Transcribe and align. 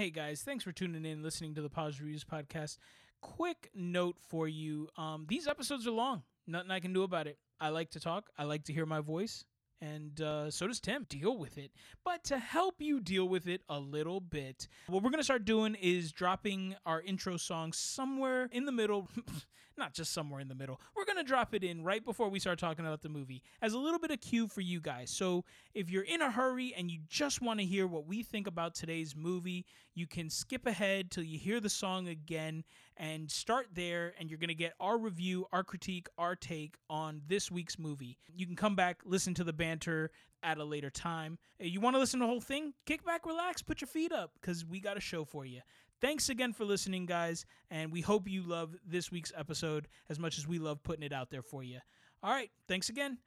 Hey 0.00 0.08
guys, 0.08 0.40
thanks 0.40 0.64
for 0.64 0.72
tuning 0.72 1.04
in, 1.04 1.12
and 1.12 1.22
listening 1.22 1.54
to 1.56 1.60
the 1.60 1.68
Pause 1.68 2.00
Reviews 2.00 2.24
podcast. 2.24 2.78
Quick 3.20 3.68
note 3.74 4.16
for 4.30 4.48
you: 4.48 4.88
um, 4.96 5.26
these 5.28 5.46
episodes 5.46 5.86
are 5.86 5.90
long. 5.90 6.22
Nothing 6.46 6.70
I 6.70 6.80
can 6.80 6.94
do 6.94 7.02
about 7.02 7.26
it. 7.26 7.36
I 7.60 7.68
like 7.68 7.90
to 7.90 8.00
talk. 8.00 8.30
I 8.38 8.44
like 8.44 8.64
to 8.64 8.72
hear 8.72 8.86
my 8.86 9.00
voice, 9.00 9.44
and 9.82 10.18
uh, 10.22 10.50
so 10.50 10.66
does 10.66 10.80
Tim. 10.80 11.04
Deal 11.06 11.36
with 11.36 11.58
it. 11.58 11.72
But 12.02 12.24
to 12.24 12.38
help 12.38 12.76
you 12.78 13.00
deal 13.00 13.28
with 13.28 13.46
it 13.46 13.60
a 13.68 13.78
little 13.78 14.22
bit, 14.22 14.68
what 14.86 15.02
we're 15.02 15.10
gonna 15.10 15.22
start 15.22 15.44
doing 15.44 15.74
is 15.74 16.12
dropping 16.12 16.76
our 16.86 17.02
intro 17.02 17.36
song 17.36 17.74
somewhere 17.74 18.48
in 18.52 18.64
the 18.64 18.72
middle. 18.72 19.06
Not 19.80 19.94
just 19.94 20.12
somewhere 20.12 20.40
in 20.40 20.48
the 20.48 20.54
middle. 20.54 20.78
We're 20.94 21.06
gonna 21.06 21.24
drop 21.24 21.54
it 21.54 21.64
in 21.64 21.82
right 21.82 22.04
before 22.04 22.28
we 22.28 22.38
start 22.38 22.58
talking 22.58 22.86
about 22.86 23.00
the 23.00 23.08
movie 23.08 23.42
as 23.62 23.72
a 23.72 23.78
little 23.78 23.98
bit 23.98 24.10
of 24.10 24.20
cue 24.20 24.46
for 24.46 24.60
you 24.60 24.78
guys. 24.78 25.10
So 25.10 25.44
if 25.72 25.90
you're 25.90 26.04
in 26.04 26.20
a 26.20 26.30
hurry 26.30 26.74
and 26.76 26.90
you 26.90 27.00
just 27.08 27.40
want 27.40 27.60
to 27.60 27.66
hear 27.66 27.86
what 27.86 28.06
we 28.06 28.22
think 28.22 28.46
about 28.46 28.74
today's 28.74 29.16
movie, 29.16 29.64
you 29.94 30.06
can 30.06 30.28
skip 30.28 30.66
ahead 30.66 31.10
till 31.10 31.24
you 31.24 31.38
hear 31.38 31.60
the 31.60 31.70
song 31.70 32.08
again 32.08 32.62
and 32.98 33.30
start 33.30 33.68
there, 33.72 34.12
and 34.20 34.28
you're 34.28 34.38
going 34.38 34.48
to 34.48 34.54
get 34.54 34.74
our 34.78 34.98
review, 34.98 35.46
our 35.52 35.64
critique, 35.64 36.06
our 36.18 36.36
take 36.36 36.76
on 36.90 37.22
this 37.26 37.50
week's 37.50 37.78
movie. 37.78 38.18
You 38.36 38.44
can 38.44 38.56
come 38.56 38.76
back, 38.76 39.00
listen 39.06 39.32
to 39.34 39.44
the 39.44 39.54
banter 39.54 40.10
at 40.42 40.58
a 40.58 40.64
later 40.64 40.90
time. 40.90 41.38
You 41.58 41.80
want 41.80 41.96
to 41.96 42.00
listen 42.00 42.20
to 42.20 42.24
the 42.24 42.30
whole 42.30 42.42
thing? 42.42 42.74
Kick 42.84 43.02
back, 43.04 43.24
relax, 43.24 43.62
put 43.62 43.80
your 43.80 43.88
feet 43.88 44.12
up, 44.12 44.32
because 44.40 44.66
we 44.66 44.80
got 44.80 44.98
a 44.98 45.00
show 45.00 45.24
for 45.24 45.46
you. 45.46 45.62
Thanks 46.00 46.30
again 46.30 46.54
for 46.54 46.64
listening, 46.64 47.04
guys, 47.04 47.44
and 47.70 47.92
we 47.92 48.00
hope 48.00 48.26
you 48.26 48.42
love 48.42 48.74
this 48.86 49.10
week's 49.12 49.32
episode 49.36 49.86
as 50.08 50.18
much 50.18 50.38
as 50.38 50.48
we 50.48 50.58
love 50.58 50.82
putting 50.82 51.02
it 51.02 51.12
out 51.12 51.30
there 51.30 51.42
for 51.42 51.62
you. 51.62 51.78
All 52.22 52.30
right, 52.30 52.50
thanks 52.66 52.88
again. 52.88 53.18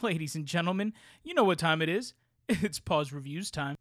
Ladies 0.00 0.36
and 0.36 0.46
gentlemen, 0.46 0.92
you 1.24 1.34
know 1.34 1.42
what 1.42 1.58
time 1.58 1.82
it 1.82 1.88
is. 1.88 2.14
It's 2.48 2.78
pause 2.78 3.12
reviews 3.12 3.50
time. 3.50 3.74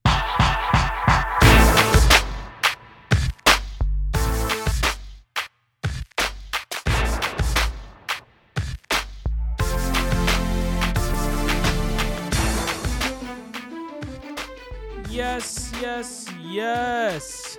Yes, 15.09 16.32
yes. 16.53 17.57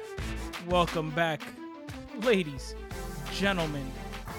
Welcome 0.68 1.10
back, 1.10 1.42
ladies, 2.22 2.76
gentlemen, 3.32 3.90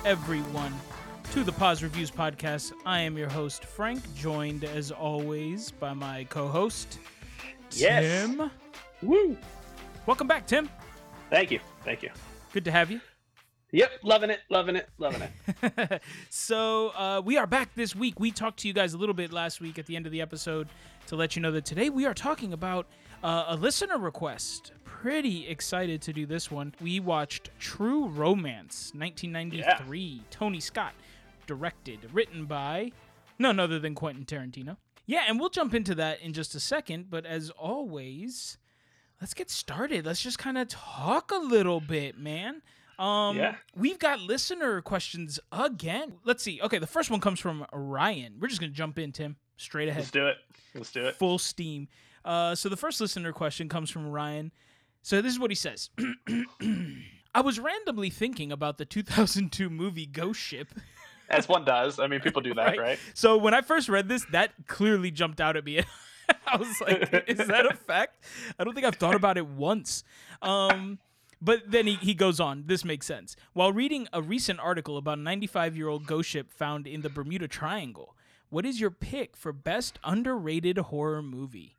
everyone, 0.05 0.73
to 1.33 1.43
the 1.43 1.51
Pause 1.51 1.83
Reviews 1.83 2.09
podcast. 2.09 2.71
I 2.85 3.01
am 3.01 3.17
your 3.17 3.29
host, 3.29 3.65
Franc, 3.65 4.01
joined 4.15 4.63
as 4.63 4.91
always 4.91 5.71
by 5.71 5.93
my 5.93 6.23
co 6.29 6.47
host, 6.47 6.99
Yes. 7.71 8.27
Tim. 8.27 8.49
Woo! 9.03 9.37
Welcome 10.05 10.27
back, 10.27 10.47
Tim. 10.47 10.69
Thank 11.29 11.51
you. 11.51 11.59
Thank 11.83 12.01
you. 12.01 12.11
Good 12.53 12.63
to 12.65 12.71
have 12.71 12.89
you. 12.89 13.01
Yep, 13.71 13.91
loving 14.03 14.29
it, 14.29 14.39
loving 14.49 14.77
it, 14.77 14.87
loving 14.97 15.23
it. 15.23 16.01
so 16.29 16.89
uh, 16.95 17.21
we 17.25 17.35
are 17.37 17.45
back 17.47 17.75
this 17.75 17.93
week. 17.93 18.21
We 18.21 18.31
talked 18.31 18.59
to 18.59 18.69
you 18.69 18.73
guys 18.73 18.93
a 18.93 18.97
little 18.97 19.15
bit 19.15 19.33
last 19.33 19.59
week 19.59 19.77
at 19.77 19.85
the 19.85 19.97
end 19.97 20.05
of 20.05 20.13
the 20.13 20.21
episode 20.21 20.69
to 21.07 21.17
let 21.17 21.35
you 21.35 21.41
know 21.41 21.51
that 21.51 21.65
today 21.65 21.89
we 21.89 22.05
are 22.05 22.13
talking 22.13 22.53
about 22.53 22.87
uh, 23.23 23.45
a 23.49 23.55
listener 23.55 23.97
request. 23.97 24.71
Pretty 24.83 25.47
excited 25.47 26.01
to 26.03 26.13
do 26.13 26.25
this 26.25 26.49
one. 26.49 26.73
We 26.81 26.99
watched 26.99 27.49
True 27.59 28.07
Romance, 28.07 28.91
1993. 28.95 30.21
Tony 30.31 30.59
Scott, 30.59 30.93
directed, 31.47 31.99
written 32.13 32.45
by 32.45 32.91
none 33.37 33.59
other 33.59 33.79
than 33.79 33.93
Quentin 33.95 34.25
Tarantino. 34.25 34.77
Yeah, 35.05 35.23
and 35.27 35.39
we'll 35.39 35.49
jump 35.49 35.73
into 35.75 35.93
that 35.95 36.21
in 36.21 36.33
just 36.33 36.55
a 36.55 36.59
second. 36.59 37.09
But 37.11 37.25
as 37.25 37.51
always, 37.51 38.57
let's 39.21 39.33
get 39.35 39.51
started. 39.51 40.05
Let's 40.05 40.21
just 40.21 40.39
kind 40.39 40.57
of 40.57 40.67
talk 40.69 41.31
a 41.31 41.37
little 41.37 41.79
bit, 41.79 42.17
man. 42.17 42.61
Um, 42.97 43.37
Yeah. 43.37 43.55
we've 43.75 43.99
got 43.99 44.21
listener 44.21 44.81
questions 44.81 45.39
again. 45.51 46.13
Let's 46.23 46.41
see. 46.41 46.59
Okay, 46.61 46.79
the 46.79 46.87
first 46.87 47.11
one 47.11 47.19
comes 47.19 47.39
from 47.39 47.65
Ryan. 47.73 48.37
We're 48.39 48.47
just 48.47 48.61
gonna 48.61 48.71
jump 48.71 48.97
in, 48.97 49.11
Tim, 49.11 49.35
straight 49.57 49.89
ahead, 49.89 50.03
Let's 50.03 50.11
do 50.11 50.27
it. 50.27 50.37
Let's 50.73 50.91
do 50.91 51.05
it. 51.05 51.15
full 51.15 51.37
steam. 51.37 51.87
Uh, 52.25 52.55
so 52.55 52.67
the 52.67 52.75
first 52.77 52.99
listener 52.99 53.31
question 53.31 53.69
comes 53.69 53.89
from 53.89 54.09
Ryan. 54.09 54.51
So 55.03 55.21
this 55.21 55.31
is 55.31 55.39
what 55.39 55.51
he 55.51 55.55
says. 55.55 55.91
I 57.35 57.41
was 57.41 57.59
randomly 57.59 58.09
thinking 58.09 58.51
about 58.51 58.77
the 58.77 58.85
2002 58.85 59.69
movie 59.69 60.05
Ghost 60.05 60.39
Ship. 60.39 60.67
As 61.29 61.47
one 61.47 61.65
does. 61.65 61.99
I 61.99 62.07
mean, 62.07 62.19
people 62.21 62.41
do 62.41 62.53
that, 62.55 62.69
Right. 62.69 62.79
right? 62.79 62.99
So 63.13 63.37
when 63.37 63.53
I 63.53 63.61
first 63.61 63.89
read 63.89 64.07
this, 64.09 64.25
that 64.31 64.51
clearly 64.67 65.11
jumped 65.11 65.39
out 65.39 65.55
at 65.55 65.63
me. 65.65 65.81
I 66.47 66.57
was 66.57 66.81
like, 66.81 67.25
is 67.27 67.37
that 67.47 67.67
a 67.71 67.75
fact? 67.75 68.23
I 68.57 68.63
don't 68.63 68.73
think 68.73 68.85
I've 68.85 68.95
thought 68.95 69.13
about 69.15 69.37
it 69.37 69.45
once. 69.45 70.03
Um, 70.41 70.97
but 71.39 71.69
then 71.69 71.85
he, 71.85 71.95
he 71.95 72.13
goes 72.15 72.39
on. 72.39 72.63
This 72.65 72.83
makes 72.83 73.05
sense. 73.05 73.35
While 73.53 73.71
reading 73.71 74.07
a 74.11 74.21
recent 74.23 74.59
article 74.59 74.97
about 74.97 75.19
a 75.19 75.21
95 75.21 75.77
year 75.77 75.87
old 75.87 76.07
ghost 76.07 76.29
ship 76.29 76.49
found 76.51 76.87
in 76.87 77.01
the 77.01 77.09
Bermuda 77.09 77.47
Triangle, 77.47 78.15
what 78.49 78.65
is 78.65 78.79
your 78.79 78.89
pick 78.91 79.37
for 79.37 79.51
best 79.53 79.99
underrated 80.03 80.77
horror 80.79 81.21
movie? 81.21 81.75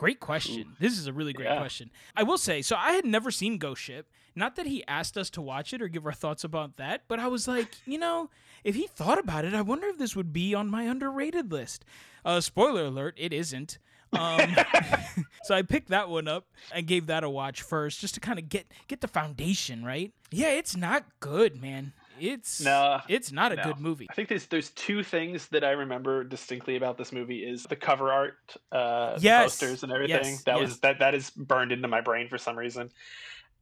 Great 0.00 0.18
question. 0.18 0.76
This 0.80 0.98
is 0.98 1.06
a 1.06 1.12
really 1.12 1.34
great 1.34 1.44
Yeah. 1.50 1.58
question. 1.58 1.90
I 2.16 2.22
will 2.22 2.38
say, 2.38 2.62
so 2.62 2.74
I 2.74 2.92
had 2.92 3.04
never 3.04 3.30
seen 3.30 3.58
Ghost 3.58 3.82
Ship. 3.82 4.10
Not 4.34 4.56
that 4.56 4.64
he 4.64 4.82
asked 4.86 5.18
us 5.18 5.28
to 5.30 5.42
watch 5.42 5.74
it 5.74 5.82
or 5.82 5.88
give 5.88 6.06
our 6.06 6.12
thoughts 6.14 6.42
about 6.42 6.78
that, 6.78 7.02
but 7.06 7.18
I 7.20 7.26
was 7.26 7.46
like, 7.46 7.76
you 7.84 7.98
know, 7.98 8.30
if 8.64 8.74
he 8.74 8.86
thought 8.86 9.18
about 9.18 9.44
it, 9.44 9.52
I 9.52 9.60
wonder 9.60 9.88
if 9.88 9.98
this 9.98 10.16
would 10.16 10.32
be 10.32 10.54
on 10.54 10.70
my 10.70 10.84
underrated 10.84 11.52
list. 11.52 11.84
Uh, 12.24 12.40
spoiler 12.40 12.86
alert, 12.86 13.14
it 13.18 13.34
isn't. 13.34 13.76
Um, 14.14 14.40
so 15.44 15.54
I 15.54 15.60
picked 15.60 15.90
that 15.90 16.08
one 16.08 16.28
up 16.28 16.46
and 16.72 16.86
gave 16.86 17.04
that 17.08 17.22
a 17.22 17.28
watch 17.28 17.60
first, 17.60 18.00
just 18.00 18.14
to 18.14 18.20
kind 18.20 18.38
of 18.38 18.48
get 18.48 18.72
get 18.88 19.02
the 19.02 19.06
foundation 19.08 19.84
right. 19.84 20.14
Yeah, 20.30 20.52
it's 20.52 20.74
not 20.74 21.04
good, 21.20 21.60
man. 21.60 21.92
It's 22.20 22.60
No, 22.60 23.00
it's 23.08 23.32
not 23.32 23.52
a 23.52 23.56
no. 23.56 23.62
good 23.64 23.78
movie. 23.80 24.06
I 24.10 24.14
think 24.14 24.28
there's 24.28 24.46
there's 24.46 24.70
two 24.70 25.02
things 25.02 25.48
that 25.48 25.64
I 25.64 25.70
remember 25.70 26.24
distinctly 26.24 26.76
about 26.76 26.98
this 26.98 27.12
movie 27.12 27.38
is 27.44 27.64
the 27.64 27.76
cover 27.76 28.12
art, 28.12 28.56
uh, 28.72 29.18
Yes. 29.20 29.44
posters 29.58 29.82
and 29.82 29.92
everything. 29.92 30.24
Yes, 30.34 30.42
That 30.44 30.58
yes. 30.58 30.68
was 30.68 30.80
that 30.80 30.98
that 31.00 31.14
is 31.14 31.30
burned 31.30 31.72
into 31.72 31.88
my 31.88 32.00
brain 32.00 32.28
for 32.28 32.38
some 32.38 32.56
reason. 32.56 32.90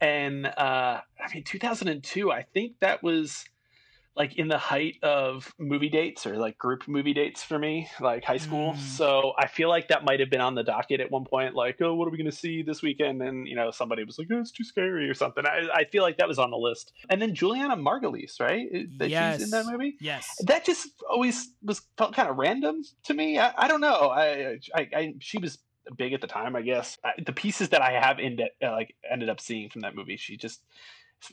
And 0.00 0.46
uh, 0.46 1.00
I 1.20 1.34
mean, 1.34 1.44
2002. 1.44 2.30
I 2.30 2.42
think 2.42 2.78
that 2.80 3.02
was 3.02 3.44
like 4.18 4.36
in 4.36 4.48
the 4.48 4.58
height 4.58 4.96
of 5.04 5.54
movie 5.58 5.88
dates 5.88 6.26
or 6.26 6.36
like 6.36 6.58
group 6.58 6.88
movie 6.88 7.14
dates 7.14 7.44
for 7.44 7.56
me, 7.56 7.88
like 8.00 8.24
high 8.24 8.36
school. 8.36 8.72
Mm. 8.72 8.78
So 8.78 9.32
I 9.38 9.46
feel 9.46 9.68
like 9.68 9.88
that 9.88 10.04
might 10.04 10.18
have 10.18 10.28
been 10.28 10.40
on 10.40 10.56
the 10.56 10.64
docket 10.64 11.00
at 11.00 11.10
one 11.10 11.24
point. 11.24 11.54
Like, 11.54 11.80
oh, 11.80 11.94
what 11.94 12.08
are 12.08 12.10
we 12.10 12.18
going 12.18 12.30
to 12.30 12.36
see 12.36 12.62
this 12.62 12.82
weekend? 12.82 13.22
And 13.22 13.46
you 13.46 13.54
know, 13.54 13.70
somebody 13.70 14.02
was 14.02 14.18
like, 14.18 14.26
oh, 14.32 14.40
it's 14.40 14.50
too 14.50 14.64
scary 14.64 15.08
or 15.08 15.14
something. 15.14 15.44
I, 15.46 15.68
I 15.72 15.84
feel 15.84 16.02
like 16.02 16.18
that 16.18 16.26
was 16.26 16.40
on 16.40 16.50
the 16.50 16.56
list. 16.56 16.92
And 17.08 17.22
then 17.22 17.32
Julianna 17.32 17.76
Margulies, 17.76 18.40
right? 18.40 18.68
That 18.98 19.10
she's 19.10 19.44
in 19.44 19.50
that 19.50 19.66
movie 19.66 19.96
Yes. 20.00 20.28
that 20.46 20.64
just 20.64 20.88
always 21.08 21.48
was 21.62 21.82
felt 21.96 22.14
kind 22.14 22.28
of 22.28 22.36
random 22.36 22.82
to 23.04 23.14
me. 23.14 23.38
I, 23.38 23.52
I 23.56 23.68
don't 23.68 23.80
know. 23.80 24.10
I, 24.10 24.58
I, 24.74 24.88
I 24.94 25.14
she 25.20 25.38
was 25.38 25.58
big 25.96 26.12
at 26.12 26.20
the 26.20 26.26
time, 26.26 26.56
I 26.56 26.62
guess. 26.62 26.98
I, 27.04 27.12
the 27.24 27.32
pieces 27.32 27.68
that 27.68 27.82
I 27.82 27.92
have 27.92 28.18
in 28.18 28.36
that 28.36 28.50
uh, 28.66 28.72
like 28.72 28.94
ended 29.08 29.28
up 29.28 29.40
seeing 29.40 29.70
from 29.70 29.82
that 29.82 29.94
movie, 29.94 30.16
she 30.16 30.36
just 30.36 30.60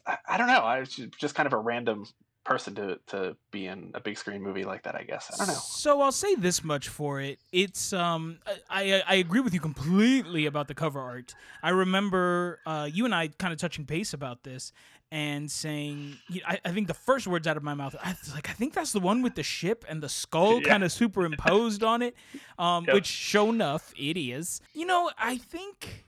I, 0.05 0.17
I 0.27 0.37
don't 0.37 0.47
know. 0.47 0.59
I 0.59 0.79
was 0.79 0.89
just 1.19 1.35
kind 1.35 1.47
of 1.47 1.53
a 1.53 1.57
random 1.57 2.05
person 2.45 2.75
to 2.75 2.99
to 3.07 3.35
be 3.51 3.65
in 3.65 3.91
a 3.95 3.99
big 3.99 4.17
screen 4.17 4.41
movie 4.41 4.63
like 4.63 4.83
that. 4.83 4.95
I 4.95 5.03
guess 5.03 5.31
I 5.33 5.37
don't 5.37 5.47
know. 5.47 5.59
So 5.59 5.99
I'll 6.01 6.11
say 6.11 6.35
this 6.35 6.63
much 6.63 6.87
for 6.89 7.19
it. 7.19 7.39
It's 7.51 7.91
um 7.91 8.39
I 8.69 9.01
I 9.07 9.15
agree 9.15 9.39
with 9.41 9.53
you 9.53 9.59
completely 9.59 10.45
about 10.45 10.67
the 10.67 10.75
cover 10.75 10.99
art. 11.01 11.33
I 11.63 11.69
remember 11.71 12.59
uh, 12.65 12.87
you 12.91 13.05
and 13.05 13.13
I 13.15 13.29
kind 13.29 13.51
of 13.51 13.59
touching 13.59 13.83
base 13.83 14.13
about 14.13 14.43
this 14.43 14.71
and 15.11 15.49
saying 15.51 16.17
you 16.29 16.41
I, 16.47 16.59
I 16.63 16.71
think 16.71 16.87
the 16.87 16.93
first 16.93 17.25
words 17.27 17.47
out 17.47 17.57
of 17.57 17.63
my 17.63 17.73
mouth 17.73 17.95
I 18.03 18.09
was 18.11 18.33
like 18.33 18.49
I 18.49 18.53
think 18.53 18.73
that's 18.73 18.91
the 18.91 18.99
one 18.99 19.21
with 19.21 19.35
the 19.35 19.43
ship 19.43 19.83
and 19.89 20.01
the 20.01 20.09
skull 20.09 20.61
Yeah. 20.61 20.69
kind 20.69 20.83
of 20.83 20.91
superimposed 20.91 21.83
on 21.83 22.01
it. 22.01 22.15
Um 22.59 22.85
Yep. 22.87 22.93
which 22.93 23.07
show 23.07 23.49
enough 23.49 23.91
it 23.97 24.17
is. 24.17 24.61
You 24.73 24.85
know, 24.85 25.09
I 25.17 25.37
think 25.37 26.05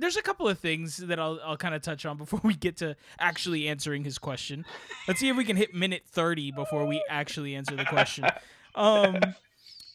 there's 0.00 0.16
a 0.16 0.22
couple 0.22 0.48
of 0.48 0.58
things 0.58 0.96
that 0.96 1.20
I'll, 1.20 1.38
I'll 1.44 1.56
kind 1.56 1.74
of 1.74 1.82
touch 1.82 2.04
on 2.06 2.16
before 2.16 2.40
we 2.44 2.54
get 2.54 2.78
to 2.78 2.96
actually 3.18 3.68
answering 3.68 4.04
his 4.04 4.18
question. 4.18 4.64
Let's 5.06 5.20
see 5.20 5.28
if 5.28 5.36
we 5.36 5.44
can 5.44 5.56
hit 5.56 5.74
minute 5.74 6.02
30 6.06 6.52
before 6.52 6.86
we 6.86 7.02
actually 7.08 7.54
answer 7.54 7.76
the 7.76 7.84
question. 7.84 8.26
Um, 8.74 9.20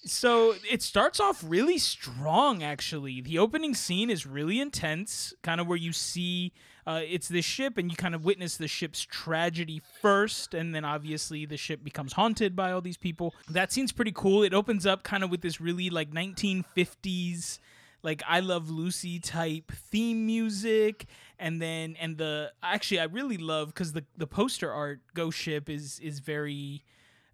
so 0.05 0.53
it 0.69 0.81
starts 0.83 1.19
off 1.19 1.43
really 1.45 1.77
strong, 1.77 2.61
actually. 2.61 3.21
The 3.21 3.39
opening 3.39 3.73
scene 3.73 4.09
is 4.09 4.25
really 4.25 4.59
intense, 4.59 5.33
kind 5.41 5.59
of 5.59 5.67
where 5.67 5.77
you 5.77 5.91
see 5.91 6.53
uh, 6.87 7.01
it's 7.03 7.27
this 7.27 7.45
ship 7.45 7.79
and 7.79 7.89
you 7.89 7.97
kind 7.97 8.13
of 8.13 8.23
witness 8.23 8.57
the 8.57 8.67
ship's 8.67 9.01
tragedy 9.01 9.81
first, 10.01 10.53
and 10.53 10.75
then 10.75 10.85
obviously 10.85 11.45
the 11.45 11.57
ship 11.57 11.83
becomes 11.83 12.13
haunted 12.13 12.55
by 12.55 12.71
all 12.71 12.81
these 12.81 12.97
people. 12.97 13.33
That 13.49 13.71
scene's 13.71 13.91
pretty 13.91 14.11
cool. 14.11 14.43
It 14.43 14.53
opens 14.53 14.85
up 14.85 15.01
kind 15.01 15.23
of 15.23 15.31
with 15.31 15.41
this 15.41 15.59
really 15.59 15.89
like 15.89 16.11
1950s 16.11 17.57
like 18.05 18.23
I 18.27 18.39
Love 18.39 18.69
Lucy 18.69 19.19
type 19.19 19.71
theme 19.91 20.25
music 20.25 21.05
and 21.37 21.61
then 21.61 21.97
and 21.99 22.17
the 22.17 22.53
actually 22.63 22.99
I 23.01 23.05
really 23.05 23.37
love 23.37 23.73
cuz 23.75 23.91
the 23.91 24.05
the 24.15 24.27
poster 24.27 24.71
art 24.71 25.01
Ghost 25.13 25.37
Ship 25.37 25.69
is 25.69 25.99
is 25.99 26.19
very 26.19 26.83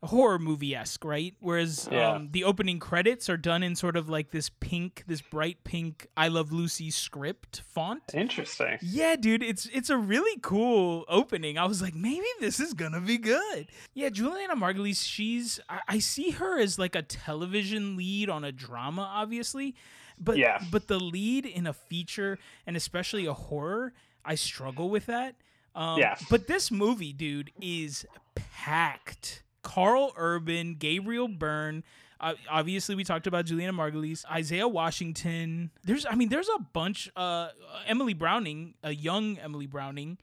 horror 0.03 0.39
movie 0.39 0.73
esque, 0.75 1.05
right? 1.05 1.35
Whereas 1.39 1.87
Yeah. 1.91 2.13
um, 2.13 2.29
the 2.31 2.43
opening 2.43 2.79
credits 2.79 3.29
are 3.29 3.37
done 3.37 3.61
in 3.61 3.75
sort 3.75 3.95
of 3.95 4.09
like 4.09 4.31
this 4.31 4.49
pink, 4.49 5.03
this 5.05 5.21
bright 5.21 5.63
pink 5.63 6.07
"I 6.17 6.27
Love 6.27 6.51
Lucy" 6.51 6.89
script 6.89 7.61
font. 7.71 8.01
Interesting. 8.15 8.79
Yeah, 8.81 9.15
dude, 9.15 9.43
it's 9.43 9.67
it's 9.67 9.91
a 9.91 9.97
really 9.99 10.39
cool 10.41 11.05
opening. 11.07 11.59
I 11.59 11.65
was 11.65 11.83
like, 11.83 11.93
maybe 11.93 12.25
this 12.39 12.59
is 12.59 12.73
gonna 12.73 12.99
be 13.01 13.19
good. 13.19 13.67
Yeah, 13.93 14.09
Julianna 14.09 14.55
Margulies, 14.55 15.05
she's 15.07 15.59
I, 15.69 15.81
I 15.87 15.99
see 15.99 16.31
her 16.31 16.57
as 16.59 16.79
like 16.79 16.95
a 16.95 17.03
television 17.03 17.95
lead 17.95 18.27
on 18.27 18.43
a 18.43 18.51
drama, 18.51 19.03
obviously, 19.03 19.75
but 20.23 20.37
Yeah. 20.37 20.61
but 20.71 20.87
the 20.87 20.99
lead 20.99 21.45
in 21.45 21.67
a 21.67 21.73
feature 21.73 22.37
and 22.67 22.77
especially 22.77 23.25
a 23.25 23.33
horror, 23.33 23.93
I 24.23 24.35
struggle 24.35 24.89
with 24.89 25.07
that. 25.07 25.35
Um, 25.75 25.99
Yeah. 25.99 26.17
But 26.29 26.47
this 26.47 26.69
movie, 26.71 27.13
dude, 27.13 27.51
is 27.61 28.05
packed. 28.35 29.43
Karl 29.63 30.11
Urban, 30.17 30.75
Gabriel 30.75 31.27
Byrne. 31.27 31.83
Uh, 32.19 32.35
obviously, 32.49 32.93
we 32.93 33.03
talked 33.03 33.25
about 33.25 33.45
Julianna 33.45 33.73
Margulies, 33.73 34.23
Isaiah 34.29 34.67
Washington. 34.67 35.71
There's, 35.83 36.05
I 36.05 36.13
mean, 36.15 36.29
there's 36.29 36.49
a 36.49 36.59
bunch. 36.73 37.09
Uh, 37.15 37.49
Emily 37.87 38.13
Browning, 38.13 38.75
a 38.83 38.93
young 38.93 39.37
Emily 39.39 39.65
Browning, 39.65 40.19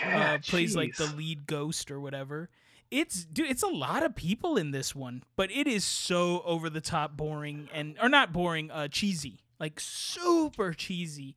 Yeah, 0.00 0.34
uh, 0.34 0.38
plays 0.38 0.74
like 0.74 0.96
the 0.96 1.06
lead 1.14 1.46
ghost 1.46 1.90
or 1.90 2.00
whatever. 2.00 2.48
It's 2.92 3.24
dude, 3.24 3.50
it's 3.50 3.62
a 3.62 3.68
lot 3.68 4.02
of 4.02 4.14
people 4.14 4.58
in 4.58 4.70
this 4.70 4.94
one, 4.94 5.22
but 5.34 5.50
it 5.50 5.66
is 5.66 5.82
so 5.82 6.42
over 6.44 6.68
the 6.68 6.82
top, 6.82 7.16
boring, 7.16 7.70
and 7.72 7.96
or 8.02 8.10
not 8.10 8.34
boring, 8.34 8.70
uh, 8.70 8.88
cheesy, 8.88 9.40
like 9.58 9.80
super 9.80 10.74
cheesy. 10.74 11.34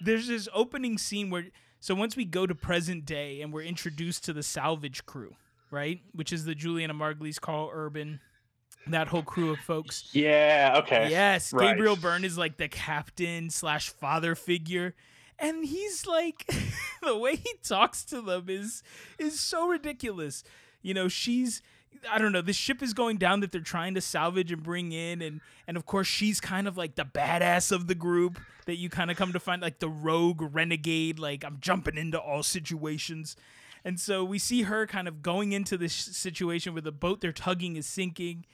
There's 0.00 0.26
this 0.26 0.48
opening 0.52 0.98
scene 0.98 1.30
where, 1.30 1.46
so 1.78 1.94
once 1.94 2.16
we 2.16 2.24
go 2.24 2.44
to 2.44 2.56
present 2.56 3.06
day 3.06 3.40
and 3.40 3.52
we're 3.52 3.62
introduced 3.62 4.24
to 4.24 4.32
the 4.32 4.42
salvage 4.42 5.06
crew, 5.06 5.36
right, 5.70 6.00
which 6.12 6.32
is 6.32 6.44
the 6.44 6.56
Julianna 6.56 6.92
Margulies, 6.94 7.40
Karl 7.40 7.70
Urban, 7.72 8.18
that 8.88 9.06
whole 9.06 9.22
crew 9.22 9.52
of 9.52 9.60
folks. 9.60 10.10
Yeah. 10.12 10.74
Okay. 10.78 11.08
Yes, 11.08 11.52
Right. 11.52 11.68
Gabriel 11.68 11.94
Byrne 11.94 12.24
is 12.24 12.36
like 12.36 12.56
the 12.56 12.66
captain 12.68 13.48
slash 13.50 13.90
father 13.90 14.34
figure, 14.34 14.96
and 15.38 15.64
he's 15.64 16.04
like 16.04 16.52
the 17.02 17.16
way 17.16 17.36
he 17.36 17.54
talks 17.62 18.04
to 18.06 18.20
them 18.20 18.46
is 18.48 18.82
is 19.20 19.38
so 19.38 19.68
ridiculous. 19.68 20.42
You 20.86 20.94
know, 20.94 21.08
she's 21.08 21.62
I 22.10 22.18
don't 22.18 22.32
know. 22.32 22.42
The 22.42 22.52
ship 22.52 22.82
is 22.82 22.94
going 22.94 23.16
down 23.16 23.40
that 23.40 23.50
they're 23.50 23.60
trying 23.60 23.94
to 23.94 24.00
salvage 24.00 24.52
and 24.52 24.62
bring 24.62 24.92
in, 24.92 25.20
and 25.20 25.40
and 25.66 25.76
of 25.76 25.84
course 25.84 26.06
she's 26.06 26.40
kind 26.40 26.68
of 26.68 26.76
like 26.76 26.94
the 26.94 27.04
badass 27.04 27.72
of 27.72 27.88
the 27.88 27.94
group 27.94 28.38
that 28.66 28.76
you 28.76 28.88
kind 28.88 29.10
of 29.10 29.16
come 29.16 29.32
to 29.32 29.40
find 29.40 29.62
like 29.62 29.80
the 29.80 29.88
rogue 29.88 30.42
renegade. 30.54 31.18
Like 31.18 31.44
I'm 31.44 31.58
jumping 31.60 31.96
into 31.96 32.20
all 32.20 32.42
situations. 32.42 33.36
And 33.84 34.00
so 34.00 34.24
we 34.24 34.38
see 34.38 34.62
her 34.62 34.86
kind 34.86 35.06
of 35.06 35.22
going 35.22 35.52
into 35.52 35.76
this 35.76 35.92
situation 35.92 36.72
where 36.72 36.82
the 36.82 36.92
boat 36.92 37.20
they're 37.20 37.32
tugging 37.32 37.76
is 37.76 37.86
sinking 37.86 38.44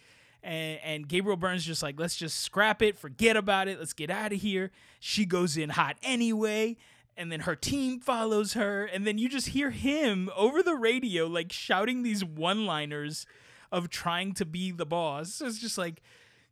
and, 0.42 0.78
and 0.82 1.08
Gabriel 1.08 1.36
Byrne's 1.36 1.64
just 1.64 1.82
like, 1.82 1.98
let's 1.98 2.16
just 2.16 2.40
scrap 2.40 2.82
it, 2.82 2.98
forget 2.98 3.36
about 3.36 3.68
it, 3.68 3.78
let's 3.78 3.92
get 3.92 4.10
out 4.10 4.32
of 4.32 4.40
here. 4.40 4.70
She 5.00 5.24
goes 5.24 5.56
in 5.56 5.70
hot 5.70 5.96
anyway, 6.02 6.76
and 7.22 7.32
then 7.32 7.40
her 7.40 7.56
team 7.56 8.00
follows 8.00 8.52
her, 8.52 8.84
and 8.84 9.06
then 9.06 9.16
you 9.16 9.28
just 9.28 9.48
hear 9.48 9.70
him 9.70 10.28
over 10.36 10.62
the 10.62 10.74
radio 10.74 11.26
like 11.26 11.52
shouting 11.52 12.02
these 12.02 12.22
one-liners 12.22 13.24
of 13.70 13.88
trying 13.88 14.34
to 14.34 14.44
be 14.44 14.70
the 14.70 14.84
boss. 14.84 15.40
It's 15.40 15.58
just 15.58 15.78
like, 15.78 16.02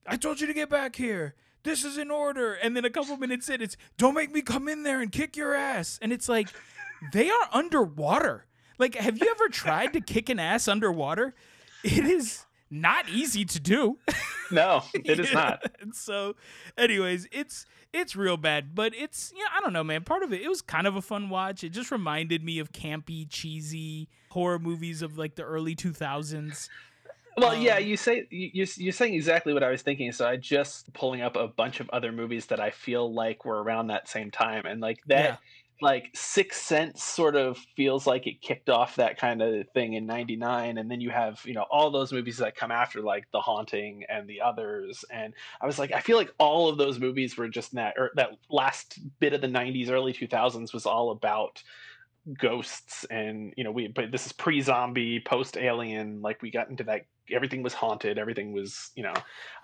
I 0.06 0.16
told 0.16 0.40
you 0.40 0.46
to 0.46 0.54
get 0.54 0.70
back 0.70 0.96
here. 0.96 1.34
This 1.62 1.84
is 1.84 1.98
in 1.98 2.10
order. 2.10 2.54
And 2.54 2.74
then 2.74 2.86
a 2.86 2.90
couple 2.90 3.16
minutes 3.18 3.50
in, 3.50 3.60
it's 3.60 3.76
don't 3.98 4.14
make 4.14 4.32
me 4.32 4.40
come 4.40 4.68
in 4.68 4.82
there 4.84 5.02
and 5.02 5.12
kick 5.12 5.36
your 5.36 5.54
ass. 5.54 5.98
And 6.00 6.12
it's 6.12 6.28
like, 6.28 6.48
they 7.12 7.28
are 7.28 7.48
underwater. 7.52 8.46
Like, 8.78 8.94
have 8.94 9.18
you 9.18 9.28
ever 9.30 9.48
tried 9.48 9.92
to 9.92 10.00
kick 10.00 10.30
an 10.30 10.38
ass 10.38 10.68
underwater? 10.68 11.34
It 11.84 12.04
is 12.04 12.46
not 12.70 13.08
easy 13.08 13.44
to 13.44 13.60
do. 13.60 13.98
No, 14.52 14.82
it 14.94 15.20
is 15.20 15.32
not. 15.32 15.62
And 15.80 15.94
so, 15.94 16.34
anyways, 16.76 17.28
it's 17.30 17.66
it's 17.92 18.16
real 18.16 18.36
bad, 18.36 18.74
but 18.74 18.92
it's 18.96 19.32
yeah, 19.36 19.44
I 19.56 19.60
don't 19.60 19.72
know, 19.72 19.84
man. 19.84 20.02
Part 20.02 20.24
of 20.24 20.32
it, 20.32 20.40
it 20.42 20.48
was 20.48 20.60
kind 20.60 20.88
of 20.88 20.96
a 20.96 21.00
fun 21.00 21.28
watch. 21.30 21.62
It 21.62 21.68
just 21.68 21.92
reminded 21.92 22.42
me 22.42 22.58
of 22.58 22.72
campy, 22.72 23.28
cheesy 23.30 24.08
horror 24.30 24.58
movies 24.58 25.02
of 25.02 25.16
like 25.16 25.36
the 25.36 25.44
early 25.44 25.76
two 25.76 25.92
thousands. 25.92 26.68
Well, 27.36 27.54
yeah, 27.56 27.76
Um, 27.76 27.84
you 27.84 27.96
say 27.96 28.26
you 28.30 28.50
you- 28.52 28.66
you're 28.78 28.92
saying 28.92 29.14
exactly 29.14 29.54
what 29.54 29.62
I 29.62 29.70
was 29.70 29.82
thinking. 29.82 30.10
So 30.10 30.26
I 30.26 30.36
just 30.36 30.92
pulling 30.94 31.20
up 31.22 31.36
a 31.36 31.46
bunch 31.46 31.78
of 31.78 31.88
other 31.90 32.10
movies 32.10 32.46
that 32.46 32.58
I 32.58 32.70
feel 32.70 33.14
like 33.14 33.44
were 33.44 33.62
around 33.62 33.86
that 33.86 34.08
same 34.08 34.32
time, 34.32 34.66
and 34.66 34.80
like 34.80 34.98
that, 35.06 35.24
Yeah. 35.24 35.36
Like 35.82 36.10
Sixth 36.14 36.62
Sense 36.62 37.02
sort 37.02 37.36
of 37.36 37.58
feels 37.76 38.06
like 38.06 38.26
it 38.26 38.40
kicked 38.42 38.68
off 38.68 38.96
that 38.96 39.18
kind 39.18 39.42
of 39.42 39.68
thing 39.70 39.94
in 39.94 40.06
'99, 40.06 40.78
and 40.78 40.90
then 40.90 41.00
you 41.00 41.10
have 41.10 41.40
you 41.44 41.54
know 41.54 41.66
all 41.70 41.90
those 41.90 42.12
movies 42.12 42.38
that 42.38 42.56
come 42.56 42.70
after, 42.70 43.00
like 43.00 43.26
The 43.32 43.40
Haunting 43.40 44.04
and 44.08 44.28
the 44.28 44.40
others, 44.40 45.04
and 45.10 45.34
I 45.60 45.66
was 45.66 45.78
like, 45.78 45.92
I 45.92 46.00
feel 46.00 46.16
like 46.16 46.32
all 46.38 46.68
of 46.68 46.78
those 46.78 46.98
movies 46.98 47.36
were 47.36 47.48
just 47.48 47.74
that 47.74 47.94
or 47.96 48.10
that 48.16 48.30
last 48.50 48.98
bit 49.18 49.32
of 49.32 49.40
the 49.40 49.48
'90s, 49.48 49.90
early 49.90 50.12
2000s 50.12 50.72
was 50.72 50.86
all 50.86 51.10
about 51.10 51.62
ghosts 52.38 53.04
and 53.10 53.54
you 53.56 53.64
know 53.64 53.70
we 53.70 53.88
but 53.88 54.12
this 54.12 54.26
is 54.26 54.32
pre-zombie 54.32 55.20
post-alien 55.20 56.20
like 56.20 56.42
we 56.42 56.50
got 56.50 56.68
into 56.68 56.84
that 56.84 57.06
everything 57.32 57.62
was 57.62 57.72
haunted 57.72 58.18
everything 58.18 58.52
was 58.52 58.90
you 58.94 59.02
know 59.02 59.14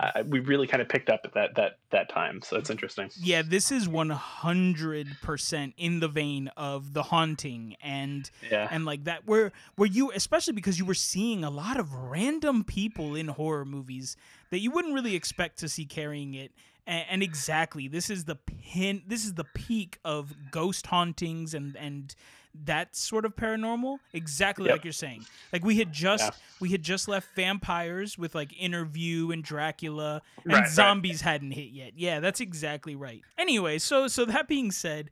uh, 0.00 0.22
we 0.26 0.40
really 0.40 0.66
kind 0.66 0.82
of 0.82 0.88
picked 0.88 1.10
up 1.10 1.20
at 1.24 1.34
that 1.34 1.54
that 1.54 1.78
that 1.90 2.08
time 2.08 2.40
so 2.42 2.56
it's 2.56 2.70
interesting. 2.70 3.10
Yeah, 3.18 3.42
this 3.42 3.72
is 3.72 3.88
one 3.88 4.10
hundred 4.10 5.08
percent 5.22 5.74
in 5.76 6.00
the 6.00 6.08
vein 6.08 6.48
of 6.56 6.92
the 6.92 7.02
haunting 7.02 7.76
and 7.82 8.30
yeah. 8.50 8.68
and 8.70 8.84
like 8.84 9.04
that 9.04 9.26
where 9.26 9.52
where 9.76 9.88
you 9.88 10.12
especially 10.12 10.54
because 10.54 10.78
you 10.78 10.84
were 10.84 10.94
seeing 10.94 11.44
a 11.44 11.50
lot 11.50 11.78
of 11.78 11.92
random 11.92 12.64
people 12.64 13.14
in 13.14 13.28
horror 13.28 13.64
movies 13.64 14.16
that 14.50 14.60
you 14.60 14.70
wouldn't 14.70 14.94
really 14.94 15.14
expect 15.14 15.58
to 15.58 15.68
see 15.68 15.84
carrying 15.84 16.34
it 16.34 16.52
and, 16.86 17.04
and 17.10 17.22
exactly 17.22 17.88
this 17.88 18.10
is 18.10 18.24
the 18.24 18.36
pin 18.36 19.02
this 19.06 19.24
is 19.24 19.34
the 19.34 19.44
peak 19.44 19.98
of 20.04 20.34
ghost 20.50 20.86
hauntings 20.86 21.54
and 21.54 21.76
and 21.76 22.14
that 22.64 22.96
sort 22.96 23.24
of 23.24 23.36
paranormal 23.36 23.98
exactly 24.12 24.66
Yep. 24.66 24.72
like 24.74 24.84
you're 24.84 24.92
saying 24.92 25.24
like 25.52 25.64
we 25.64 25.76
had 25.78 25.92
just 25.92 26.24
Yeah. 26.24 26.30
we 26.60 26.70
had 26.70 26.82
just 26.82 27.08
left 27.08 27.28
vampires 27.36 28.16
with 28.18 28.34
like 28.34 28.52
interview 28.60 29.30
and 29.30 29.42
dracula 29.44 30.22
and 30.44 30.52
Right, 30.52 30.60
right. 30.60 30.68
zombies 30.68 31.20
hadn't 31.20 31.52
hit 31.52 31.70
yet 31.70 31.92
yeah 31.96 32.20
that's 32.20 32.40
exactly 32.40 32.94
right 32.96 33.22
anyway 33.38 33.78
so 33.78 34.08
so 34.08 34.24
that 34.24 34.48
being 34.48 34.70
said 34.72 35.10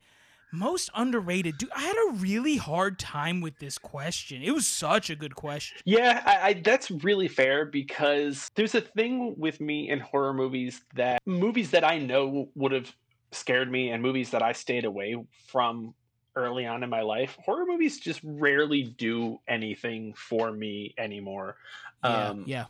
most 0.52 0.88
underrated 0.94 1.58
dude 1.58 1.70
i 1.74 1.82
had 1.82 1.96
a 2.08 2.12
really 2.14 2.56
hard 2.56 2.96
time 2.98 3.40
with 3.40 3.58
this 3.58 3.76
question 3.76 4.40
it 4.42 4.52
was 4.52 4.66
such 4.66 5.10
a 5.10 5.16
good 5.16 5.34
question 5.34 5.76
Yeah, 5.84 6.22
I, 6.24 6.48
I, 6.48 6.52
that's 6.54 6.90
really 6.90 7.26
fair 7.28 7.64
because 7.66 8.50
there's 8.54 8.74
a 8.76 8.80
thing 8.80 9.34
with 9.36 9.60
me 9.60 9.88
in 9.90 9.98
horror 9.98 10.32
movies 10.32 10.82
that 10.94 11.20
movies 11.26 11.70
that 11.72 11.82
I 11.84 11.98
know 11.98 12.48
would 12.54 12.70
have 12.72 12.94
scared 13.32 13.68
me 13.68 13.90
and 13.90 14.00
movies 14.00 14.30
that 14.30 14.42
I 14.44 14.52
stayed 14.52 14.84
away 14.84 15.16
from 15.48 15.92
early 16.36 16.66
on 16.66 16.82
in 16.82 16.90
my 16.90 17.02
life. 17.02 17.36
Horror 17.44 17.66
movies 17.66 17.98
just 18.00 18.20
rarely 18.24 18.82
do 18.84 19.40
anything 19.48 20.14
for 20.14 20.52
me 20.52 20.94
anymore. 20.98 21.56
yeah 22.02 22.28
Um, 22.30 22.44
yeah 22.46 22.64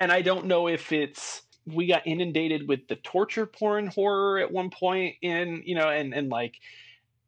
and 0.00 0.12
I 0.12 0.20
don't 0.22 0.46
know 0.46 0.68
if 0.68 0.92
it's 0.92 1.42
we 1.66 1.86
got 1.86 2.06
inundated 2.06 2.68
with 2.68 2.88
the 2.88 2.96
torture 2.96 3.46
porn 3.46 3.86
horror 3.86 4.38
at 4.38 4.50
one 4.52 4.68
point 4.70 5.16
in 5.22 5.62
you 5.64 5.74
know 5.74 5.88
and 5.88 6.12
and 6.12 6.28
like 6.28 6.56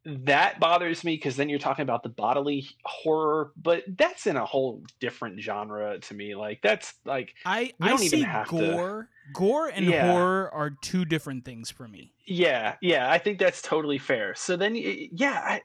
that 0.05 0.59
bothers 0.59 1.03
me 1.03 1.15
because 1.15 1.35
then 1.35 1.49
you're 1.49 1.57
talking 1.57 1.81
about 1.83 2.03
the 2.03 2.09
bodily 2.09 2.67
horror 2.83 3.51
but 3.59 3.83
that's 3.97 4.27
in 4.27 4.35
a 4.35 4.45
whole 4.45 4.83
different 4.99 5.39
genre 5.41 5.97
to 5.99 6.13
me 6.13 6.35
like 6.35 6.61
that's 6.61 6.93
like 7.05 7.33
i 7.45 7.73
i 7.81 7.89
don't 7.89 8.03
even 8.03 8.19
see 8.19 8.23
have 8.23 8.47
to- 8.49 8.59
gore 8.59 9.09
gore 9.33 9.67
and 9.67 9.89
Yeah. 9.89 10.11
horror 10.13 10.53
are 10.53 10.69
two 10.69 11.05
different 11.05 11.45
things 11.45 11.71
for 11.71 11.87
me. 11.87 12.11
Yeah 12.27 12.75
yeah 12.81 13.11
i 13.11 13.17
think 13.17 13.39
that's 13.39 13.61
totally 13.61 13.97
fair. 13.97 14.33
So 14.35 14.55
then 14.57 14.75
yeah 14.75 15.41
i 15.43 15.61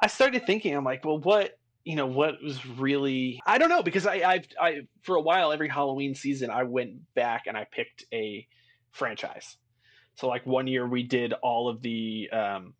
i 0.00 0.06
started 0.06 0.46
thinking 0.46 0.74
i'm 0.74 0.84
like 0.84 1.04
well 1.04 1.18
what 1.18 1.58
you 1.84 1.96
know 1.96 2.06
what 2.06 2.42
was 2.42 2.64
really 2.66 3.40
i 3.46 3.56
don't 3.58 3.68
know 3.68 3.82
because 3.82 4.06
i 4.06 4.14
i 4.16 4.42
i 4.60 4.80
for 5.02 5.16
a 5.16 5.20
while 5.20 5.52
every 5.52 5.68
halloween 5.68 6.14
season 6.14 6.50
i 6.50 6.62
went 6.62 6.92
back 7.14 7.44
and 7.46 7.56
i 7.56 7.66
picked 7.70 8.04
a 8.12 8.46
franchise. 8.90 9.56
So 10.16 10.28
like 10.28 10.44
one 10.44 10.66
year 10.66 10.86
we 10.86 11.02
did 11.04 11.32
all 11.32 11.68
of 11.68 11.80
the 11.80 12.28
um 12.30 12.74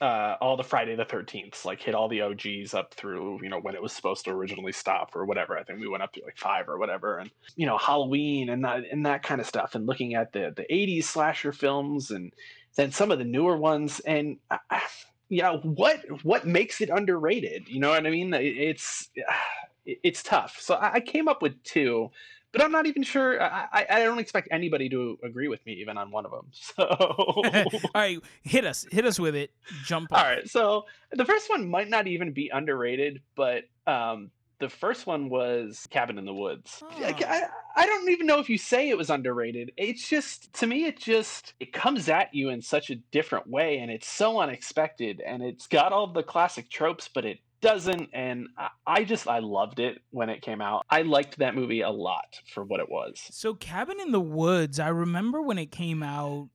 uh, 0.00 0.36
all 0.40 0.56
the 0.56 0.64
Friday 0.64 0.96
the 0.96 1.04
Thirteenth, 1.04 1.64
like 1.64 1.80
hit 1.80 1.94
all 1.94 2.08
the 2.08 2.22
OGs 2.22 2.74
up 2.74 2.94
through 2.94 3.40
you 3.42 3.48
know 3.48 3.60
when 3.60 3.74
it 3.74 3.82
was 3.82 3.92
supposed 3.92 4.24
to 4.24 4.30
originally 4.30 4.72
stop 4.72 5.14
or 5.14 5.24
whatever. 5.24 5.56
I 5.56 5.62
think 5.62 5.80
we 5.80 5.88
went 5.88 6.02
up 6.02 6.12
to 6.14 6.24
like 6.24 6.36
five 6.36 6.68
or 6.68 6.78
whatever, 6.78 7.18
and 7.18 7.30
you 7.56 7.66
know 7.66 7.78
Halloween 7.78 8.48
and 8.48 8.64
that 8.64 8.84
and 8.90 9.06
that 9.06 9.22
kind 9.22 9.40
of 9.40 9.46
stuff, 9.46 9.74
and 9.74 9.86
looking 9.86 10.14
at 10.14 10.32
the 10.32 10.52
the 10.54 10.64
'80s 10.70 11.04
slasher 11.04 11.52
films 11.52 12.10
and 12.10 12.32
then 12.76 12.90
some 12.90 13.10
of 13.10 13.18
the 13.18 13.24
newer 13.24 13.56
ones, 13.56 14.00
and 14.00 14.38
uh, 14.50 14.80
yeah, 15.28 15.56
what 15.62 16.00
what 16.24 16.46
makes 16.46 16.80
it 16.80 16.90
underrated? 16.90 17.68
You 17.68 17.80
know 17.80 17.90
what 17.90 18.06
I 18.06 18.10
mean? 18.10 18.34
It, 18.34 18.42
it's 18.44 19.10
it's 19.86 20.22
tough. 20.22 20.58
So 20.60 20.74
I 20.74 20.94
I 20.94 21.00
came 21.00 21.28
up 21.28 21.40
with 21.40 21.62
two, 21.62 22.10
but 22.54 22.62
I'm 22.62 22.70
not 22.72 22.86
even 22.86 23.02
sure. 23.02 23.42
I, 23.42 23.66
I, 23.72 23.86
I 23.90 23.98
don't 24.04 24.20
expect 24.20 24.48
anybody 24.52 24.88
to 24.90 25.18
agree 25.24 25.48
with 25.48 25.64
me 25.66 25.72
even 25.74 25.98
on 25.98 26.10
one 26.10 26.24
of 26.24 26.30
them. 26.30 26.46
So 26.54 26.84
all 26.88 27.90
right 27.94 28.18
hit 28.42 28.64
us 28.64 28.86
hit 28.90 29.04
us 29.04 29.18
with 29.18 29.34
it 29.34 29.50
jump 29.84 30.12
all 30.12 30.18
off. 30.18 30.24
right. 30.24 30.48
So 30.48 30.86
the 31.12 31.24
first 31.24 31.50
one 31.50 31.68
might 31.68 31.88
not 31.88 32.06
even 32.06 32.32
be 32.32 32.48
underrated, 32.48 33.20
but 33.34 33.64
um, 33.86 34.30
the 34.60 34.68
first 34.68 35.06
one 35.06 35.28
was 35.28 35.86
Cabin 35.90 36.16
in 36.16 36.24
the 36.24 36.32
Woods. 36.32 36.82
Oh. 36.82 36.88
I, 37.04 37.44
I 37.76 37.86
don't 37.86 38.08
even 38.10 38.26
know 38.26 38.38
if 38.38 38.48
you 38.48 38.56
say 38.56 38.88
it 38.88 38.96
was 38.96 39.10
underrated. 39.10 39.72
It's 39.76 40.08
just 40.08 40.52
to 40.54 40.66
me, 40.66 40.84
it 40.86 40.98
just 40.98 41.54
it 41.60 41.72
comes 41.72 42.08
at 42.08 42.32
you 42.32 42.50
in 42.50 42.62
such 42.62 42.90
a 42.90 42.96
different 42.96 43.48
way, 43.48 43.78
and 43.78 43.90
it's 43.90 44.08
so 44.08 44.40
unexpected, 44.40 45.20
and 45.20 45.42
it's 45.42 45.66
got 45.66 45.92
all 45.92 46.06
the 46.06 46.22
classic 46.22 46.70
tropes, 46.70 47.08
but 47.12 47.24
it 47.24 47.40
doesn't. 47.64 48.10
And 48.12 48.48
I, 48.56 48.68
I 48.86 49.04
just 49.04 49.26
I 49.26 49.40
loved 49.40 49.80
it 49.80 49.98
when 50.10 50.28
it 50.30 50.42
came 50.42 50.60
out. 50.60 50.84
I 50.90 51.02
liked 51.02 51.38
that 51.38 51.54
movie 51.54 51.80
a 51.80 51.90
lot 51.90 52.38
for 52.52 52.62
what 52.64 52.78
it 52.80 52.88
was. 52.88 53.20
So 53.30 53.54
Cabin 53.54 53.98
in 54.00 54.12
the 54.12 54.20
Woods, 54.20 54.78
I 54.78 54.88
remember 54.88 55.42
when 55.42 55.58
it 55.58 55.72
came 55.72 56.02
out, 56.02 56.48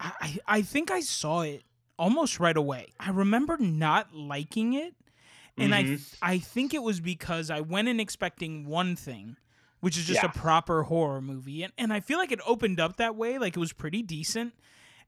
I, 0.00 0.12
I 0.20 0.38
I 0.58 0.62
think 0.62 0.90
I 0.90 1.00
saw 1.00 1.42
it 1.42 1.62
almost 1.98 2.40
right 2.40 2.56
away. 2.56 2.92
I 2.98 3.10
remember 3.10 3.56
not 3.58 4.12
liking 4.14 4.72
it. 4.74 4.94
And 5.56 5.72
I 5.72 5.84
Mhm. 5.84 5.86
th- 5.86 6.18
I 6.20 6.38
think 6.38 6.74
it 6.74 6.82
was 6.82 6.98
because 7.00 7.48
I 7.50 7.60
went 7.60 7.86
in 7.86 8.00
expecting 8.00 8.66
one 8.66 8.96
thing, 8.96 9.36
which 9.80 9.96
is 9.96 10.04
just 10.04 10.22
Yeah. 10.22 10.30
a 10.30 10.32
proper 10.32 10.82
horror 10.84 11.20
movie. 11.20 11.62
And 11.62 11.72
and 11.78 11.92
I 11.92 12.00
feel 12.00 12.18
like 12.18 12.32
it 12.32 12.40
opened 12.44 12.80
up 12.80 12.96
that 12.96 13.14
way, 13.14 13.38
like 13.38 13.56
it 13.56 13.60
was 13.60 13.72
pretty 13.72 14.02
decent. 14.02 14.54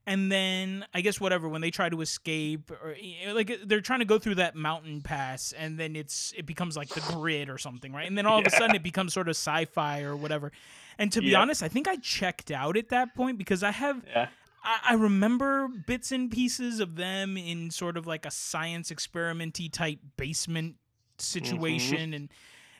And 0.07 0.31
then 0.31 0.85
I 0.93 1.01
guess 1.01 1.19
whatever 1.19 1.49
when 1.49 1.59
they 1.59 1.69
try 1.69 1.89
to 1.89 1.99
escape 1.99 2.71
or 2.71 2.95
like 3.33 3.59
they're 3.65 3.81
trying 3.81 3.99
to 3.99 4.05
go 4.05 4.17
through 4.17 4.35
that 4.35 4.55
mountain 4.55 5.01
pass 5.01 5.51
and 5.51 5.77
then 5.77 5.97
it's 5.97 6.33
it 6.37 6.45
becomes 6.45 6.77
like 6.77 6.87
the 6.87 7.01
grid 7.01 7.49
or 7.49 7.57
something, 7.57 7.91
right? 7.91 8.07
And 8.07 8.17
then 8.17 8.25
all 8.25 8.39
of 8.39 8.47
a 8.47 8.49
sudden 8.49 8.73
it 8.73 8.83
becomes 8.83 9.13
sort 9.13 9.27
of 9.27 9.35
sci-fi 9.35 10.03
or 10.03 10.15
whatever. 10.15 10.53
And 10.97 11.11
to 11.11 11.19
be 11.19 11.35
honest, 11.35 11.61
I 11.61 11.67
think 11.67 11.89
I 11.89 11.97
checked 11.97 12.51
out 12.51 12.77
at 12.77 12.87
that 12.89 13.15
point 13.15 13.37
because 13.37 13.63
I 13.63 13.71
have 13.71 14.01
Yeah. 14.07 14.29
I, 14.63 14.79
I 14.91 14.93
remember 14.93 15.67
bits 15.67 16.13
and 16.13 16.31
pieces 16.31 16.79
of 16.79 16.95
them 16.95 17.35
in 17.35 17.69
sort 17.69 17.97
of 17.97 18.07
like 18.07 18.25
a 18.25 18.31
science 18.31 18.91
experimenty 18.91 19.69
type 19.69 19.99
basement 20.15 20.75
mm-hmm. 20.75 21.19
situation 21.19 22.13
and 22.13 22.29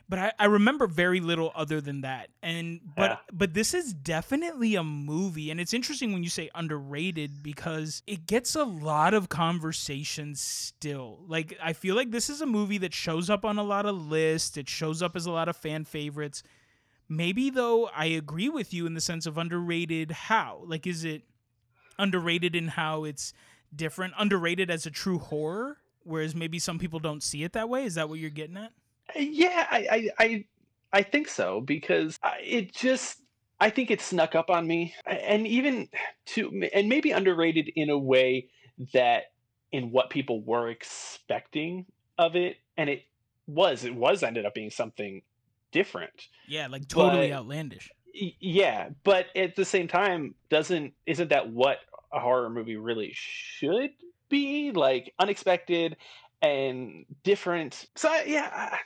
but 0.08 0.18
I, 0.18 0.32
I 0.38 0.46
remember 0.46 0.86
very 0.86 1.20
little 1.20 1.52
other 1.54 1.80
than 1.80 2.00
that. 2.00 2.30
And 2.42 2.80
but 2.96 3.10
Yeah. 3.10 3.16
but 3.32 3.52
this 3.54 3.74
is 3.74 3.92
definitely 3.92 4.74
a 4.74 4.82
movie 4.82 5.50
and 5.50 5.60
it's 5.60 5.74
interesting 5.74 6.12
when 6.12 6.22
you 6.22 6.30
say 6.30 6.48
underrated 6.54 7.42
because 7.42 8.02
it 8.06 8.26
gets 8.26 8.54
a 8.54 8.64
lot 8.64 9.12
of 9.12 9.28
conversation 9.28 10.34
still. 10.34 11.20
Like 11.26 11.56
i 11.62 11.72
feel 11.72 11.94
like 11.94 12.10
this 12.10 12.30
is 12.30 12.40
a 12.40 12.46
movie 12.46 12.78
that 12.78 12.94
shows 12.94 13.28
up 13.28 13.44
on 13.44 13.58
a 13.58 13.62
lot 13.62 13.84
of 13.86 13.96
lists. 14.08 14.56
It 14.56 14.68
shows 14.68 15.02
up 15.02 15.14
as 15.14 15.26
a 15.26 15.30
lot 15.30 15.48
of 15.48 15.56
fan 15.56 15.84
favorites. 15.84 16.42
Maybe 17.08 17.50
though 17.50 17.88
i 17.94 18.06
agree 18.06 18.48
with 18.48 18.72
you 18.72 18.86
in 18.86 18.94
the 18.94 19.00
sense 19.00 19.26
of 19.26 19.36
underrated 19.36 20.10
how. 20.10 20.62
Like 20.64 20.86
is 20.86 21.04
it 21.04 21.22
underrated 21.98 22.54
in 22.56 22.68
how 22.68 23.04
it's 23.04 23.32
different? 23.74 24.14
Underrated 24.18 24.70
as 24.70 24.86
a 24.86 24.90
true 24.90 25.18
horror 25.18 25.78
whereas 26.04 26.34
maybe 26.34 26.58
some 26.58 26.78
people 26.78 26.98
don't 26.98 27.22
see 27.22 27.42
it 27.44 27.52
that 27.52 27.68
way? 27.68 27.84
Is 27.84 27.96
that 27.96 28.08
what 28.08 28.18
you're 28.18 28.30
getting 28.30 28.56
at 28.56 28.72
Yeah, 29.16 29.66
I, 29.70 29.86
I, 29.90 30.24
I, 30.24 30.44
I 30.92 31.02
think 31.02 31.28
so 31.28 31.60
because 31.60 32.18
it 32.40 32.74
just, 32.74 33.20
I 33.60 33.70
think 33.70 33.90
it 33.90 34.00
snuck 34.00 34.34
up 34.34 34.50
on 34.50 34.66
me, 34.66 34.94
and 35.06 35.46
even 35.46 35.88
to, 36.26 36.68
and 36.72 36.88
maybe 36.88 37.10
underrated 37.10 37.70
in 37.74 37.90
a 37.90 37.98
way 37.98 38.48
that 38.92 39.24
in 39.72 39.90
what 39.90 40.10
people 40.10 40.42
were 40.42 40.68
expecting 40.68 41.86
of 42.16 42.36
it, 42.36 42.56
and 42.76 42.88
it 42.88 43.02
was, 43.46 43.84
it 43.84 43.94
was 43.94 44.22
ended 44.22 44.46
up 44.46 44.54
being 44.54 44.70
something 44.70 45.22
different. 45.70 46.28
yeah 46.46 46.66
like 46.66 46.88
totally 46.88 47.28
But- 47.28 47.36
outlandish 47.36 47.90
Yeah, 48.40 48.88
but 49.04 49.26
at 49.36 49.54
the 49.54 49.64
same 49.64 49.86
time, 49.86 50.34
doesn't 50.48 50.94
isn't 51.06 51.28
that 51.30 51.50
what 51.50 51.78
a 52.12 52.18
horror 52.18 52.48
movie 52.50 52.76
really 52.76 53.10
should 53.14 53.90
be? 54.30 54.72
Like 54.72 55.12
unexpected 55.18 55.96
and 56.42 57.04
different. 57.22 57.86
So 57.96 58.12
yeah, 58.26 58.48
I, 58.52 58.78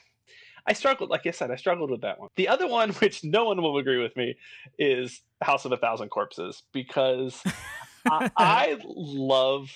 I 0.65 0.73
struggled. 0.73 1.09
Like 1.09 1.25
I 1.25 1.31
said, 1.31 1.51
I 1.51 1.55
struggled 1.55 1.91
with 1.91 2.01
that 2.01 2.19
one. 2.19 2.29
The 2.35 2.47
other 2.47 2.67
one, 2.67 2.89
which 2.93 3.23
no 3.23 3.45
one 3.45 3.61
will 3.61 3.77
agree 3.77 4.01
with 4.01 4.15
me, 4.15 4.35
is 4.77 5.21
House 5.41 5.65
of 5.65 5.71
a 5.71 5.77
Thousand 5.77 6.09
Corpses 6.09 6.63
because 6.71 7.41
I, 8.09 8.31
I 8.37 8.77
love 8.83 9.69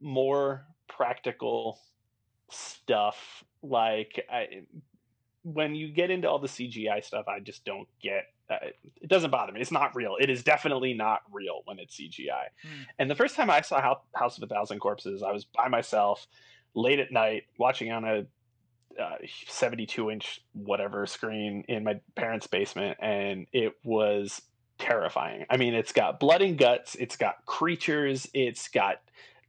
more 0.00 0.66
practical 0.88 1.78
stuff. 2.50 3.44
Like 3.62 4.24
I, 4.30 4.62
when 5.44 5.74
you 5.74 5.88
get 5.88 6.10
into 6.10 6.28
all 6.28 6.38
the 6.38 6.48
CGI 6.48 7.04
stuff, 7.04 7.26
I 7.28 7.40
just 7.40 7.64
don't 7.64 7.88
get. 8.00 8.26
Uh, 8.50 8.56
it 9.00 9.08
doesn't 9.08 9.30
bother 9.30 9.52
me. 9.52 9.60
It's 9.60 9.72
not 9.72 9.96
real. 9.96 10.16
It 10.20 10.28
is 10.28 10.42
definitely 10.42 10.92
not 10.92 11.22
real 11.30 11.62
when 11.64 11.78
it's 11.78 11.96
CGI. 11.96 12.48
Hmm. 12.62 12.82
And 12.98 13.10
the 13.10 13.14
first 13.14 13.34
time 13.34 13.48
I 13.48 13.62
saw 13.62 13.96
House 14.14 14.36
of 14.36 14.42
a 14.42 14.46
Thousand 14.46 14.78
Corpses, 14.80 15.22
I 15.22 15.32
was 15.32 15.44
by 15.44 15.68
myself, 15.68 16.26
late 16.74 16.98
at 16.98 17.12
night, 17.12 17.44
watching 17.56 17.90
on 17.92 18.04
a 18.04 18.26
uh, 19.00 19.16
72 19.48 20.10
inch 20.10 20.40
whatever 20.52 21.06
screen 21.06 21.64
in 21.68 21.84
my 21.84 22.00
parents' 22.14 22.46
basement, 22.46 22.98
and 23.00 23.46
it 23.52 23.74
was 23.84 24.42
terrifying. 24.78 25.46
I 25.48 25.56
mean, 25.56 25.74
it's 25.74 25.92
got 25.92 26.20
blood 26.20 26.42
and 26.42 26.58
guts, 26.58 26.94
it's 26.96 27.16
got 27.16 27.44
creatures, 27.46 28.28
it's 28.34 28.68
got 28.68 29.00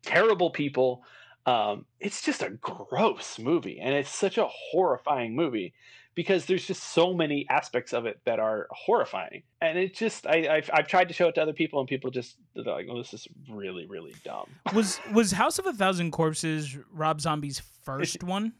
terrible 0.04 0.52
people. 0.52 1.04
Um, 1.46 1.86
it's 2.00 2.22
just 2.22 2.42
a 2.42 2.52
gross 2.52 3.38
movie, 3.40 3.80
and 3.82 3.94
it's 3.94 4.14
such 4.14 4.38
a 4.38 4.48
horrifying 4.48 5.36
movie 5.36 5.74
because 6.16 6.46
there's 6.46 6.66
just 6.66 6.94
so 6.94 7.14
many 7.14 7.46
aspects 7.50 7.92
of 7.92 8.06
it 8.06 8.20
that 8.26 8.40
are 8.40 8.68
horrifying. 8.72 9.44
And 9.62 9.78
it 9.78 9.96
just, 9.96 10.28
I, 10.28 10.48
I've, 10.48 10.70
I've 10.72 10.88
tried 10.88 11.08
to 11.08 11.14
show 11.14 11.28
it 11.28 11.36
to 11.36 11.42
other 11.42 11.54
people, 11.54 11.80
and 11.80 11.90
people 11.90 12.12
just 12.12 12.38
they're 12.56 12.64
like, 12.64 12.88
"Oh, 12.90 12.98
this 12.98 13.14
is 13.14 13.28
really, 13.50 13.88
really 13.88 14.14
dumb." 14.24 14.48
was 14.74 15.00
was 15.14 15.32
house 15.32 15.60
of 15.60 15.66
a 15.66 15.74
thousand 15.74 16.12
corpses 16.12 16.78
rob 16.92 17.20
zombie's 17.20 17.62
first 17.84 18.24
one 18.24 18.54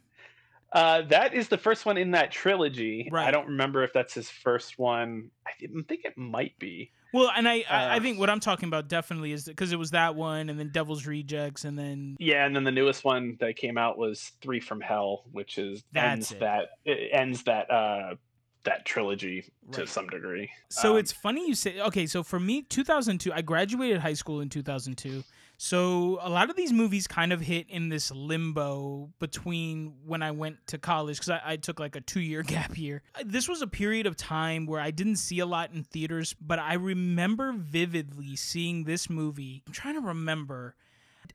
Uh, 0.74 1.04
that 1.04 1.34
is 1.34 1.48
the 1.50 1.58
first 1.58 1.86
one 1.86 1.98
in 1.98 2.12
that 2.12 2.32
trilogy. 2.32 3.08
I 3.14 3.32
don't 3.32 3.48
remember 3.48 3.84
if 3.84 3.94
that's 3.94 4.14
his 4.14 4.30
first 4.30 4.80
one. 4.80 5.30
I 5.48 5.52
didn't 5.60 5.84
think 5.88 6.02
it 6.04 6.18
might 6.18 6.58
be. 6.60 6.92
well 7.14 7.30
and 7.36 7.48
i 7.48 7.64
I, 7.70 7.84
I 7.94 7.98
Uh, 7.98 8.00
think 8.00 8.18
what 8.20 8.30
i'm 8.32 8.40
talking 8.40 8.68
about 8.68 8.88
definitely 8.90 9.34
is 9.34 9.44
because 9.46 9.72
it 9.72 9.78
was 9.78 9.92
that 9.92 10.16
one 10.16 10.50
and 10.50 10.60
then 10.60 10.70
devil's 10.74 11.06
rejects 11.06 11.64
and 11.64 11.78
then 11.78 12.16
Yeah, 12.20 12.44
and 12.46 12.56
then 12.56 12.64
the 12.64 12.72
newest 12.72 13.04
one 13.06 13.38
that 13.40 13.56
came 13.56 13.78
out 13.78 14.00
was 14.00 14.32
Three 14.42 14.60
from 14.60 14.82
Hell, 14.82 15.26
which 15.32 15.60
is 15.60 15.84
ends 15.94 16.32
it. 16.32 16.40
that 16.40 16.70
it 16.86 17.10
ends 17.14 17.44
that 17.44 17.70
uh 17.70 18.16
that 18.64 18.86
trilogy 18.86 19.44
to 19.74 19.86
some 19.86 20.08
degree. 20.08 20.50
So 20.70 20.94
Um, 20.94 20.98
it's 21.00 21.12
funny 21.12 21.46
you 21.48 21.54
say 21.54 21.82
okay. 21.82 22.08
So 22.08 22.24
for 22.24 22.40
me, 22.40 22.62
2002, 22.64 23.32
I 23.34 23.42
graduated 23.42 24.00
high 24.00 24.14
school 24.14 24.40
in 24.40 24.48
2002. 24.50 25.22
So 25.58 26.20
a 26.22 26.30
lot 26.30 26.50
of 26.50 26.56
these 26.56 26.74
movies 26.74 27.08
kind 27.08 27.32
of 27.32 27.42
hit 27.42 27.70
in 27.70 27.90
this 27.90 28.12
limbo 28.12 29.12
between 29.20 29.94
when 30.06 30.22
I 30.22 30.32
went 30.32 30.58
to 30.68 30.78
college 30.78 31.18
because 31.18 31.30
I, 31.30 31.42
I 31.46 31.56
took 31.56 31.80
like 31.80 31.96
a 31.96 32.02
two 32.02 32.20
year 32.20 32.44
gap 32.44 32.78
year. 32.78 33.02
This 33.24 33.48
was 33.48 33.62
a 33.62 33.68
period 33.68 34.06
of 34.06 34.18
time 34.18 34.66
where 34.66 34.82
I 34.82 34.92
didn't 34.92 35.18
see 35.18 35.40
a 35.40 35.46
lot 35.46 35.72
in 35.74 35.84
theaters, 35.84 36.36
but 36.42 36.60
I 36.60 36.74
remember 36.74 37.54
vividly 37.54 38.36
seeing 38.36 38.84
this 38.84 39.10
movie. 39.10 39.64
I'm 39.68 39.74
trying 39.74 39.96
to 39.96 40.08
remember. 40.08 40.76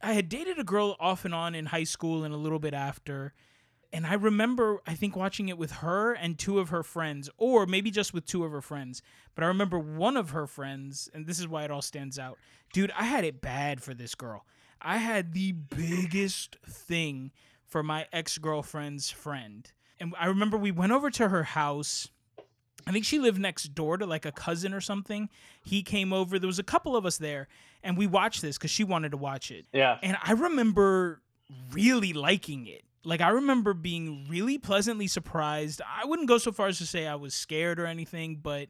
I 0.02 0.12
had 0.12 0.28
dated 0.28 0.58
a 0.58 0.64
girl 0.64 0.96
off 1.00 1.24
and 1.24 1.34
on 1.34 1.54
in 1.54 1.66
high 1.66 1.84
school 1.84 2.24
and 2.24 2.34
a 2.34 2.36
little 2.36 2.58
bit 2.58 2.74
after. 2.74 3.32
And 3.92 4.06
I 4.06 4.14
remember, 4.14 4.80
I 4.86 4.94
think, 4.94 5.16
watching 5.16 5.48
it 5.48 5.56
with 5.56 5.72
her 5.72 6.12
and 6.12 6.38
two 6.38 6.58
of 6.58 6.68
her 6.68 6.82
friends, 6.82 7.30
or 7.38 7.64
maybe 7.66 7.90
just 7.90 8.12
with 8.12 8.26
two 8.26 8.44
of 8.44 8.52
her 8.52 8.60
friends. 8.60 9.00
But 9.34 9.44
I 9.44 9.46
remember 9.46 9.78
one 9.78 10.16
of 10.16 10.30
her 10.30 10.46
friends, 10.46 11.08
and 11.14 11.26
this 11.26 11.38
is 11.38 11.48
why 11.48 11.64
it 11.64 11.70
all 11.70 11.80
stands 11.80 12.18
out. 12.18 12.36
Dude, 12.72 12.92
I 12.96 13.04
had 13.04 13.24
it 13.24 13.40
bad 13.40 13.82
for 13.82 13.94
this 13.94 14.14
girl. 14.14 14.44
I 14.82 14.98
had 14.98 15.32
the 15.32 15.52
biggest 15.52 16.56
thing 16.66 17.32
for 17.64 17.82
my 17.82 18.06
ex 18.12 18.36
girlfriend's 18.38 19.10
friend. 19.10 19.70
And 19.98 20.14
I 20.18 20.26
remember 20.26 20.56
we 20.56 20.70
went 20.70 20.92
over 20.92 21.10
to 21.12 21.28
her 21.28 21.42
house. 21.44 22.08
I 22.86 22.92
think 22.92 23.04
she 23.04 23.18
lived 23.18 23.40
next 23.40 23.74
door 23.74 23.96
to 23.96 24.06
like 24.06 24.24
a 24.24 24.32
cousin 24.32 24.72
or 24.72 24.80
something. 24.80 25.28
He 25.62 25.82
came 25.82 26.12
over. 26.12 26.38
There 26.38 26.46
was 26.46 26.58
a 26.58 26.64
couple 26.64 26.94
of 26.94 27.04
us 27.04 27.18
there, 27.18 27.48
and 27.82 27.96
we 27.96 28.06
watched 28.06 28.42
this 28.42 28.56
because 28.58 28.70
she 28.70 28.84
wanted 28.84 29.10
to 29.10 29.16
watch 29.16 29.50
it. 29.50 29.66
yeah, 29.72 29.98
And 30.02 30.16
I 30.22 30.32
remember 30.32 31.20
really 31.72 32.12
liking 32.12 32.66
it. 32.66 32.84
Like 33.04 33.20
I 33.20 33.28
remember 33.28 33.74
being 33.74 34.26
really 34.28 34.58
pleasantly 34.58 35.06
surprised. 35.06 35.80
I 35.86 36.04
wouldn't 36.04 36.28
go 36.28 36.38
so 36.38 36.52
far 36.52 36.66
as 36.68 36.78
to 36.78 36.86
say 36.86 37.06
I 37.06 37.14
was 37.14 37.34
scared 37.34 37.78
or 37.78 37.86
anything, 37.86 38.36
but 38.42 38.68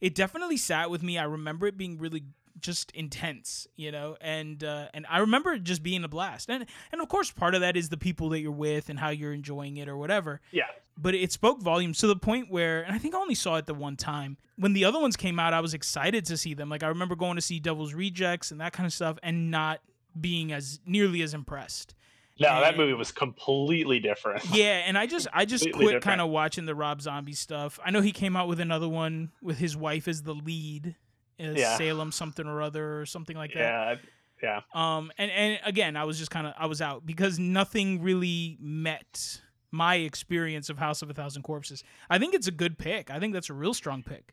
it 0.00 0.14
definitely 0.14 0.56
sat 0.56 0.90
with 0.90 1.02
me. 1.02 1.18
I 1.18 1.24
remember 1.24 1.66
it 1.66 1.76
being 1.76 1.98
really 1.98 2.24
just 2.60 2.90
intense, 2.90 3.68
you 3.76 3.92
know, 3.92 4.16
and 4.20 4.64
uh, 4.64 4.88
and 4.92 5.06
I 5.08 5.18
remember 5.18 5.52
it 5.52 5.62
just 5.62 5.82
being 5.82 6.02
a 6.04 6.08
blast. 6.08 6.50
And 6.50 6.66
and 6.92 7.00
of 7.00 7.08
course, 7.08 7.30
part 7.30 7.54
of 7.54 7.60
that 7.60 7.76
is 7.76 7.88
the 7.88 7.96
people 7.96 8.28
that 8.30 8.40
you're 8.40 8.50
with 8.50 8.88
and 8.88 8.98
how 8.98 9.10
you're 9.10 9.32
enjoying 9.32 9.76
it 9.76 9.88
or 9.88 9.96
whatever. 9.96 10.40
yeah, 10.50 10.64
But 10.96 11.14
it 11.14 11.30
spoke 11.30 11.62
volumes 11.62 11.98
to 11.98 12.08
the 12.08 12.16
point 12.16 12.50
where, 12.50 12.82
and 12.82 12.94
I 12.94 12.98
think 12.98 13.14
I 13.14 13.18
only 13.18 13.36
saw 13.36 13.56
it 13.56 13.66
the 13.66 13.74
one 13.74 13.96
time. 13.96 14.38
When 14.56 14.72
the 14.72 14.84
other 14.84 14.98
ones 14.98 15.16
came 15.16 15.38
out, 15.38 15.54
I 15.54 15.60
was 15.60 15.72
excited 15.72 16.24
to 16.26 16.36
see 16.36 16.52
them. 16.54 16.68
Like 16.68 16.82
I 16.82 16.88
remember 16.88 17.14
going 17.14 17.36
to 17.36 17.42
see 17.42 17.60
Devil's 17.60 17.94
Rejects 17.94 18.50
and 18.50 18.60
that 18.60 18.72
kind 18.72 18.86
of 18.86 18.92
stuff, 18.92 19.18
and 19.22 19.52
not 19.52 19.80
being 20.20 20.52
as 20.52 20.80
nearly 20.84 21.22
as 21.22 21.34
impressed. 21.34 21.94
No, 22.40 22.60
that 22.60 22.76
movie 22.76 22.92
was 22.94 23.12
completely 23.12 24.00
different. 24.00 24.42
Yeah, 24.54 24.82
and 24.86 24.96
I 24.96 25.06
just 25.06 25.26
I 25.32 25.44
just 25.44 25.70
quit 25.72 26.02
kind 26.02 26.20
of 26.20 26.28
watching 26.30 26.64
the 26.66 26.74
Rob 26.74 27.00
Zombie 27.02 27.32
stuff. 27.32 27.78
I 27.84 27.90
know 27.90 28.00
he 28.00 28.12
came 28.12 28.36
out 28.36 28.48
with 28.48 28.60
another 28.60 28.88
one 28.88 29.30
with 29.42 29.58
his 29.58 29.76
wife 29.76 30.08
as 30.08 30.22
the 30.22 30.34
lead, 30.34 30.96
uh, 31.40 31.52
Yeah. 31.56 31.76
Salem 31.76 32.12
something 32.12 32.46
or 32.46 32.62
other 32.62 33.00
or 33.00 33.06
something 33.06 33.36
like 33.36 33.52
that. 33.54 33.98
yeah, 34.42 34.60
yeah. 34.74 34.96
Um, 34.96 35.10
and 35.18 35.30
and 35.30 35.60
again, 35.64 35.96
I 35.96 36.04
was 36.04 36.18
just 36.18 36.30
kind 36.30 36.46
of 36.46 36.54
I 36.58 36.66
was 36.66 36.80
out 36.80 37.04
because 37.06 37.38
nothing 37.38 38.02
really 38.02 38.56
met 38.60 39.40
my 39.70 39.96
experience 39.96 40.70
of 40.70 40.78
House 40.78 41.02
of 41.02 41.10
a 41.10 41.14
Thousand 41.14 41.42
Corpses. 41.42 41.84
I 42.08 42.18
think 42.18 42.34
it's 42.34 42.46
a 42.46 42.52
good 42.52 42.78
pick. 42.78 43.10
I 43.10 43.18
think 43.20 43.34
that's 43.34 43.50
a 43.50 43.54
real 43.54 43.74
strong 43.74 44.02
pick. 44.02 44.32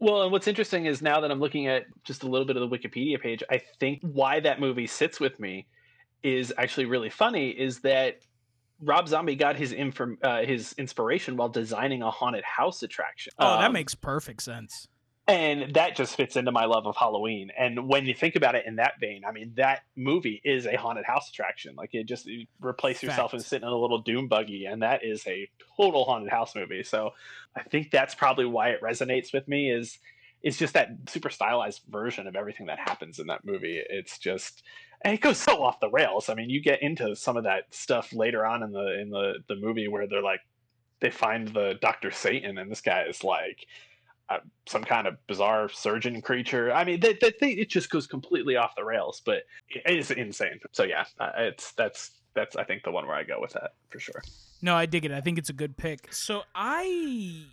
Well, 0.00 0.22
and 0.24 0.32
what's 0.32 0.48
interesting 0.48 0.86
is 0.86 1.00
now 1.00 1.20
that 1.20 1.30
I'm 1.30 1.38
looking 1.38 1.68
at 1.68 1.84
just 2.02 2.24
a 2.24 2.26
little 2.26 2.44
bit 2.44 2.56
of 2.56 2.68
the 2.68 2.76
Wikipedia 2.76 3.20
page, 3.20 3.44
I 3.48 3.62
think 3.78 4.00
why 4.02 4.40
that 4.40 4.58
movie 4.58 4.88
sits 4.88 5.20
with 5.20 5.38
me 5.38 5.68
is 6.22 6.52
actually 6.56 6.86
really 6.86 7.10
funny. 7.10 7.50
Is 7.50 7.80
that 7.80 8.20
Rob 8.80 9.08
Zombie 9.08 9.36
got 9.36 9.56
his 9.56 9.72
inform 9.72 10.18
uh, 10.22 10.42
his 10.42 10.74
inspiration 10.78 11.36
while 11.36 11.48
designing 11.48 12.02
a 12.02 12.10
haunted 12.10 12.44
house 12.44 12.82
attraction. 12.82 13.32
Oh, 13.38 13.54
um, 13.54 13.60
that 13.60 13.72
makes 13.72 13.94
perfect 13.94 14.42
sense 14.42 14.88
and 15.28 15.74
that 15.74 15.94
just 15.94 16.16
fits 16.16 16.36
into 16.36 16.50
my 16.50 16.64
love 16.64 16.86
of 16.86 16.96
Halloween. 16.96 17.50
And 17.56 17.88
when 17.88 18.06
you 18.06 18.14
think 18.14 18.34
about 18.34 18.56
it 18.56 18.66
in 18.66 18.76
that 18.76 18.94
vein, 19.00 19.22
I 19.26 19.30
mean, 19.30 19.52
that 19.56 19.82
movie 19.96 20.40
is 20.44 20.66
a 20.66 20.76
haunted 20.76 21.04
house 21.04 21.30
attraction. 21.30 21.76
Like 21.76 21.90
it 21.92 22.06
just 22.06 22.26
you 22.26 22.46
replace 22.60 23.02
yourself 23.02 23.32
and 23.32 23.42
sit 23.42 23.62
in 23.62 23.68
a 23.68 23.76
little 23.76 24.02
doom 24.02 24.26
buggy, 24.26 24.66
and 24.66 24.82
that 24.82 25.04
is 25.04 25.24
a 25.26 25.48
total 25.76 26.04
haunted 26.04 26.30
house 26.30 26.56
movie. 26.56 26.82
So 26.82 27.10
I 27.56 27.62
think 27.62 27.90
that's 27.90 28.14
probably 28.14 28.46
why 28.46 28.70
it 28.70 28.82
resonates 28.82 29.32
with 29.32 29.46
me. 29.46 29.70
Is 29.70 29.98
it's 30.42 30.58
just 30.58 30.74
that 30.74 30.88
super 31.06 31.30
stylized 31.30 31.82
version 31.88 32.26
of 32.26 32.34
everything 32.34 32.66
that 32.66 32.80
happens 32.80 33.20
in 33.20 33.28
that 33.28 33.44
movie. 33.44 33.80
It's 33.88 34.18
just 34.18 34.64
and 35.04 35.14
it 35.14 35.20
goes 35.20 35.38
so 35.38 35.62
off 35.62 35.80
the 35.80 35.90
rails. 35.90 36.28
I 36.28 36.34
mean, 36.34 36.50
you 36.50 36.60
get 36.60 36.82
into 36.82 37.14
some 37.16 37.36
of 37.36 37.44
that 37.44 37.64
stuff 37.70 38.12
later 38.12 38.44
on 38.46 38.62
in 38.62 38.72
the 38.72 39.00
in 39.00 39.10
the 39.10 39.34
the 39.48 39.56
movie 39.56 39.88
where 39.88 40.06
they're 40.06 40.22
like 40.22 40.40
they 41.00 41.10
find 41.10 41.48
the 41.48 41.78
Doctor 41.80 42.10
Satan, 42.10 42.58
and 42.58 42.70
this 42.70 42.80
guy 42.80 43.04
is 43.04 43.24
like 43.24 43.66
uh, 44.28 44.38
some 44.66 44.84
kind 44.84 45.06
of 45.06 45.16
bizarre 45.26 45.68
surgeon 45.68 46.22
creature. 46.22 46.72
I 46.72 46.84
mean, 46.84 47.00
that 47.00 47.20
that 47.20 47.38
thing 47.38 47.58
it 47.58 47.68
just 47.68 47.90
goes 47.90 48.06
completely 48.06 48.56
off 48.56 48.74
the 48.76 48.84
rails, 48.84 49.20
but 49.24 49.42
it 49.68 49.98
is 49.98 50.10
insane. 50.10 50.60
So 50.72 50.84
yeah, 50.84 51.04
uh, 51.18 51.30
it's 51.36 51.72
that's 51.72 52.12
that's 52.34 52.56
I 52.56 52.64
think 52.64 52.84
the 52.84 52.92
one 52.92 53.06
where 53.06 53.16
I 53.16 53.24
go 53.24 53.40
with 53.40 53.52
that 53.52 53.74
for 53.90 53.98
sure. 53.98 54.22
No, 54.62 54.76
I 54.76 54.86
dig 54.86 55.04
it. 55.04 55.10
I 55.10 55.20
think 55.20 55.38
it's 55.38 55.50
a 55.50 55.54
good 55.54 55.76
pick. 55.76 56.12
So 56.12 56.42
I 56.54 57.44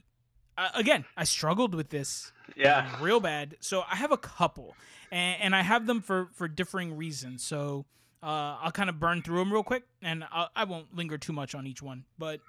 uh, 0.57 0.69
again, 0.75 1.05
I 1.17 1.23
struggled 1.23 1.73
with 1.73 1.89
this. 1.89 2.31
Yeah, 2.55 2.89
real 3.01 3.19
bad. 3.19 3.57
So 3.59 3.83
I 3.89 3.95
have 3.95 4.11
a 4.11 4.17
couple, 4.17 4.75
and, 5.11 5.41
and, 5.41 5.55
I 5.55 5.61
have 5.61 5.85
them 5.87 6.01
for 6.01 6.29
for 6.33 6.47
differing 6.47 6.97
reasons. 6.97 7.43
So 7.43 7.85
uh, 8.21 8.57
I'll 8.61 8.71
kind 8.71 8.89
of 8.89 8.99
burn 8.99 9.21
through 9.21 9.39
them 9.39 9.51
real 9.51 9.63
quick, 9.63 9.83
and 10.01 10.23
I'll, 10.31 10.49
I 10.55 10.63
will 10.63 10.77
not 10.77 10.95
linger 10.95 11.17
too 11.17 11.33
much 11.33 11.55
on 11.55 11.67
each 11.67 11.81
one. 11.81 12.05
But 12.17 12.41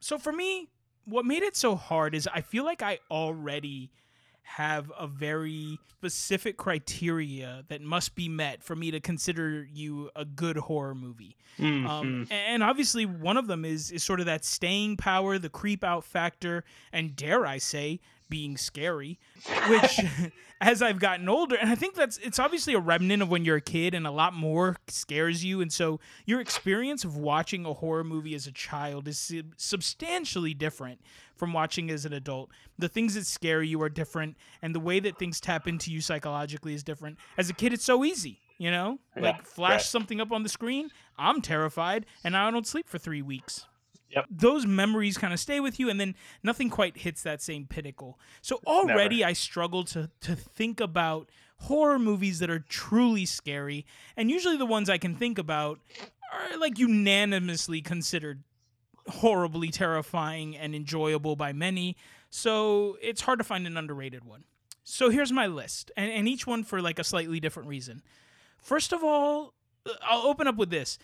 so 0.00 0.18
for 0.18 0.32
me, 0.32 0.68
what 1.04 1.24
made 1.24 1.42
it 1.42 1.56
so 1.56 1.76
hard 1.76 2.14
is 2.14 2.28
I 2.32 2.40
feel 2.40 2.64
like 2.64 2.82
I 2.82 2.98
already 3.10 3.90
have 4.42 4.90
a 4.98 5.06
very 5.06 5.78
specific 5.88 6.56
criteria 6.56 7.64
that 7.68 7.80
must 7.80 8.16
be 8.16 8.28
met 8.28 8.64
for 8.64 8.74
me 8.74 8.90
to 8.90 8.98
consider 8.98 9.68
you 9.70 10.10
a 10.16 10.24
good 10.24 10.56
horror 10.56 10.94
movie. 10.94 11.36
Mm-hmm. 11.58 11.86
Um, 11.86 12.26
and 12.30 12.62
obviously, 12.62 13.06
one 13.06 13.36
of 13.36 13.46
them 13.46 13.64
is 13.64 13.90
is 13.90 14.02
sort 14.02 14.18
of 14.18 14.26
that 14.26 14.44
staying 14.44 14.96
power, 14.96 15.38
the 15.38 15.50
creep 15.50 15.84
out 15.84 16.04
factor, 16.04 16.64
and 16.92 17.14
dare 17.14 17.46
I 17.46 17.58
say, 17.58 18.00
being 18.30 18.56
scary, 18.56 19.18
which 19.68 20.00
as 20.60 20.80
I've 20.80 20.98
gotten 20.98 21.28
older, 21.28 21.56
and 21.56 21.68
I 21.68 21.74
think 21.74 21.94
that's 21.94 22.16
it's 22.18 22.38
obviously 22.38 22.74
a 22.74 22.78
remnant 22.78 23.22
of 23.22 23.30
when 23.30 23.44
you're 23.44 23.56
a 23.56 23.60
kid 23.60 23.94
and 23.94 24.06
a 24.06 24.10
lot 24.10 24.32
more 24.32 24.76
scares 24.88 25.44
you. 25.44 25.60
And 25.60 25.72
so 25.72 26.00
your 26.24 26.40
experience 26.40 27.04
of 27.04 27.16
watching 27.16 27.66
a 27.66 27.74
horror 27.74 28.04
movie 28.04 28.34
as 28.34 28.46
a 28.46 28.52
child 28.52 29.08
is 29.08 29.32
substantially 29.56 30.54
different 30.54 31.00
from 31.36 31.52
watching 31.52 31.90
as 31.90 32.04
an 32.04 32.12
adult. 32.12 32.50
The 32.78 32.88
things 32.88 33.14
that 33.14 33.26
scare 33.26 33.62
you 33.62 33.82
are 33.82 33.88
different, 33.88 34.36
and 34.62 34.74
the 34.74 34.80
way 34.80 35.00
that 35.00 35.18
things 35.18 35.40
tap 35.40 35.66
into 35.66 35.90
you 35.90 36.00
psychologically 36.00 36.74
is 36.74 36.82
different. 36.82 37.18
As 37.36 37.50
a 37.50 37.54
kid, 37.54 37.72
it's 37.72 37.84
so 37.84 38.04
easy. 38.04 38.40
You 38.58 38.70
know, 38.70 38.98
yeah, 39.16 39.22
like 39.22 39.46
flash 39.46 39.72
right. 39.72 39.82
something 39.82 40.20
up 40.20 40.32
on 40.32 40.42
the 40.42 40.50
screen, 40.50 40.90
I'm 41.18 41.40
terrified, 41.40 42.04
and 42.22 42.36
I 42.36 42.50
don't 42.50 42.66
sleep 42.66 42.90
for 42.90 42.98
three 42.98 43.22
weeks. 43.22 43.64
Yep. 44.14 44.26
Those 44.30 44.66
memories 44.66 45.16
kind 45.16 45.32
of 45.32 45.38
stay 45.38 45.60
with 45.60 45.78
you, 45.78 45.88
and 45.88 46.00
then 46.00 46.14
nothing 46.42 46.68
quite 46.68 46.98
hits 46.98 47.22
that 47.22 47.40
same 47.40 47.66
pinnacle. 47.66 48.18
So 48.42 48.60
already 48.66 49.18
Never. 49.18 49.30
I 49.30 49.32
struggle 49.34 49.84
to 49.84 50.10
to 50.22 50.34
think 50.34 50.80
about 50.80 51.28
horror 51.58 51.98
movies 51.98 52.38
that 52.40 52.50
are 52.50 52.58
truly 52.58 53.24
scary, 53.24 53.86
and 54.16 54.30
usually 54.30 54.56
the 54.56 54.66
ones 54.66 54.90
I 54.90 54.98
can 54.98 55.14
think 55.14 55.38
about 55.38 55.78
are 56.32 56.58
like 56.58 56.78
unanimously 56.78 57.80
considered 57.80 58.42
horribly 59.08 59.68
terrifying 59.68 60.56
and 60.56 60.74
enjoyable 60.74 61.36
by 61.36 61.52
many. 61.52 61.96
So 62.30 62.96
it's 63.02 63.22
hard 63.22 63.38
to 63.38 63.44
find 63.44 63.66
an 63.66 63.76
underrated 63.76 64.24
one. 64.24 64.44
So 64.84 65.10
here's 65.10 65.32
my 65.32 65.46
list, 65.46 65.90
and, 65.96 66.10
and 66.10 66.28
each 66.28 66.46
one 66.46 66.64
for 66.64 66.80
like 66.80 66.98
a 66.98 67.04
slightly 67.04 67.38
different 67.38 67.68
reason. 67.68 68.02
First 68.58 68.92
of 68.92 69.04
all, 69.04 69.54
uh, 69.86 69.92
I'll 70.02 70.26
open 70.26 70.46
up 70.46 70.56
with 70.56 70.70
this. 70.70 70.98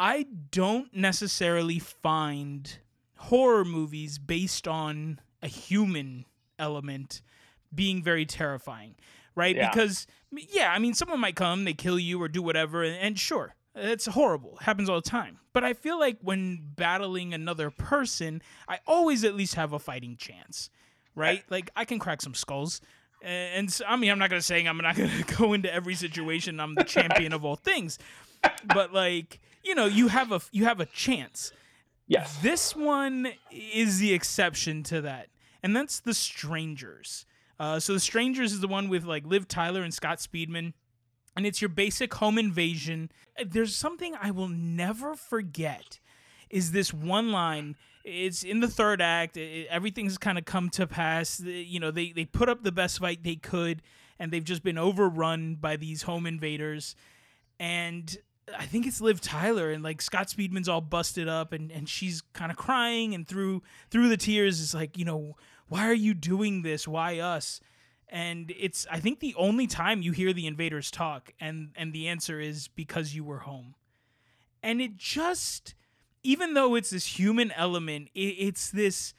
I 0.00 0.24
don't 0.50 0.96
necessarily 0.96 1.78
find 1.78 2.78
horror 3.18 3.66
movies 3.66 4.18
based 4.18 4.66
on 4.66 5.20
a 5.42 5.46
human 5.46 6.24
element 6.58 7.20
being 7.74 8.02
very 8.02 8.24
terrifying, 8.24 8.94
right? 9.34 9.54
Yeah. 9.54 9.68
Because 9.68 10.06
yeah, 10.32 10.72
I 10.72 10.78
mean, 10.78 10.94
someone 10.94 11.20
might 11.20 11.36
come, 11.36 11.64
they 11.64 11.74
kill 11.74 11.98
you 11.98 12.20
or 12.22 12.28
do 12.28 12.40
whatever, 12.40 12.82
and, 12.82 12.96
and 12.96 13.18
sure, 13.18 13.54
it's 13.74 14.06
horrible. 14.06 14.56
It 14.58 14.64
happens 14.64 14.88
all 14.88 15.02
the 15.02 15.08
time. 15.08 15.38
But 15.52 15.64
I 15.64 15.74
feel 15.74 16.00
like 16.00 16.16
when 16.22 16.60
battling 16.76 17.34
another 17.34 17.70
person, 17.70 18.40
I 18.66 18.78
always 18.86 19.22
at 19.22 19.34
least 19.34 19.56
have 19.56 19.74
a 19.74 19.78
fighting 19.78 20.16
chance, 20.16 20.70
right? 21.14 21.40
Eh. 21.40 21.42
Like 21.50 21.70
I 21.76 21.84
can 21.84 21.98
crack 21.98 22.22
some 22.22 22.34
skulls. 22.34 22.80
And 23.22 23.70
so, 23.70 23.84
I 23.86 23.96
mean, 23.96 24.10
I'm 24.10 24.18
not 24.18 24.30
gonna 24.30 24.40
say 24.40 24.64
I'm 24.64 24.78
not 24.78 24.96
gonna 24.96 25.24
go 25.36 25.52
into 25.52 25.70
every 25.70 25.94
situation. 25.94 26.58
I'm 26.58 26.74
the 26.74 26.84
champion 26.84 27.34
of 27.34 27.44
all 27.44 27.56
things, 27.56 27.98
but 28.64 28.94
like 28.94 29.40
you 29.62 29.74
know, 29.74 29.86
you 29.86 30.08
have 30.08 30.32
a 30.32 30.40
you 30.52 30.64
have 30.64 30.80
a 30.80 30.86
chance. 30.86 31.52
Yes. 32.06 32.38
This 32.42 32.74
one 32.74 33.28
is 33.52 33.98
the 34.00 34.12
exception 34.12 34.82
to 34.84 35.00
that, 35.02 35.28
and 35.62 35.76
that's 35.76 36.00
The 36.00 36.14
Strangers. 36.14 37.24
Uh, 37.58 37.78
so 37.78 37.92
The 37.92 38.00
Strangers 38.00 38.52
is 38.52 38.60
the 38.60 38.68
one 38.68 38.88
with 38.88 39.04
like 39.04 39.24
Liv 39.24 39.46
Tyler 39.46 39.82
and 39.82 39.94
Scott 39.94 40.18
Speedman, 40.18 40.72
and 41.36 41.46
it's 41.46 41.62
your 41.62 41.68
basic 41.68 42.14
home 42.14 42.36
invasion. 42.36 43.10
There's 43.44 43.76
something 43.76 44.16
I 44.20 44.30
will 44.32 44.48
never 44.48 45.14
forget. 45.14 46.00
Is 46.48 46.72
this 46.72 46.92
one 46.92 47.30
line? 47.30 47.76
It's 48.04 48.42
in 48.42 48.60
the 48.60 48.68
third 48.68 49.00
act. 49.00 49.36
It, 49.36 49.68
everything's 49.68 50.18
kind 50.18 50.36
of 50.38 50.44
come 50.44 50.68
to 50.70 50.86
pass. 50.86 51.40
You 51.40 51.78
know, 51.78 51.90
they 51.90 52.12
they 52.12 52.24
put 52.24 52.48
up 52.48 52.64
the 52.64 52.72
best 52.72 52.98
fight 52.98 53.22
they 53.22 53.36
could, 53.36 53.82
and 54.18 54.32
they've 54.32 54.42
just 54.42 54.64
been 54.64 54.78
overrun 54.78 55.54
by 55.54 55.76
these 55.76 56.02
home 56.02 56.26
invaders. 56.26 56.96
And 57.60 58.16
I 58.58 58.66
think 58.66 58.86
it's 58.86 59.00
Liv 59.00 59.20
Tyler 59.20 59.70
and 59.70 59.82
like 59.82 60.02
Scott 60.02 60.28
Speedman's 60.28 60.68
all 60.68 60.80
busted 60.80 61.28
up 61.28 61.52
and, 61.52 61.70
and 61.70 61.88
she's 61.88 62.22
kind 62.32 62.50
of 62.50 62.56
crying 62.56 63.14
and 63.14 63.26
through 63.26 63.62
through 63.90 64.08
the 64.08 64.16
tears 64.16 64.60
is 64.60 64.74
like, 64.74 64.96
you 64.96 65.04
know, 65.04 65.36
why 65.68 65.88
are 65.88 65.94
you 65.94 66.14
doing 66.14 66.62
this? 66.62 66.86
Why 66.86 67.18
us? 67.18 67.60
And 68.08 68.52
it's 68.58 68.86
I 68.90 69.00
think 69.00 69.20
the 69.20 69.34
only 69.36 69.66
time 69.66 70.02
you 70.02 70.12
hear 70.12 70.32
the 70.32 70.46
invaders 70.46 70.90
talk 70.90 71.32
and 71.40 71.70
and 71.76 71.92
the 71.92 72.08
answer 72.08 72.40
is 72.40 72.68
because 72.68 73.14
you 73.14 73.24
were 73.24 73.40
home. 73.40 73.74
And 74.62 74.80
it 74.80 74.96
just 74.96 75.74
even 76.22 76.54
though 76.54 76.74
it's 76.74 76.90
this 76.90 77.18
human 77.18 77.50
element, 77.52 78.08
it, 78.14 78.36
it's 78.38 78.70
this 78.70 79.14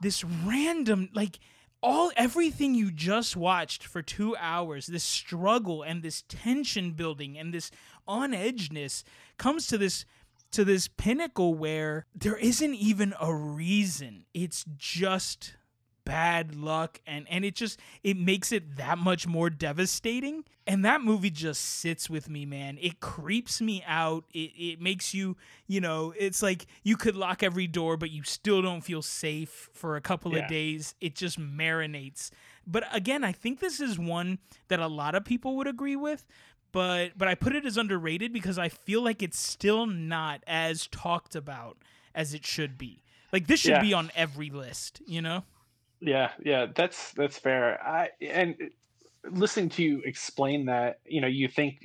this 0.00 0.24
random 0.24 1.08
like 1.14 1.38
all 1.82 2.12
everything 2.16 2.74
you 2.74 2.92
just 2.92 3.36
watched 3.36 3.84
for 3.84 4.02
two 4.02 4.36
hours, 4.36 4.86
this 4.86 5.02
struggle 5.02 5.82
and 5.82 6.02
this 6.02 6.22
tension 6.28 6.92
building 6.92 7.36
and 7.36 7.52
this 7.52 7.70
on 8.06 8.32
edgeness 8.32 9.02
comes 9.38 9.66
to 9.68 9.78
this 9.78 10.04
to 10.52 10.64
this 10.64 10.86
pinnacle 10.86 11.54
where 11.54 12.06
there 12.14 12.36
isn't 12.36 12.74
even 12.74 13.14
a 13.20 13.34
reason. 13.34 14.24
It's 14.32 14.64
just 14.76 15.54
bad 16.04 16.56
luck 16.56 17.00
and 17.06 17.26
and 17.30 17.44
it 17.44 17.54
just 17.54 17.78
it 18.02 18.16
makes 18.16 18.50
it 18.50 18.76
that 18.76 18.98
much 18.98 19.26
more 19.26 19.50
devastating. 19.50 20.44
And 20.64 20.84
that 20.84 21.00
movie 21.00 21.30
just 21.30 21.60
sits 21.60 22.10
with 22.10 22.28
me 22.28 22.44
man. 22.44 22.78
It 22.80 23.00
creeps 23.00 23.60
me 23.60 23.82
out. 23.86 24.24
It, 24.32 24.52
it 24.56 24.80
makes 24.80 25.14
you 25.14 25.36
you 25.66 25.80
know 25.80 26.12
it's 26.18 26.42
like 26.42 26.66
you 26.82 26.96
could 26.96 27.16
lock 27.16 27.42
every 27.42 27.66
door 27.66 27.96
but 27.96 28.10
you 28.10 28.22
still 28.22 28.62
don't 28.62 28.82
feel 28.82 29.02
safe 29.02 29.70
for 29.72 29.96
a 29.96 30.00
couple 30.00 30.32
yeah. 30.32 30.40
of 30.40 30.48
days. 30.48 30.94
It 31.00 31.14
just 31.14 31.40
marinates. 31.40 32.30
But 32.66 32.84
again 32.94 33.24
i 33.24 33.32
think 33.32 33.58
this 33.58 33.80
is 33.80 33.98
one 33.98 34.38
that 34.68 34.78
a 34.78 34.86
lot 34.86 35.14
of 35.14 35.24
people 35.24 35.56
would 35.56 35.66
agree 35.66 35.96
with 35.96 36.26
but 36.72 37.12
but 37.16 37.28
I 37.28 37.34
put 37.34 37.54
it 37.54 37.64
as 37.64 37.76
underrated 37.76 38.32
because 38.32 38.58
I 38.58 38.68
feel 38.68 39.02
like 39.02 39.22
it's 39.22 39.38
still 39.38 39.86
not 39.86 40.42
as 40.46 40.86
talked 40.86 41.34
about 41.34 41.76
as 42.14 42.34
it 42.34 42.44
should 42.44 42.76
be. 42.78 43.02
Like 43.32 43.46
this 43.46 43.60
should 43.60 43.70
yeah. 43.70 43.82
be 43.82 43.94
on 43.94 44.10
every 44.14 44.50
list, 44.50 45.00
you 45.06 45.22
know? 45.22 45.44
Yeah, 46.00 46.32
yeah, 46.42 46.66
that's 46.74 47.12
that's 47.12 47.38
fair. 47.38 47.80
I 47.82 48.10
and 48.20 48.56
listening 49.30 49.68
to 49.70 49.82
you 49.82 50.02
explain 50.04 50.66
that, 50.66 51.00
you 51.06 51.20
know, 51.20 51.28
you 51.28 51.48
think 51.48 51.84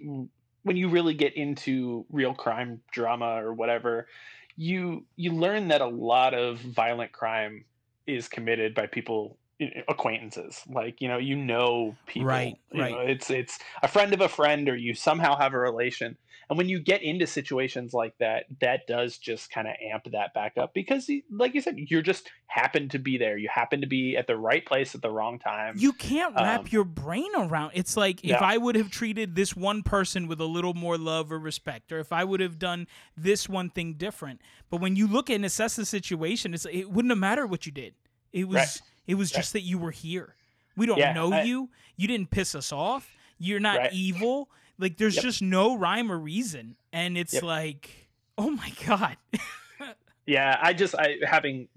when 0.63 0.75
you 0.75 0.89
really 0.89 1.13
get 1.13 1.35
into 1.35 2.05
real 2.11 2.33
crime 2.33 2.81
drama 2.91 3.41
or 3.43 3.53
whatever, 3.53 4.07
you 4.55 5.05
you 5.15 5.31
learn 5.31 5.67
that 5.69 5.81
a 5.81 5.87
lot 5.87 6.33
of 6.33 6.59
violent 6.59 7.11
crime 7.11 7.63
is 8.07 8.27
committed 8.27 8.73
by 8.73 8.87
people 8.87 9.37
acquaintances 9.87 10.61
like 10.67 11.01
you 11.01 11.07
know 11.07 11.17
you 11.17 11.35
know 11.35 11.97
people 12.05 12.25
Right, 12.25 12.57
you 12.71 12.79
right. 12.79 12.91
know, 12.91 12.99
it's 12.99 13.29
it's 13.31 13.57
a 13.81 13.87
friend 13.87 14.13
of 14.13 14.21
a 14.21 14.29
friend 14.29 14.69
or 14.69 14.75
you 14.75 14.93
somehow 14.93 15.35
have 15.35 15.53
a 15.53 15.59
relation 15.59 16.15
and 16.49 16.57
when 16.57 16.69
you 16.69 16.79
get 16.79 17.01
into 17.01 17.25
situations 17.25 17.93
like 17.93 18.15
that 18.19 18.45
that 18.61 18.85
does 18.87 19.17
just 19.17 19.49
kind 19.49 19.67
of 19.67 19.73
amp 19.81 20.03
that 20.11 20.33
back 20.33 20.57
up 20.57 20.73
because 20.75 21.09
like 21.31 21.55
you 21.55 21.61
said 21.61 21.75
you're 21.77 22.03
just 22.03 22.29
happen 22.45 22.87
to 22.89 22.99
be 22.99 23.17
there 23.17 23.35
you 23.37 23.49
happen 23.51 23.81
to 23.81 23.87
be 23.87 24.15
at 24.15 24.27
the 24.27 24.37
right 24.37 24.65
place 24.65 24.93
at 24.93 25.01
the 25.01 25.09
wrong 25.11 25.39
time 25.39 25.77
You 25.79 25.93
can't 25.93 26.35
wrap 26.35 26.61
Um, 26.61 26.67
your 26.71 26.83
brain 26.83 27.29
around. 27.35 27.71
It's 27.73 27.97
like 27.97 28.23
if 28.23 28.29
Yeah. 28.29 28.41
I 28.41 28.57
would 28.57 28.75
have 28.75 28.89
treated 28.89 29.35
this 29.35 29.55
one 29.55 29.83
person 29.83 30.27
with 30.27 30.39
a 30.39 30.45
little 30.45 30.73
more 30.73 30.97
love 30.97 31.31
or 31.31 31.39
respect, 31.39 31.91
or 31.91 31.99
if 31.99 32.11
I 32.11 32.23
would 32.23 32.39
have 32.39 32.57
done 32.57 32.87
this 33.15 33.49
one 33.49 33.69
thing 33.69 33.93
different. 33.93 34.41
But 34.69 34.81
when 34.81 34.95
you 34.95 35.07
look 35.07 35.29
at 35.29 35.35
and 35.35 35.45
assess 35.45 35.75
the 35.75 35.85
situation, 35.85 36.53
it's 36.53 36.65
it 36.65 36.89
wouldn't 36.89 37.11
have 37.11 37.17
mattered 37.19 37.47
what 37.47 37.65
you 37.65 37.71
did. 37.71 37.95
It 38.31 38.47
was 38.47 38.81
Right. 38.81 38.81
It 39.07 39.15
was 39.15 39.31
Right. 39.33 39.39
just 39.39 39.53
that 39.53 39.61
you 39.61 39.77
were 39.77 39.91
here. 39.91 40.35
We 40.75 40.85
don't 40.85 40.97
Yeah, 40.99 41.13
know 41.13 41.31
I- 41.33 41.43
you. 41.43 41.69
You 41.95 42.07
didn't 42.07 42.29
piss 42.29 42.53
us 42.53 42.71
off. 42.71 43.09
You're 43.39 43.59
not 43.59 43.77
Right. 43.79 43.93
evil. 43.93 44.49
Like 44.77 44.97
there's 44.97 45.15
Yep. 45.15 45.23
just 45.23 45.41
no 45.41 45.75
rhyme 45.75 46.11
or 46.11 46.19
reason, 46.19 46.75
and 46.93 47.17
it's 47.17 47.33
Yep. 47.33 47.43
like, 47.43 48.07
oh 48.37 48.51
my 48.51 48.71
god. 48.85 49.17
Yeah, 50.25 50.59
I 50.61 50.73
just 50.73 50.93
I 50.93 51.15
having 51.25 51.69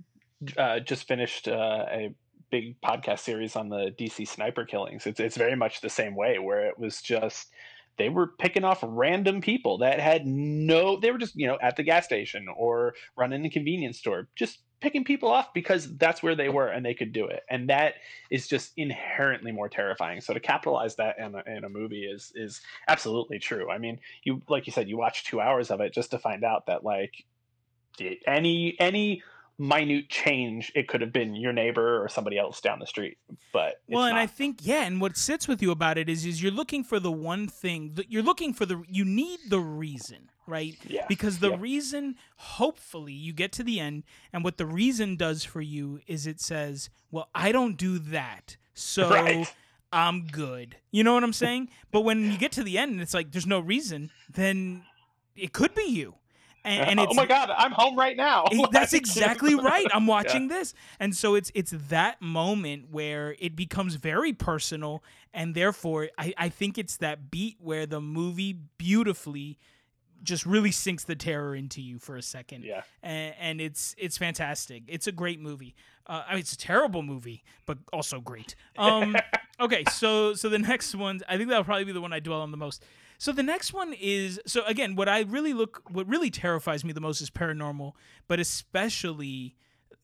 uh, 0.56 0.80
just 0.80 1.06
finished 1.06 1.46
uh, 1.46 1.86
a 1.88 2.12
big 2.50 2.80
podcast 2.80 3.20
series 3.20 3.54
on 3.54 3.68
the 3.68 3.94
DC 3.96 4.26
sniper 4.26 4.64
killings. 4.64 5.06
It's 5.06 5.20
it's 5.20 5.36
very 5.36 5.54
much 5.54 5.80
the 5.80 5.88
same 5.88 6.16
way 6.16 6.38
where 6.40 6.66
it 6.66 6.76
was 6.78 7.00
just 7.00 7.48
they 7.96 8.08
were 8.08 8.26
picking 8.26 8.64
off 8.64 8.80
random 8.82 9.40
people 9.40 9.78
that 9.78 10.00
had 10.00 10.26
no 10.26 10.98
they 10.98 11.12
were 11.12 11.18
just 11.18 11.36
you 11.36 11.46
know 11.46 11.58
at 11.62 11.76
the 11.76 11.84
gas 11.84 12.06
station 12.06 12.48
or 12.56 12.94
running 13.16 13.42
the 13.42 13.50
convenience 13.50 13.98
store 13.98 14.26
just 14.34 14.58
picking 14.80 15.04
people 15.04 15.30
off 15.30 15.52
because 15.54 15.96
that's 15.96 16.22
where 16.22 16.34
they 16.34 16.48
were 16.48 16.68
and 16.68 16.84
they 16.84 16.94
could 16.94 17.12
do 17.12 17.26
it. 17.26 17.42
And 17.48 17.68
that 17.70 17.94
is 18.30 18.48
just 18.48 18.72
inherently 18.76 19.52
more 19.52 19.68
terrifying. 19.68 20.20
So 20.20 20.34
to 20.34 20.40
capitalize 20.40 20.96
that 20.96 21.18
in 21.18 21.34
a, 21.34 21.42
in 21.46 21.64
a 21.64 21.68
movie 21.68 22.04
is 22.04 22.32
is 22.34 22.60
absolutely 22.88 23.38
true. 23.38 23.70
I 23.70 23.78
mean 23.78 24.00
you 24.22 24.42
like 24.48 24.66
you 24.66 24.72
said 24.72 24.88
you 24.88 24.96
watch 24.96 25.24
two 25.24 25.40
hours 25.40 25.70
of 25.70 25.80
it 25.80 25.92
just 25.92 26.10
to 26.12 26.18
find 26.18 26.44
out 26.44 26.66
that 26.66 26.84
like 26.84 27.24
any 28.26 28.76
any 28.78 29.22
minute 29.58 30.08
change 30.08 30.72
it 30.74 30.88
could 30.88 31.02
have 31.02 31.12
been 31.12 31.34
your 31.34 31.52
neighbor 31.52 32.02
or 32.02 32.08
somebody 32.08 32.38
else 32.38 32.62
down 32.62 32.78
the 32.78 32.86
street 32.86 33.18
but 33.52 33.80
Well, 33.88 34.04
and 34.04 34.16
I 34.16 34.26
think 34.26 34.58
yeah, 34.62 34.84
and 34.84 35.00
what 35.00 35.16
sits 35.16 35.48
with 35.48 35.60
you 35.62 35.70
about 35.70 35.98
it 35.98 36.08
is 36.08 36.24
is 36.24 36.42
you're 36.42 36.52
looking 36.52 36.84
for 36.84 37.00
the 37.00 37.12
one 37.12 37.48
thing 37.48 37.92
that 37.94 38.10
you're 38.10 38.22
looking 38.22 38.54
for 38.54 38.66
the 38.66 38.82
you 38.88 39.04
need 39.04 39.38
the 39.48 39.60
reason, 39.60 40.30
right? 40.50 40.76
yeah 40.88 41.06
Because 41.08 41.38
the 41.38 41.50
Yep. 41.50 41.60
reason 41.60 42.16
hopefully 42.36 43.12
you 43.12 43.32
get 43.32 43.52
to 43.52 43.62
the 43.62 43.80
end 43.80 44.02
and 44.32 44.44
what 44.44 44.56
the 44.58 44.66
reason 44.66 45.16
does 45.16 45.44
for 45.44 45.60
you 45.62 46.00
is 46.06 46.26
it 46.26 46.40
says, 46.40 46.90
"Well, 47.10 47.28
I 47.34 47.52
don't 47.52 47.76
do 47.76 47.98
that." 47.98 48.56
So 48.74 49.08
Right. 49.10 49.54
I'm 49.92 50.26
good. 50.28 50.76
You 50.92 51.02
know 51.04 51.14
what 51.14 51.24
I'm 51.24 51.32
saying? 51.32 51.70
but 51.90 52.02
when 52.02 52.30
you 52.30 52.38
get 52.38 52.52
to 52.52 52.62
the 52.62 52.78
end 52.78 52.92
and 52.92 53.00
it's 53.00 53.14
like 53.14 53.32
there's 53.32 53.46
no 53.46 53.60
reason, 53.60 54.10
then 54.28 54.82
it 55.34 55.52
could 55.52 55.74
be 55.74 55.84
you. 55.88 56.14
And, 56.64 56.90
and 56.90 57.00
oh 57.00 57.04
it's 57.04 57.12
oh 57.12 57.14
my 57.16 57.24
god 57.26 57.48
i'm 57.56 57.72
home 57.72 57.96
right 57.98 58.16
now 58.16 58.44
That's 58.70 58.92
exactly 58.92 59.54
right. 59.54 59.86
I'm 59.94 60.04
Yeah. 60.04 60.10
watching 60.10 60.48
this. 60.48 60.74
And 61.00 61.16
so 61.16 61.34
it's 61.34 61.50
it's 61.54 61.72
that 61.88 62.20
moment 62.20 62.90
where 62.90 63.34
it 63.38 63.56
becomes 63.56 63.94
very 63.94 64.32
personal 64.34 65.02
and 65.32 65.54
therefore 65.54 66.10
I, 66.18 66.34
I 66.36 66.48
think 66.50 66.76
it's 66.76 66.98
that 66.98 67.30
beat 67.30 67.56
where 67.60 67.86
the 67.86 68.00
movie 68.00 68.52
beautifully 68.76 69.58
just 70.22 70.44
really 70.46 70.70
sinks 70.70 71.04
the 71.04 71.16
terror 71.16 71.54
into 71.54 71.80
you 71.80 71.98
for 71.98 72.16
a 72.16 72.22
second. 72.22 72.64
yeah 72.64 72.82
And, 73.02 73.34
and 73.40 73.60
it's 73.60 73.94
it's 73.98 74.18
fantastic. 74.18 74.82
It's 74.86 75.06
a 75.06 75.12
great 75.12 75.40
movie. 75.40 75.74
Uh, 76.06 76.24
I 76.26 76.32
mean, 76.32 76.40
it's 76.40 76.52
a 76.52 76.58
terrible 76.58 77.02
movie, 77.02 77.44
but 77.66 77.78
also 77.92 78.20
great. 78.20 78.54
Um, 78.78 79.16
okay, 79.60 79.84
so 79.92 80.34
so 80.34 80.48
the 80.48 80.58
next 80.58 80.94
one, 80.94 81.20
I 81.28 81.36
think 81.36 81.48
that'll 81.48 81.64
probably 81.64 81.84
be 81.84 81.92
the 81.92 82.00
one 82.00 82.12
I 82.12 82.20
dwell 82.20 82.40
on 82.40 82.50
the 82.50 82.56
most. 82.56 82.82
So 83.18 83.32
the 83.32 83.42
next 83.42 83.72
one 83.74 83.92
is 83.92 84.40
so 84.46 84.64
again, 84.64 84.96
what 84.96 85.08
I 85.08 85.20
really 85.20 85.52
look, 85.52 85.82
what 85.90 86.08
really 86.08 86.30
terrifies 86.30 86.84
me 86.84 86.92
the 86.92 87.00
most 87.00 87.20
is 87.20 87.30
paranormal, 87.30 87.92
but 88.28 88.40
especially, 88.40 89.54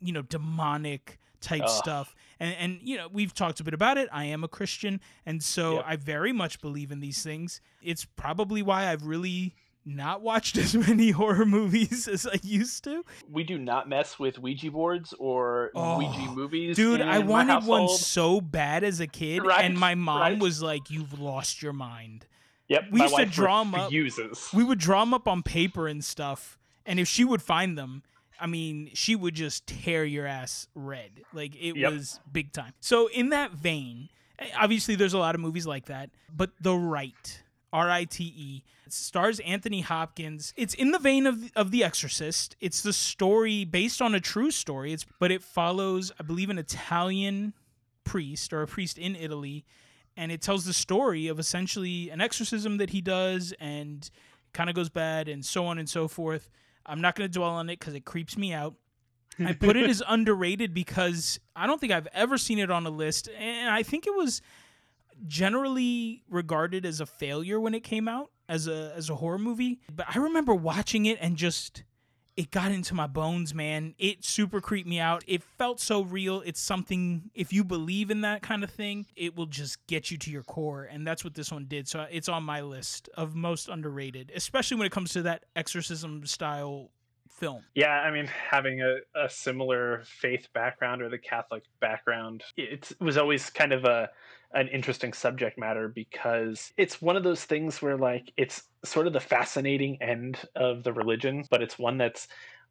you 0.00 0.12
know, 0.12 0.22
demonic 0.22 1.18
type 1.40 1.62
Ugh. 1.64 1.70
stuff. 1.70 2.14
And 2.38 2.54
and 2.58 2.78
you 2.82 2.96
know, 2.96 3.08
we've 3.10 3.32
talked 3.32 3.60
a 3.60 3.64
bit 3.64 3.74
about 3.74 3.96
it. 3.98 4.08
I 4.12 4.24
am 4.26 4.44
a 4.44 4.48
Christian, 4.48 5.00
and 5.24 5.42
so 5.42 5.76
Yep. 5.76 5.84
I 5.86 5.96
very 5.96 6.32
much 6.32 6.60
believe 6.60 6.90
in 6.92 7.00
these 7.00 7.22
things. 7.22 7.60
It's 7.82 8.04
probably 8.04 8.62
why 8.62 8.90
I've 8.92 9.04
really 9.04 9.54
not 9.86 10.20
watched 10.20 10.58
as 10.64 10.74
many 10.74 11.12
horror 11.12 11.46
movies 11.46 12.08
as 12.08 12.26
I 12.26 12.38
used 12.42 12.84
to. 12.84 13.04
we 13.30 13.44
do 13.44 13.56
not 13.56 13.88
mess 13.88 14.18
with 14.18 14.38
ouija 14.38 14.70
boards 14.70 15.14
or 15.18 15.70
Oh, 15.74 15.96
ouija 15.98 16.30
movies 16.32 16.76
Dude, 16.76 17.00
I 17.00 17.20
wanted 17.20 17.64
one 17.64 17.88
so 17.88 18.40
bad 18.40 18.82
as 18.84 18.98
a 19.00 19.06
kid, 19.06 19.42
Right, 19.46 19.64
and 19.64 19.78
my 19.78 19.94
mom 19.94 20.20
right. 20.20 20.38
was 20.38 20.60
like, 20.60 20.90
"You've 20.90 21.18
lost 21.18 21.62
your 21.62 21.72
mind." 21.72 22.26
yep 22.68 22.84
we 22.90 23.00
used 23.00 23.16
to 23.16 23.24
draw 23.26 23.60
'em 23.60 23.74
up. 23.76 23.92
We 24.52 24.64
would 24.64 24.78
draw 24.80 25.00
them 25.04 25.14
up 25.14 25.28
on 25.28 25.42
paper 25.44 25.86
and 25.86 26.04
stuff, 26.04 26.58
and 26.84 26.98
if 26.98 27.06
she 27.06 27.24
would 27.24 27.40
find 27.40 27.78
them, 27.78 28.02
I 28.40 28.46
mean, 28.46 28.90
she 28.92 29.14
would 29.16 29.34
just 29.34 29.66
tear 29.68 30.04
your 30.04 30.26
ass 30.26 30.66
red. 30.74 31.22
Like 31.32 31.54
it 31.54 31.76
Yep. 31.76 31.92
was 31.92 32.20
big 32.30 32.52
time. 32.52 32.72
So 32.80 33.06
in 33.06 33.28
that 33.30 33.52
vein, 33.52 34.08
eh, 34.38 34.48
obviously 34.58 34.96
there's 34.96 35.14
a 35.14 35.18
lot 35.18 35.34
of 35.36 35.40
movies 35.40 35.66
like 35.66 35.86
that, 35.86 36.10
but 36.34 36.50
The 36.60 36.74
Rite, 36.74 37.42
R 37.76 37.90
I 37.90 38.04
T 38.04 38.24
E, 38.24 38.64
stars 38.88 39.40
Anthony 39.40 39.82
Hopkins. 39.82 40.54
It's 40.56 40.74
in 40.74 40.92
the 40.92 40.98
vein 40.98 41.26
of 41.26 41.52
of 41.54 41.70
The 41.70 41.84
Exorcist. 41.84 42.56
It's 42.60 42.82
the 42.82 42.92
story 42.92 43.64
based 43.64 44.00
on 44.00 44.14
a 44.14 44.20
true 44.20 44.50
story. 44.50 44.92
It's 44.92 45.06
but 45.18 45.30
it 45.30 45.42
follows, 45.42 46.12
I 46.18 46.22
believe, 46.22 46.50
an 46.50 46.58
Italian 46.58 47.52
priest 48.04 48.52
or 48.52 48.62
a 48.62 48.66
priest 48.66 48.98
in 48.98 49.16
Italy 49.16 49.64
and 50.16 50.32
it 50.32 50.40
tells 50.40 50.64
the 50.64 50.72
story 50.72 51.28
of 51.28 51.38
essentially 51.38 52.10
an 52.10 52.20
exorcism 52.20 52.78
that 52.78 52.90
he 52.90 53.00
does 53.00 53.52
and 53.60 54.08
kind 54.52 54.70
of 54.70 54.76
goes 54.76 54.88
bad 54.88 55.28
and 55.28 55.44
so 55.44 55.66
on 55.66 55.78
and 55.78 55.88
so 55.88 56.08
forth. 56.08 56.50
I'm 56.86 57.00
not 57.00 57.14
going 57.14 57.28
to 57.28 57.32
dwell 57.32 57.50
on 57.50 57.68
it 57.68 57.78
because 57.78 57.94
it 57.94 58.04
creeps 58.04 58.38
me 58.38 58.52
out. 58.52 58.74
I 59.38 59.52
put 59.52 59.76
it 59.76 59.88
as 59.90 60.02
underrated 60.08 60.72
because 60.72 61.38
I 61.54 61.66
don't 61.66 61.80
think 61.80 61.92
I've 61.92 62.08
ever 62.14 62.38
seen 62.38 62.58
it 62.58 62.70
on 62.70 62.86
a 62.86 62.90
list, 62.90 63.28
and 63.38 63.68
I 63.68 63.82
think 63.82 64.06
it 64.06 64.14
was 64.14 64.40
generally 65.26 66.22
regarded 66.28 66.84
as 66.84 67.00
a 67.00 67.06
failure 67.06 67.60
when 67.60 67.74
it 67.74 67.84
came 67.84 68.08
out 68.08 68.30
as 68.48 68.66
a 68.68 68.92
as 68.96 69.10
a 69.10 69.16
horror 69.16 69.38
movie. 69.38 69.80
But 69.94 70.06
I 70.14 70.18
remember 70.18 70.54
watching 70.54 71.06
it 71.06 71.18
and 71.20 71.36
just 71.36 71.84
it 72.36 72.50
got 72.50 72.70
into 72.70 72.94
my 72.94 73.06
bones, 73.06 73.54
man. 73.54 73.94
It 73.98 74.24
super 74.24 74.60
creeped 74.60 74.88
me 74.88 75.00
out. 75.00 75.24
It 75.26 75.42
felt 75.42 75.80
so 75.80 76.02
real. 76.02 76.42
It's 76.44 76.60
something 76.60 77.30
if 77.34 77.52
you 77.52 77.64
believe 77.64 78.10
in 78.10 78.20
that 78.20 78.42
kind 78.42 78.62
of 78.62 78.70
thing, 78.70 79.06
it 79.16 79.34
will 79.36 79.46
just 79.46 79.84
get 79.86 80.10
you 80.10 80.18
to 80.18 80.30
your 80.30 80.42
core, 80.42 80.84
and 80.84 81.06
that's 81.06 81.24
what 81.24 81.34
this 81.34 81.50
one 81.50 81.64
did. 81.66 81.88
So 81.88 82.06
it's 82.10 82.28
on 82.28 82.44
my 82.44 82.60
list 82.60 83.08
of 83.16 83.34
most 83.34 83.68
underrated, 83.68 84.32
especially 84.34 84.76
when 84.76 84.86
it 84.86 84.92
comes 84.92 85.12
to 85.14 85.22
that 85.22 85.44
exorcism 85.54 86.26
style 86.26 86.90
film. 87.36 87.62
Yeah, 87.74 87.90
I 87.90 88.10
mean, 88.10 88.26
having 88.26 88.80
a, 88.82 88.96
a 89.14 89.28
similar 89.28 90.02
faith 90.06 90.48
background 90.54 91.02
or 91.02 91.08
the 91.08 91.18
Catholic 91.18 91.64
background, 91.80 92.42
it 92.56 92.92
was 93.00 93.16
always 93.16 93.50
kind 93.50 93.72
of 93.72 93.84
a 93.84 94.10
an 94.52 94.68
interesting 94.68 95.12
subject 95.12 95.58
matter 95.58 95.88
because 95.88 96.72
it's 96.76 97.02
one 97.02 97.16
of 97.16 97.24
those 97.24 97.44
things 97.44 97.82
where 97.82 97.98
like 97.98 98.32
it's 98.36 98.62
sort 98.84 99.06
of 99.06 99.12
the 99.12 99.20
fascinating 99.20 100.00
end 100.00 100.38
of 100.54 100.84
the 100.84 100.92
religion, 100.92 101.44
but 101.50 101.62
it's 101.62 101.78
one 101.78 101.98
that's 101.98 102.28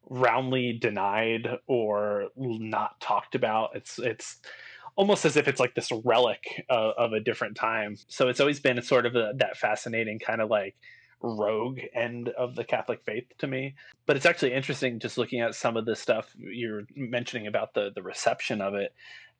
roundly 0.08 0.72
denied 0.72 1.48
or 1.66 2.28
not 2.36 2.98
talked 3.00 3.34
about. 3.34 3.70
It's 3.74 3.98
it's 3.98 4.38
almost 4.96 5.24
as 5.26 5.36
if 5.36 5.46
it's 5.46 5.60
like 5.60 5.74
this 5.74 5.92
relic 6.04 6.64
of, 6.70 6.94
of 6.96 7.12
a 7.12 7.20
different 7.20 7.56
time. 7.56 7.96
So 8.08 8.28
it's 8.28 8.40
always 8.40 8.60
been 8.60 8.80
sort 8.82 9.06
of 9.06 9.14
a, 9.14 9.32
that 9.36 9.56
fascinating 9.56 10.18
kind 10.18 10.40
of 10.40 10.48
like 10.48 10.74
rogue 11.26 11.80
end 11.94 12.28
of 12.30 12.54
the 12.54 12.64
Catholic 12.64 13.02
faith 13.04 13.24
to 13.38 13.46
me. 13.46 13.74
But 14.06 14.16
it's 14.16 14.26
actually 14.26 14.52
interesting 14.52 14.98
just 14.98 15.18
looking 15.18 15.40
at 15.40 15.54
some 15.54 15.76
of 15.76 15.84
the 15.84 15.96
stuff 15.96 16.32
you're 16.38 16.84
mentioning 16.94 17.46
about 17.46 17.74
the 17.74 17.90
the 17.94 18.02
reception 18.02 18.60
of 18.60 18.74
it. 18.74 18.94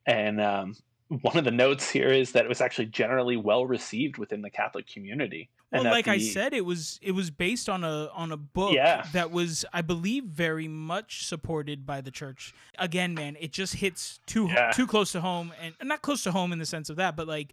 And 0.06 0.40
um, 0.40 0.76
one 1.08 1.36
of 1.36 1.44
the 1.44 1.50
notes 1.50 1.90
here 1.90 2.08
is 2.08 2.32
that 2.32 2.44
it 2.44 2.48
was 2.48 2.60
actually 2.60 2.86
generally 2.86 3.36
well 3.36 3.66
received 3.66 4.18
within 4.18 4.42
the 4.42 4.50
Catholic 4.50 4.86
community. 4.86 5.48
Well, 5.72 5.82
and 5.82 5.90
like 5.90 6.06
I 6.06 6.18
said, 6.18 6.52
it 6.52 6.64
was 6.64 7.00
it 7.02 7.10
was 7.10 7.30
based 7.30 7.68
on 7.68 7.82
a 7.82 8.08
on 8.14 8.30
a 8.30 8.36
book 8.36 8.72
Yeah. 8.72 9.04
that 9.12 9.32
was, 9.32 9.64
I 9.72 9.82
believe, 9.82 10.24
very 10.24 10.68
much 10.68 11.26
supported 11.26 11.84
by 11.84 12.00
the 12.00 12.12
church. 12.12 12.54
Again, 12.78 13.14
man, 13.14 13.36
it 13.40 13.50
just 13.52 13.74
hits 13.74 14.20
too 14.26 14.46
Yeah. 14.46 14.70
too 14.70 14.86
close 14.86 15.10
to 15.12 15.20
home, 15.20 15.52
and 15.60 15.74
not 15.82 16.02
close 16.02 16.22
to 16.22 16.30
home 16.30 16.52
in 16.52 16.60
the 16.60 16.66
sense 16.66 16.88
of 16.88 16.96
that, 16.96 17.16
but 17.16 17.26
like 17.26 17.52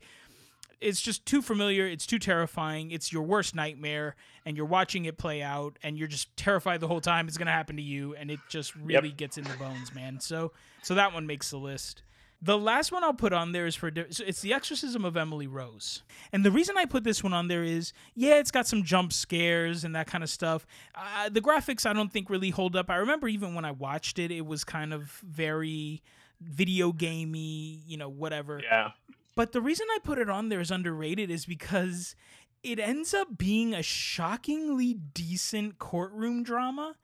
it's 0.82 1.02
just 1.02 1.26
too 1.26 1.42
familiar. 1.42 1.88
It's 1.88 2.06
too 2.06 2.20
terrifying. 2.20 2.92
It's 2.92 3.12
your 3.12 3.24
worst 3.24 3.56
nightmare, 3.56 4.16
and 4.46 4.58
you're 4.58 4.66
watching 4.66 5.06
it 5.06 5.18
play 5.18 5.42
out, 5.42 5.78
and 5.84 5.98
you're 5.98 6.08
just 6.08 6.36
terrified 6.38 6.80
the 6.80 6.88
whole 6.88 7.02
time 7.02 7.28
it's 7.28 7.38
gonna 7.38 7.52
happen 7.52 7.76
to 7.78 7.82
you, 7.82 8.16
and 8.16 8.30
it 8.30 8.40
just 8.50 8.76
really 8.76 9.12
gets 9.12 9.38
in 9.38 9.44
the 9.44 9.58
bones, 9.58 9.94
man. 9.94 10.20
So 10.20 10.52
so 10.82 10.96
that 10.96 11.14
one 11.14 11.28
makes 11.28 11.50
the 11.50 11.58
list. 11.58 12.04
The 12.42 12.58
last 12.58 12.92
one 12.92 13.06
I'll 13.06 13.14
put 13.14 13.32
on 13.32 13.54
there 13.54 13.66
is 13.66 13.74
for 13.76 13.90
so 14.10 14.24
it's 14.28 14.42
the 14.42 14.54
Exorcism 14.54 15.06
of 15.06 15.16
Emily 15.16 15.48
Rose, 15.48 16.04
and 16.34 16.44
the 16.44 16.52
reason 16.52 16.78
I 16.78 16.84
put 16.84 17.06
this 17.06 17.24
one 17.24 17.34
on 17.34 17.48
there 17.48 17.64
is 17.64 17.94
yeah, 18.16 18.36
it's 18.40 18.52
got 18.52 18.68
some 18.68 18.84
jump 18.84 19.14
scares 19.14 19.86
and 19.86 19.96
that 19.96 20.08
kind 20.08 20.24
of 20.24 20.30
stuff. 20.30 20.68
Uh, 20.94 21.30
the 21.30 21.40
graphics 21.40 21.86
I 21.86 21.94
don't 21.94 22.12
think 22.12 22.30
really 22.30 22.50
hold 22.50 22.76
up. 22.76 22.90
I 22.90 22.98
remember 22.98 23.30
even 23.30 23.56
when 23.56 23.64
I 23.64 23.72
watched 23.72 24.20
it, 24.20 24.30
it 24.30 24.46
was 24.46 24.66
kind 24.66 24.94
of 24.94 25.22
very 25.26 26.02
video 26.42 26.92
gamey, 26.92 27.82
you 27.88 27.98
know, 27.98 28.10
whatever. 28.10 28.62
Yeah. 28.62 28.92
But 29.36 29.52
the 29.52 29.62
reason 29.62 29.88
I 29.92 30.00
put 30.04 30.20
it 30.20 30.30
on 30.30 30.50
there 30.50 30.60
as 30.60 30.72
underrated 30.72 31.32
is 31.32 31.46
because 31.46 32.16
it 32.64 32.80
ends 32.80 33.14
up 33.14 33.38
being 33.38 33.74
a 33.74 33.84
shockingly 33.84 34.94
decent 34.94 35.80
courtroom 35.80 36.44
drama. 36.44 36.96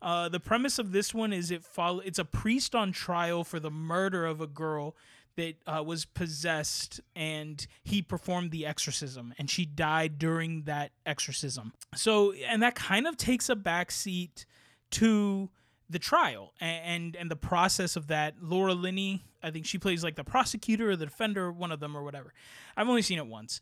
Uh, 0.00 0.28
the 0.28 0.40
premise 0.40 0.78
of 0.78 0.92
this 0.92 1.12
one 1.12 1.32
is 1.32 1.50
it 1.50 1.64
follow 1.64 1.98
it's 2.00 2.20
a 2.20 2.24
priest 2.24 2.74
on 2.74 2.92
trial 2.92 3.42
for 3.42 3.58
the 3.58 3.70
murder 3.70 4.24
of 4.26 4.40
a 4.40 4.46
girl 4.46 4.94
that 5.34 5.56
uh, 5.66 5.82
was 5.82 6.04
possessed 6.04 7.00
and 7.16 7.66
he 7.82 8.00
performed 8.00 8.52
the 8.52 8.64
exorcism 8.64 9.34
and 9.38 9.50
she 9.50 9.64
died 9.64 10.18
during 10.18 10.62
that 10.64 10.92
exorcism. 11.04 11.72
So 11.96 12.32
and 12.32 12.62
that 12.62 12.76
kind 12.76 13.08
of 13.08 13.16
takes 13.16 13.48
a 13.48 13.56
backseat 13.56 14.44
to 14.92 15.50
the 15.90 15.98
trial 15.98 16.52
and, 16.60 16.84
and 16.84 17.16
and 17.16 17.30
the 17.30 17.36
process 17.36 17.96
of 17.96 18.06
that. 18.06 18.34
Laura 18.40 18.74
Linney, 18.74 19.24
I 19.42 19.50
think 19.50 19.66
she 19.66 19.78
plays 19.78 20.02
like 20.02 20.16
the 20.16 20.24
prosecutor 20.24 20.90
or 20.90 20.96
the 20.96 21.06
defender, 21.06 21.50
one 21.52 21.72
of 21.72 21.80
them 21.80 21.96
or 21.96 22.02
whatever. 22.02 22.32
I've 22.76 22.88
only 22.88 23.02
seen 23.02 23.18
it 23.18 23.26
once. 23.26 23.60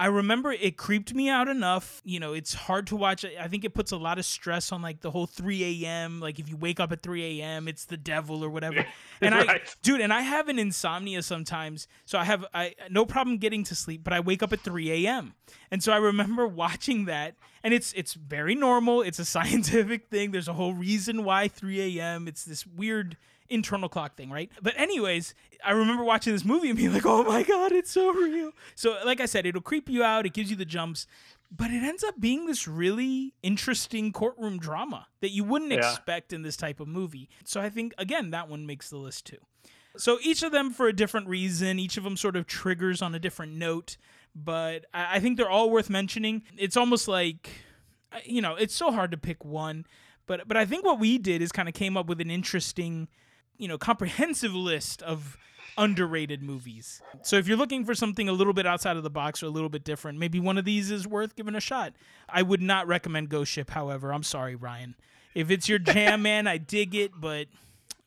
I 0.00 0.06
remember 0.06 0.52
it 0.52 0.76
creeped 0.76 1.12
me 1.12 1.28
out 1.28 1.48
enough. 1.48 2.00
You 2.04 2.20
know, 2.20 2.32
it's 2.32 2.54
hard 2.54 2.86
to 2.88 2.96
watch. 2.96 3.24
I 3.24 3.48
think 3.48 3.64
it 3.64 3.74
puts 3.74 3.90
a 3.90 3.96
lot 3.96 4.16
of 4.18 4.24
stress 4.24 4.70
on 4.70 4.80
like 4.80 5.00
the 5.00 5.10
whole 5.10 5.26
3 5.26 5.82
a.m. 5.84 6.20
Like 6.20 6.38
if 6.38 6.48
you 6.48 6.56
wake 6.56 6.78
up 6.78 6.92
at 6.92 7.02
3 7.02 7.40
a.m., 7.40 7.66
it's 7.66 7.84
the 7.84 7.96
devil 7.96 8.44
or 8.44 8.48
whatever. 8.48 8.86
And 9.20 9.34
right. 9.34 9.50
I, 9.50 9.60
dude, 9.82 10.00
and 10.00 10.12
I 10.12 10.20
have 10.20 10.48
an 10.48 10.60
insomnia 10.60 11.24
sometimes, 11.24 11.88
so 12.04 12.20
I 12.20 12.24
have 12.24 12.44
I 12.54 12.76
no 12.88 13.04
problem 13.04 13.38
getting 13.38 13.64
to 13.64 13.74
sleep, 13.74 14.04
but 14.04 14.12
I 14.12 14.20
wake 14.20 14.44
up 14.44 14.52
at 14.52 14.60
3 14.60 15.06
a.m. 15.06 15.34
And 15.72 15.82
so 15.82 15.92
I 15.92 15.96
remember 15.96 16.46
watching 16.46 17.06
that, 17.06 17.34
and 17.64 17.74
it's 17.74 17.92
it's 17.94 18.14
very 18.14 18.54
normal. 18.54 19.02
It's 19.02 19.18
a 19.18 19.24
scientific 19.36 20.06
thing. 20.06 20.30
There's 20.30 20.46
a 20.46 20.52
whole 20.52 20.72
reason 20.72 21.24
why 21.24 21.48
3 21.48 21.98
a.m. 21.98 22.28
It's 22.28 22.44
this 22.44 22.64
weird 22.64 23.16
internal 23.50 23.88
clock 23.88 24.16
thing, 24.16 24.30
right? 24.30 24.50
But 24.62 24.74
anyways, 24.78 25.34
I 25.64 25.72
remember 25.72 26.04
watching 26.04 26.32
this 26.32 26.44
movie 26.44 26.68
and 26.68 26.76
being 26.76 26.92
like, 26.92 27.06
"Oh 27.06 27.24
my 27.24 27.42
god, 27.42 27.72
it's 27.72 27.90
so 27.90 28.12
real." 28.12 28.52
So, 28.74 28.96
like 29.04 29.20
I 29.20 29.26
said, 29.26 29.46
it'll 29.46 29.60
creep 29.62 29.88
you 29.88 30.02
out. 30.02 30.26
It 30.26 30.32
gives 30.34 30.50
you 30.50 30.56
the 30.56 30.64
jumps, 30.64 31.06
but 31.50 31.70
it 31.70 31.82
ends 31.82 32.04
up 32.04 32.20
being 32.20 32.46
this 32.46 32.68
really 32.68 33.34
interesting 33.42 34.12
courtroom 34.12 34.58
drama 34.58 35.06
that 35.20 35.30
you 35.30 35.44
wouldn't 35.44 35.72
Yeah. 35.72 35.78
expect 35.90 36.32
in 36.32 36.42
this 36.42 36.56
type 36.56 36.80
of 36.80 36.88
movie. 36.88 37.28
So, 37.44 37.60
I 37.60 37.70
think 37.70 37.94
again 37.98 38.30
that 38.30 38.48
one 38.48 38.66
makes 38.66 38.90
the 38.90 38.98
list 38.98 39.26
too. 39.26 39.38
So 39.96 40.18
each 40.22 40.42
of 40.44 40.52
them 40.52 40.70
for 40.70 40.86
a 40.86 40.92
different 40.92 41.26
reason. 41.26 41.78
Each 41.80 41.96
of 41.96 42.04
them 42.04 42.16
sort 42.16 42.36
of 42.36 42.46
triggers 42.46 43.02
on 43.02 43.14
a 43.16 43.18
different 43.18 43.54
note, 43.54 43.96
but 44.32 44.84
I 44.94 45.18
think 45.18 45.36
they're 45.36 45.50
all 45.50 45.70
worth 45.70 45.90
mentioning. 45.90 46.44
It's 46.56 46.76
almost 46.76 47.08
like, 47.08 47.50
you 48.24 48.40
know, 48.40 48.54
it's 48.54 48.74
so 48.76 48.92
hard 48.92 49.10
to 49.10 49.16
pick 49.16 49.44
one, 49.44 49.86
but 50.26 50.46
but 50.46 50.56
I 50.56 50.66
think 50.66 50.84
what 50.84 51.00
we 51.00 51.18
did 51.18 51.42
is 51.42 51.50
kind 51.50 51.68
of 51.68 51.74
came 51.74 51.96
up 51.96 52.06
with 52.06 52.20
an 52.20 52.30
interesting, 52.30 53.08
you 53.58 53.68
know, 53.68 53.76
comprehensive 53.76 54.54
list 54.54 55.02
of 55.02 55.36
underrated 55.76 56.42
movies. 56.42 57.00
So 57.22 57.36
if 57.36 57.46
you're 57.46 57.56
looking 57.56 57.84
for 57.84 57.94
something 57.94 58.28
a 58.28 58.32
little 58.32 58.52
bit 58.52 58.66
outside 58.66 58.96
of 58.96 59.02
the 59.02 59.10
box 59.10 59.42
or 59.42 59.46
a 59.46 59.50
little 59.50 59.68
bit 59.68 59.84
different, 59.84 60.18
maybe 60.18 60.40
one 60.40 60.58
of 60.58 60.64
these 60.64 60.90
is 60.90 61.06
worth 61.06 61.36
giving 61.36 61.54
a 61.54 61.60
shot. 61.60 61.92
I 62.28 62.42
would 62.42 62.60
not 62.60 62.86
recommend 62.88 63.28
Ghost 63.28 63.52
Ship, 63.52 63.70
however. 63.70 64.12
I'm 64.12 64.24
sorry, 64.24 64.56
Ryan. 64.56 64.96
If 65.34 65.50
it's 65.50 65.68
your 65.68 65.78
jam, 65.78 66.22
man, 66.22 66.46
I 66.46 66.58
dig 66.58 66.94
it, 66.94 67.12
but 67.18 67.46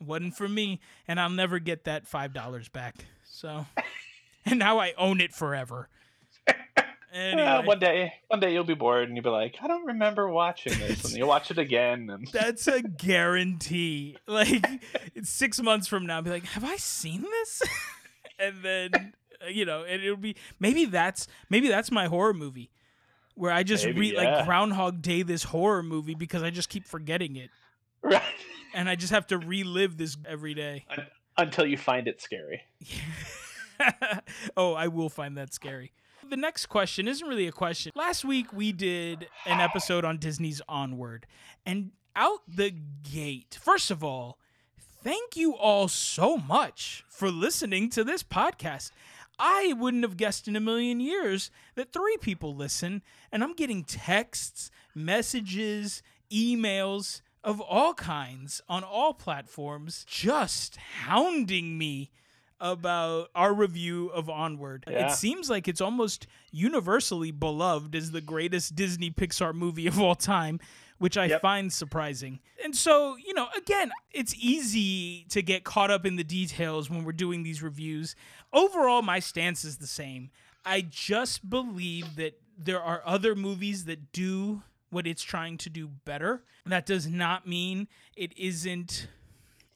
wasn't 0.05 0.35
for 0.35 0.47
me, 0.47 0.79
and 1.07 1.19
I'll 1.19 1.29
never 1.29 1.59
get 1.59 1.85
that 1.85 2.07
five 2.07 2.33
dollars 2.33 2.67
back. 2.67 3.05
So, 3.23 3.65
and 4.45 4.59
now 4.59 4.79
I 4.79 4.93
own 4.97 5.21
it 5.21 5.33
forever. 5.33 5.87
Anyway, 7.13 7.43
Uh, 7.43 7.61
one 7.63 7.79
day, 7.79 8.13
one 8.27 8.39
day 8.39 8.53
you'll 8.53 8.63
be 8.63 8.73
bored 8.73 9.07
and 9.07 9.17
you'll 9.17 9.23
be 9.23 9.29
like, 9.29 9.57
I 9.61 9.67
don't 9.67 9.85
remember 9.85 10.29
watching 10.29 10.77
this, 10.79 11.03
and 11.03 11.13
you'll 11.13 11.27
watch 11.27 11.51
it 11.51 11.57
again. 11.57 12.09
And 12.09 12.27
that's 12.31 12.67
a 12.67 12.81
guarantee. 12.81 14.17
Like, 14.27 14.65
six 15.23 15.61
months 15.61 15.87
from 15.87 16.05
now, 16.05 16.17
I'll 16.17 16.21
be 16.21 16.29
like, 16.29 16.45
have 16.45 16.63
I 16.63 16.77
seen 16.77 17.23
this? 17.23 17.61
and 18.39 18.55
then, 18.63 19.13
uh, 19.43 19.49
you 19.49 19.65
know, 19.65 19.83
and 19.83 20.01
it'll 20.01 20.15
be 20.15 20.35
maybe 20.59 20.85
that's 20.85 21.27
maybe 21.49 21.67
that's 21.67 21.91
my 21.91 22.07
horror 22.07 22.33
movie, 22.33 22.71
where 23.35 23.51
I 23.51 23.63
just 23.63 23.85
Maybe, 23.85 23.99
read 23.99 24.13
yeah. 24.13 24.37
like 24.37 24.45
Groundhog 24.45 25.01
Day 25.01 25.21
this 25.23 25.43
horror 25.43 25.83
movie 25.83 26.15
because 26.15 26.43
I 26.43 26.49
just 26.49 26.69
keep 26.69 26.85
forgetting 26.87 27.35
it, 27.35 27.49
right 28.01 28.21
and 28.73 28.89
I 28.89 28.95
just 28.95 29.11
have 29.11 29.27
to 29.27 29.37
relive 29.37 29.97
this 29.97 30.17
every 30.25 30.53
day. 30.53 30.85
until 31.37 31.65
you 31.65 31.77
find 31.77 32.07
it 32.07 32.21
scary. 32.21 32.61
oh, 34.57 34.73
I 34.73 34.87
will 34.87 35.09
find 35.09 35.37
that 35.37 35.53
scary. 35.53 35.91
The 36.31 36.37
next 36.37 36.67
question 36.67 37.09
isn't 37.09 37.27
really 37.27 37.47
a 37.47 37.51
question. 37.51 37.91
Last 37.93 38.23
week 38.23 38.53
we 38.53 38.71
did 38.71 39.27
an 39.45 39.59
episode 39.59 40.05
on 40.05 40.17
Disney's 40.17 40.61
Onward, 40.69 41.27
and 41.65 41.91
out 42.15 42.39
the 42.47 42.73
gate, 43.03 43.59
first 43.61 43.91
of 43.91 44.01
all, 44.01 44.37
thank 45.03 45.35
you 45.35 45.57
all 45.57 45.89
so 45.89 46.37
much 46.37 47.03
for 47.09 47.29
listening 47.29 47.89
to 47.89 48.05
this 48.05 48.23
podcast. 48.23 48.91
I 49.39 49.73
wouldn't 49.77 50.03
have 50.03 50.15
guessed 50.15 50.47
in 50.47 50.55
a 50.55 50.61
million 50.61 51.01
years 51.01 51.51
that 51.75 51.91
three 51.91 52.15
people 52.21 52.55
listen, 52.55 53.03
and 53.29 53.43
I'm 53.43 53.53
getting 53.53 53.83
texts, 53.83 54.71
messages, 54.95 56.01
emails 56.31 57.19
of 57.43 57.59
all 57.59 57.93
kinds 57.93 58.61
on 58.69 58.85
all 58.85 59.13
platforms 59.13 60.05
just 60.07 60.77
hounding 60.77 61.77
me 61.77 62.09
about 62.61 63.29
our 63.35 63.53
review 63.53 64.07
of 64.09 64.29
Onward. 64.29 64.85
Yeah. 64.87 65.07
It 65.07 65.11
seems 65.13 65.49
like 65.49 65.67
it's 65.67 65.81
almost 65.81 66.27
universally 66.51 67.31
beloved 67.31 67.95
as 67.95 68.11
the 68.11 68.21
greatest 68.21 68.75
Disney 68.75 69.09
Pixar 69.11 69.53
movie 69.53 69.87
of 69.87 69.99
all 69.99 70.15
time, 70.15 70.59
which 70.99 71.17
I 71.17 71.25
Yep. 71.25 71.41
find 71.41 71.73
surprising. 71.73 72.39
And 72.63 72.75
so, 72.75 73.15
you 73.17 73.33
know, 73.33 73.47
again, 73.57 73.91
it's 74.11 74.35
easy 74.35 75.25
to 75.29 75.41
get 75.41 75.63
caught 75.63 75.89
up 75.89 76.05
in 76.05 76.15
the 76.15 76.23
details 76.23 76.89
when 76.89 77.03
we're 77.03 77.11
doing 77.13 77.41
these 77.43 77.63
reviews. 77.63 78.15
Overall, 78.53 79.01
my 79.01 79.19
stance 79.19 79.65
is 79.65 79.77
the 79.77 79.87
same. 79.87 80.29
I 80.63 80.81
just 80.81 81.49
believe 81.49 82.15
that 82.17 82.39
there 82.55 82.81
are 82.81 83.01
other 83.03 83.33
movies 83.33 83.85
that 83.85 84.11
do 84.11 84.61
what 84.91 85.07
it's 85.07 85.23
trying 85.23 85.57
to 85.57 85.69
do 85.71 85.87
better. 85.87 86.43
That 86.67 86.85
does 86.85 87.07
not 87.07 87.47
mean 87.47 87.87
it 88.15 88.37
isn't 88.37 89.07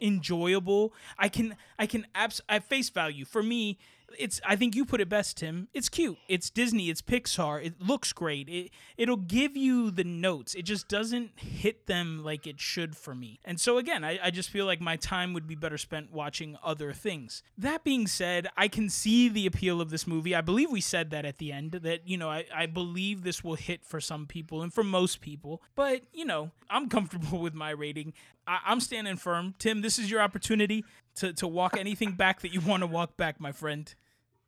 enjoyable. 0.02 0.94
I 1.18 1.30
can 1.30 1.56
I 1.78 1.86
can 1.86 2.06
abs 2.16 2.42
at 2.50 2.64
face 2.64 2.90
value 2.90 3.26
for 3.26 3.44
me. 3.44 3.78
It's 4.17 4.41
I 4.45 4.56
think 4.56 4.75
you 4.75 4.86
put 4.86 5.01
it 5.01 5.10
best, 5.10 5.38
Tim. 5.38 5.67
It's 5.73 5.89
cute. 5.89 6.17
It's 6.28 6.49
Disney. 6.49 6.89
It's 6.89 7.01
Pixar. 7.01 7.63
It 7.63 7.82
looks 7.82 8.13
great. 8.13 8.49
It 8.49 8.71
it'll 8.97 9.17
give 9.17 9.56
you 9.56 9.91
the 9.91 10.04
notes. 10.04 10.56
It 10.56 10.63
just 10.63 10.88
doesn't 10.88 11.32
hit 11.39 11.88
them 11.88 12.23
like 12.23 12.47
it 12.47 12.60
should 12.60 12.95
for 12.95 13.15
me. 13.15 13.39
And 13.45 13.60
so 13.60 13.78
again, 13.78 14.04
I, 14.04 14.19
I 14.23 14.32
just 14.32 14.49
feel 14.49 14.65
like 14.65 14.82
my 14.82 14.95
time 14.95 15.34
would 15.34 15.47
be 15.47 15.56
better 15.56 15.78
spent 15.78 16.12
watching 16.12 16.58
other 16.63 16.93
things. 16.93 17.43
That 17.58 17.84
being 17.84 18.08
said, 18.08 18.47
I 18.58 18.67
can 18.67 18.89
see 18.89 19.30
the 19.30 19.45
appeal 19.45 19.82
of 19.82 19.89
this 19.89 20.08
movie. 20.08 20.36
I 20.36 20.41
believe 20.41 20.71
we 20.71 20.82
said 20.82 21.10
that 21.12 21.25
at 21.25 21.38
the 21.38 21.51
end 21.51 21.71
that 21.71 22.08
you 22.08 22.17
know 22.17 22.30
I, 22.30 22.45
I 22.54 22.65
believe 22.65 23.23
this 23.23 23.43
will 23.43 23.56
hit 23.56 23.86
for 23.86 23.99
some 23.99 24.25
people 24.25 24.62
and 24.62 24.73
for 24.73 24.84
most 24.84 25.21
people. 25.21 25.62
But 25.75 26.04
you 26.13 26.25
know 26.25 26.51
I'm 26.69 26.89
comfortable 26.89 27.39
with 27.45 27.54
my 27.54 27.71
rating. 27.71 28.13
I, 28.47 28.60
I'm 28.65 28.80
standing 28.80 29.17
firm. 29.17 29.56
Tim, 29.60 29.82
this 29.82 29.99
is 29.99 30.10
your 30.10 30.21
opportunity 30.21 30.86
to, 31.15 31.34
to 31.34 31.47
walk 31.47 31.78
anything 31.78 32.13
back 32.13 32.41
that 32.41 32.54
you 32.54 32.62
want 32.62 32.82
to 32.82 32.88
walk 32.88 33.17
back, 33.17 33.39
my 33.39 33.51
friend, 33.51 33.93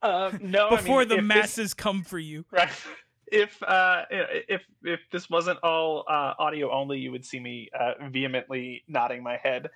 Uh, 0.02 0.32
no, 0.42 0.68
I 0.68 0.76
before 0.78 1.00
mean, 1.00 1.10
the 1.10 1.16
if 1.16 1.22
this- 1.22 1.28
masses 1.28 1.74
come 1.74 2.04
for 2.04 2.20
you. 2.20 2.46
right. 2.52 2.70
If 3.30 3.62
uh, 3.62 4.04
if 4.10 4.62
if 4.86 5.02
this 5.12 5.30
wasn't 5.30 5.60
all 5.62 6.06
uh, 6.08 6.34
audio 6.40 6.72
only, 6.72 7.00
you 7.00 7.12
would 7.12 7.26
see 7.26 7.42
me 7.42 7.70
uh, 7.78 8.08
vehemently 8.10 8.84
nodding 8.88 9.22
my 9.22 9.36
head 9.36 9.70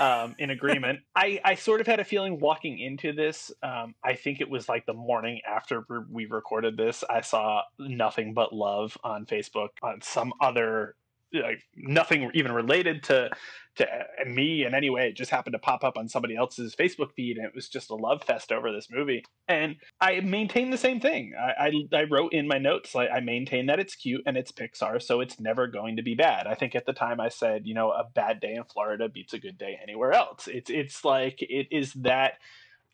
um, 0.00 0.34
in 0.40 0.50
agreement. 0.50 0.98
I, 1.14 1.40
I 1.44 1.54
sort 1.54 1.80
of 1.80 1.86
had 1.86 2.00
a 2.00 2.04
feeling 2.04 2.40
walking 2.40 2.80
into 2.80 3.12
this. 3.12 3.52
Um, 3.62 3.94
I 4.02 4.14
think 4.14 4.40
it 4.40 4.50
was 4.50 4.68
like 4.68 4.84
the 4.84 4.94
morning 4.94 5.40
after 5.48 5.84
we 6.10 6.26
recorded 6.26 6.76
this. 6.76 7.04
I 7.08 7.20
saw 7.20 7.62
nothing 7.78 8.34
but 8.34 8.52
love 8.52 8.98
on 9.04 9.26
Facebook 9.26 9.68
on 9.80 10.00
some 10.02 10.32
other 10.40 10.96
like 11.32 11.62
nothing 11.76 12.30
even 12.34 12.52
related 12.52 13.02
to 13.04 13.30
to 13.76 13.86
uh, 13.86 14.24
me 14.26 14.64
in 14.64 14.74
any 14.74 14.90
way. 14.90 15.08
It 15.08 15.16
just 15.16 15.30
happened 15.30 15.54
to 15.54 15.58
pop 15.58 15.84
up 15.84 15.96
on 15.96 16.08
somebody 16.08 16.36
else's 16.36 16.74
Facebook 16.74 17.12
feed, 17.14 17.36
and 17.36 17.46
it 17.46 17.54
was 17.54 17.68
just 17.68 17.90
a 17.90 17.94
love 17.94 18.22
fest 18.24 18.52
over 18.52 18.72
this 18.72 18.88
movie. 18.90 19.24
And 19.46 19.76
I 20.00 20.20
maintain 20.20 20.70
the 20.70 20.76
same 20.76 21.00
thing. 21.00 21.32
I, 21.38 21.68
I, 21.92 21.98
I 22.00 22.02
wrote 22.04 22.32
in 22.32 22.48
my 22.48 22.58
notes, 22.58 22.94
like, 22.94 23.08
I 23.12 23.20
maintain 23.20 23.66
that 23.66 23.78
it's 23.78 23.94
cute 23.94 24.22
and 24.26 24.36
it's 24.36 24.52
Pixar, 24.52 25.00
so 25.00 25.20
it's 25.20 25.40
never 25.40 25.66
going 25.66 25.96
to 25.96 26.02
be 26.02 26.14
bad. 26.14 26.46
I 26.46 26.54
think 26.54 26.74
at 26.74 26.86
the 26.86 26.92
time 26.92 27.20
I 27.20 27.28
said, 27.28 27.66
you 27.66 27.74
know, 27.74 27.90
a 27.90 28.04
bad 28.14 28.40
day 28.40 28.54
in 28.54 28.64
Florida 28.64 29.08
beats 29.08 29.32
a 29.32 29.38
good 29.38 29.58
day 29.58 29.78
anywhere 29.82 30.12
else. 30.12 30.48
It's 30.48 30.70
it's 30.70 31.04
like 31.04 31.38
it 31.40 31.68
is 31.70 31.92
that 31.94 32.34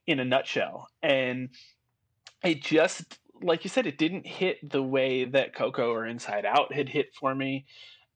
in 0.06 0.20
a 0.20 0.24
nutshell. 0.24 0.88
And 1.02 1.48
it 2.42 2.62
just 2.62 3.18
like 3.42 3.64
you 3.64 3.70
said, 3.70 3.86
it 3.86 3.98
didn't 3.98 4.26
hit 4.26 4.58
the 4.68 4.82
way 4.82 5.24
that 5.24 5.54
Coco 5.54 5.90
or 5.90 6.06
Inside 6.06 6.44
Out 6.44 6.72
had 6.72 6.88
hit 6.88 7.14
for 7.18 7.34
me. 7.34 7.66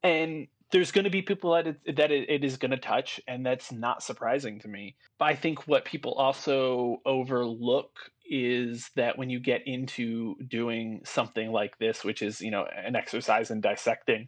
And 0.03 0.47
there's 0.71 0.91
going 0.91 1.05
to 1.05 1.09
be 1.09 1.21
people 1.21 1.53
that 1.53 1.67
it, 1.67 1.95
that 1.97 2.11
it, 2.11 2.29
it 2.29 2.43
is 2.43 2.57
going 2.57 2.71
to 2.71 2.77
touch, 2.77 3.19
and 3.27 3.45
that's 3.45 3.71
not 3.71 4.03
surprising 4.03 4.59
to 4.59 4.67
me. 4.67 4.95
But 5.17 5.25
I 5.25 5.35
think 5.35 5.67
what 5.67 5.85
people 5.85 6.13
also 6.13 7.01
overlook 7.05 7.91
is 8.29 8.91
that 8.95 9.17
when 9.17 9.31
you 9.31 9.39
get 9.39 9.63
into 9.65 10.35
doing 10.47 11.01
something 11.03 11.51
like 11.51 11.77
this, 11.79 12.03
which 12.03 12.21
is 12.21 12.41
you 12.41 12.51
know 12.51 12.65
an 12.85 12.95
exercise 12.95 13.51
in 13.51 13.61
dissecting, 13.61 14.27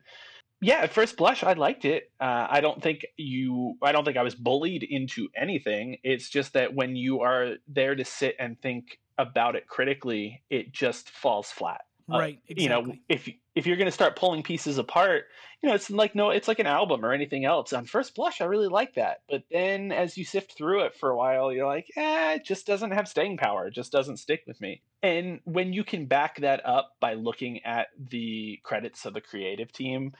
yeah, 0.62 0.75
at 0.75 0.93
first 0.93 1.17
blush, 1.17 1.43
I 1.43 1.53
liked 1.53 1.86
it. 1.86 2.12
Uh, 2.19 2.47
I 2.49 2.62
don't 2.62 2.81
think 2.81 3.05
you, 3.17 3.75
I 3.81 3.91
don't 3.91 4.05
think 4.05 4.17
I 4.17 4.23
was 4.23 4.36
bullied 4.36 4.84
into 4.84 5.27
anything. 5.36 5.97
It's 6.03 6.29
just 6.29 6.53
that 6.53 6.75
when 6.75 6.95
you 6.95 7.21
are 7.21 7.55
there 7.67 7.95
to 7.95 8.05
sit 8.05 8.36
and 8.39 8.62
think 8.62 8.99
about 9.17 9.55
it 9.55 9.67
critically, 9.67 10.43
it 10.51 10.71
just 10.71 11.10
falls 11.10 11.49
flat. 11.49 11.81
Right. 12.12 12.38
Uh, 12.38 12.41
exactly. 12.50 12.63
You 12.63 12.69
know, 12.69 12.95
if 13.10 13.30
if 13.56 13.67
you're 13.67 13.78
going 13.78 13.88
to 13.88 13.91
start 13.91 14.15
pulling 14.15 14.43
pieces 14.43 14.78
apart, 14.78 15.26
you 15.62 15.69
know, 15.69 15.76
it's 15.76 15.89
like 15.89 16.15
no, 16.15 16.30
it's 16.30 16.47
like 16.47 16.60
an 16.60 16.67
album 16.67 17.04
or 17.06 17.13
anything 17.13 17.45
else. 17.45 17.74
On 17.74 17.86
first 17.86 18.15
blush, 18.15 18.41
I 18.41 18.45
really 18.45 18.67
like 18.67 18.95
that, 18.95 19.21
but 19.30 19.43
then 19.52 19.91
as 19.91 20.17
you 20.17 20.26
sift 20.26 20.58
through 20.58 20.86
it 20.86 20.95
for 20.95 21.10
a 21.10 21.17
while, 21.17 21.52
you're 21.52 21.67
like, 21.67 21.88
eh, 21.95 22.34
it 22.36 22.45
just 22.45 22.65
doesn't 22.65 22.91
have 22.91 23.08
staying 23.08 23.38
power. 23.38 23.67
It 23.67 23.74
just 23.74 23.91
doesn't 23.91 24.17
stick 24.17 24.43
with 24.47 24.60
me. 24.62 24.82
And 25.04 25.39
when 25.43 25.74
you 25.74 25.84
can 25.84 26.06
back 26.06 26.39
that 26.41 26.65
up 26.65 26.95
by 27.00 27.15
looking 27.15 27.63
at 27.65 27.88
the 27.97 28.60
credits 28.63 29.06
of 29.06 29.13
the 29.13 29.21
creative 29.21 29.71
team, 29.71 30.13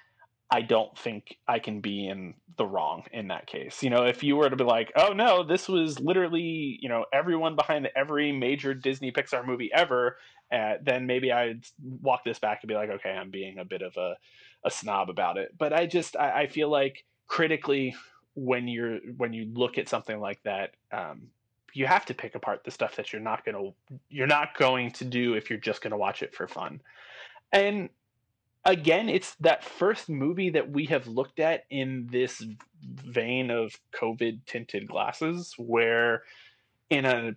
I 0.54 0.62
don't 0.62 0.96
think 0.98 1.38
I 1.48 1.60
can 1.60 1.80
be 1.80 2.08
in 2.08 2.34
the 2.58 2.66
wrong 2.66 3.06
in 3.14 3.30
that 3.30 3.48
case. 3.48 3.82
You 3.82 3.90
know, 3.90 4.04
if 4.04 4.22
you 4.22 4.36
were 4.36 4.50
to 4.50 4.56
be 4.58 4.66
like, 4.66 4.92
oh 4.98 5.14
no, 5.14 5.44
this 5.44 5.70
was 5.70 6.00
literally, 6.00 6.78
you 6.82 6.90
know, 6.90 7.06
everyone 7.14 7.56
behind 7.56 7.88
every 7.96 8.34
major 8.34 8.74
Disney 8.74 9.14
Pixar 9.14 9.48
movie 9.48 9.72
ever, 9.74 10.18
uh, 10.52 10.76
then 10.82 11.06
maybe 11.06 11.32
I'd 11.32 11.66
walk 12.02 12.24
this 12.24 12.40
back 12.40 12.60
and 12.62 12.68
be 12.68 12.76
like, 12.76 12.90
okay, 12.90 13.12
I'm 13.12 13.32
being 13.32 13.58
a 13.60 13.66
bit 13.66 13.82
of 13.82 13.96
a, 13.98 14.16
a 14.66 14.72
snob 14.72 15.10
about 15.10 15.38
it. 15.38 15.56
But 15.58 15.74
I 15.74 15.86
just, 15.86 16.16
I, 16.18 16.42
I 16.42 16.48
feel 16.48 16.70
like 16.70 17.06
critically, 17.28 17.96
when 18.34 18.68
you're 18.68 19.00
when 19.18 19.34
you 19.34 19.52
look 19.54 19.78
at 19.78 19.90
something 19.90 20.20
like 20.20 20.42
that, 20.44 20.72
um, 20.92 21.28
you 21.74 21.86
have 21.86 22.06
to 22.06 22.14
pick 22.14 22.36
apart 22.36 22.64
the 22.64 22.72
stuff 22.72 22.96
that 22.98 23.14
you're 23.14 23.22
not 23.22 23.46
gonna 23.46 23.72
you're 24.10 24.28
not 24.28 24.58
going 24.58 24.92
to 24.92 25.06
do 25.06 25.34
if 25.34 25.50
you're 25.50 25.60
just 25.60 25.82
gonna 25.82 25.98
watch 25.98 26.22
it 26.24 26.36
for 26.36 26.48
fun. 26.48 26.82
And 27.54 27.90
again, 28.66 29.10
it's 29.10 29.36
that 29.36 29.64
first 29.64 30.10
movie 30.10 30.50
that 30.52 30.70
we 30.70 30.86
have 30.88 31.08
looked 31.08 31.40
at 31.40 31.64
in 31.70 32.08
this 32.12 32.44
vein 32.84 33.52
of 33.52 33.74
COVID 33.94 34.42
tinted 34.46 34.88
glasses, 34.88 35.54
where 35.58 36.24
in 36.90 37.06
a 37.06 37.32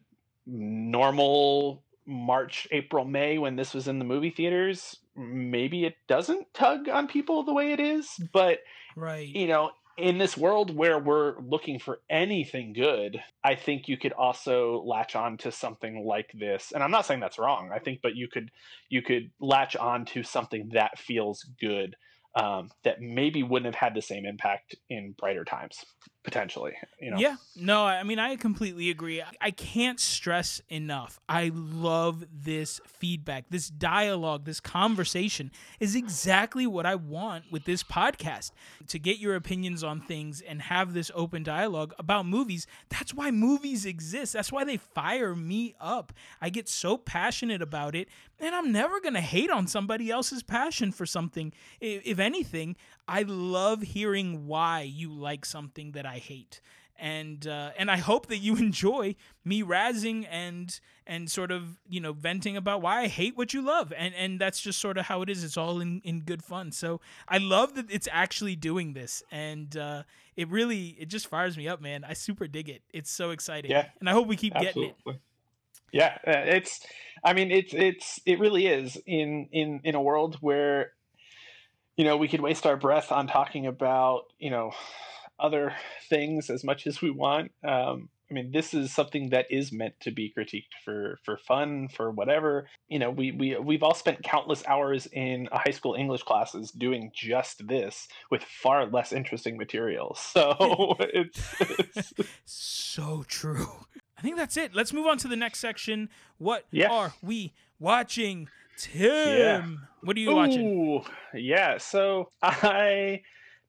normal 0.47 1.84
March, 2.07 2.69
April, 2.71 3.05
May, 3.05 3.39
when 3.39 3.57
this 3.57 3.75
was 3.75 3.89
in 3.89 3.99
the 3.99 4.05
movie 4.05 4.31
theaters, 4.31 4.97
maybe 5.17 5.85
it 5.85 5.97
doesn't 6.09 6.53
tug 6.55 6.89
on 6.89 7.09
people 7.09 7.43
the 7.43 7.55
way 7.55 7.73
it 7.73 7.81
is. 7.81 8.09
But, 8.33 8.59
right. 8.97 9.27
you 9.27 9.47
know, 9.47 9.71
in 9.97 10.19
this 10.19 10.37
world 10.37 10.75
where 10.75 10.99
we're 10.99 11.39
looking 11.41 11.79
for 11.79 12.01
anything 12.11 12.73
good, 12.73 13.23
I 13.43 13.55
think 13.55 13.89
you 13.89 13.97
could 13.97 14.13
also 14.13 14.83
latch 14.85 15.15
on 15.15 15.37
to 15.39 15.53
something 15.53 16.05
like 16.05 16.31
this. 16.35 16.73
And 16.73 16.83
I'm 16.83 16.91
not 16.91 17.07
saying 17.07 17.21
that's 17.21 17.39
wrong. 17.39 17.71
I 17.73 17.79
think, 17.79 18.01
but 18.03 18.17
you 18.17 18.29
could 18.29 18.51
you 18.89 19.03
could 19.03 19.31
latch 19.41 19.77
on 19.77 20.05
to 20.07 20.23
something 20.23 20.71
that 20.73 20.99
feels 20.99 21.47
good 21.61 21.97
um, 22.35 22.71
that 22.83 23.01
maybe 23.01 23.43
wouldn't 23.43 23.73
have 23.73 23.81
had 23.81 23.95
the 23.95 24.03
same 24.03 24.27
impact 24.27 24.75
in 24.91 25.15
brighter 25.17 25.45
times 25.45 25.85
potentially 26.25 26.73
you 26.99 27.11
know. 27.11 27.19
Yeah. 27.19 27.37
No 27.55 27.85
i 27.85 28.03
mean 28.03 28.19
i 28.19 28.35
completely 28.37 28.91
agree. 28.91 29.23
I 29.41 29.51
can't 29.51 30.01
stress 30.01 30.61
enough. 30.69 31.21
I 31.29 31.53
love 31.55 32.25
this 32.33 32.81
feedback. 32.87 33.45
This 33.51 33.69
dialogue 33.69 34.47
this 34.47 34.59
conversation 34.59 35.51
is 35.79 35.95
exactly 35.95 36.67
what 36.67 36.87
i 36.87 36.95
want 36.95 37.45
with 37.53 37.65
this 37.65 37.85
podcast. 37.85 38.53
To 38.89 38.99
get 38.99 39.19
your 39.19 39.37
opinions 39.37 39.85
on 39.85 40.01
things 40.01 40.41
and 40.41 40.63
have 40.63 40.95
this 40.95 41.11
open 41.15 41.43
dialogue 41.43 41.93
about 41.99 42.27
movies 42.27 42.67
that's 42.89 43.13
why 43.13 43.31
movies 43.31 43.85
exist. 43.85 44.33
That's 44.33 44.51
why 44.51 44.65
they 44.65 44.79
fire 44.79 45.37
me 45.37 45.75
up. 45.79 46.13
I 46.41 46.49
get 46.49 46.69
so 46.69 46.97
passionate 46.97 47.61
about 47.61 47.95
it 47.95 48.09
and 48.41 48.55
i'm 48.55 48.73
never 48.73 49.01
going 49.01 49.15
to 49.15 49.21
hate 49.21 49.51
on 49.51 49.67
somebody 49.67 50.11
else's 50.11 50.43
passion 50.43 50.91
for 50.91 51.05
something. 51.05 51.53
If 51.81 52.19
anything 52.19 52.77
I 53.07 53.23
love 53.23 53.83
hearing 53.83 54.47
why 54.47 54.81
you 54.83 55.13
like 55.13 55.45
something 55.45 55.93
that 55.93 56.07
I 56.07 56.14
hate. 56.19 56.61
And 56.97 57.47
uh, 57.47 57.71
and 57.77 57.91
I 57.91 57.97
hope 57.97 58.29
that 58.29 58.39
you 58.39 58.57
enjoy 58.57 59.17
me 59.45 59.63
razzing 59.63 60.27
and 60.31 60.79
and 61.07 61.31
sort 61.31 61.51
of 61.51 61.81
you 61.89 62.01
know 62.01 62.13
venting 62.13 62.57
about 62.57 62.83
why 62.83 63.03
I 63.03 63.09
hate 63.09 63.37
what 63.37 63.53
you 63.53 63.63
love 63.63 63.93
and 63.97 64.15
and 64.15 64.41
that's 64.41 64.61
just 64.61 64.81
sort 64.81 64.97
of 64.97 65.07
how 65.07 65.23
it 65.23 65.29
is. 65.29 65.43
It's 65.43 65.57
all 65.57 65.81
in, 65.81 66.01
in 66.05 66.21
good 66.21 66.43
fun. 66.43 66.71
So 66.71 67.01
I 67.29 67.39
love 67.39 67.75
that 67.75 67.87
it's 67.91 68.09
actually 68.13 68.55
doing 68.55 68.93
this 68.93 69.23
and 69.33 69.77
uh, 69.77 70.05
it 70.37 70.49
really 70.49 70.97
it 70.99 71.07
just 71.07 71.27
fires 71.27 71.57
me 71.57 71.67
up, 71.67 71.81
man. 71.81 72.05
I 72.05 72.13
super 72.13 72.47
dig 72.47 72.69
it. 72.69 72.83
It's 72.93 73.11
so 73.11 73.31
exciting. 73.31 73.71
Yeah, 73.71 73.87
and 73.99 74.09
I 74.09 74.13
hope 74.13 74.29
we 74.29 74.37
keep 74.37 74.55
absolutely. 74.55 74.95
getting 75.05 75.15
it. 75.15 75.21
Yeah, 75.93 76.19
uh, 76.27 76.57
it's. 76.57 76.81
I 77.23 77.35
mean, 77.35 77.51
it's 77.53 77.73
it's 77.73 78.21
it 78.27 78.39
really 78.41 78.67
is 78.67 78.97
in 79.07 79.49
in 79.53 79.81
in 79.85 79.95
a 79.95 80.03
world 80.03 80.37
where 80.41 80.91
you 81.97 82.05
know, 82.05 82.17
we 82.17 82.29
could 82.29 82.41
waste 82.41 82.67
our 82.67 82.77
breath 82.77 83.13
on 83.13 83.27
talking 83.27 83.67
about, 83.67 84.25
you 84.39 84.51
know, 84.51 84.73
other 85.39 85.75
things 86.09 86.51
as 86.51 86.65
much 86.65 86.87
as 86.87 87.01
we 87.01 87.11
want. 87.11 87.53
Um, 87.63 88.09
I 88.31 88.35
mean, 88.35 88.53
this 88.53 88.73
is 88.73 88.93
something 88.93 89.31
that 89.31 89.47
is 89.51 89.71
meant 89.71 89.95
to 90.01 90.11
be 90.11 90.33
critiqued 90.37 90.73
for 90.85 91.19
for 91.25 91.37
fun, 91.37 91.89
for 91.89 92.11
whatever. 92.11 92.69
You 92.89 92.99
know, 92.99 93.11
we 93.11 93.33
we 93.33 93.57
we've 93.57 93.83
all 93.83 93.95
spent 93.95 94.23
countless 94.23 94.65
hours 94.67 95.07
in 95.13 95.49
high 95.53 95.73
school 95.73 95.95
English 95.95 96.23
classes 96.23 96.71
doing 96.71 97.13
just 97.15 97.67
this 97.69 98.09
with 98.31 98.43
far 98.43 98.87
less 98.87 99.13
interesting 99.13 99.57
material. 99.57 100.17
So 100.35 100.97
it's, 101.01 101.55
it's 101.61 102.13
so 102.45 103.25
true. 103.29 103.69
I 104.19 104.23
think 104.23 104.37
that's 104.37 104.57
it. 104.57 104.75
Let's 104.75 104.93
move 104.93 105.07
on 105.07 105.17
to 105.19 105.29
the 105.29 105.37
next 105.37 105.61
section. 105.61 106.09
What 106.39 106.65
yeah. 106.73 106.91
are 106.91 107.15
we 107.23 107.53
watching? 107.79 108.49
Tim, 108.77 109.05
yeah. 109.07 109.65
what 110.03 110.17
are 110.17 110.21
you 110.21 110.31
Ooh, 110.31 110.35
watching? 110.35 111.05
Yeah, 111.35 111.79
so 111.79 112.31
I 112.43 113.23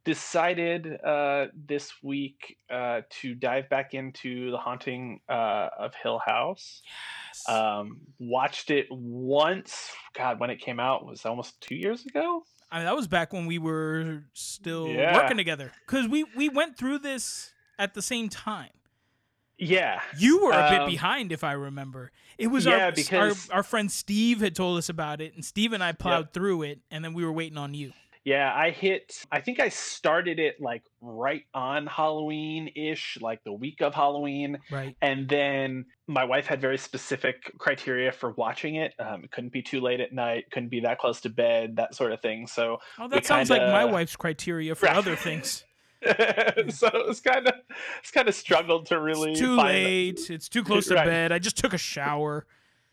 decided 0.06 1.00
uh, 1.04 1.48
this 1.54 1.92
week 2.02 2.58
uh, 2.70 3.02
to 3.22 3.36
dive 3.36 3.70
back 3.70 3.94
into 3.94 4.52
the 4.52 4.58
haunting 4.58 5.20
uh, 5.28 5.68
of 5.78 5.94
Hill 6.02 6.22
House. 6.26 6.82
Yes. 7.34 7.50
Um, 7.50 8.00
watched 8.20 8.72
it 8.72 8.88
once. 8.90 9.92
God, 10.18 10.40
when 10.40 10.50
it 10.50 10.60
came 10.62 10.80
out 10.80 11.06
was 11.06 11.26
almost 11.26 11.60
two 11.60 11.76
years 11.76 12.06
ago. 12.06 12.44
I 12.72 12.78
mean, 12.78 12.86
that 12.86 12.96
was 12.96 13.08
back 13.08 13.34
when 13.34 13.46
we 13.46 13.58
were 13.60 14.24
still 14.34 14.88
Yeah. 14.88 15.16
working 15.18 15.38
together 15.38 15.72
because 15.86 16.08
we 16.08 16.24
we 16.36 16.50
went 16.50 16.78
through 16.78 17.00
this 17.00 17.52
at 17.78 17.94
the 17.94 18.02
same 18.02 18.30
time. 18.30 18.70
Yeah, 19.58 20.02
You 20.18 20.44
were 20.44 20.52
a 20.52 20.70
bit 20.70 20.82
Um, 20.82 20.90
behind, 20.90 21.32
if 21.32 21.42
I 21.42 21.54
remember. 21.54 22.12
It 22.38 22.48
was 22.48 22.66
yeah, 22.66 22.86
our, 22.88 22.92
because- 22.92 23.50
our 23.50 23.58
our 23.58 23.64
friend 23.64 23.90
Steve 23.90 24.42
had 24.42 24.54
told 24.56 24.78
us 24.78 24.90
about 24.90 25.22
it, 25.22 25.34
and 25.34 25.46
Steve 25.46 25.72
and 25.72 25.82
I 25.84 25.94
plowed 25.94 26.34
through 26.34 26.64
it, 26.64 26.80
and 26.92 27.06
then 27.06 27.14
we 27.14 27.24
were 27.24 27.32
waiting 27.32 27.58
on 27.58 27.74
you. 27.74 27.94
Yeah. 28.26 28.52
I 28.54 28.72
hit. 28.72 29.24
I 29.32 29.40
think 29.40 29.60
I 29.62 29.70
started 29.70 30.40
it 30.40 30.60
like 30.60 30.84
right 31.00 31.44
on 31.54 31.88
Halloween 31.88 32.70
ish, 32.76 33.18
like 33.22 33.44
the 33.46 33.54
week 33.54 33.82
of 33.82 33.94
Halloween. 33.94 34.58
Right. 34.70 34.96
and 35.02 35.30
then 35.30 35.86
my 36.08 36.26
wife 36.26 36.46
had 36.48 36.60
very 36.60 36.78
specific 36.78 37.52
criteria 37.58 38.12
for 38.12 38.32
watching 38.32 38.76
it. 38.76 38.94
Um, 39.00 39.24
it 39.24 39.32
couldn't 39.32 39.54
be 39.54 39.62
too 39.62 39.80
late 39.80 40.00
at 40.02 40.12
night, 40.12 40.46
couldn't 40.52 40.70
be 40.70 40.82
that 40.82 41.00
close 41.00 41.22
to 41.22 41.30
bed, 41.30 41.78
that 41.78 41.96
sort 41.96 42.12
of 42.12 42.22
thing. 42.22 42.46
So, 42.48 42.78
Oh, 43.00 43.08
that 43.08 43.26
sounds 43.26 43.50
like 43.50 43.62
my 43.62 43.86
wife's 43.86 44.16
criteria 44.16 44.76
for 44.76 44.88
Right. 44.88 44.96
other 44.98 45.16
things. 45.16 45.64
so 46.70 46.90
it's 47.08 47.20
kind 47.22 47.48
of 47.48 47.54
it's 48.00 48.12
kind 48.12 48.28
of 48.28 48.36
struggled 48.36 48.86
to 48.88 49.00
really 49.00 49.32
It's 49.32 49.40
too 49.40 49.56
late. 49.56 50.30
It's 50.30 50.50
too 50.50 50.64
close 50.64 50.88
to 50.90 50.96
Right. 50.96 51.06
bed. 51.06 51.32
I 51.32 51.40
just 51.40 51.58
took 51.58 51.74
a 51.74 51.78
shower. 51.80 52.46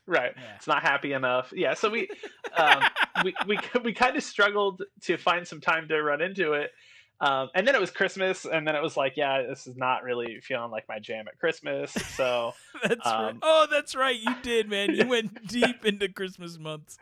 Right, 0.07 0.33
Yeah. 0.37 0.57
it's 0.57 0.67
not 0.67 0.83
happy 0.83 1.13
enough. 1.13 1.53
Yeah, 1.55 1.75
so 1.75 1.89
we 1.91 2.09
um, 2.57 2.83
we 3.25 3.35
we 3.47 3.59
we 3.85 3.93
kind 3.93 4.17
of 4.17 4.23
struggled 4.23 4.83
to 5.03 5.17
find 5.17 5.47
some 5.47 5.61
time 5.61 5.89
to 5.89 6.03
run 6.03 6.21
into 6.21 6.53
it. 6.55 6.71
Um, 7.21 7.51
and 7.55 7.65
then 7.69 7.77
it 7.77 7.81
was 7.81 7.93
Christmas, 7.93 8.45
and 8.47 8.67
then 8.67 8.75
it 8.75 8.83
was 8.83 8.97
like, 8.97 9.13
yeah, 9.17 9.43
this 9.43 9.69
is 9.69 9.77
not 9.77 10.03
really 10.03 10.41
feeling 10.41 10.73
like 10.73 10.89
my 10.89 10.99
jam 10.99 11.29
at 11.29 11.39
Christmas. 11.39 11.93
So 11.93 12.53
That's 12.83 13.07
right. 13.07 13.29
Um, 13.31 13.39
Oh, 13.43 13.69
that's 13.71 13.95
right. 13.95 14.19
You 14.19 14.35
did, 14.43 14.69
man. 14.69 14.93
You 14.95 15.07
went 15.07 15.47
deep 15.47 15.85
into 15.85 16.09
Christmas 16.09 16.59
months. 16.59 16.99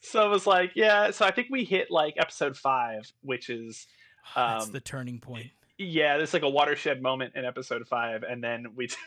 so 0.00 0.24
it 0.24 0.30
was 0.30 0.46
like, 0.46 0.70
yeah. 0.76 1.10
So 1.10 1.26
I 1.26 1.30
think 1.30 1.48
we 1.50 1.64
hit 1.64 1.90
like 1.90 2.14
episode 2.16 2.56
five, 2.56 3.12
which 3.20 3.50
is 3.50 3.86
That's 4.34 4.64
Um, 4.64 4.72
the 4.72 4.80
turning 4.80 5.20
point. 5.20 5.50
Yeah, 5.80 6.18
there's 6.18 6.34
like 6.34 6.42
a 6.42 6.48
watershed 6.48 7.00
moment 7.00 7.34
in 7.36 7.46
episode 7.46 7.88
five, 7.88 8.22
and 8.22 8.44
then 8.44 8.66
we 8.76 8.86
took 8.88 8.98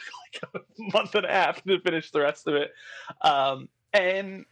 like 0.54 0.64
a 0.80 0.92
month 0.92 1.16
and 1.16 1.26
a 1.26 1.32
half 1.32 1.64
to 1.64 1.80
finish 1.80 2.10
the 2.12 2.22
rest 2.22 2.48
of 2.48 2.56
it. 2.56 2.72
Um, 3.22 3.70
and 3.94 4.46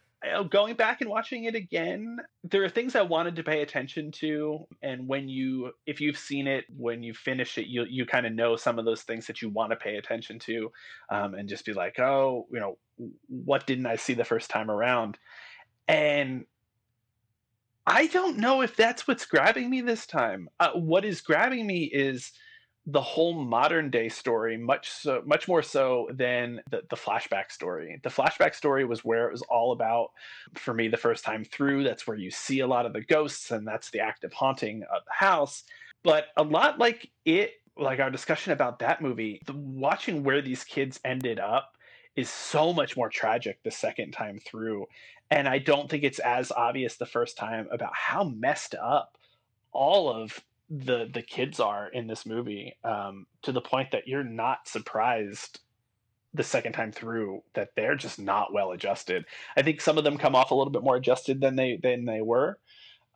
going 0.51 0.75
back 0.75 1.01
and 1.01 1.09
watching 1.09 1.45
it 1.45 1.55
again, 1.55 2.19
there 2.43 2.63
are 2.63 2.69
things 2.69 2.95
I 2.95 3.01
wanted 3.01 3.35
to 3.37 3.43
pay 3.43 3.63
attention 3.63 4.11
to, 4.19 4.67
and 4.83 5.07
when 5.07 5.29
you, 5.29 5.71
if 5.87 5.99
you've 5.99 6.17
seen 6.17 6.45
it, 6.45 6.65
when 6.77 7.01
you 7.01 7.15
finish 7.15 7.57
it, 7.57 7.65
you 7.65 7.85
you 7.89 8.05
kind 8.05 8.27
of 8.27 8.33
know 8.33 8.55
some 8.55 8.77
of 8.77 8.85
those 8.85 9.01
things 9.01 9.25
that 9.25 9.41
you 9.41 9.49
want 9.49 9.71
to 9.71 9.75
pay 9.75 9.97
attention 9.97 10.37
to, 10.39 10.71
um, 11.09 11.33
and 11.33 11.49
just 11.49 11.65
be 11.65 11.73
like, 11.73 11.99
oh, 11.99 12.45
you 12.51 12.59
know, 12.59 12.77
what 13.29 13.65
didn't 13.65 13.87
I 13.87 13.95
see 13.95 14.13
the 14.13 14.23
first 14.23 14.51
time 14.51 14.69
around? 14.69 15.17
And 15.87 16.45
I 17.87 18.07
don't 18.07 18.37
know 18.37 18.61
if 18.61 18.75
that's 18.75 19.07
what's 19.07 19.25
grabbing 19.25 19.69
me 19.69 19.81
this 19.81 20.05
time. 20.05 20.49
Uh, 20.59 20.71
what 20.73 21.03
is 21.03 21.21
grabbing 21.21 21.65
me 21.65 21.83
is 21.85 22.31
the 22.87 23.01
whole 23.01 23.33
modern 23.33 23.91
day 23.91 24.09
story 24.09 24.57
much 24.57 24.89
so 24.89 25.21
much 25.25 25.47
more 25.47 25.61
so 25.61 26.07
than 26.13 26.59
the, 26.71 26.81
the 26.89 26.95
flashback 26.95 27.51
story. 27.51 27.99
The 28.03 28.09
flashback 28.09 28.55
story 28.55 28.85
was 28.85 29.05
where 29.05 29.27
it 29.27 29.31
was 29.31 29.43
all 29.43 29.71
about 29.71 30.09
for 30.55 30.73
me 30.73 30.87
the 30.87 30.97
first 30.97 31.23
time 31.23 31.43
through. 31.43 31.83
That's 31.83 32.07
where 32.07 32.17
you 32.17 32.31
see 32.31 32.59
a 32.61 32.67
lot 32.67 32.85
of 32.85 32.93
the 32.93 33.01
ghosts 33.01 33.51
and 33.51 33.67
that's 33.67 33.91
the 33.91 33.99
active 33.99 34.33
haunting 34.33 34.83
of 34.83 35.03
the 35.05 35.25
house. 35.25 35.63
But 36.03 36.25
a 36.37 36.43
lot 36.43 36.79
like 36.79 37.09
it 37.25 37.51
like 37.77 37.99
our 37.99 38.09
discussion 38.09 38.51
about 38.51 38.79
that 38.79 39.01
movie 39.01 39.41
the, 39.45 39.53
watching 39.53 40.23
where 40.23 40.41
these 40.41 40.63
kids 40.63 40.99
ended 41.05 41.39
up 41.39 41.71
is 42.15 42.29
so 42.29 42.73
much 42.73 42.97
more 42.97 43.09
tragic 43.09 43.59
the 43.63 43.71
second 43.71 44.11
time 44.11 44.39
through 44.45 44.85
and 45.31 45.47
i 45.47 45.57
don't 45.57 45.89
think 45.89 46.03
it's 46.03 46.19
as 46.19 46.51
obvious 46.51 46.97
the 46.97 47.05
first 47.05 47.37
time 47.37 47.67
about 47.71 47.95
how 47.95 48.23
messed 48.23 48.75
up 48.75 49.17
all 49.71 50.09
of 50.13 50.39
the 50.69 51.09
the 51.13 51.21
kids 51.21 51.59
are 51.59 51.87
in 51.87 52.07
this 52.07 52.25
movie 52.25 52.77
um, 52.83 53.25
to 53.41 53.51
the 53.51 53.59
point 53.61 53.91
that 53.91 54.07
you're 54.07 54.23
not 54.23 54.67
surprised 54.67 55.59
the 56.33 56.43
second 56.43 56.73
time 56.73 56.91
through 56.91 57.43
that 57.53 57.69
they're 57.75 57.95
just 57.95 58.17
not 58.17 58.53
well 58.53 58.71
adjusted. 58.71 59.25
I 59.57 59.63
think 59.63 59.81
some 59.81 59.97
of 59.97 60.05
them 60.05 60.17
come 60.17 60.35
off 60.35 60.51
a 60.51 60.55
little 60.55 60.71
bit 60.71 60.83
more 60.83 60.95
adjusted 60.95 61.41
than 61.41 61.55
they 61.57 61.77
than 61.81 62.05
they 62.05 62.21
were 62.21 62.57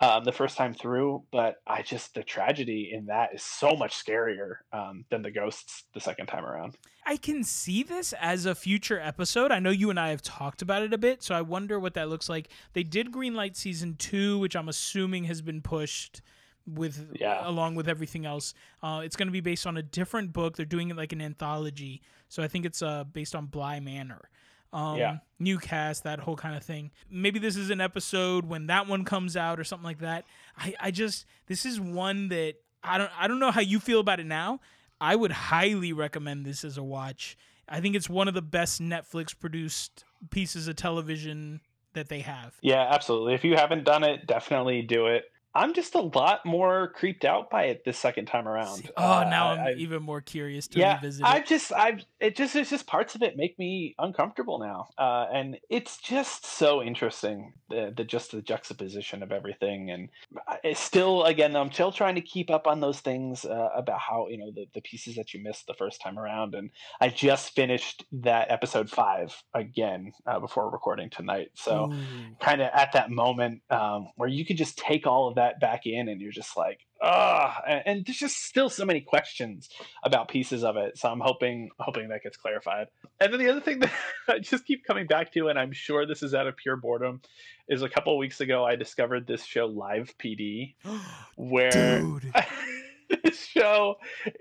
um, 0.01 0.25
the 0.25 0.31
first 0.31 0.57
time 0.57 0.73
through, 0.73 1.23
but 1.31 1.55
I 1.65 1.81
just 1.81 2.13
the 2.15 2.23
tragedy 2.23 2.91
in 2.93 3.05
that 3.05 3.33
is 3.33 3.43
so 3.43 3.75
much 3.75 3.95
scarier 3.95 4.57
um, 4.73 5.05
than 5.09 5.21
the 5.21 5.31
ghosts 5.31 5.85
the 5.93 6.01
second 6.01 6.27
time 6.27 6.45
around. 6.45 6.77
I 7.05 7.17
can 7.17 7.43
see 7.43 7.81
this 7.81 8.13
as 8.19 8.45
a 8.45 8.55
future 8.55 8.99
episode. 8.99 9.51
I 9.51 9.59
know 9.59 9.69
you 9.69 9.89
and 9.89 9.99
I 9.99 10.09
have 10.09 10.21
talked 10.21 10.61
about 10.61 10.81
it 10.81 10.93
a 10.93 10.97
bit, 10.97 11.23
so 11.23 11.33
I 11.33 11.41
wonder 11.41 11.79
what 11.79 11.93
that 11.93 12.09
looks 12.09 12.27
like. 12.27 12.49
They 12.73 12.83
did 12.83 13.11
greenlight 13.11 13.55
season 13.55 13.95
two, 13.95 14.37
which 14.39 14.55
I'm 14.55 14.67
assuming 14.67 15.25
has 15.25 15.41
been 15.41 15.61
pushed 15.61 16.21
with 16.67 17.15
yeah. 17.19 17.47
along 17.47 17.75
with 17.75 17.87
everything 17.87 18.25
else. 18.25 18.53
Uh, 18.83 19.01
it's 19.03 19.15
going 19.15 19.27
to 19.27 19.31
be 19.31 19.41
based 19.41 19.65
on 19.67 19.77
a 19.77 19.83
different 19.83 20.33
book. 20.33 20.57
They're 20.57 20.65
doing 20.65 20.89
it 20.89 20.97
like 20.97 21.13
an 21.13 21.21
anthology, 21.21 22.01
so 22.27 22.43
I 22.43 22.47
think 22.49 22.65
it's 22.65 22.81
uh, 22.81 23.05
based 23.05 23.35
on 23.35 23.45
Bly 23.45 23.79
Manor. 23.79 24.29
Um, 24.73 24.97
yeah. 24.97 25.17
New 25.39 25.57
cast, 25.57 26.03
that 26.03 26.19
whole 26.19 26.35
kind 26.35 26.55
of 26.55 26.63
thing. 26.63 26.91
Maybe 27.09 27.39
this 27.39 27.55
is 27.55 27.69
an 27.69 27.81
episode 27.81 28.45
when 28.45 28.67
that 28.67 28.87
one 28.87 29.05
comes 29.05 29.37
out 29.37 29.59
or 29.59 29.63
something 29.63 29.85
like 29.85 29.99
that. 29.99 30.25
I, 30.57 30.73
I 30.79 30.91
just 30.91 31.25
this 31.47 31.65
is 31.65 31.79
one 31.79 32.29
that 32.29 32.55
I 32.83 32.97
don't 32.97 33.11
I 33.17 33.27
don't 33.27 33.39
know 33.39 33.51
how 33.51 33.61
you 33.61 33.79
feel 33.79 33.99
about 33.99 34.19
it 34.19 34.25
now. 34.25 34.59
I 34.99 35.15
would 35.15 35.31
highly 35.31 35.93
recommend 35.93 36.45
this 36.45 36.63
as 36.63 36.77
a 36.77 36.83
watch. 36.83 37.37
I 37.67 37.81
think 37.81 37.95
it's 37.95 38.09
one 38.09 38.27
of 38.27 38.33
the 38.33 38.41
best 38.41 38.81
Netflix 38.81 39.37
produced 39.37 40.05
pieces 40.29 40.67
of 40.67 40.75
television 40.75 41.61
that 41.93 42.09
they 42.09 42.19
have. 42.19 42.55
Yeah, 42.61 42.87
absolutely. 42.89 43.33
If 43.33 43.43
you 43.43 43.55
haven't 43.55 43.83
done 43.83 44.03
it, 44.03 44.27
definitely 44.27 44.81
do 44.81 45.07
it. 45.07 45.25
I'm 45.55 45.73
just 45.73 45.95
a 45.95 46.01
lot 46.01 46.45
more 46.45 46.89
creeped 46.89 47.23
out 47.23 47.49
by 47.49 47.65
it 47.65 47.85
this 47.85 47.97
second 47.97 48.25
time 48.25 48.45
around. 48.45 48.91
Oh, 48.97 49.19
uh, 49.19 49.29
now 49.29 49.51
I'm 49.51 49.59
I, 49.59 49.71
even 49.77 50.03
more 50.03 50.19
curious 50.19 50.67
to 50.69 50.79
yeah, 50.79 50.95
revisit. 50.95 51.23
I 51.25 51.39
just, 51.39 51.71
I, 51.71 51.99
it 52.19 52.35
just, 52.35 52.57
it's 52.57 52.69
just 52.69 52.85
parts 52.85 53.15
of 53.15 53.23
it 53.23 53.37
make 53.37 53.57
me 53.57 53.95
uncomfortable 53.97 54.59
now, 54.59 54.89
uh, 54.97 55.27
and 55.31 55.57
it's 55.69 55.97
just 55.97 56.45
so 56.45 56.83
interesting 56.83 57.53
the, 57.69 57.93
the 57.95 58.03
just 58.03 58.31
the 58.31 58.41
juxtaposition 58.41 59.23
of 59.23 59.31
everything, 59.31 59.91
and 59.91 60.09
it's 60.63 60.81
still, 60.81 61.23
again, 61.23 61.55
I'm 61.55 61.71
still 61.71 61.93
trying 61.93 62.15
to 62.15 62.21
keep 62.21 62.49
up 62.49 62.67
on 62.67 62.81
those 62.81 62.99
things 62.99 63.45
uh, 63.45 63.69
about 63.75 63.99
how 63.99 64.27
you 64.29 64.37
know 64.37 64.51
the 64.53 64.65
the 64.73 64.81
pieces 64.81 65.15
that 65.15 65.33
you 65.33 65.41
missed 65.41 65.67
the 65.67 65.73
first 65.73 66.01
time 66.01 66.19
around, 66.19 66.53
and 66.53 66.69
I 66.99 67.07
just 67.07 67.55
finished 67.55 68.03
that 68.11 68.51
episode 68.51 68.89
five 68.89 69.33
again 69.53 70.11
uh, 70.27 70.39
before 70.39 70.69
recording 70.69 71.09
tonight, 71.09 71.51
so 71.53 71.93
kind 72.41 72.61
of 72.61 72.69
at 72.73 72.91
that 72.91 73.09
moment 73.09 73.61
um, 73.69 74.09
where 74.17 74.29
you 74.29 74.45
could 74.45 74.57
just 74.57 74.77
take 74.77 75.07
all 75.07 75.29
of 75.29 75.35
that 75.35 75.44
that 75.45 75.59
back 75.59 75.85
in 75.85 76.09
and 76.09 76.19
you're 76.19 76.31
just 76.31 76.57
like 76.57 76.85
ah 77.01 77.61
and, 77.67 77.83
and, 77.85 78.05
there's 78.05 78.17
just 78.17 78.43
still 78.43 78.69
so 78.69 78.85
many 78.85 79.01
questions 79.01 79.69
about 80.03 80.27
pieces 80.27 80.63
of 80.63 80.75
it 80.75 80.97
so 80.97 81.09
i'm 81.09 81.19
hoping 81.19 81.69
hoping 81.79 82.09
that 82.09 82.23
gets 82.23 82.37
clarified. 82.37 82.87
And 83.19 83.31
then 83.31 83.39
the 83.39 83.49
other 83.49 83.61
thing 83.61 83.79
that 83.79 83.91
i 84.27 84.39
just 84.39 84.65
keep 84.65 84.83
coming 84.85 85.07
back 85.07 85.31
to 85.33 85.47
and 85.47 85.59
i'm 85.59 85.71
sure 85.71 86.05
this 86.05 86.23
is 86.23 86.33
out 86.33 86.47
of 86.47 86.57
pure 86.57 86.77
boredom 86.77 87.21
is 87.69 87.81
a 87.81 87.89
couple 87.89 88.17
weeks 88.17 88.41
ago 88.41 88.65
i 88.65 88.75
discovered 88.75 89.27
this 89.27 89.43
show 89.43 89.65
live 89.65 90.13
pd 90.17 90.75
where 91.35 92.03
this 93.23 93.45
show 93.45 93.97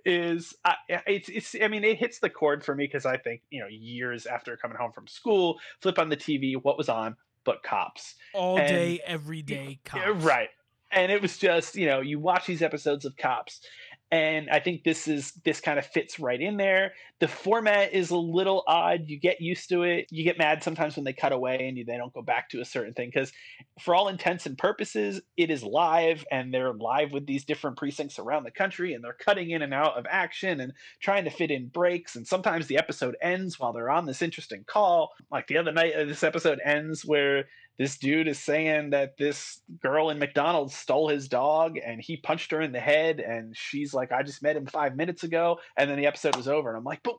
is 0.07 0.55
uh, 0.65 0.73
it's 1.07 1.29
it's 1.29 1.55
i 1.63 1.69
mean 1.69 1.85
it 1.85 1.99
hits 1.99 2.19
the 2.19 2.31
chord 2.31 2.65
for 2.65 2.75
me 2.75 2.85
because 2.85 3.05
i 3.05 3.17
think 3.17 3.43
you 3.51 3.61
know 3.61 3.69
years 3.69 4.25
after 4.27 4.57
coming 4.57 4.79
home 4.79 4.93
from 4.93 5.07
school 5.07 5.59
flip 5.81 5.99
on 5.99 6.09
the 6.09 6.17
tv 6.17 6.55
what 6.63 6.79
was 6.79 6.89
on 6.89 7.15
but 7.45 7.63
cops. 7.63 8.15
All 8.33 8.59
and, 8.59 8.69
day 8.69 9.01
every 9.07 9.43
day 9.43 9.79
cops. 9.85 10.25
right 10.25 10.49
and 10.95 11.11
it 11.11 11.21
was 11.21 11.39
just 11.39 11.77
you 11.77 11.87
know 11.87 12.01
you 12.01 12.19
watch 12.19 12.47
these 12.47 12.63
episodes 12.63 13.05
of 13.05 13.17
cops 13.17 13.61
and 14.11 14.49
i 14.51 14.61
think 14.61 14.85
this 14.85 15.09
is 15.09 15.33
this 15.45 15.61
kind 15.61 15.79
of 15.79 15.87
fits 15.87 16.19
right 16.19 16.41
in 16.41 16.57
there. 16.57 16.93
The 17.21 17.29
format 17.29 17.93
is 17.95 18.11
a 18.11 18.17
little 18.17 18.65
odd. 18.67 19.05
You 19.07 19.19
get 19.19 19.41
used 19.41 19.69
to 19.69 19.83
it. 19.83 20.07
You 20.11 20.25
get 20.25 20.37
mad 20.37 20.63
sometimes 20.63 20.97
when 20.97 21.05
they 21.05 21.13
cut 21.13 21.33
away 21.33 21.69
and 21.69 21.79
you, 21.79 21.85
they 21.85 21.97
don't 21.97 22.13
go 22.13 22.23
back 22.23 22.51
to 22.51 22.61
a 22.61 22.65
certain 22.65 22.93
thing 22.93 23.11
because 23.13 23.33
for 23.81 23.95
all 23.95 24.09
intents 24.09 24.47
and 24.47 24.59
purposes 24.59 25.21
it 25.37 25.51
is 25.51 25.63
live 25.63 26.25
and 26.31 26.53
they're 26.53 26.75
live 26.75 27.13
with 27.13 27.27
these 27.27 27.45
different 27.45 27.77
precincts 27.77 28.19
around 28.19 28.45
the 28.45 28.51
country 28.51 28.93
and 28.93 29.03
they're 29.03 29.15
cutting 29.15 29.51
in 29.51 29.63
and 29.63 29.73
out 29.73 29.97
of 29.97 30.07
action 30.11 30.61
and 30.61 30.73
trying 31.01 31.25
to 31.25 31.31
fit 31.31 31.51
in 31.51 31.69
breaks 31.69 32.17
and 32.17 32.27
sometimes 32.27 32.67
the 32.67 32.79
episode 32.79 33.17
ends 33.23 33.59
while 33.59 33.73
they're 33.73 33.91
on 33.91 34.07
this 34.07 34.23
interesting 34.23 34.65
call. 34.67 35.13
Like 35.31 35.47
the 35.47 35.59
other 35.59 35.73
night 35.73 35.95
uh, 35.95 36.05
this 36.05 36.25
episode 36.25 36.59
ends 36.65 37.05
where 37.05 37.45
this 37.79 37.99
dude 37.99 38.29
is 38.29 38.39
saying 38.39 38.91
that 38.91 39.17
this 39.17 39.61
girl 39.83 40.11
in 40.11 40.19
McDonald's 40.19 40.75
stole 40.75 41.09
his 41.09 41.29
dog 41.29 41.77
and 41.85 42.01
he 42.01 42.17
punched 42.17 42.53
her 42.53 42.61
in 42.61 42.73
the 42.73 42.81
head 42.81 43.21
and 43.21 43.57
she's 43.57 43.93
like 43.93 44.13
I 44.13 44.23
just 44.23 44.43
met 44.43 44.57
him 44.57 44.67
5 44.67 44.97
minutes 44.97 45.25
ago. 45.25 45.59
And 45.77 45.91
then 45.91 45.99
the 45.99 46.07
episode 46.07 46.37
was 46.37 46.49
over 46.49 46.69
and 46.69 46.79
I'm 46.79 46.85
like 46.85 47.03
but 47.03 47.17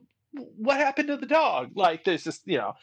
what 0.58 0.78
happened 0.78 1.08
to 1.08 1.18
the 1.18 1.26
dog 1.26 1.72
like 1.76 2.04
there's 2.04 2.24
just 2.24 2.42
you 2.46 2.58
know 2.58 2.74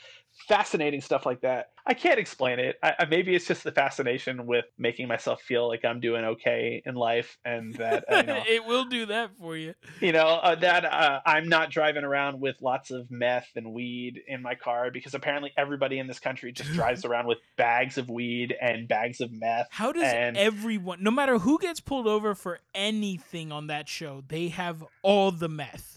fascinating 0.49 1.01
stuff 1.01 1.27
like 1.27 1.43
that. 1.43 1.71
I 1.85 1.95
can't 1.95 2.19
explain 2.19 2.61
it. 2.61 2.77
I, 2.83 3.07
maybe 3.11 3.35
it's 3.35 3.47
just 3.47 3.65
the 3.65 3.73
fascination 3.73 4.47
with 4.47 4.67
making 4.79 5.09
myself 5.09 5.43
feel 5.43 5.67
like 5.67 5.85
I'm 5.85 5.99
doing 5.99 6.25
okay 6.25 6.81
in 6.87 6.95
life, 6.95 7.39
and 7.45 7.75
that 7.75 8.05
uh, 8.11 8.19
you 8.19 8.23
know, 8.23 8.43
it 8.49 8.65
will 8.65 8.85
do 8.85 9.07
that 9.07 9.33
for 9.39 9.57
you. 9.57 9.75
You 10.01 10.13
know 10.13 10.27
uh, 10.27 10.55
that 10.57 10.85
uh, 10.85 11.21
I'm 11.27 11.49
not 11.49 11.71
driving 11.71 12.05
around 12.05 12.41
with 12.41 12.57
lots 12.61 12.93
of 12.93 13.11
meth 13.11 13.49
and 13.57 13.73
weed 13.73 14.21
in 14.29 14.43
my 14.43 14.55
car 14.55 14.91
because 14.93 15.15
apparently 15.15 15.53
everybody 15.57 15.99
in 15.99 16.07
this 16.07 16.21
country 16.21 16.53
just 16.53 16.73
drives 16.75 17.05
around 17.05 17.27
with 17.27 17.39
bags 17.57 17.99
of 17.99 18.09
weed 18.09 18.55
and 18.61 18.87
bags 18.87 19.21
of 19.21 19.33
meth. 19.33 19.67
How 19.71 19.91
does 19.93 20.05
and... 20.05 20.37
everyone, 20.37 21.03
no 21.03 21.11
matter 21.11 21.39
who 21.39 21.59
gets 21.59 21.81
pulled 21.81 22.07
over 22.07 22.35
for 22.37 22.61
anything 22.75 23.51
on 23.51 23.67
that 23.67 23.89
show, 23.89 24.23
they 24.29 24.49
have 24.49 24.85
all 25.03 25.33
the 25.33 25.49
meth? 25.49 25.92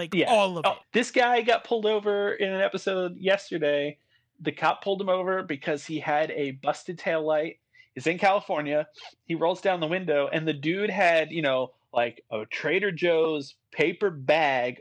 Like 0.00 0.14
yeah. 0.14 0.30
all 0.30 0.56
of 0.56 0.64
oh, 0.64 0.70
it. 0.72 0.78
This 0.94 1.10
guy 1.10 1.42
got 1.42 1.64
pulled 1.64 1.84
over 1.84 2.32
in 2.32 2.50
an 2.50 2.62
episode 2.62 3.18
yesterday. 3.18 3.98
The 4.40 4.50
cop 4.50 4.82
pulled 4.82 4.98
him 4.98 5.10
over 5.10 5.42
because 5.42 5.84
he 5.84 6.00
had 6.00 6.30
a 6.30 6.52
busted 6.52 6.98
tail 6.98 7.22
light. 7.26 7.58
He's 7.94 8.06
in 8.06 8.16
California. 8.16 8.88
He 9.26 9.34
rolls 9.34 9.60
down 9.60 9.80
the 9.80 9.86
window, 9.86 10.30
and 10.32 10.48
the 10.48 10.54
dude 10.54 10.88
had, 10.88 11.32
you 11.32 11.42
know, 11.42 11.72
like 11.92 12.24
a 12.30 12.46
Trader 12.46 12.92
Joe's 12.92 13.56
paper 13.72 14.08
bag 14.08 14.80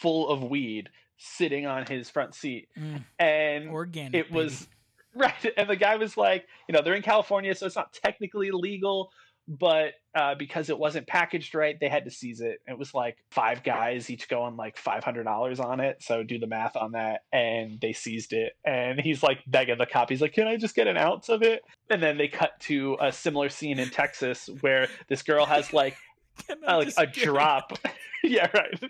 full 0.00 0.30
of 0.30 0.42
weed 0.42 0.88
sitting 1.18 1.66
on 1.66 1.84
his 1.84 2.08
front 2.08 2.34
seat. 2.34 2.68
Mm. 2.78 3.04
And 3.18 3.68
Organic, 3.68 4.14
it 4.14 4.32
was 4.32 4.66
right. 5.14 5.34
And 5.58 5.68
the 5.68 5.76
guy 5.76 5.96
was 5.96 6.16
like, 6.16 6.46
you 6.70 6.72
know, 6.72 6.80
they're 6.80 6.94
in 6.94 7.02
California, 7.02 7.54
so 7.54 7.66
it's 7.66 7.76
not 7.76 7.92
technically 7.92 8.48
illegal, 8.48 9.10
but 9.46 9.94
uh, 10.14 10.34
because 10.34 10.70
it 10.70 10.78
wasn't 10.78 11.06
packaged 11.06 11.54
right, 11.54 11.78
they 11.78 11.88
had 11.88 12.04
to 12.04 12.10
seize 12.10 12.40
it. 12.40 12.58
It 12.66 12.78
was 12.78 12.94
like 12.94 13.18
five 13.30 13.62
guys, 13.62 14.08
each 14.08 14.28
going 14.28 14.56
like 14.56 14.76
five 14.76 15.04
hundred 15.04 15.24
dollars 15.24 15.60
on 15.60 15.80
it. 15.80 15.98
So 16.00 16.22
do 16.22 16.38
the 16.38 16.46
math 16.46 16.76
on 16.76 16.92
that, 16.92 17.22
and 17.32 17.80
they 17.80 17.92
seized 17.92 18.32
it. 18.32 18.54
And 18.64 19.00
he's 19.00 19.22
like 19.22 19.40
begging 19.46 19.78
the 19.78 19.86
cop. 19.86 20.08
He's 20.08 20.22
like, 20.22 20.32
"Can 20.32 20.46
I 20.46 20.56
just 20.56 20.74
get 20.74 20.86
an 20.86 20.96
ounce 20.96 21.28
of 21.28 21.42
it?" 21.42 21.62
And 21.90 22.02
then 22.02 22.16
they 22.16 22.28
cut 22.28 22.58
to 22.60 22.96
a 23.00 23.12
similar 23.12 23.48
scene 23.48 23.78
in 23.78 23.90
Texas 23.90 24.48
where 24.60 24.88
this 25.08 25.22
girl 25.22 25.46
has 25.46 25.72
like 25.72 25.96
uh, 26.66 26.78
like 26.78 26.94
a 26.96 27.06
drop. 27.06 27.78
yeah, 28.28 28.48
right. 28.54 28.82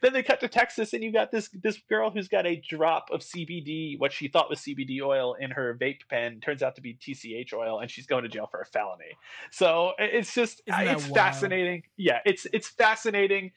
Then 0.00 0.12
they 0.12 0.22
cut 0.22 0.40
to 0.40 0.48
Texas, 0.48 0.92
and 0.92 1.02
you 1.02 1.12
got 1.12 1.30
this 1.30 1.48
this 1.62 1.78
girl 1.88 2.10
who's 2.10 2.26
got 2.26 2.44
a 2.44 2.56
drop 2.56 3.08
of 3.12 3.20
CBD, 3.20 3.98
what 3.98 4.12
she 4.12 4.26
thought 4.26 4.50
was 4.50 4.58
CBD 4.60 5.00
oil, 5.00 5.36
in 5.38 5.52
her 5.52 5.76
vape 5.80 6.00
pen. 6.08 6.40
Turns 6.40 6.62
out 6.62 6.74
to 6.74 6.80
be 6.80 6.94
TCH 6.94 7.54
oil, 7.54 7.78
and 7.78 7.88
she's 7.88 8.06
going 8.06 8.24
to 8.24 8.28
jail 8.28 8.48
for 8.50 8.60
a 8.60 8.66
felony. 8.66 9.16
So 9.52 9.92
it's 9.98 10.34
just 10.34 10.62
it's 10.66 11.06
wild? 11.06 11.14
fascinating. 11.14 11.84
Yeah, 11.96 12.18
it's 12.24 12.48
it's 12.52 12.68
fascinating. 12.68 13.52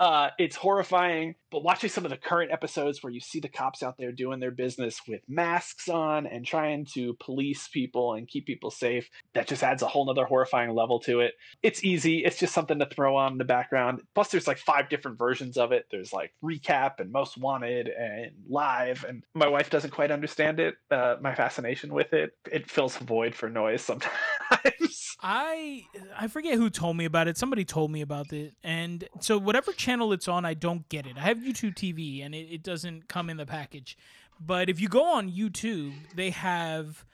Uh, 0.00 0.30
it's 0.38 0.56
horrifying. 0.56 1.34
But 1.50 1.64
watching 1.64 1.88
some 1.88 2.04
of 2.04 2.10
the 2.10 2.16
current 2.18 2.52
episodes 2.52 3.02
where 3.02 3.12
you 3.12 3.20
see 3.20 3.40
the 3.40 3.48
cops 3.48 3.82
out 3.82 3.96
there 3.98 4.12
doing 4.12 4.38
their 4.38 4.50
business 4.50 5.00
with 5.08 5.22
masks 5.28 5.88
on 5.88 6.26
and 6.26 6.44
trying 6.44 6.86
to 6.94 7.14
police 7.14 7.68
people 7.68 8.12
and 8.14 8.28
keep 8.28 8.46
people 8.46 8.70
safe, 8.70 9.08
that 9.32 9.46
just 9.46 9.62
adds 9.62 9.82
a 9.82 9.86
whole 9.86 10.04
nother 10.04 10.26
horrifying 10.26 10.74
level 10.74 11.00
to 11.00 11.20
it. 11.20 11.34
It's 11.62 11.82
easy. 11.82 12.24
It's 12.24 12.38
just 12.38 12.52
something 12.52 12.78
to 12.78 12.86
throw 12.86 13.16
on 13.16 13.32
in 13.32 13.38
the 13.38 13.44
background. 13.44 14.02
Plus, 14.14 14.28
there's 14.28 14.46
like 14.46 14.58
five 14.58 14.77
five 14.78 14.88
different 14.88 15.18
versions 15.18 15.56
of 15.56 15.72
it. 15.72 15.86
There's 15.90 16.12
like 16.12 16.32
recap 16.42 17.00
and 17.00 17.10
most 17.10 17.36
wanted 17.36 17.88
and 17.88 18.30
live, 18.48 19.04
and 19.08 19.24
my 19.34 19.48
wife 19.48 19.70
doesn't 19.70 19.90
quite 19.90 20.10
understand 20.10 20.60
it. 20.60 20.76
Uh, 20.90 21.16
my 21.20 21.34
fascination 21.34 21.92
with 21.92 22.12
it, 22.12 22.32
it 22.50 22.70
fills 22.70 23.00
a 23.00 23.04
void 23.04 23.34
for 23.34 23.48
noise 23.48 23.82
sometimes. 23.82 25.16
I 25.20 25.84
I 26.16 26.28
forget 26.28 26.54
who 26.54 26.70
told 26.70 26.96
me 26.96 27.04
about 27.04 27.28
it. 27.28 27.36
Somebody 27.36 27.64
told 27.64 27.90
me 27.90 28.02
about 28.02 28.32
it, 28.32 28.54
and 28.62 29.08
so 29.20 29.38
whatever 29.38 29.72
channel 29.72 30.12
it's 30.12 30.28
on, 30.28 30.44
I 30.44 30.54
don't 30.54 30.88
get 30.88 31.06
it. 31.06 31.16
I 31.16 31.22
have 31.22 31.38
YouTube 31.38 31.74
TV, 31.74 32.24
and 32.24 32.34
it, 32.34 32.48
it 32.50 32.62
doesn't 32.62 33.08
come 33.08 33.30
in 33.30 33.36
the 33.36 33.46
package. 33.46 33.96
But 34.40 34.70
if 34.70 34.80
you 34.80 34.88
go 34.88 35.04
on 35.04 35.32
YouTube, 35.32 35.92
they 36.14 36.30
have 36.30 37.04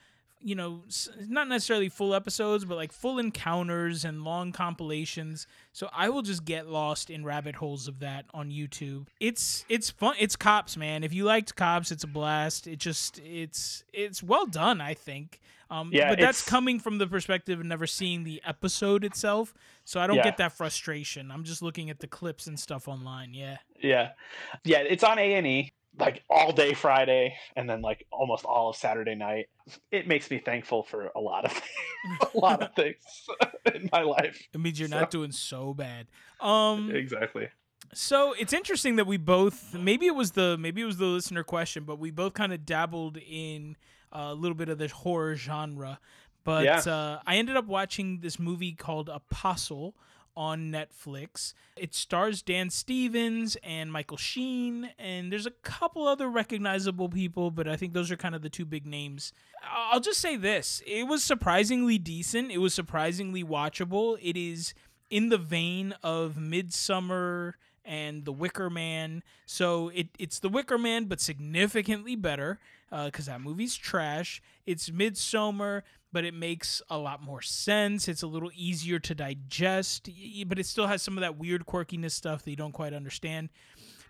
you 0.41 0.55
know, 0.55 0.83
not 1.27 1.47
necessarily 1.47 1.89
full 1.89 2.13
episodes, 2.13 2.65
but 2.65 2.75
like 2.75 2.91
full 2.91 3.17
encounters 3.17 4.05
and 4.05 4.23
long 4.23 4.51
compilations. 4.51 5.47
So 5.71 5.89
I 5.91 6.09
will 6.09 6.21
just 6.21 6.45
get 6.45 6.67
lost 6.67 7.09
in 7.09 7.23
rabbit 7.23 7.55
holes 7.55 7.87
of 7.87 7.99
that 7.99 8.25
on 8.33 8.51
YouTube. 8.51 9.07
It's 9.19 9.65
it's 9.69 9.89
fun. 9.89 10.15
It's 10.19 10.35
cops, 10.35 10.77
man. 10.77 11.03
If 11.03 11.13
you 11.13 11.23
liked 11.23 11.55
cops, 11.55 11.91
it's 11.91 12.03
a 12.03 12.07
blast. 12.07 12.67
It 12.67 12.77
just 12.77 13.19
it's 13.19 13.83
it's 13.91 14.21
well 14.21 14.45
done, 14.45 14.81
I 14.81 14.93
think. 14.93 15.39
Um, 15.71 15.89
yeah, 15.91 16.09
but 16.09 16.19
that's 16.19 16.47
coming 16.47 16.79
from 16.79 16.99
the 16.99 17.07
perspective 17.07 17.59
of 17.59 17.65
never 17.65 17.87
seeing 17.87 18.23
the 18.23 18.39
episode 18.45 19.03
itself, 19.03 19.53
so 19.83 19.99
I 19.99 20.05
don't 20.05 20.17
yeah. 20.17 20.23
get 20.23 20.37
that 20.37 20.51
frustration. 20.51 21.31
I'm 21.31 21.43
just 21.43 21.63
looking 21.63 21.89
at 21.89 21.99
the 21.99 22.07
clips 22.07 22.45
and 22.45 22.59
stuff 22.59 22.87
online. 22.87 23.33
Yeah, 23.33 23.57
yeah, 23.81 24.11
yeah. 24.63 24.79
It's 24.79 25.03
on 25.03 25.17
A 25.17 25.33
and 25.33 25.47
E 25.47 25.73
like 25.97 26.23
all 26.29 26.51
day 26.51 26.73
Friday 26.73 27.35
and 27.55 27.69
then 27.69 27.81
like 27.81 28.05
almost 28.11 28.45
all 28.45 28.69
of 28.69 28.75
Saturday 28.75 29.15
night. 29.15 29.47
It 29.91 30.07
makes 30.07 30.29
me 30.29 30.39
thankful 30.39 30.83
for 30.83 31.11
a 31.15 31.19
lot 31.19 31.45
of 31.45 31.61
a 32.33 32.37
lot 32.37 32.61
of 32.61 32.73
things 32.75 32.95
in 33.73 33.89
my 33.91 34.01
life. 34.01 34.41
It 34.53 34.59
means 34.59 34.79
you're 34.79 34.89
so. 34.89 34.99
not 34.99 35.11
doing 35.11 35.31
so 35.31 35.73
bad. 35.73 36.07
Um 36.39 36.91
Exactly. 36.91 37.47
So 37.93 38.33
it's 38.33 38.53
interesting 38.53 38.97
that 38.97 39.07
we 39.07 39.17
both 39.17 39.73
maybe 39.73 40.05
it 40.05 40.15
was 40.15 40.31
the 40.31 40.57
maybe 40.57 40.81
it 40.81 40.85
was 40.85 40.97
the 40.97 41.05
listener 41.05 41.43
question, 41.43 41.83
but 41.83 41.99
we 41.99 42.11
both 42.11 42.33
kind 42.33 42.53
of 42.53 42.65
dabbled 42.65 43.17
in 43.17 43.77
a 44.11 44.33
little 44.33 44.55
bit 44.55 44.69
of 44.69 44.77
the 44.77 44.87
horror 44.87 45.35
genre. 45.35 45.99
But 46.43 46.63
yeah. 46.63 46.77
uh, 46.79 47.19
I 47.25 47.37
ended 47.37 47.57
up 47.57 47.65
watching 47.65 48.19
this 48.19 48.39
movie 48.39 48.73
called 48.73 49.09
Apostle 49.09 49.95
on 50.35 50.71
Netflix. 50.71 51.53
It 51.75 51.93
stars 51.93 52.41
Dan 52.41 52.69
Stevens 52.69 53.57
and 53.63 53.91
Michael 53.91 54.17
Sheen, 54.17 54.91
and 54.97 55.31
there's 55.31 55.45
a 55.45 55.51
couple 55.51 56.07
other 56.07 56.29
recognizable 56.29 57.09
people, 57.09 57.51
but 57.51 57.67
I 57.67 57.75
think 57.75 57.93
those 57.93 58.11
are 58.11 58.17
kind 58.17 58.35
of 58.35 58.41
the 58.41 58.49
two 58.49 58.65
big 58.65 58.85
names. 58.85 59.31
I'll 59.63 59.99
just 59.99 60.19
say 60.19 60.35
this 60.35 60.81
it 60.85 61.07
was 61.07 61.23
surprisingly 61.23 61.97
decent, 61.97 62.51
it 62.51 62.59
was 62.59 62.73
surprisingly 62.73 63.43
watchable. 63.43 64.17
It 64.21 64.37
is 64.37 64.73
in 65.09 65.29
the 65.29 65.37
vein 65.37 65.93
of 66.03 66.35
Midsommar 66.35 67.53
and 67.83 68.25
The 68.25 68.31
Wicker 68.31 68.69
Man. 68.69 69.23
So 69.45 69.89
it, 69.89 70.07
it's 70.17 70.39
The 70.39 70.49
Wicker 70.49 70.77
Man, 70.77 71.05
but 71.05 71.21
significantly 71.21 72.15
better 72.15 72.59
because 72.89 73.27
uh, 73.27 73.33
that 73.33 73.41
movie's 73.41 73.75
trash. 73.75 74.41
It's 74.65 74.89
Midsommar, 74.89 75.81
but 76.15 76.23
it 76.23 76.33
makes 76.33 76.81
a 76.89 76.97
lot 76.97 77.21
more 77.21 77.41
sense. 77.41 78.07
It's 78.07 78.23
a 78.23 78.27
little 78.27 78.49
easier 78.55 78.99
to 78.99 79.13
digest, 79.13 80.09
but 80.47 80.57
it 80.57 80.65
still 80.65 80.87
has 80.87 81.01
some 81.01 81.17
of 81.17 81.21
that 81.21 81.37
weird 81.37 81.65
quirkiness 81.65 82.11
stuff 82.11 82.41
that 82.43 82.51
you 82.51 82.55
don't 82.55 82.71
quite 82.71 82.93
understand. 82.93 83.49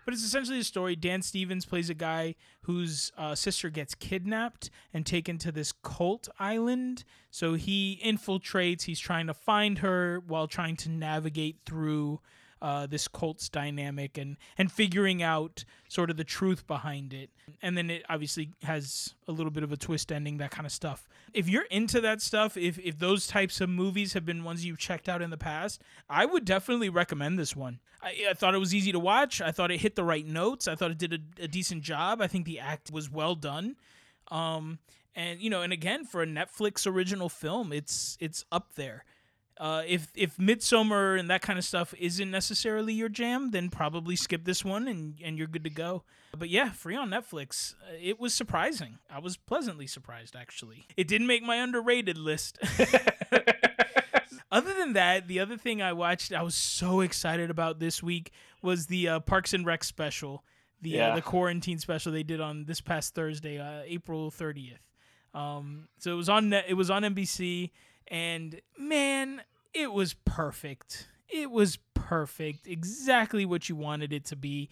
But 0.04 0.14
it's 0.14 0.22
essentially 0.22 0.60
a 0.60 0.62
story. 0.62 0.94
Dan 0.94 1.20
Stevens 1.20 1.66
plays 1.66 1.90
a 1.90 1.94
guy 1.94 2.36
whose 2.62 3.10
uh, 3.18 3.34
sister 3.34 3.70
gets 3.70 3.96
kidnapped 3.96 4.70
and 4.94 5.04
taken 5.04 5.36
to 5.38 5.50
this 5.50 5.72
cult 5.72 6.28
island. 6.38 7.02
So 7.32 7.54
he 7.54 8.00
infiltrates. 8.04 8.82
He's 8.82 9.00
trying 9.00 9.26
to 9.26 9.34
find 9.34 9.78
her 9.78 10.22
while 10.24 10.46
trying 10.46 10.76
to 10.76 10.88
navigate 10.88 11.56
through 11.66 12.20
uh, 12.62 12.86
this 12.86 13.08
cult's 13.08 13.48
dynamic 13.48 14.16
and 14.16 14.36
and 14.56 14.72
figuring 14.72 15.22
out 15.22 15.64
sort 15.88 16.10
of 16.10 16.16
the 16.16 16.24
truth 16.24 16.66
behind 16.66 17.12
it. 17.12 17.30
And 17.62 17.76
then 17.76 17.90
it 17.90 18.04
obviously 18.08 18.50
has 18.62 19.14
a 19.28 19.32
little 19.32 19.50
bit 19.50 19.62
of 19.62 19.72
a 19.72 19.76
twist 19.76 20.10
ending, 20.10 20.38
that 20.38 20.50
kind 20.50 20.66
of 20.66 20.72
stuff. 20.72 21.08
If 21.32 21.48
you're 21.48 21.66
into 21.70 22.00
that 22.00 22.20
stuff, 22.22 22.56
if 22.56 22.78
if 22.78 22.98
those 22.98 23.26
types 23.26 23.60
of 23.60 23.68
movies 23.68 24.14
have 24.14 24.24
been 24.24 24.44
ones 24.44 24.64
you've 24.64 24.78
checked 24.78 25.08
out 25.08 25.22
in 25.22 25.30
the 25.30 25.36
past, 25.36 25.82
I 26.08 26.24
would 26.24 26.44
definitely 26.44 26.88
recommend 26.88 27.38
this 27.38 27.54
one. 27.54 27.80
I, 28.02 28.26
I 28.30 28.34
thought 28.34 28.54
it 28.54 28.58
was 28.58 28.74
easy 28.74 28.92
to 28.92 28.98
watch. 28.98 29.40
I 29.40 29.52
thought 29.52 29.70
it 29.70 29.80
hit 29.80 29.94
the 29.94 30.04
right 30.04 30.26
notes. 30.26 30.68
I 30.68 30.74
thought 30.74 30.90
it 30.90 30.98
did 30.98 31.12
a, 31.12 31.44
a 31.44 31.48
decent 31.48 31.82
job. 31.82 32.20
I 32.20 32.26
think 32.26 32.46
the 32.46 32.60
act 32.60 32.90
was 32.90 33.10
well 33.10 33.34
done. 33.34 33.76
Um, 34.28 34.78
and 35.14 35.40
you 35.40 35.50
know, 35.50 35.62
and 35.62 35.72
again 35.72 36.04
for 36.04 36.22
a 36.22 36.26
Netflix 36.26 36.86
original 36.86 37.28
film, 37.28 37.72
it's 37.72 38.16
it's 38.20 38.44
up 38.52 38.74
there. 38.74 39.04
Uh, 39.58 39.82
if 39.86 40.08
if 40.14 40.36
Midsommar 40.36 41.18
and 41.18 41.30
that 41.30 41.40
kind 41.40 41.58
of 41.58 41.64
stuff 41.64 41.94
isn't 41.98 42.30
necessarily 42.30 42.92
your 42.92 43.08
jam, 43.08 43.52
then 43.52 43.70
probably 43.70 44.14
skip 44.14 44.44
this 44.44 44.64
one 44.64 44.86
and 44.86 45.14
and 45.24 45.38
you're 45.38 45.46
good 45.46 45.64
to 45.64 45.70
go. 45.70 46.02
But 46.38 46.50
yeah, 46.50 46.70
free 46.70 46.94
on 46.94 47.08
Netflix. 47.08 47.74
Uh, 47.74 47.96
it 48.00 48.20
was 48.20 48.34
surprising. 48.34 48.98
I 49.10 49.18
was 49.18 49.38
pleasantly 49.38 49.86
surprised 49.86 50.36
actually. 50.36 50.86
It 50.96 51.08
didn't 51.08 51.26
make 51.26 51.42
my 51.42 51.56
underrated 51.56 52.18
list. 52.18 52.58
other 54.50 54.74
than 54.74 54.92
that, 54.92 55.26
the 55.26 55.40
other 55.40 55.56
thing 55.56 55.80
I 55.80 55.94
watched, 55.94 56.34
I 56.34 56.42
was 56.42 56.54
so 56.54 57.00
excited 57.00 57.48
about 57.48 57.78
this 57.78 58.02
week 58.02 58.32
was 58.62 58.86
the 58.86 59.08
uh, 59.08 59.20
Parks 59.20 59.54
and 59.54 59.64
Rec 59.64 59.84
special, 59.84 60.44
the 60.82 61.00
uh, 61.00 61.14
the 61.14 61.22
quarantine 61.22 61.78
special 61.78 62.12
they 62.12 62.22
did 62.22 62.42
on 62.42 62.66
this 62.66 62.82
past 62.82 63.14
Thursday, 63.14 63.58
uh, 63.58 63.82
April 63.86 64.30
thirtieth. 64.30 64.86
Um, 65.32 65.88
so 65.98 66.12
it 66.12 66.16
was 66.16 66.28
on 66.28 66.52
it 66.52 66.76
was 66.76 66.90
on 66.90 67.02
NBC 67.02 67.70
and 68.08 68.60
man, 68.78 69.42
it 69.74 69.92
was 69.92 70.14
perfect. 70.14 71.08
It 71.28 71.50
was 71.50 71.78
perfect. 71.94 72.66
Exactly 72.66 73.44
what 73.44 73.68
you 73.68 73.76
wanted 73.76 74.12
it 74.12 74.24
to 74.26 74.36
be. 74.36 74.68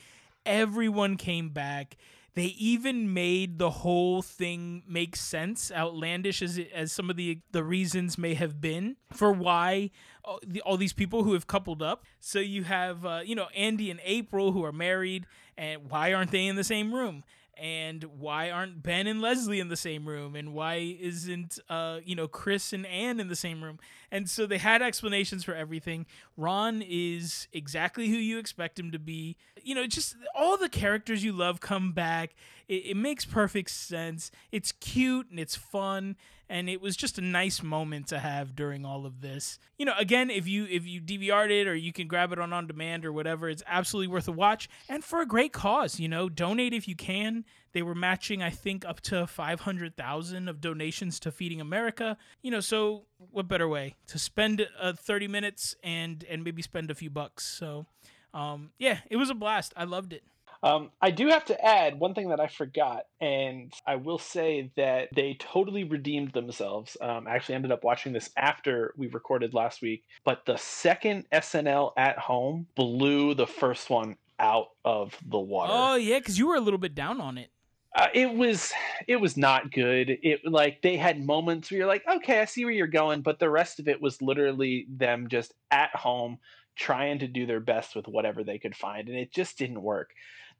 Everyone 0.47 1.17
came 1.17 1.51
back. 1.51 1.97
They 2.35 2.47
even 2.47 3.15
made 3.15 3.59
the 3.59 3.71
whole 3.71 4.21
thing 4.21 4.83
make 4.89 5.15
sense, 5.15 5.71
outlandish 5.71 6.43
as 6.43 6.59
it, 6.59 6.71
as 6.75 6.91
some 6.91 7.09
of 7.09 7.17
the 7.17 7.39
the 7.53 7.63
reasons 7.63 8.19
may 8.19 8.35
have 8.35 8.61
been 8.61 8.97
for 9.13 9.31
why 9.31 9.91
all, 10.25 10.41
the, 10.45 10.61
all 10.63 10.77
these 10.77 10.93
people 10.93 11.23
who 11.23 11.35
have 11.35 11.47
coupled 11.47 11.81
up. 11.81 12.05
So 12.19 12.41
you 12.41 12.65
have 12.65 13.07
uh, 13.07 13.21
you 13.25 13.37
know 13.37 13.47
Andy 13.55 13.89
and 13.89 14.01
April 14.05 14.51
who 14.51 14.65
are 14.65 14.73
married, 14.73 15.27
and 15.57 15.89
why 15.89 16.13
aren't 16.13 16.33
they 16.33 16.47
in 16.47 16.57
the 16.57 16.65
same 16.65 16.93
room? 16.93 17.23
And 17.59 18.05
why 18.19 18.51
aren't 18.51 18.83
Ben 18.83 19.07
and 19.07 19.21
Leslie 19.21 19.61
in 19.61 19.69
the 19.69 19.77
same 19.77 20.07
room? 20.07 20.35
And 20.37 20.53
why 20.53 20.97
isn't 21.01 21.59
uh 21.69 22.01
you 22.05 22.15
know 22.15 22.29
Chris 22.29 22.73
and 22.73 22.87
Anne 22.87 23.21
in 23.21 23.29
the 23.29 23.37
same 23.37 23.63
room? 23.63 23.79
And 24.11 24.29
so 24.29 24.47
they 24.47 24.59
had 24.59 24.83
explanations 24.83 25.45
for 25.45 25.55
everything. 25.55 26.07
Ron 26.37 26.83
is 26.87 27.49
exactly 27.53 28.09
who 28.09 28.17
you 28.17 28.39
expect 28.39 28.79
him 28.79 28.93
to 28.93 28.99
be. 28.99 29.37
You 29.63 29.75
know 29.75 29.87
just 29.87 30.17
all 30.35 30.57
the 30.57 30.69
characters 30.69 31.25
you 31.25 31.33
love 31.33 31.61
come 31.61 31.93
back 31.93 32.35
it, 32.69 32.87
it 32.87 32.97
makes 32.97 33.25
perfect 33.25 33.71
sense 33.71 34.31
it's 34.53 34.73
cute 34.73 35.31
and 35.31 35.39
it's 35.39 35.57
fun 35.57 36.17
and 36.49 36.69
it 36.69 36.81
was 36.81 36.97
just 36.97 37.19
a 37.19 37.23
nice 37.23 37.63
moment 37.63 38.09
to 38.09 38.19
have 38.19 38.55
during 38.55 38.85
all 38.85 39.07
of 39.07 39.21
this. 39.21 39.59
You 39.79 39.87
know, 39.87 39.95
again, 39.99 40.31
if 40.31 40.47
you 40.47 40.67
if 40.67 40.87
you 40.87 41.01
DVR'd 41.01 41.51
it 41.51 41.67
or 41.67 41.75
you 41.75 41.93
can 41.93 42.07
grab 42.07 42.33
it 42.33 42.39
on 42.39 42.53
on 42.53 42.67
demand 42.67 43.05
or 43.05 43.13
whatever, 43.13 43.49
it's 43.49 43.63
absolutely 43.67 44.09
worth 44.09 44.29
a 44.29 44.33
watch 44.33 44.69
and 44.89 45.03
for 45.03 45.21
a 45.21 45.27
great 45.27 45.53
cause. 45.53 45.99
You 45.99 46.09
know, 46.09 46.29
donate 46.29 46.73
if 46.73 46.87
you 46.87 46.95
can. 46.95 47.45
They 47.73 47.83
were 47.83 47.95
matching, 47.95 48.41
I 48.43 48.51
think, 48.51 48.85
up 48.85 49.01
to 49.03 49.27
five 49.27 49.61
hundred 49.61 49.97
thousand 49.97 50.49
of 50.49 50.61
donations 50.61 51.19
to 51.21 51.33
Feeding 51.33 51.61
America. 51.61 52.17
You 52.43 52.51
know, 52.51 52.61
so 52.61 53.07
what 53.19 53.49
better 53.49 53.69
way 53.69 53.97
to 54.09 54.19
spend 54.19 54.67
uh, 54.81 54.93
thirty 54.93 55.29
minutes 55.29 55.75
and 55.83 56.25
and 56.29 56.45
maybe 56.45 56.63
spend 56.63 56.91
a 56.91 56.95
few 56.95 57.11
bucks? 57.11 57.45
So, 57.47 57.87
um, 58.33 58.71
yeah, 58.79 58.99
it 59.11 59.17
was 59.17 59.31
a 59.31 59.35
blast. 59.35 59.73
I 59.77 59.85
loved 59.85 60.13
it. 60.13 60.23
Um, 60.65 60.93
I 61.03 61.11
do 61.11 61.29
have 61.29 61.45
to 61.47 61.63
add 61.63 62.01
one 62.01 62.15
thing 62.15 62.31
that 62.31 62.41
I 62.41 62.47
forgot, 62.47 63.05
and 63.21 63.71
I 63.87 63.97
will 63.97 64.19
say 64.19 64.73
that 64.77 65.11
they 65.15 65.37
totally 65.39 65.85
redeemed 65.85 66.33
themselves. 66.33 66.97
Um, 67.03 67.27
I 67.29 67.35
actually 67.35 67.57
ended 67.57 67.71
up 67.71 67.85
watching 67.85 68.15
this 68.15 68.31
after 68.35 68.95
we 68.97 69.09
recorded 69.09 69.53
last 69.53 69.83
week, 69.83 70.05
but 70.25 70.47
the 70.47 70.57
second 70.57 71.27
SNL 71.31 71.93
at 71.99 72.19
home 72.19 72.67
blew 72.77 73.35
the 73.35 73.47
first 73.47 73.91
one 73.91 74.17
out 74.39 74.69
of 74.87 75.15
the 75.29 75.39
water. 75.39 75.75
Oh 75.75 75.97
yeah, 75.97 76.19
because 76.19 76.39
you 76.39 76.47
were 76.47 76.57
a 76.57 76.61
little 76.61 76.79
bit 76.79 76.95
down 76.95 77.21
on 77.21 77.37
it. 77.37 77.51
Uh, 77.95 78.09
it 78.15 78.33
was 78.35 78.73
it 79.07 79.17
was 79.17 79.37
not 79.37 79.71
good. 79.71 80.19
It 80.23 80.41
like 80.47 80.81
they 80.81 80.97
had 80.97 81.23
moments 81.23 81.71
where 81.71 81.79
you're 81.79 81.87
like, 81.87 82.05
okay, 82.09 82.41
I 82.41 82.47
see 82.47 82.65
where 82.65 82.73
you're 82.73 82.87
going, 82.87 83.21
but 83.21 83.39
the 83.39 83.51
rest 83.51 83.81
of 83.81 83.87
it 83.87 84.01
was 84.01 84.23
literally 84.23 84.87
them 84.89 85.29
just 85.29 85.53
at 85.71 85.95
home 85.95 86.39
trying 86.75 87.19
to 87.21 87.29
do 87.29 87.47
their 87.47 87.61
best 87.61 87.95
with 87.95 88.09
whatever 88.09 88.43
they 88.43 88.59
could 88.59 88.75
find, 88.75 89.09
and 89.09 89.19
it 89.19 89.31
just 89.31 89.59
didn't 89.59 89.83
work. 89.83 90.11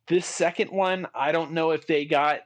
This 0.07 0.27
second 0.27 0.71
one, 0.71 1.07
I 1.15 1.33
don't 1.33 1.53
know 1.53 1.71
if 1.71 1.87
they 1.87 2.05
got 2.05 2.41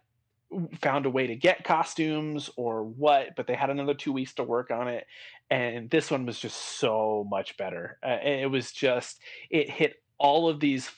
found 0.80 1.06
a 1.06 1.10
way 1.10 1.26
to 1.26 1.36
get 1.36 1.64
costumes 1.64 2.50
or 2.56 2.84
what, 2.84 3.36
but 3.36 3.46
they 3.46 3.54
had 3.54 3.70
another 3.70 3.94
two 3.94 4.12
weeks 4.12 4.34
to 4.34 4.42
work 4.42 4.70
on 4.70 4.88
it. 4.88 5.06
And 5.50 5.90
this 5.90 6.10
one 6.10 6.26
was 6.26 6.38
just 6.38 6.56
so 6.56 7.26
much 7.28 7.56
better. 7.56 7.98
Uh, 8.06 8.18
it 8.22 8.50
was 8.50 8.72
just, 8.72 9.20
it 9.50 9.68
hit 9.68 10.02
all 10.18 10.48
of 10.48 10.60
these 10.60 10.90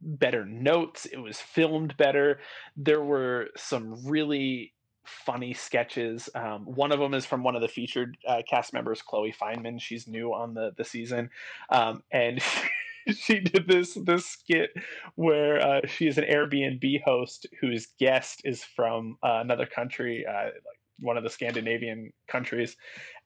better 0.00 0.44
notes. 0.44 1.06
It 1.06 1.18
was 1.18 1.38
filmed 1.38 1.96
better. 1.96 2.40
There 2.76 3.02
were 3.02 3.48
some 3.56 4.06
really 4.06 4.72
funny 5.04 5.54
sketches. 5.54 6.28
Um, 6.34 6.64
one 6.64 6.92
of 6.92 7.00
them 7.00 7.14
is 7.14 7.26
from 7.26 7.42
one 7.42 7.56
of 7.56 7.62
the 7.62 7.68
featured 7.68 8.16
uh, 8.26 8.42
cast 8.48 8.72
members, 8.72 9.02
Chloe 9.02 9.34
Fineman. 9.38 9.80
She's 9.80 10.06
new 10.06 10.32
on 10.32 10.54
the 10.54 10.72
the 10.76 10.84
season, 10.84 11.30
um, 11.70 12.02
and 12.12 12.40
she 12.42 12.68
did 13.26 13.66
this 13.66 13.96
this 14.04 14.26
skit 14.26 14.70
where 15.14 15.60
uh, 15.60 15.80
she 15.86 16.06
is 16.06 16.18
an 16.18 16.24
Airbnb 16.24 17.02
host 17.04 17.46
whose 17.60 17.88
guest 17.98 18.42
is 18.44 18.62
from 18.64 19.16
uh, 19.22 19.40
another 19.40 19.66
country, 19.66 20.26
uh, 20.28 20.44
like 20.44 20.80
one 21.00 21.16
of 21.16 21.24
the 21.24 21.30
Scandinavian 21.30 22.12
countries, 22.28 22.76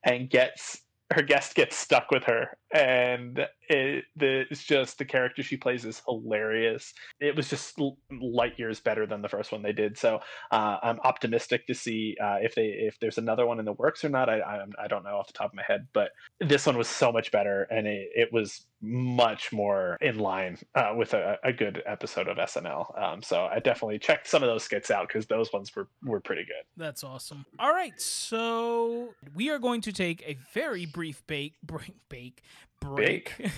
and 0.05 0.31
gets 0.31 0.83
her 1.13 1.23
guest 1.23 1.55
gets 1.55 1.77
stuck 1.77 2.11
with 2.11 2.25
her. 2.25 2.57
And 2.75 3.47
it, 3.69 4.05
the, 4.17 4.45
it's 4.51 4.65
just 4.65 4.99
the 4.99 5.05
character 5.05 5.43
she 5.43 5.57
plays 5.57 5.85
is 5.85 6.03
hilarious. 6.07 6.95
It 7.21 7.37
was 7.37 7.51
just 7.51 7.79
light 8.11 8.59
years 8.59 8.81
better 8.81 9.07
than 9.07 9.21
the 9.21 9.29
first 9.29 9.53
one 9.53 9.63
they 9.63 9.73
did. 9.73 9.99
So 9.99 10.21
uh, 10.51 10.79
i'm 10.83 11.01
optimistic 11.01 11.67
to 11.67 11.75
see 11.75 12.17
uh, 12.23 12.37
if 12.41 12.55
they 12.55 12.69
if 12.69 12.99
there's 13.01 13.19
another 13.19 13.47
one 13.47 13.59
in 13.59 13.65
the 13.65 13.73
works 13.73 14.05
or 14.05 14.09
not. 14.09 14.29
I, 14.29 14.41
I, 14.41 14.65
I 14.85 14.89
don't 14.89 15.05
know 15.05 15.17
off 15.17 15.27
the 15.27 15.33
top 15.35 15.51
of 15.51 15.55
my 15.55 15.65
head 15.67 15.87
but 15.93 16.11
this 16.41 16.67
one 16.67 16.79
was 16.79 16.89
so 16.89 17.13
much 17.13 17.31
better 17.31 17.67
and 17.71 17.87
it, 17.87 18.09
it 18.15 18.33
was 18.33 18.65
much 18.83 19.53
more 19.53 19.97
in 20.01 20.19
line 20.19 20.59
uh, 20.75 20.93
with 20.97 21.15
a, 21.15 21.39
a, 21.45 21.53
good 21.53 21.83
episode 21.87 22.29
of 22.29 22.37
snl 22.39 22.99
um, 23.01 23.23
so 23.23 23.49
i 23.53 23.59
definitely 23.59 23.99
checked 23.99 24.27
some 24.27 24.43
of 24.43 24.49
those 24.49 24.65
skits 24.65 24.91
out 24.91 25.07
because 25.07 25.27
those 25.27 25.53
ones 25.53 25.75
were 25.77 25.87
were 26.05 26.21
pretty 26.21 26.45
good 26.45 26.65
that's 26.77 27.05
awesome 27.05 27.45
all 27.59 27.73
right 27.73 28.01
so 28.01 29.15
we 29.35 29.51
are 29.51 29.59
going 29.59 29.81
to 29.81 29.93
take 29.93 30.23
a 30.27 30.37
very 30.53 30.87
brief 30.87 31.25
bake 31.27 31.55
break 31.63 31.95
bake 32.09 32.43
break. 32.83 33.51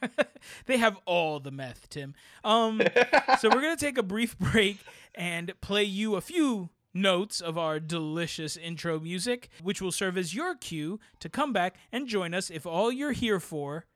they 0.66 0.76
have 0.78 0.96
all 1.04 1.40
the 1.40 1.50
meth, 1.50 1.88
Tim. 1.88 2.14
Um, 2.44 2.82
so 3.40 3.48
we're 3.48 3.60
gonna 3.60 3.76
take 3.76 3.98
a 3.98 4.02
brief 4.02 4.38
break 4.38 4.78
and 5.14 5.52
play 5.60 5.84
you 5.84 6.16
a 6.16 6.20
few 6.20 6.70
notes 6.94 7.40
of 7.40 7.56
our 7.56 7.80
delicious 7.80 8.56
intro 8.56 9.00
music, 9.00 9.48
which 9.62 9.80
will 9.80 9.92
serve 9.92 10.16
as 10.16 10.34
your 10.34 10.54
cue 10.54 11.00
to 11.20 11.28
come 11.28 11.52
back 11.52 11.76
and 11.90 12.06
join 12.06 12.34
us 12.34 12.50
if 12.50 12.66
all 12.66 12.92
you're 12.92 13.12
here 13.12 13.40
for 13.40 13.86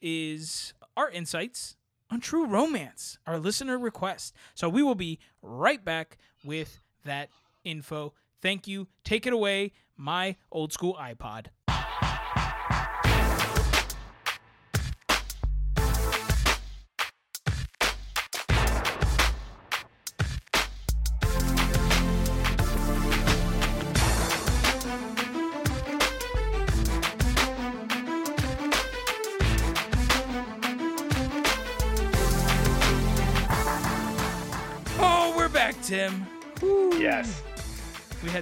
is 0.00 0.74
our 0.96 1.10
insights 1.10 1.76
on 2.10 2.20
true 2.20 2.46
romance, 2.46 3.18
our 3.26 3.38
listener 3.38 3.78
request. 3.78 4.34
So 4.54 4.68
we 4.68 4.82
will 4.82 4.94
be 4.94 5.18
right 5.42 5.84
back 5.84 6.18
with 6.44 6.80
that 7.04 7.28
info. 7.64 8.12
Thank 8.40 8.66
you. 8.66 8.88
Take 9.04 9.26
it 9.26 9.32
away, 9.32 9.72
my 9.96 10.36
old 10.52 10.72
school 10.72 10.94
iPod. 10.94 11.46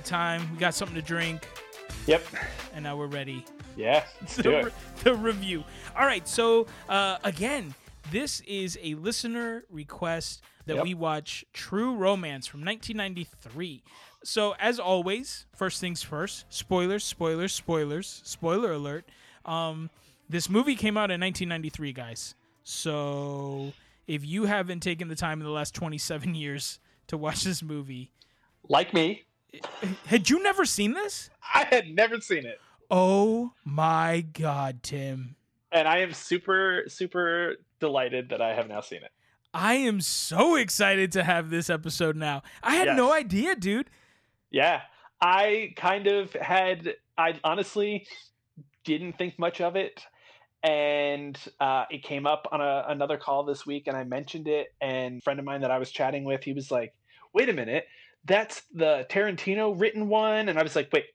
Time. 0.05 0.49
We 0.53 0.59
got 0.59 0.75
something 0.75 0.95
to 0.97 1.03
drink. 1.03 1.49
Yep. 2.07 2.25
And 2.75 2.85
now 2.85 2.97
we're 2.97 3.07
ready. 3.07 3.45
Yeah. 3.77 4.05
Let's 4.21 4.37
do 4.37 4.53
it. 4.53 4.73
the 5.03 5.15
review. 5.15 5.65
All 5.99 6.07
right. 6.07 6.27
So 6.29 6.67
uh, 6.89 7.19
again, 7.25 7.75
this 8.11 8.41
is 8.41 8.79
a 8.83 8.95
listener 8.95 9.65
request 9.71 10.43
that 10.67 10.77
yep. 10.77 10.85
we 10.85 10.95
watch 10.95 11.45
True 11.53 11.95
Romance 11.95 12.47
from 12.47 12.65
1993. 12.65 13.83
So 14.23 14.55
as 14.59 14.79
always, 14.79 15.47
first 15.55 15.81
things 15.81 16.03
first. 16.03 16.47
Spoilers. 16.49 17.05
Spoilers. 17.05 17.53
Spoilers. 17.53 18.23
Spoiler 18.25 18.73
alert. 18.73 19.09
Um, 19.45 19.91
this 20.29 20.49
movie 20.49 20.75
came 20.75 20.97
out 20.97 21.11
in 21.11 21.21
1993, 21.21 21.93
guys. 21.93 22.35
So 22.63 23.73
if 24.07 24.25
you 24.25 24.45
haven't 24.45 24.81
taken 24.81 25.09
the 25.09 25.17
time 25.17 25.41
in 25.41 25.47
the 25.47 25.53
last 25.53 25.75
27 25.75 26.35
years 26.35 26.79
to 27.09 27.17
watch 27.17 27.45
this 27.45 27.63
movie. 27.63 28.11
Like 28.69 28.95
me. 28.95 29.23
Had 30.07 30.31
you 30.31 30.43
never 30.43 30.65
seen 30.65 30.95
this? 30.95 31.31
I 31.55 31.65
had 31.65 31.89
never 31.89 32.21
seen 32.21 32.47
it. 32.47 32.61
Oh 32.91 33.53
my 33.65 34.25
god, 34.33 34.83
Tim. 34.83 35.37
And 35.73 35.89
I 35.89 35.99
am 35.99 36.13
super 36.13 36.85
super 36.89 37.57
delighted 37.81 38.31
that 38.31 38.41
I 38.41 38.55
have 38.55 38.69
now 38.69 38.81
seen 38.81 39.03
it. 39.03 39.11
I 39.53 39.75
am 39.75 40.01
so 40.01 40.57
excited 40.57 41.13
to 41.13 41.23
have 41.23 41.51
this 41.51 41.71
episode 41.71 42.17
now. 42.17 42.43
I 42.63 42.75
had 42.75 42.87
yes. 42.89 42.97
no 42.97 43.13
idea, 43.13 43.55
dude. 43.55 43.89
Yeah. 44.51 44.83
I 45.21 45.73
kind 45.77 46.07
of 46.07 46.33
had 46.33 46.95
I 47.17 47.39
honestly 47.45 48.07
didn't 48.85 49.17
think 49.17 49.39
much 49.39 49.61
of 49.61 49.77
it 49.77 50.05
and 50.65 51.39
uh, 51.61 51.85
it 51.91 52.03
came 52.03 52.27
up 52.27 52.49
on 52.51 52.61
a, 52.61 52.85
another 52.89 53.19
call 53.19 53.45
this 53.45 53.67
week 53.67 53.87
and 53.87 53.97
i 53.97 54.05
mentioned 54.05 54.49
it 54.49 54.69
and 54.81 55.19
a 55.19 55.21
friend 55.21 55.39
of 55.39 55.45
mine 55.45 55.61
that 55.61 55.71
i 55.71 55.79
was 55.79 55.91
chatting 55.91 56.25
with 56.25 56.43
he 56.43 56.53
was 56.53 56.71
like 56.71 56.95
wait 57.33 57.49
a 57.49 57.53
minute 57.53 57.85
that's 58.25 58.63
the 58.75 59.07
tarantino 59.11 59.79
written 59.79 60.09
one 60.09 60.49
and 60.49 60.59
i 60.59 60.63
was 60.63 60.77
like 60.77 60.89
wait 60.93 61.07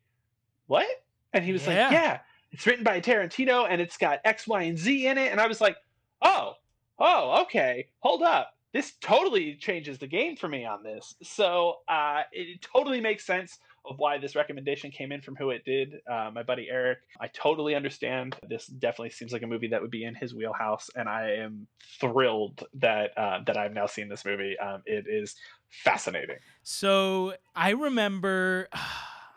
what 0.68 0.88
and 1.34 1.44
he 1.44 1.52
was 1.52 1.66
yeah. 1.66 1.84
like 1.84 1.92
yeah 1.92 2.20
it's 2.52 2.66
written 2.66 2.84
by 2.84 3.00
tarantino 3.00 3.66
and 3.70 3.82
it's 3.82 3.98
got 3.98 4.20
x 4.26 4.48
y 4.48 4.64
and 4.64 4.78
z 4.78 5.08
in 5.08 5.18
it 5.18 5.32
and 5.32 5.40
i 5.40 5.48
was 5.48 5.62
like 5.62 5.78
oh 6.22 6.54
oh 7.00 7.42
okay 7.42 7.88
hold 8.00 8.22
up 8.22 8.54
this 8.74 8.94
totally 9.02 9.56
changes 9.56 9.98
the 9.98 10.08
game 10.08 10.36
for 10.36 10.48
me 10.48 10.66
on 10.66 10.84
this 10.84 11.16
so 11.24 11.78
uh, 11.88 12.22
it 12.32 12.62
totally 12.62 13.02
makes 13.02 13.26
sense 13.26 13.58
of 13.86 13.98
why 13.98 14.18
this 14.18 14.36
recommendation 14.36 14.92
came 14.92 15.12
in 15.12 15.22
from 15.22 15.36
who 15.36 15.50
it 15.50 15.64
did, 15.66 15.96
uh, 16.10 16.30
my 16.34 16.44
buddy 16.44 16.68
Eric. 16.70 17.00
I 17.20 17.28
totally 17.28 17.76
understand. 17.76 18.36
This 18.48 18.68
definitely 18.68 19.12
seems 19.12 19.34
like 19.34 19.42
a 19.42 19.48
movie 19.48 19.68
that 19.68 19.82
would 19.82 19.92
be 19.92 20.04
in 20.04 20.16
his 20.16 20.34
wheelhouse, 20.34 20.90
and 20.96 21.08
I 21.10 21.32
am 21.32 21.68
thrilled 22.00 22.64
that 22.76 23.18
uh, 23.18 23.40
that 23.46 23.58
I've 23.58 23.74
now 23.74 23.88
seen 23.88 24.10
this 24.10 24.26
movie. 24.26 24.58
Um, 24.60 24.84
it 24.86 25.06
is 25.08 25.36
fascinating. 25.70 26.38
So 26.64 27.34
I 27.56 27.72
remember. 27.72 28.68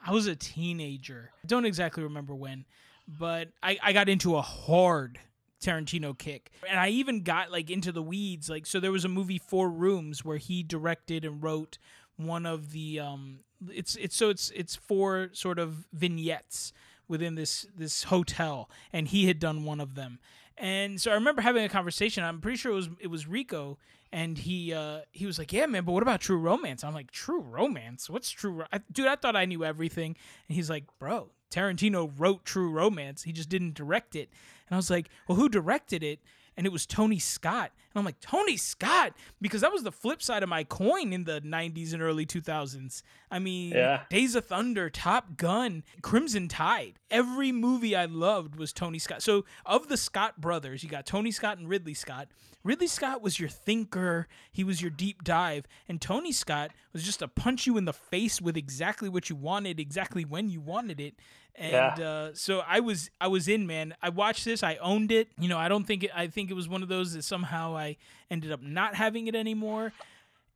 I 0.04 0.10
was 0.10 0.26
a 0.26 0.34
teenager. 0.34 1.30
I 1.44 1.46
don't 1.46 1.64
exactly 1.64 2.02
remember 2.02 2.34
when, 2.34 2.64
but 3.06 3.50
I, 3.62 3.78
I 3.80 3.92
got 3.92 4.08
into 4.08 4.34
a 4.34 4.42
hard 4.42 5.20
Tarantino 5.62 6.18
kick. 6.18 6.50
And 6.68 6.76
I 6.76 6.88
even 6.88 7.22
got 7.22 7.52
like 7.52 7.70
into 7.70 7.92
the 7.92 8.02
weeds. 8.02 8.50
Like 8.50 8.66
so 8.66 8.80
there 8.80 8.90
was 8.90 9.04
a 9.04 9.08
movie 9.08 9.38
Four 9.38 9.70
Rooms 9.70 10.24
where 10.24 10.38
he 10.38 10.64
directed 10.64 11.24
and 11.24 11.40
wrote 11.40 11.78
one 12.16 12.46
of 12.46 12.72
the 12.72 13.00
um 13.00 13.40
it's 13.70 13.96
it's 13.96 14.16
so 14.16 14.28
it's 14.30 14.50
it's 14.54 14.76
four 14.76 15.30
sort 15.32 15.58
of 15.58 15.86
vignettes 15.92 16.72
within 17.08 17.34
this 17.34 17.66
this 17.76 18.04
hotel 18.04 18.70
and 18.92 19.08
he 19.08 19.26
had 19.26 19.38
done 19.38 19.64
one 19.64 19.80
of 19.80 19.94
them 19.94 20.18
and 20.58 21.00
so 21.00 21.10
i 21.10 21.14
remember 21.14 21.42
having 21.42 21.64
a 21.64 21.68
conversation 21.68 22.22
i'm 22.24 22.40
pretty 22.40 22.56
sure 22.56 22.72
it 22.72 22.76
was 22.76 22.88
it 23.00 23.06
was 23.08 23.26
rico 23.26 23.78
and 24.12 24.36
he 24.38 24.72
uh 24.72 25.00
he 25.10 25.26
was 25.26 25.38
like 25.38 25.52
yeah 25.52 25.66
man 25.66 25.84
but 25.84 25.92
what 25.92 26.02
about 26.02 26.20
true 26.20 26.38
romance? 26.38 26.84
I'm 26.84 26.94
like 26.94 27.10
true 27.10 27.40
romance? 27.40 28.10
What's 28.10 28.30
true 28.30 28.52
Ro-? 28.52 28.66
I, 28.72 28.80
dude 28.90 29.06
i 29.06 29.16
thought 29.16 29.36
i 29.36 29.44
knew 29.44 29.64
everything. 29.64 30.16
And 30.48 30.56
he's 30.56 30.70
like 30.70 30.84
bro 30.98 31.30
tarantino 31.50 32.12
wrote 32.16 32.44
true 32.44 32.70
romance. 32.70 33.22
He 33.22 33.32
just 33.32 33.48
didn't 33.48 33.74
direct 33.74 34.14
it. 34.14 34.30
And 34.68 34.74
i 34.74 34.76
was 34.76 34.90
like 34.90 35.08
well 35.26 35.36
who 35.36 35.48
directed 35.48 36.02
it 36.02 36.20
and 36.56 36.66
it 36.66 36.72
was 36.72 36.86
Tony 36.86 37.18
Scott. 37.18 37.72
And 37.94 38.00
I'm 38.00 38.04
like, 38.04 38.20
Tony 38.20 38.56
Scott? 38.56 39.14
Because 39.40 39.60
that 39.62 39.72
was 39.72 39.82
the 39.82 39.92
flip 39.92 40.22
side 40.22 40.42
of 40.42 40.48
my 40.48 40.64
coin 40.64 41.12
in 41.12 41.24
the 41.24 41.40
90s 41.40 41.92
and 41.92 42.02
early 42.02 42.26
2000s. 42.26 43.02
I 43.30 43.38
mean, 43.38 43.72
yeah. 43.72 44.02
Days 44.10 44.34
of 44.34 44.46
Thunder, 44.46 44.90
Top 44.90 45.36
Gun, 45.36 45.82
Crimson 46.02 46.48
Tide. 46.48 46.98
Every 47.10 47.52
movie 47.52 47.96
I 47.96 48.06
loved 48.06 48.56
was 48.56 48.72
Tony 48.72 48.98
Scott. 48.98 49.22
So, 49.22 49.44
of 49.66 49.88
the 49.88 49.96
Scott 49.96 50.40
brothers, 50.40 50.82
you 50.82 50.88
got 50.88 51.06
Tony 51.06 51.30
Scott 51.30 51.58
and 51.58 51.68
Ridley 51.68 51.94
Scott. 51.94 52.28
Ridley 52.64 52.86
Scott 52.86 53.22
was 53.22 53.40
your 53.40 53.48
thinker, 53.48 54.28
he 54.52 54.62
was 54.62 54.80
your 54.80 54.90
deep 54.90 55.24
dive, 55.24 55.66
and 55.88 56.00
Tony 56.00 56.30
Scott 56.30 56.70
was 56.92 57.02
just 57.02 57.18
to 57.18 57.28
punch 57.28 57.66
you 57.66 57.76
in 57.76 57.86
the 57.86 57.92
face 57.92 58.40
with 58.40 58.56
exactly 58.56 59.08
what 59.08 59.28
you 59.28 59.34
wanted, 59.34 59.80
exactly 59.80 60.24
when 60.24 60.48
you 60.48 60.60
wanted 60.60 61.00
it 61.00 61.14
and 61.54 61.98
yeah. 61.98 62.04
uh, 62.04 62.30
so 62.34 62.62
I 62.66 62.80
was 62.80 63.10
I 63.20 63.28
was 63.28 63.48
in 63.48 63.66
man. 63.66 63.94
I 64.02 64.08
watched 64.08 64.44
this. 64.44 64.62
I 64.62 64.76
owned 64.76 65.12
it. 65.12 65.28
You 65.38 65.48
know, 65.48 65.58
I 65.58 65.68
don't 65.68 65.84
think 65.84 66.04
it. 66.04 66.10
I 66.14 66.26
think 66.28 66.50
it 66.50 66.54
was 66.54 66.68
one 66.68 66.82
of 66.82 66.88
those 66.88 67.12
that 67.12 67.24
somehow 67.24 67.76
I 67.76 67.96
ended 68.30 68.52
up 68.52 68.62
not 68.62 68.94
having 68.94 69.26
it 69.26 69.34
anymore. 69.34 69.92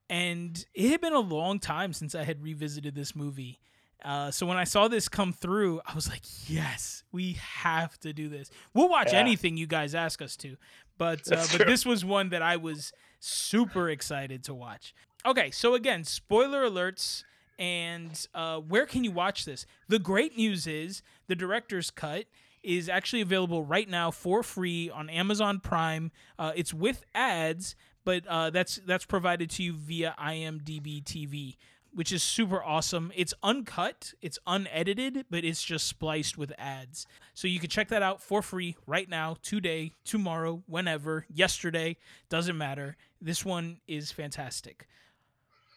And 0.08 0.64
it 0.72 0.90
had 0.90 1.00
been 1.00 1.12
a 1.12 1.20
long 1.20 1.58
time 1.58 1.92
since 1.92 2.14
I 2.14 2.24
had 2.24 2.42
revisited 2.42 2.94
this 2.94 3.16
movie. 3.16 3.58
Uh, 4.04 4.30
so 4.30 4.46
when 4.46 4.56
I 4.56 4.64
saw 4.64 4.88
this 4.88 5.08
come 5.08 5.32
through, 5.32 5.80
I 5.84 5.94
was 5.94 6.08
like, 6.08 6.22
"Yes, 6.48 7.02
we 7.12 7.34
have 7.34 7.98
to 8.00 8.12
do 8.12 8.28
this. 8.28 8.50
We'll 8.72 8.88
watch 8.88 9.12
yeah. 9.12 9.18
anything 9.18 9.56
you 9.56 9.66
guys 9.66 9.94
ask 9.94 10.22
us 10.22 10.36
to." 10.36 10.56
But 10.96 11.30
uh, 11.30 11.44
but 11.56 11.66
this 11.66 11.84
was 11.84 12.04
one 12.04 12.30
that 12.30 12.40
I 12.40 12.56
was 12.56 12.92
super 13.20 13.90
excited 13.90 14.44
to 14.44 14.54
watch. 14.54 14.94
Okay, 15.26 15.50
so 15.50 15.74
again, 15.74 16.04
spoiler 16.04 16.64
alerts 16.68 17.24
and 17.58 18.26
uh, 18.34 18.58
where 18.58 18.86
can 18.86 19.04
you 19.04 19.10
watch 19.10 19.44
this? 19.44 19.66
The 19.88 19.98
great 19.98 20.36
news 20.36 20.66
is 20.66 21.02
the 21.26 21.34
director's 21.34 21.90
cut 21.90 22.26
is 22.62 22.88
actually 22.88 23.22
available 23.22 23.62
right 23.64 23.88
now 23.88 24.10
for 24.10 24.42
free 24.42 24.90
on 24.90 25.08
Amazon 25.08 25.60
Prime. 25.60 26.10
Uh, 26.38 26.52
it's 26.56 26.74
with 26.74 27.04
ads, 27.14 27.76
but 28.04 28.26
uh, 28.26 28.50
that's 28.50 28.80
that's 28.86 29.04
provided 29.04 29.50
to 29.50 29.62
you 29.62 29.72
via 29.74 30.14
IMDb 30.20 31.02
TV. 31.02 31.56
which 31.92 32.12
is 32.12 32.22
super 32.22 32.62
awesome. 32.62 33.10
It's 33.16 33.32
uncut, 33.42 34.12
it's 34.20 34.38
unedited, 34.46 35.24
but 35.30 35.44
it's 35.44 35.62
just 35.62 35.86
spliced 35.86 36.36
with 36.36 36.52
ads. 36.58 37.06
So 37.32 37.48
you 37.48 37.58
can 37.58 37.70
check 37.70 37.88
that 37.88 38.02
out 38.02 38.20
for 38.20 38.42
free 38.42 38.76
right 38.86 39.08
now, 39.08 39.36
today, 39.42 39.92
tomorrow, 40.04 40.62
whenever, 40.66 41.24
yesterday, 41.32 41.96
doesn't 42.28 42.58
matter. 42.58 42.96
This 43.18 43.46
one 43.46 43.80
is 43.88 44.12
fantastic. 44.12 44.86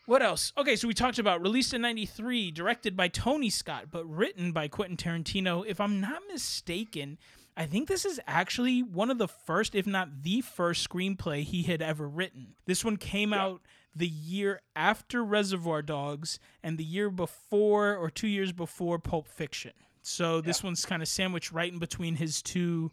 What 0.09 0.23
else? 0.23 0.53
Okay, 0.57 0.75
so 0.75 0.87
we 0.87 0.95
talked 0.95 1.19
about 1.19 1.39
released 1.39 1.71
in 1.71 1.83
93, 1.83 2.49
directed 2.49 2.97
by 2.97 3.09
Tony 3.09 3.51
Scott, 3.51 3.91
but 3.91 4.09
written 4.09 4.51
by 4.51 4.67
Quentin 4.67 4.97
Tarantino. 4.97 5.63
If 5.67 5.79
I'm 5.79 6.01
not 6.01 6.23
mistaken, 6.27 7.19
I 7.55 7.67
think 7.67 7.87
this 7.87 8.05
is 8.05 8.19
actually 8.25 8.81
one 8.81 9.11
of 9.11 9.19
the 9.19 9.27
first, 9.27 9.75
if 9.75 9.85
not 9.85 10.23
the 10.23 10.41
first, 10.41 10.89
screenplay 10.89 11.43
he 11.43 11.61
had 11.61 11.83
ever 11.83 12.07
written. 12.09 12.55
This 12.65 12.83
one 12.83 12.97
came 12.97 13.33
Yeah. 13.33 13.43
out 13.43 13.61
the 13.95 14.07
year 14.07 14.61
after 14.75 15.23
Reservoir 15.23 15.83
Dogs 15.83 16.39
and 16.63 16.79
the 16.79 16.83
year 16.83 17.11
before 17.11 17.95
or 17.95 18.09
two 18.09 18.27
years 18.27 18.51
before 18.51 18.97
Pulp 18.97 19.27
Fiction. 19.27 19.73
So 20.01 20.41
this 20.41 20.63
one's 20.63 20.87
kind 20.87 21.03
of 21.03 21.07
sandwiched 21.07 21.51
right 21.51 21.71
in 21.71 21.77
between 21.77 22.15
his 22.15 22.41
two, 22.41 22.91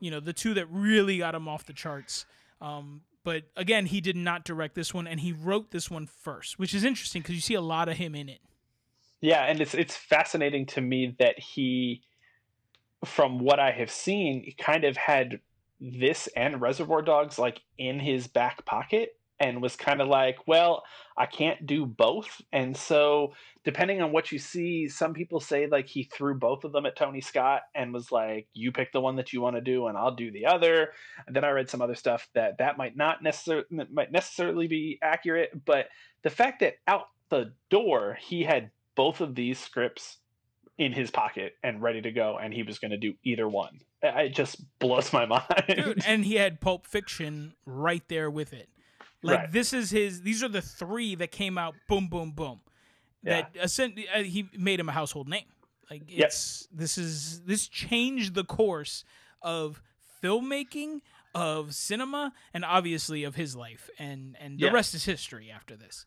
you 0.00 0.10
know, 0.10 0.20
the 0.20 0.34
two 0.34 0.52
that 0.52 0.66
really 0.66 1.16
got 1.16 1.34
him 1.34 1.48
off 1.48 1.64
the 1.64 1.72
charts. 1.72 2.26
Um, 2.60 3.00
but 3.28 3.42
again, 3.56 3.84
he 3.84 4.00
did 4.00 4.16
not 4.16 4.42
direct 4.42 4.74
this 4.74 4.94
one, 4.94 5.06
and 5.06 5.20
he 5.20 5.32
wrote 5.32 5.70
this 5.70 5.90
one 5.90 6.06
first, 6.06 6.58
which 6.58 6.72
is 6.72 6.82
interesting 6.82 7.20
because 7.20 7.34
you 7.34 7.42
see 7.42 7.52
a 7.52 7.60
lot 7.60 7.90
of 7.90 7.98
him 7.98 8.14
in 8.14 8.26
it. 8.26 8.40
Yeah, 9.20 9.44
and 9.44 9.60
it's 9.60 9.74
it's 9.74 9.94
fascinating 9.94 10.64
to 10.68 10.80
me 10.80 11.14
that 11.18 11.38
he, 11.38 12.00
from 13.04 13.38
what 13.38 13.60
I 13.60 13.70
have 13.70 13.90
seen, 13.90 14.50
kind 14.56 14.84
of 14.84 14.96
had 14.96 15.40
this 15.78 16.26
and 16.36 16.58
Reservoir 16.62 17.02
Dogs 17.02 17.38
like 17.38 17.60
in 17.76 18.00
his 18.00 18.28
back 18.28 18.64
pocket 18.64 19.10
and 19.40 19.62
was 19.62 19.76
kind 19.76 20.00
of 20.00 20.08
like, 20.08 20.36
well, 20.46 20.82
I 21.16 21.26
can't 21.26 21.66
do 21.66 21.86
both. 21.86 22.40
And 22.52 22.76
so, 22.76 23.34
depending 23.64 24.02
on 24.02 24.12
what 24.12 24.32
you 24.32 24.38
see, 24.38 24.88
some 24.88 25.14
people 25.14 25.40
say 25.40 25.66
like 25.66 25.86
he 25.86 26.04
threw 26.04 26.34
both 26.34 26.64
of 26.64 26.72
them 26.72 26.86
at 26.86 26.96
Tony 26.96 27.20
Scott 27.20 27.62
and 27.74 27.92
was 27.92 28.10
like, 28.10 28.48
you 28.52 28.72
pick 28.72 28.92
the 28.92 29.00
one 29.00 29.16
that 29.16 29.32
you 29.32 29.40
want 29.40 29.56
to 29.56 29.62
do 29.62 29.86
and 29.86 29.96
I'll 29.96 30.14
do 30.14 30.30
the 30.30 30.46
other. 30.46 30.92
And 31.26 31.34
then 31.34 31.44
I 31.44 31.50
read 31.50 31.70
some 31.70 31.82
other 31.82 31.94
stuff 31.94 32.28
that 32.34 32.58
that 32.58 32.78
might 32.78 32.96
not 32.96 33.22
necessarily 33.22 33.66
might 33.90 34.12
necessarily 34.12 34.66
be 34.66 34.98
accurate, 35.02 35.64
but 35.64 35.88
the 36.22 36.30
fact 36.30 36.60
that 36.60 36.74
out 36.86 37.08
the 37.30 37.52
door 37.70 38.16
he 38.20 38.42
had 38.42 38.70
both 38.94 39.20
of 39.20 39.34
these 39.34 39.58
scripts 39.58 40.16
in 40.78 40.92
his 40.92 41.10
pocket 41.10 41.54
and 41.62 41.82
ready 41.82 42.00
to 42.00 42.10
go 42.10 42.38
and 42.40 42.54
he 42.54 42.62
was 42.62 42.78
going 42.78 42.92
to 42.92 42.96
do 42.96 43.12
either 43.24 43.48
one 43.48 43.80
it 44.02 44.34
just 44.34 44.56
blows 44.78 45.12
my 45.12 45.26
mind 45.26 45.44
Dude, 45.68 46.02
and 46.06 46.24
he 46.24 46.36
had 46.36 46.60
Pulp 46.60 46.86
Fiction 46.86 47.54
right 47.66 48.02
there 48.08 48.30
with 48.30 48.52
it. 48.52 48.68
Like 49.22 49.38
Right. 49.38 49.52
this 49.52 49.72
is 49.72 49.90
his. 49.90 50.22
These 50.22 50.42
are 50.42 50.48
the 50.48 50.62
three 50.62 51.14
that 51.16 51.30
came 51.32 51.58
out. 51.58 51.74
Boom, 51.88 52.08
boom, 52.08 52.30
boom. 52.32 52.60
That 53.24 53.54
ascend, 53.60 53.98
uh, 54.14 54.22
he 54.22 54.48
made 54.56 54.78
him 54.80 54.88
a 54.88 54.92
household 54.92 55.28
name. 55.28 55.44
Like 55.90 56.02
Yep. 56.08 56.26
it's 56.28 56.68
this 56.70 56.96
is 56.98 57.42
this 57.42 57.66
changed 57.66 58.34
the 58.34 58.44
course 58.44 59.04
of 59.42 59.82
filmmaking, 60.22 61.00
of 61.34 61.74
cinema, 61.74 62.32
and 62.54 62.64
obviously 62.64 63.24
of 63.24 63.34
his 63.34 63.56
life. 63.56 63.90
And 63.98 64.36
and 64.38 64.58
the 64.58 64.66
Yeah. 64.66 64.70
rest 64.70 64.94
is 64.94 65.04
history 65.04 65.50
after 65.50 65.76
this. 65.76 66.06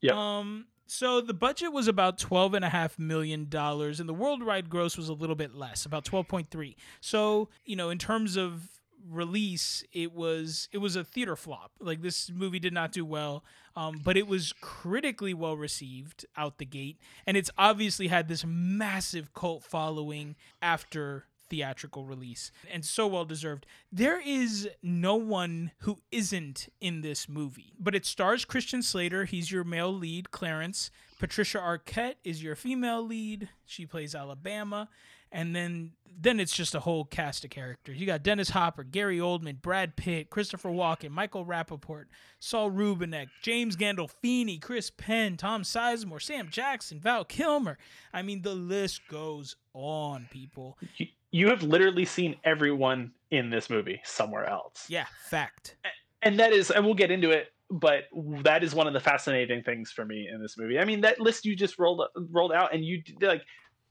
Yep. 0.00 0.14
Um. 0.14 0.66
So 0.86 1.20
the 1.22 1.34
budget 1.34 1.72
was 1.72 1.88
about 1.88 2.18
twelve 2.18 2.54
and 2.54 2.64
a 2.64 2.68
half 2.68 2.98
million 2.98 3.48
dollars, 3.48 3.98
and 4.00 4.08
the 4.08 4.14
worldwide 4.14 4.68
gross 4.68 4.96
was 4.96 5.08
a 5.08 5.14
little 5.14 5.34
bit 5.36 5.54
less, 5.54 5.86
about 5.86 6.04
twelve 6.04 6.28
point 6.28 6.50
three. 6.50 6.76
So 7.00 7.48
you 7.64 7.74
know, 7.74 7.90
in 7.90 7.98
terms 7.98 8.36
of 8.36 8.68
release, 9.10 9.84
it 9.92 10.12
was 10.12 10.68
it 10.72 10.78
was 10.78 10.96
a 10.96 11.04
theater 11.04 11.36
flop. 11.36 11.72
Like 11.80 12.02
this 12.02 12.30
movie 12.30 12.58
did 12.58 12.72
not 12.72 12.92
do 12.92 13.04
well, 13.04 13.44
um, 13.76 14.00
but 14.02 14.16
it 14.16 14.26
was 14.26 14.52
critically 14.60 15.34
well 15.34 15.56
received 15.56 16.26
out 16.36 16.58
the 16.58 16.64
gate, 16.64 16.98
and 17.26 17.36
it's 17.36 17.50
obviously 17.58 18.08
had 18.08 18.28
this 18.28 18.44
massive 18.46 19.32
cult 19.34 19.64
following 19.64 20.36
after 20.62 21.26
theatrical 21.50 22.04
release 22.04 22.50
and 22.72 22.84
so 22.84 23.06
well 23.06 23.24
deserved. 23.24 23.66
There 23.92 24.20
is 24.20 24.68
no 24.82 25.14
one 25.14 25.72
who 25.80 25.98
isn't 26.10 26.68
in 26.80 27.02
this 27.02 27.28
movie, 27.28 27.74
but 27.78 27.94
it 27.94 28.06
stars 28.06 28.44
Christian 28.44 28.82
Slater. 28.82 29.24
He's 29.24 29.52
your 29.52 29.64
male 29.64 29.92
lead, 29.92 30.30
Clarence. 30.30 30.90
Patricia 31.18 31.58
Arquette 31.58 32.16
is 32.24 32.42
your 32.42 32.56
female 32.56 33.02
lead. 33.02 33.48
She 33.66 33.86
plays 33.86 34.14
Alabama. 34.14 34.88
And 35.34 35.54
then 35.54 35.92
then 36.16 36.38
it's 36.38 36.54
just 36.56 36.76
a 36.76 36.80
whole 36.80 37.04
cast 37.04 37.44
of 37.44 37.50
characters. 37.50 37.98
You 37.98 38.06
got 38.06 38.22
Dennis 38.22 38.50
Hopper, 38.50 38.84
Gary 38.84 39.18
Oldman, 39.18 39.60
Brad 39.60 39.96
Pitt, 39.96 40.30
Christopher 40.30 40.70
Walken, 40.70 41.10
Michael 41.10 41.44
Rapaport, 41.44 42.04
Saul 42.38 42.70
Rubinek, 42.70 43.26
James 43.42 43.74
Gandolfini, 43.76 44.62
Chris 44.62 44.90
Penn, 44.90 45.36
Tom 45.36 45.62
Sizemore, 45.64 46.22
Sam 46.22 46.48
Jackson, 46.50 47.00
Val 47.00 47.24
Kilmer. 47.24 47.78
I 48.12 48.22
mean, 48.22 48.42
the 48.42 48.54
list 48.54 49.00
goes 49.10 49.56
on, 49.72 50.28
people. 50.30 50.78
you, 50.98 51.08
you 51.32 51.48
have 51.48 51.64
literally 51.64 52.04
seen 52.04 52.36
everyone 52.44 53.10
in 53.32 53.50
this 53.50 53.68
movie 53.68 54.00
somewhere 54.04 54.48
else 54.48 54.86
Yeah, 54.88 55.06
fact. 55.28 55.76
and 56.22 56.38
that 56.38 56.52
is 56.52 56.70
and 56.70 56.84
we'll 56.84 56.94
get 56.94 57.10
into 57.10 57.32
it 57.32 57.48
but 57.70 58.04
that 58.44 58.62
is 58.62 58.72
one 58.72 58.86
of 58.86 58.92
the 58.92 59.00
fascinating 59.00 59.64
things 59.64 59.90
for 59.90 60.04
me 60.04 60.28
in 60.32 60.40
this 60.40 60.56
movie 60.56 60.78
i 60.78 60.84
mean 60.84 61.00
that 61.00 61.18
list 61.18 61.44
you 61.44 61.56
just 61.56 61.76
rolled 61.78 62.02
rolled 62.30 62.52
out 62.52 62.72
and 62.72 62.84
you 62.84 63.02
like 63.22 63.42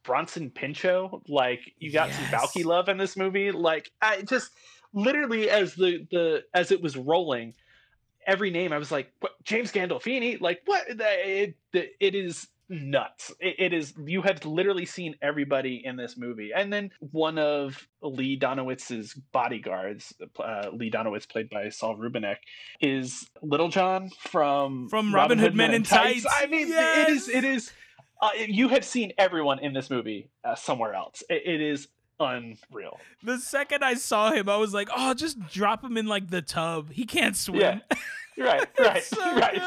bronson 0.04 0.49
pinchot 0.49 1.30
like 1.30 1.62
you 1.80 1.91
got 1.91 2.12
some 2.12 2.26
Yes. 2.32 2.34
valky 2.34 2.66
love 2.66 2.89
in 2.89 2.97
this 2.97 3.16
movie. 3.18 3.51
Like 3.51 3.91
i 4.01 4.22
just 4.22 4.51
literally 4.93 5.49
as 5.49 5.76
the 5.76 6.06
the 6.12 6.43
as 6.54 6.72
it 6.72 6.82
was 6.82 6.95
rolling 6.95 7.54
every 8.28 8.51
name 8.51 8.72
i 8.72 8.78
was 8.78 8.91
like 8.91 9.12
what, 9.20 9.32
james 9.43 9.72
gandolfini? 9.72 10.39
Like 10.39 10.62
what? 10.66 10.84
It, 10.88 11.56
it, 11.74 12.16
is 12.16 12.47
nuts. 12.70 13.32
It, 13.39 13.56
it 13.60 13.74
is 13.74 13.93
you 14.06 14.22
have 14.22 14.45
literally 14.45 14.86
seen 14.86 15.16
everybody 15.22 15.82
in 15.84 15.95
this 15.97 16.16
movie. 16.18 16.51
And 16.56 16.72
then 16.72 16.91
one 16.99 17.38
of 17.38 17.86
lee 18.01 18.39
donowitz's 18.39 19.14
bodyguards 19.34 20.14
uh, 20.39 20.70
lee 20.72 20.89
donowitz 20.89 21.28
played 21.28 21.49
by 21.49 21.70
saul 21.70 21.97
rubinek 21.97 22.38
is 22.82 23.30
little 23.41 23.70
john 23.70 24.10
from 24.20 24.88
From 24.89 25.14
Robin 25.14 25.38
Hood 25.39 25.56
Men 25.56 25.74
in 25.74 25.84
Tights. 25.84 26.26
i 26.30 26.45
mean 26.47 26.68
it 26.72 27.10
is 27.10 27.30
it 27.30 27.43
is 27.43 27.72
uh, 28.24 28.30
you 28.47 28.69
have 28.69 28.86
seen 28.86 29.11
everyone 29.17 29.59
in 29.59 29.74
this 29.74 29.89
movie 29.89 30.30
uh, 30.43 30.55
somewhere 30.55 30.93
else 30.93 31.24
it, 31.30 31.41
it 31.45 31.61
is 31.61 31.88
unreal 32.19 32.99
The 33.24 33.38
second 33.38 33.84
I 33.84 33.95
saw 33.95 34.32
him, 34.32 34.47
I 34.47 34.55
was 34.57 34.74
like, 34.74 34.88
oh, 34.95 35.13
just 35.13 35.39
drop 35.47 35.84
him 35.84 35.97
in 35.97 36.05
like 36.05 36.30
the 36.30 36.41
tub. 36.41 36.91
He 36.91 37.05
can't 37.05 37.36
swim. 37.36 37.59
Yeah. 37.59 37.80
right 38.38 38.67
right 38.80 39.03
so 39.03 39.36
right 39.36 39.61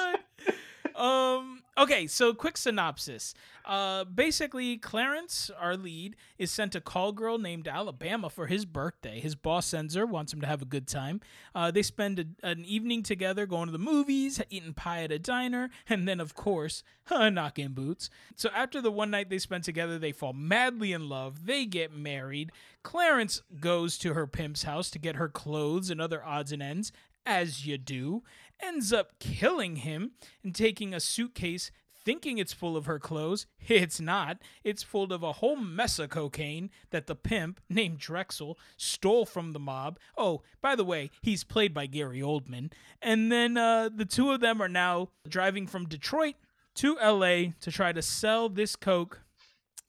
good. 0.47 0.55
Um. 1.01 1.56
Okay. 1.79 2.07
So, 2.07 2.33
quick 2.33 2.57
synopsis. 2.57 3.35
Uh, 3.65 4.05
basically, 4.05 4.79
Clarence, 4.79 5.51
our 5.59 5.77
lead, 5.77 6.17
is 6.39 6.51
sent 6.51 6.75
a 6.75 6.81
call 6.81 7.13
girl 7.13 7.37
named 7.37 7.69
Alabama 7.69 8.31
for 8.31 8.47
his 8.47 8.65
birthday. 8.65 9.21
His 9.21 9.35
boss 9.35 9.67
sends 9.67 9.95
her, 9.95 10.07
wants 10.07 10.33
him 10.33 10.41
to 10.41 10.47
have 10.47 10.63
a 10.63 10.67
good 10.67 10.87
time. 10.89 11.21
Uh, 11.55 11.71
they 11.71 11.83
spend 11.83 12.19
a, 12.19 12.47
an 12.47 12.65
evening 12.65 13.03
together, 13.03 13.45
going 13.45 13.67
to 13.67 13.73
the 13.73 13.79
movies, 13.79 14.41
eating 14.49 14.73
pie 14.73 15.03
at 15.03 15.13
a 15.13 15.19
diner, 15.19 15.69
and 15.89 16.09
then, 16.09 16.21
of 16.21 16.35
course, 16.35 16.83
knocking 17.11 17.73
boots. 17.73 18.09
So, 18.37 18.49
after 18.55 18.81
the 18.81 18.93
one 18.93 19.11
night 19.11 19.29
they 19.29 19.39
spend 19.39 19.65
together, 19.65 19.99
they 19.99 20.13
fall 20.13 20.33
madly 20.33 20.93
in 20.93 21.09
love. 21.09 21.45
They 21.45 21.67
get 21.67 21.93
married. 21.93 22.53
Clarence 22.83 23.43
goes 23.61 23.99
to 23.99 24.15
her 24.15 24.27
pimp's 24.27 24.63
house 24.63 24.91
to 24.91 24.99
get 24.99 25.17
her 25.17 25.29
clothes 25.29 25.91
and 25.91 26.01
other 26.01 26.25
odds 26.25 26.53
and 26.53 26.63
ends, 26.63 26.91
as 27.27 27.67
you 27.67 27.77
do, 27.77 28.23
ends 28.63 28.93
up 28.93 29.19
killing 29.19 29.77
him 29.77 30.13
and 30.43 30.55
taking 30.55 30.95
a 30.95 31.01
suitcase 31.01 31.71
thinking 32.07 32.39
it's 32.39 32.53
full 32.53 32.77
of 32.77 32.87
her 32.87 32.99
clothes. 32.99 33.47
It's 33.69 34.01
not. 34.01 34.39
It's 34.63 34.85
full 34.85 35.13
of 35.13 35.25
a 35.25 35.33
whole 35.33 35.57
mess 35.57 35.99
of 35.99 36.11
cocaine 36.11 36.71
that 36.91 37.09
the 37.09 37.17
pimp, 37.17 37.61
named 37.69 37.99
Drexel, 37.99 38.59
stole 38.77 39.27
from 39.27 39.53
the 39.53 39.59
mob. 39.59 39.99
Oh, 40.17 40.43
by 40.63 40.77
the 40.77 40.85
way, 40.85 41.11
he's 41.21 41.43
played 41.43 41.75
by 41.75 41.87
Gary 41.87 42.21
Oldman. 42.21 42.73
And 43.03 43.33
then 43.33 43.57
uh, 43.57 43.91
the 43.93 44.05
two 44.05 44.31
of 44.31 44.41
them 44.41 44.63
are 44.63 44.69
now 44.69 45.09
driving 45.29 45.67
from 45.67 45.89
Detroit 45.89 46.37
to 46.77 46.95
LA 46.95 47.53
to 47.61 47.73
try 47.73 47.93
to 47.93 48.03
sell 48.03 48.49
this 48.49 48.77
coke 48.77 49.23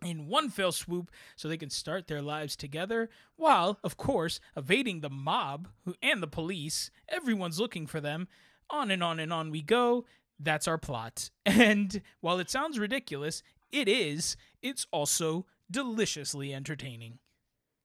in 0.04 0.28
one 0.28 0.50
fell 0.50 0.72
swoop 0.72 1.12
so 1.36 1.48
they 1.48 1.58
can 1.58 1.70
start 1.70 2.08
their 2.08 2.22
lives 2.22 2.56
together 2.56 3.10
while 3.36 3.80
of 3.84 3.98
course 3.98 4.40
evading 4.56 5.02
the 5.02 5.10
mob 5.10 5.68
and 6.04 6.22
the 6.22 6.28
police 6.28 6.92
everyone's 7.10 7.60
looking 7.60 7.88
for 7.88 8.00
them 8.00 8.28
on 8.70 8.92
and 8.92 9.04
on 9.04 9.20
and 9.20 9.32
on 9.32 9.52
we 9.52 9.62
go 9.62 10.06
that's 10.40 10.68
our 10.68 10.78
plot 10.78 11.30
and 11.46 12.02
while 12.22 12.40
it 12.40 12.50
sounds 12.50 12.80
ridiculous 12.80 13.44
it 13.72 13.88
is 13.88 14.38
it's 14.62 14.88
also 14.92 15.46
deliciously 15.70 16.54
entertaining 16.54 17.20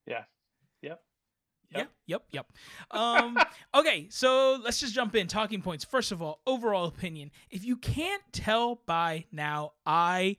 yeah 0.06 0.24
yep 0.82 1.02
Yep, 1.74 1.90
yep, 2.06 2.22
yep. 2.32 2.52
Um, 2.90 3.38
okay, 3.74 4.06
so 4.10 4.60
let's 4.62 4.80
just 4.80 4.94
jump 4.94 5.14
in. 5.14 5.26
Talking 5.26 5.62
points. 5.62 5.84
First 5.84 6.12
of 6.12 6.20
all, 6.20 6.40
overall 6.46 6.84
opinion. 6.84 7.30
If 7.50 7.64
you 7.64 7.76
can't 7.76 8.22
tell 8.32 8.82
by 8.86 9.24
now, 9.32 9.72
I 9.86 10.36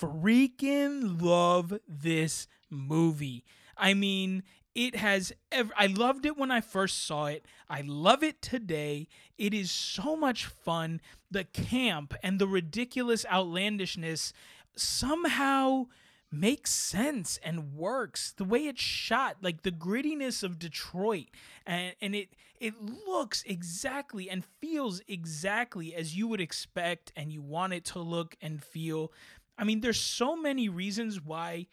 freaking 0.00 1.20
love 1.22 1.78
this 1.86 2.48
movie. 2.70 3.44
I 3.76 3.94
mean, 3.94 4.42
it 4.74 4.96
has 4.96 5.32
ever 5.50 5.72
I 5.76 5.86
loved 5.86 6.26
it 6.26 6.36
when 6.36 6.50
I 6.50 6.60
first 6.60 7.06
saw 7.06 7.26
it. 7.26 7.44
I 7.68 7.82
love 7.82 8.22
it 8.22 8.40
today. 8.40 9.08
It 9.38 9.54
is 9.54 9.70
so 9.70 10.16
much 10.16 10.46
fun. 10.46 11.00
The 11.30 11.44
camp 11.44 12.14
and 12.22 12.38
the 12.38 12.46
ridiculous 12.46 13.24
outlandishness 13.30 14.32
somehow 14.76 15.86
makes 16.30 16.70
sense 16.70 17.38
and 17.44 17.74
works. 17.74 18.32
The 18.32 18.44
way 18.44 18.66
it's 18.66 18.80
shot, 18.80 19.36
like 19.42 19.62
the 19.62 19.70
grittiness 19.70 20.42
of 20.42 20.58
Detroit, 20.58 21.28
and 21.66 21.94
and 22.00 22.14
it 22.14 22.30
it 22.58 22.74
looks 23.06 23.42
exactly 23.46 24.30
and 24.30 24.44
feels 24.60 25.02
exactly 25.06 25.94
as 25.94 26.16
you 26.16 26.28
would 26.28 26.40
expect 26.40 27.12
and 27.16 27.32
you 27.32 27.42
want 27.42 27.72
it 27.72 27.84
to 27.86 27.98
look 27.98 28.36
and 28.40 28.62
feel. 28.62 29.12
I 29.58 29.64
mean, 29.64 29.80
there's 29.80 30.00
so 30.00 30.34
many 30.34 30.68
reasons 30.68 31.20
why 31.20 31.66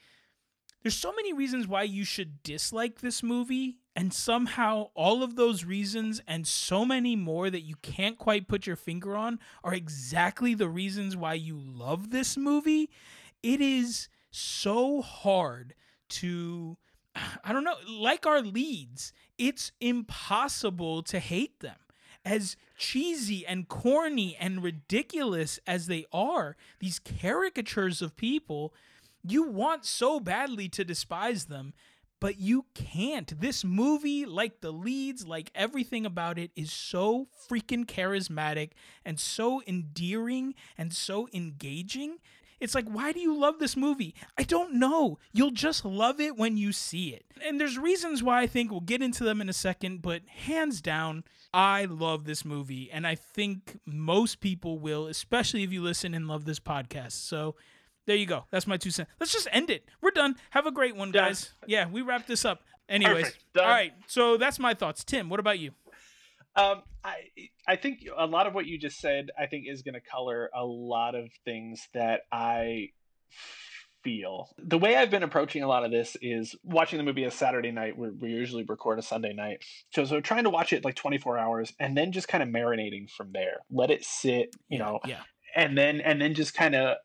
there's 0.82 0.96
so 0.96 1.12
many 1.14 1.34
reasons 1.34 1.68
why 1.68 1.84
you 1.84 2.04
should 2.04 2.42
dislike 2.44 3.02
this 3.02 3.22
movie 3.22 3.78
and 3.96 4.14
somehow 4.14 4.90
all 4.94 5.24
of 5.24 5.36
those 5.36 5.66
reasons 5.66 6.22
and 6.28 6.48
so 6.48 6.86
many 6.86 7.16
more 7.16 7.50
that 7.50 7.62
you 7.62 7.76
can't 7.82 8.18
quite 8.18 8.48
put 8.48 8.66
your 8.66 8.78
finger 8.78 9.16
on 9.16 9.40
are 9.64 9.74
exactly 9.74 10.54
the 10.54 10.70
reasons 10.70 11.18
why 11.18 11.34
you 11.34 11.58
love 11.60 12.12
this 12.12 12.38
movie. 12.38 12.90
It 13.44 13.60
is 13.60 14.08
so 14.32 15.02
hard 15.02 15.74
to 16.08 16.78
i 17.44 17.52
don't 17.52 17.64
know 17.64 17.76
like 17.90 18.28
our 18.28 18.42
leads 18.42 19.12
it's 19.40 19.72
impossible 19.80 21.02
to 21.02 21.18
hate 21.18 21.62
them. 21.62 21.78
As 22.26 22.58
cheesy 22.78 23.48
and 23.48 23.70
corny 23.70 24.36
and 24.38 24.62
ridiculous 24.62 25.60
as 25.66 25.88
they 25.88 26.06
are 26.12 26.58
these 26.80 27.00
caricatures 27.00 28.02
of 28.02 28.18
people 28.18 28.74
you 29.24 29.44
want 29.44 29.86
so 29.86 30.20
badly 30.20 30.70
to 30.70 30.84
despise 30.84 31.46
them, 31.46 31.74
but 32.20 32.40
you 32.40 32.66
can't. 32.74 33.40
This 33.40 33.64
movie, 33.64 34.26
like 34.26 34.62
the 34.62 34.72
leads, 34.72 35.26
like 35.26 35.52
everything 35.56 36.06
about 36.06 36.38
it, 36.38 36.52
is 36.56 36.72
so 36.72 37.28
freaking 37.50 37.86
charismatic 37.86 38.72
and 39.06 39.20
so 39.20 39.62
endearing 39.66 40.54
and 40.78 40.94
so 40.94 41.28
engaging. 41.34 42.18
It's 42.60 42.76
like, 42.76 42.90
why 42.90 43.14
do 43.14 43.22
you 43.22 43.38
love 43.38 43.60
this 43.60 43.78
movie? 43.78 44.14
I 44.38 44.44
don't 44.44 44.74
know. 44.74 45.18
You'll 45.32 45.52
just 45.52 45.86
love 45.86 46.20
it 46.20 46.36
when 46.36 46.58
you 46.58 46.74
see 46.74 47.10
it. 47.14 47.26
And 47.46 47.60
there's 47.60 47.78
reasons 47.78 48.22
why 48.22 48.42
I 48.42 48.48
think 48.48 48.70
we'll 48.70 48.82
get 48.82 49.02
into 49.02 49.24
them 49.24 49.40
in 49.40 49.48
a 49.48 49.54
second, 49.54 50.02
but 50.02 50.24
hands 50.28 50.82
down, 50.82 51.24
I 51.54 51.86
love 51.86 52.26
this 52.26 52.44
movie. 52.44 52.92
And 52.92 53.08
I 53.08 53.16
think 53.16 53.80
most 53.86 54.42
people 54.42 54.78
will, 54.78 55.08
especially 55.08 55.64
if 55.64 55.72
you 55.72 55.82
listen 55.82 56.14
and 56.14 56.28
love 56.28 56.44
this 56.44 56.60
podcast. 56.60 57.14
So, 57.14 57.56
there 58.10 58.18
you 58.18 58.26
go. 58.26 58.46
That's 58.50 58.66
my 58.66 58.76
two 58.78 58.90
cents. 58.90 59.08
Let's 59.20 59.32
just 59.32 59.48
end 59.52 59.70
it. 59.70 59.86
We're 60.02 60.10
done. 60.10 60.36
Have 60.50 60.66
a 60.66 60.72
great 60.72 60.96
one, 60.96 61.12
guys. 61.12 61.54
Yeah, 61.68 61.88
we 61.88 62.02
wrap 62.02 62.26
this 62.26 62.44
up. 62.44 62.62
Anyways, 62.90 63.32
all 63.56 63.68
right. 63.68 63.94
So 64.08 64.36
that's 64.38 64.58
my 64.58 64.74
thoughts. 64.74 65.04
Tim, 65.04 65.30
what 65.30 65.40
about 65.40 65.60
you? 65.60 65.72
Um, 66.56 66.82
I 67.04 67.18
I 67.68 67.76
think 67.76 68.00
a 68.18 68.26
lot 68.26 68.48
of 68.48 68.56
what 68.56 68.66
you 68.66 68.80
just 68.80 69.00
said, 69.00 69.28
I 69.40 69.46
think, 69.46 69.66
is 69.68 69.84
going 69.84 69.94
to 69.94 70.02
color 70.02 70.50
a 70.56 70.66
lot 70.66 71.14
of 71.14 71.30
things 71.46 71.88
that 71.94 72.22
I 72.32 72.90
feel. 74.04 74.50
The 74.58 74.80
way 74.80 74.96
I've 74.96 75.12
been 75.12 75.22
approaching 75.22 75.62
a 75.62 75.68
lot 75.68 75.86
of 75.86 75.92
this 75.92 76.18
is 76.22 76.56
watching 76.64 76.98
the 76.98 77.04
movie 77.04 77.26
a 77.26 77.32
Saturday 77.32 77.70
night. 77.72 77.96
we 77.96 78.10
we 78.10 78.30
usually 78.32 78.64
record 78.64 78.98
a 78.98 79.04
Sunday 79.04 79.34
night, 79.34 79.64
so 79.94 80.04
so 80.06 80.20
trying 80.20 80.46
to 80.46 80.50
watch 80.50 80.74
it 80.74 80.84
like 80.84 80.96
24 80.96 81.38
hours 81.38 81.72
and 81.80 81.96
then 81.96 82.12
just 82.12 82.28
kind 82.28 82.42
of 82.42 82.50
marinating 82.50 83.10
from 83.10 83.32
there. 83.34 83.58
Let 83.70 83.92
it 83.92 84.04
sit, 84.04 84.56
you 84.68 84.80
Yeah, 84.80 84.86
know, 84.86 85.00
yeah. 85.06 85.22
and 85.56 85.78
then 85.78 86.02
and 86.02 86.20
then 86.20 86.34
just 86.34 86.56
kind 86.56 86.74
of 86.74 86.98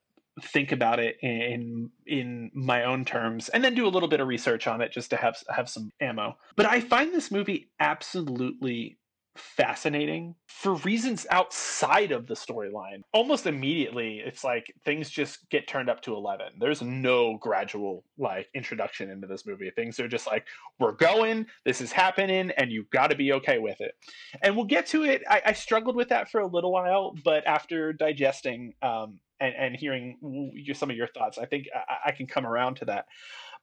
think 0.43 0.73
about 0.73 0.99
it 0.99 1.17
in 1.23 1.91
in 2.07 2.51
my 2.55 2.85
own 2.85 3.05
terms 3.05 3.49
and 3.51 3.63
then 3.63 3.75
do 3.75 3.87
a 3.87 3.89
little 3.89 4.09
bit 4.09 4.21
of 4.21 4.27
research 4.27 4.67
on 4.67 4.81
it 4.81 4.91
just 4.91 5.11
to 5.11 5.17
have 5.17 5.37
have 5.49 5.69
some 5.69 5.93
ammo. 6.01 6.37
But 6.57 6.67
i 6.67 6.81
find 6.81 7.13
this 7.13 7.31
movie 7.31 7.71
absolutely 7.79 8.99
fascinating 9.37 10.33
for 10.47 10.75
reasons 10.77 11.27
outside 11.29 12.13
of 12.13 12.29
the 12.29 12.35
storyline. 12.35 13.03
Almost 13.13 13.47
immediately 13.47 14.23
it's 14.25 14.45
like 14.45 14.73
things 14.85 15.11
just 15.11 15.49
get 15.51 15.67
turned 15.67 15.91
up 15.91 16.01
to 16.03 16.15
11 16.15 16.53
there's 16.61 16.83
no 16.83 17.37
gradual 17.39 18.05
like 18.17 18.49
introduction 18.55 19.11
into 19.11 19.27
this 19.27 19.47
movie. 19.47 19.71
Things 19.71 19.99
are 20.01 20.09
just 20.09 20.27
like 20.27 20.47
we're 20.79 20.93
going 20.93 21.47
this 21.65 21.81
is 21.81 21.93
happening 21.93 22.51
and 22.57 22.73
you've 22.73 22.91
got 22.91 23.11
to 23.11 23.17
be 23.17 23.33
okay 23.33 23.59
with 23.59 23.81
it. 23.81 23.95
And 24.43 24.57
we'll 24.57 24.67
get 24.67 24.87
to 24.89 25.05
it. 25.05 25.23
I, 25.29 25.43
I 25.47 25.53
struggled 25.53 25.97
with 25.97 26.09
that 26.09 26.29
for 26.31 26.41
a 26.41 26.47
little 26.47 26.73
while 26.73 27.15
but 27.25 27.47
after 27.47 27.93
digesting 27.93 28.75
um, 28.83 29.21
and, 29.47 29.55
and 29.57 29.77
hearing 29.77 30.19
w- 30.23 30.75
some 30.75 30.91
of 30.91 30.97
your 30.97 31.09
thoughts, 31.09 31.39
I 31.39 31.47
think 31.47 31.67
I, 31.75 32.09
I 32.11 32.13
can 32.13 32.27
come 32.27 32.47
around 32.47 32.77
to 32.77 32.87
that. 32.87 33.07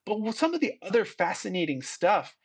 But 0.05 0.33
some 0.33 0.53
of 0.53 0.61
the 0.61 0.73
other 0.81 1.05
fascinating 1.05 1.81
stuff 1.81 2.35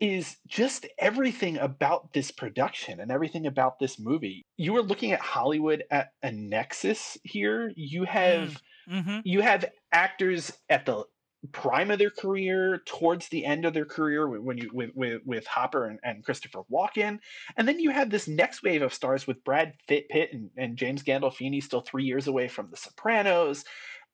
is 0.00 0.36
just 0.46 0.86
everything 0.98 1.58
about 1.58 2.12
this 2.12 2.30
production 2.30 3.00
and 3.00 3.10
everything 3.10 3.46
about 3.46 3.78
this 3.78 3.98
movie. 3.98 4.44
You 4.56 4.76
are 4.76 4.82
looking 4.82 5.12
at 5.12 5.20
Hollywood 5.20 5.84
at 5.90 6.12
a 6.22 6.30
nexus 6.30 7.18
here. 7.24 7.72
You 7.76 8.04
have 8.04 8.60
Mm-hmm. 8.88 9.20
you 9.24 9.42
have 9.42 9.66
actors 9.92 10.52
at 10.70 10.86
the 10.86 11.04
prime 11.52 11.90
of 11.90 11.98
their 11.98 12.10
career 12.10 12.82
towards 12.84 13.28
the 13.28 13.44
end 13.44 13.64
of 13.64 13.72
their 13.72 13.84
career 13.84 14.28
when 14.28 14.58
you 14.58 14.68
with 14.72 14.90
with, 14.94 15.22
with 15.24 15.46
hopper 15.46 15.86
and, 15.86 16.00
and 16.02 16.24
christopher 16.24 16.62
walken 16.70 17.18
and 17.56 17.68
then 17.68 17.78
you 17.78 17.90
have 17.90 18.10
this 18.10 18.26
next 18.26 18.62
wave 18.62 18.82
of 18.82 18.92
stars 18.92 19.26
with 19.26 19.42
brad 19.44 19.72
Pitt 19.86 20.06
and, 20.32 20.50
and 20.56 20.76
james 20.76 21.02
gandolfini 21.02 21.62
still 21.62 21.80
three 21.80 22.04
years 22.04 22.26
away 22.26 22.48
from 22.48 22.68
the 22.70 22.76
sopranos 22.76 23.64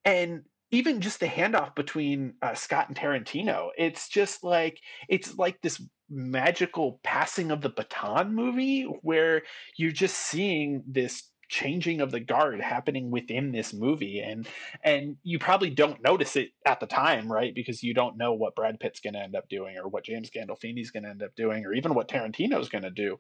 and 0.05 0.43
even 0.71 1.01
just 1.01 1.19
the 1.21 1.27
handoff 1.27 1.75
between 1.75 2.35
uh, 2.43 2.55
scott 2.55 2.89
and 2.89 2.97
tarantino 2.97 3.69
it's 3.79 4.09
just 4.09 4.45
like 4.45 4.79
it's 5.09 5.37
like 5.39 5.61
this 5.63 5.81
magical 6.11 7.01
passing 7.03 7.51
of 7.51 7.63
the 7.63 7.71
baton 7.71 8.35
movie 8.35 8.83
where 9.01 9.43
you're 9.79 9.91
just 9.91 10.17
seeing 10.17 10.83
this 10.87 11.31
changing 11.55 12.01
of 12.01 12.11
the 12.11 12.19
guard 12.19 12.61
happening 12.61 13.13
within 13.13 13.53
this 13.53 13.73
movie 13.73 14.19
and 14.19 14.49
and 14.83 15.17
you 15.23 15.39
probably 15.39 15.71
don't 15.71 16.03
notice 16.03 16.35
it 16.35 16.51
at 16.67 16.81
the 16.81 16.87
time 16.87 17.31
right? 17.31 17.55
Because 17.55 17.81
you 17.81 17.95
don't 17.95 18.17
know 18.17 18.33
what 18.33 18.57
brad 18.57 18.81
pitt's 18.81 18.99
going 18.99 19.15
to 19.15 19.21
end 19.21 19.37
up 19.37 19.49
doing 19.49 19.77
or 19.79 19.89
what 19.89 20.05
james 20.05 20.31
gandolfini's 20.31 20.91
going 20.91 21.05
to 21.05 21.11
end 21.11 21.23
up 21.23 21.37
doing 21.37 21.65
or 21.65 21.73
even 21.73 21.95
what 21.95 22.09
tarantino's 22.09 22.69
going 22.69 22.83
to 22.83 22.91
do. 22.91 23.19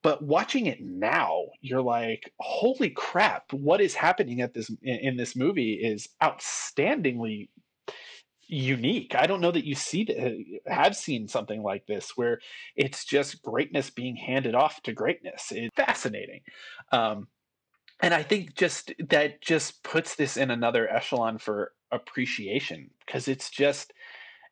But 0.00 0.22
watching 0.22 0.66
it 0.66 0.78
now 0.80 1.46
you're 1.60 1.82
like 1.82 2.32
holy 2.38 2.90
crap 2.90 3.52
what 3.52 3.80
is 3.80 3.94
happening 3.94 4.40
at 4.42 4.54
this 4.54 4.70
in, 4.82 4.98
in 4.98 5.16
this 5.16 5.34
movie 5.34 5.72
is 5.72 6.08
outstandingly 6.22 7.48
unique. 8.46 9.14
I 9.16 9.26
don't 9.26 9.40
know 9.40 9.50
that 9.50 9.64
you 9.64 9.74
see 9.74 10.06
have 10.66 10.94
seen 10.94 11.26
something 11.26 11.62
like 11.62 11.86
this 11.86 12.12
where 12.16 12.38
it's 12.76 13.04
just 13.04 13.42
greatness 13.42 13.90
being 13.90 14.14
handed 14.14 14.54
off 14.54 14.82
to 14.82 14.92
greatness. 14.92 15.50
It's 15.50 15.74
fascinating. 15.74 16.42
Um, 16.92 17.28
and 18.02 18.12
I 18.12 18.22
think 18.22 18.54
just 18.54 18.92
that 19.08 19.40
just 19.40 19.82
puts 19.84 20.16
this 20.16 20.36
in 20.36 20.50
another 20.50 20.92
echelon 20.92 21.38
for 21.38 21.72
appreciation 21.92 22.90
because 23.06 23.28
it's 23.28 23.48
just 23.48 23.92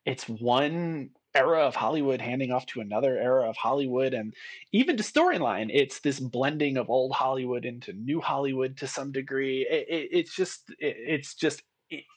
it's 0.05 0.27
one 0.27 1.09
era 1.33 1.61
of 1.61 1.75
Hollywood 1.75 2.19
handing 2.19 2.51
off 2.51 2.65
to 2.67 2.81
another 2.81 3.17
era 3.17 3.49
of 3.49 3.55
Hollywood 3.55 4.13
and 4.13 4.33
even 4.71 4.97
to 4.97 5.03
storyline 5.03 5.69
it's 5.71 5.99
this 5.99 6.19
blending 6.19 6.77
of 6.77 6.89
old 6.89 7.13
Hollywood 7.13 7.65
into 7.65 7.93
new 7.93 8.19
Hollywood 8.19 8.77
to 8.77 8.87
some 8.87 9.11
degree. 9.11 9.67
It, 9.69 9.85
it, 9.87 10.09
it's 10.11 10.35
just 10.35 10.69
it, 10.79 10.95
it's 10.97 11.35
just 11.35 11.61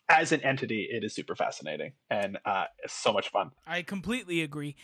as 0.09 0.33
an 0.33 0.41
entity 0.43 0.89
it 0.91 1.03
is 1.03 1.15
super 1.15 1.35
fascinating 1.35 1.93
and 2.11 2.39
uh, 2.45 2.65
so 2.87 3.13
much 3.13 3.31
fun 3.31 3.51
I 3.67 3.83
completely 3.83 4.43
agree. 4.43 4.77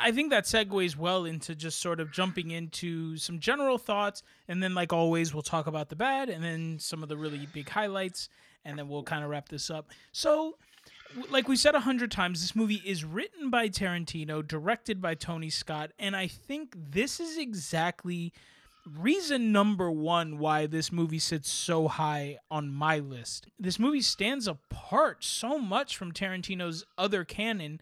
I 0.00 0.12
think 0.12 0.30
that 0.30 0.44
segues 0.44 0.96
well 0.96 1.24
into 1.24 1.54
just 1.54 1.80
sort 1.80 2.00
of 2.00 2.12
jumping 2.12 2.50
into 2.50 3.16
some 3.16 3.40
general 3.40 3.78
thoughts, 3.78 4.22
and 4.46 4.62
then, 4.62 4.74
like 4.74 4.92
always, 4.92 5.34
we'll 5.34 5.42
talk 5.42 5.66
about 5.66 5.88
the 5.88 5.96
bad, 5.96 6.28
and 6.28 6.42
then 6.42 6.78
some 6.78 7.02
of 7.02 7.08
the 7.08 7.16
really 7.16 7.46
big 7.52 7.68
highlights, 7.68 8.28
and 8.64 8.78
then 8.78 8.88
we'll 8.88 9.02
kind 9.02 9.24
of 9.24 9.30
wrap 9.30 9.48
this 9.48 9.70
up. 9.70 9.90
So, 10.12 10.56
like 11.30 11.48
we 11.48 11.56
said 11.56 11.74
a 11.74 11.80
hundred 11.80 12.10
times, 12.10 12.40
this 12.40 12.54
movie 12.54 12.82
is 12.84 13.04
written 13.04 13.50
by 13.50 13.68
Tarantino, 13.68 14.46
directed 14.46 15.00
by 15.00 15.14
Tony 15.14 15.50
Scott, 15.50 15.90
and 15.98 16.14
I 16.14 16.28
think 16.28 16.74
this 16.76 17.20
is 17.20 17.36
exactly 17.38 18.32
reason 18.96 19.52
number 19.52 19.90
one 19.90 20.38
why 20.38 20.66
this 20.66 20.92
movie 20.92 21.18
sits 21.18 21.50
so 21.50 21.88
high 21.88 22.38
on 22.50 22.72
my 22.72 22.98
list. 22.98 23.46
This 23.58 23.78
movie 23.78 24.02
stands 24.02 24.46
apart 24.46 25.24
so 25.24 25.58
much 25.58 25.96
from 25.96 26.12
Tarantino's 26.12 26.84
other 26.96 27.24
canon 27.24 27.80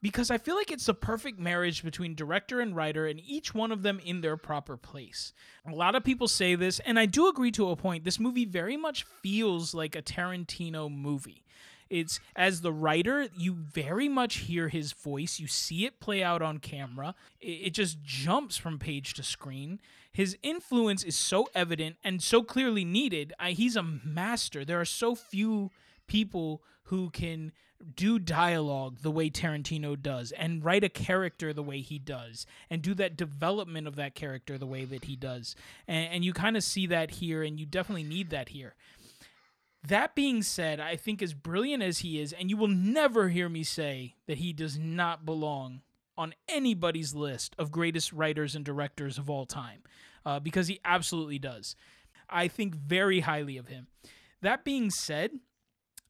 because 0.00 0.30
I 0.30 0.38
feel 0.38 0.54
like 0.54 0.70
it's 0.70 0.86
the 0.86 0.94
perfect 0.94 1.38
marriage 1.38 1.82
between 1.82 2.14
director 2.14 2.60
and 2.60 2.74
writer 2.74 3.06
and 3.06 3.20
each 3.20 3.54
one 3.54 3.72
of 3.72 3.82
them 3.82 4.00
in 4.04 4.20
their 4.20 4.36
proper 4.36 4.76
place. 4.76 5.32
A 5.66 5.74
lot 5.74 5.94
of 5.94 6.04
people 6.04 6.28
say 6.28 6.54
this, 6.54 6.78
and 6.80 6.98
I 6.98 7.06
do 7.06 7.28
agree 7.28 7.50
to 7.52 7.70
a 7.70 7.76
point. 7.76 8.04
This 8.04 8.20
movie 8.20 8.44
very 8.44 8.76
much 8.76 9.04
feels 9.22 9.74
like 9.74 9.96
a 9.96 10.02
Tarantino 10.02 10.90
movie. 10.90 11.44
It's 11.90 12.20
as 12.36 12.60
the 12.60 12.72
writer, 12.72 13.28
you 13.34 13.54
very 13.54 14.08
much 14.08 14.36
hear 14.36 14.68
his 14.68 14.92
voice. 14.92 15.40
You 15.40 15.46
see 15.46 15.86
it 15.86 16.00
play 16.00 16.22
out 16.22 16.42
on 16.42 16.58
camera. 16.58 17.14
It, 17.40 17.46
it 17.46 17.70
just 17.70 18.02
jumps 18.02 18.56
from 18.56 18.78
page 18.78 19.14
to 19.14 19.22
screen. 19.22 19.80
His 20.18 20.36
influence 20.42 21.04
is 21.04 21.14
so 21.14 21.46
evident 21.54 21.94
and 22.02 22.20
so 22.20 22.42
clearly 22.42 22.84
needed. 22.84 23.32
I, 23.38 23.52
he's 23.52 23.76
a 23.76 23.84
master. 23.84 24.64
There 24.64 24.80
are 24.80 24.84
so 24.84 25.14
few 25.14 25.70
people 26.08 26.60
who 26.86 27.10
can 27.10 27.52
do 27.94 28.18
dialogue 28.18 28.98
the 29.02 29.12
way 29.12 29.30
Tarantino 29.30 29.94
does 29.94 30.32
and 30.32 30.64
write 30.64 30.82
a 30.82 30.88
character 30.88 31.52
the 31.52 31.62
way 31.62 31.82
he 31.82 32.00
does 32.00 32.46
and 32.68 32.82
do 32.82 32.94
that 32.94 33.16
development 33.16 33.86
of 33.86 33.94
that 33.94 34.16
character 34.16 34.58
the 34.58 34.66
way 34.66 34.84
that 34.86 35.04
he 35.04 35.14
does. 35.14 35.54
And, 35.86 36.12
and 36.12 36.24
you 36.24 36.32
kind 36.32 36.56
of 36.56 36.64
see 36.64 36.88
that 36.88 37.12
here, 37.12 37.44
and 37.44 37.60
you 37.60 37.64
definitely 37.64 38.02
need 38.02 38.30
that 38.30 38.48
here. 38.48 38.74
That 39.86 40.16
being 40.16 40.42
said, 40.42 40.80
I 40.80 40.96
think 40.96 41.22
as 41.22 41.32
brilliant 41.32 41.84
as 41.84 41.98
he 42.00 42.20
is, 42.20 42.32
and 42.32 42.50
you 42.50 42.56
will 42.56 42.66
never 42.66 43.28
hear 43.28 43.48
me 43.48 43.62
say 43.62 44.16
that 44.26 44.38
he 44.38 44.52
does 44.52 44.76
not 44.76 45.24
belong 45.24 45.82
on 46.16 46.34
anybody's 46.48 47.14
list 47.14 47.54
of 47.56 47.70
greatest 47.70 48.12
writers 48.12 48.56
and 48.56 48.64
directors 48.64 49.16
of 49.16 49.30
all 49.30 49.46
time, 49.46 49.84
uh, 50.28 50.38
because 50.38 50.68
he 50.68 50.78
absolutely 50.84 51.38
does. 51.38 51.74
I 52.28 52.48
think 52.48 52.74
very 52.74 53.20
highly 53.20 53.56
of 53.56 53.68
him. 53.68 53.86
That 54.42 54.62
being 54.62 54.90
said, 54.90 55.30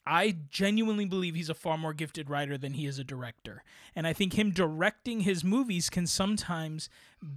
I 0.04 0.34
genuinely 0.50 1.04
believe 1.04 1.36
he's 1.36 1.48
a 1.48 1.54
far 1.54 1.78
more 1.78 1.94
gifted 1.94 2.28
writer 2.28 2.58
than 2.58 2.72
he 2.72 2.86
is 2.86 2.98
a 2.98 3.04
director. 3.04 3.62
And 3.94 4.08
I 4.08 4.12
think 4.12 4.32
him 4.36 4.50
directing 4.50 5.20
his 5.20 5.44
movies 5.44 5.88
can 5.88 6.08
sometimes 6.08 6.88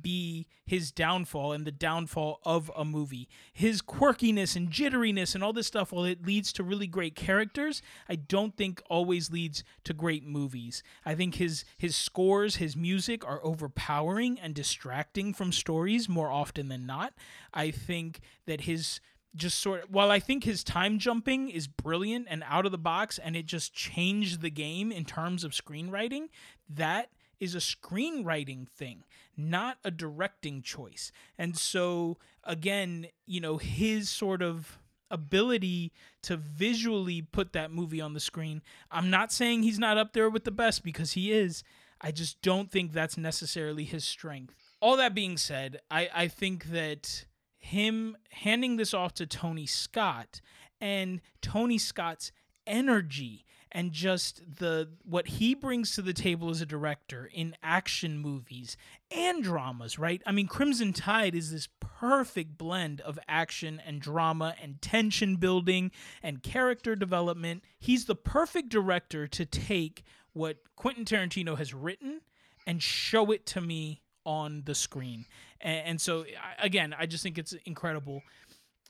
be 0.01 0.47
his 0.65 0.91
downfall 0.91 1.51
and 1.51 1.65
the 1.65 1.71
downfall 1.71 2.39
of 2.43 2.71
a 2.75 2.85
movie. 2.85 3.27
His 3.53 3.81
quirkiness 3.81 4.55
and 4.55 4.69
jitteriness 4.69 5.35
and 5.35 5.43
all 5.43 5.53
this 5.53 5.67
stuff, 5.67 5.91
while 5.91 6.05
it 6.05 6.25
leads 6.25 6.53
to 6.53 6.63
really 6.63 6.87
great 6.87 7.15
characters, 7.15 7.81
I 8.07 8.15
don't 8.15 8.55
think 8.55 8.81
always 8.89 9.31
leads 9.31 9.63
to 9.83 9.93
great 9.93 10.25
movies. 10.25 10.83
I 11.05 11.15
think 11.15 11.35
his 11.35 11.65
his 11.77 11.95
scores, 11.95 12.57
his 12.57 12.75
music 12.75 13.25
are 13.25 13.43
overpowering 13.43 14.39
and 14.39 14.53
distracting 14.53 15.33
from 15.33 15.51
stories 15.51 16.07
more 16.07 16.31
often 16.31 16.69
than 16.69 16.85
not. 16.85 17.13
I 17.53 17.71
think 17.71 18.21
that 18.45 18.61
his 18.61 18.99
just 19.35 19.59
sort 19.59 19.83
of 19.83 19.89
while 19.89 20.11
I 20.11 20.19
think 20.19 20.43
his 20.43 20.63
time 20.63 20.99
jumping 20.99 21.49
is 21.49 21.67
brilliant 21.67 22.27
and 22.29 22.43
out 22.47 22.65
of 22.65 22.71
the 22.71 22.77
box 22.77 23.17
and 23.17 23.35
it 23.35 23.45
just 23.45 23.73
changed 23.73 24.41
the 24.41 24.49
game 24.49 24.91
in 24.91 25.05
terms 25.05 25.43
of 25.43 25.51
screenwriting, 25.51 26.27
that 26.69 27.09
is 27.39 27.55
a 27.55 27.59
screenwriting 27.59 28.67
thing, 28.69 29.03
not 29.41 29.77
a 29.83 29.91
directing 29.91 30.61
choice. 30.61 31.11
And 31.37 31.57
so 31.57 32.17
again, 32.43 33.07
you 33.25 33.41
know, 33.41 33.57
his 33.57 34.09
sort 34.09 34.41
of 34.41 34.79
ability 35.09 35.91
to 36.23 36.37
visually 36.37 37.21
put 37.21 37.53
that 37.53 37.71
movie 37.71 38.01
on 38.01 38.13
the 38.13 38.19
screen. 38.19 38.61
I'm 38.89 39.09
not 39.09 39.31
saying 39.31 39.63
he's 39.63 39.79
not 39.79 39.97
up 39.97 40.13
there 40.13 40.29
with 40.29 40.45
the 40.45 40.51
best 40.51 40.83
because 40.83 41.13
he 41.13 41.31
is. 41.31 41.63
I 41.99 42.11
just 42.11 42.41
don't 42.41 42.71
think 42.71 42.93
that's 42.93 43.17
necessarily 43.17 43.83
his 43.83 44.03
strength. 44.03 44.55
All 44.79 44.97
that 44.97 45.13
being 45.13 45.37
said, 45.37 45.79
I, 45.91 46.09
I 46.13 46.27
think 46.27 46.65
that 46.71 47.25
him 47.59 48.17
handing 48.31 48.77
this 48.77 48.93
off 48.93 49.13
to 49.15 49.27
Tony 49.27 49.67
Scott 49.67 50.41
and 50.79 51.21
Tony 51.41 51.77
Scott's 51.77 52.31
energy 52.65 53.45
and 53.71 53.91
just 53.91 54.41
the 54.59 54.89
what 55.03 55.27
he 55.27 55.55
brings 55.55 55.95
to 55.95 56.01
the 56.01 56.13
table 56.13 56.49
as 56.49 56.61
a 56.61 56.65
director 56.65 57.29
in 57.33 57.55
action 57.63 58.17
movies 58.17 58.75
and 59.09 59.43
dramas, 59.43 59.97
right? 59.97 60.21
I 60.25 60.31
mean, 60.31 60.47
Crimson 60.47 60.93
Tide 60.93 61.35
is 61.35 61.51
this 61.51 61.67
perfect 61.79 62.57
blend 62.57 63.01
of 63.01 63.17
action 63.27 63.81
and 63.85 64.01
drama 64.01 64.55
and 64.61 64.81
tension 64.81 65.35
building 65.37 65.91
and 66.21 66.43
character 66.43 66.95
development. 66.95 67.63
He's 67.79 68.05
the 68.05 68.15
perfect 68.15 68.69
director 68.69 69.27
to 69.27 69.45
take 69.45 70.03
what 70.33 70.57
Quentin 70.75 71.05
Tarantino 71.05 71.57
has 71.57 71.73
written 71.73 72.21
and 72.67 72.81
show 72.81 73.31
it 73.31 73.45
to 73.47 73.61
me 73.61 74.01
on 74.25 74.63
the 74.65 74.75
screen. 74.75 75.25
And, 75.59 75.87
and 75.87 76.01
so, 76.01 76.25
again, 76.59 76.95
I 76.97 77.05
just 77.05 77.23
think 77.23 77.37
it's 77.37 77.53
incredible. 77.65 78.21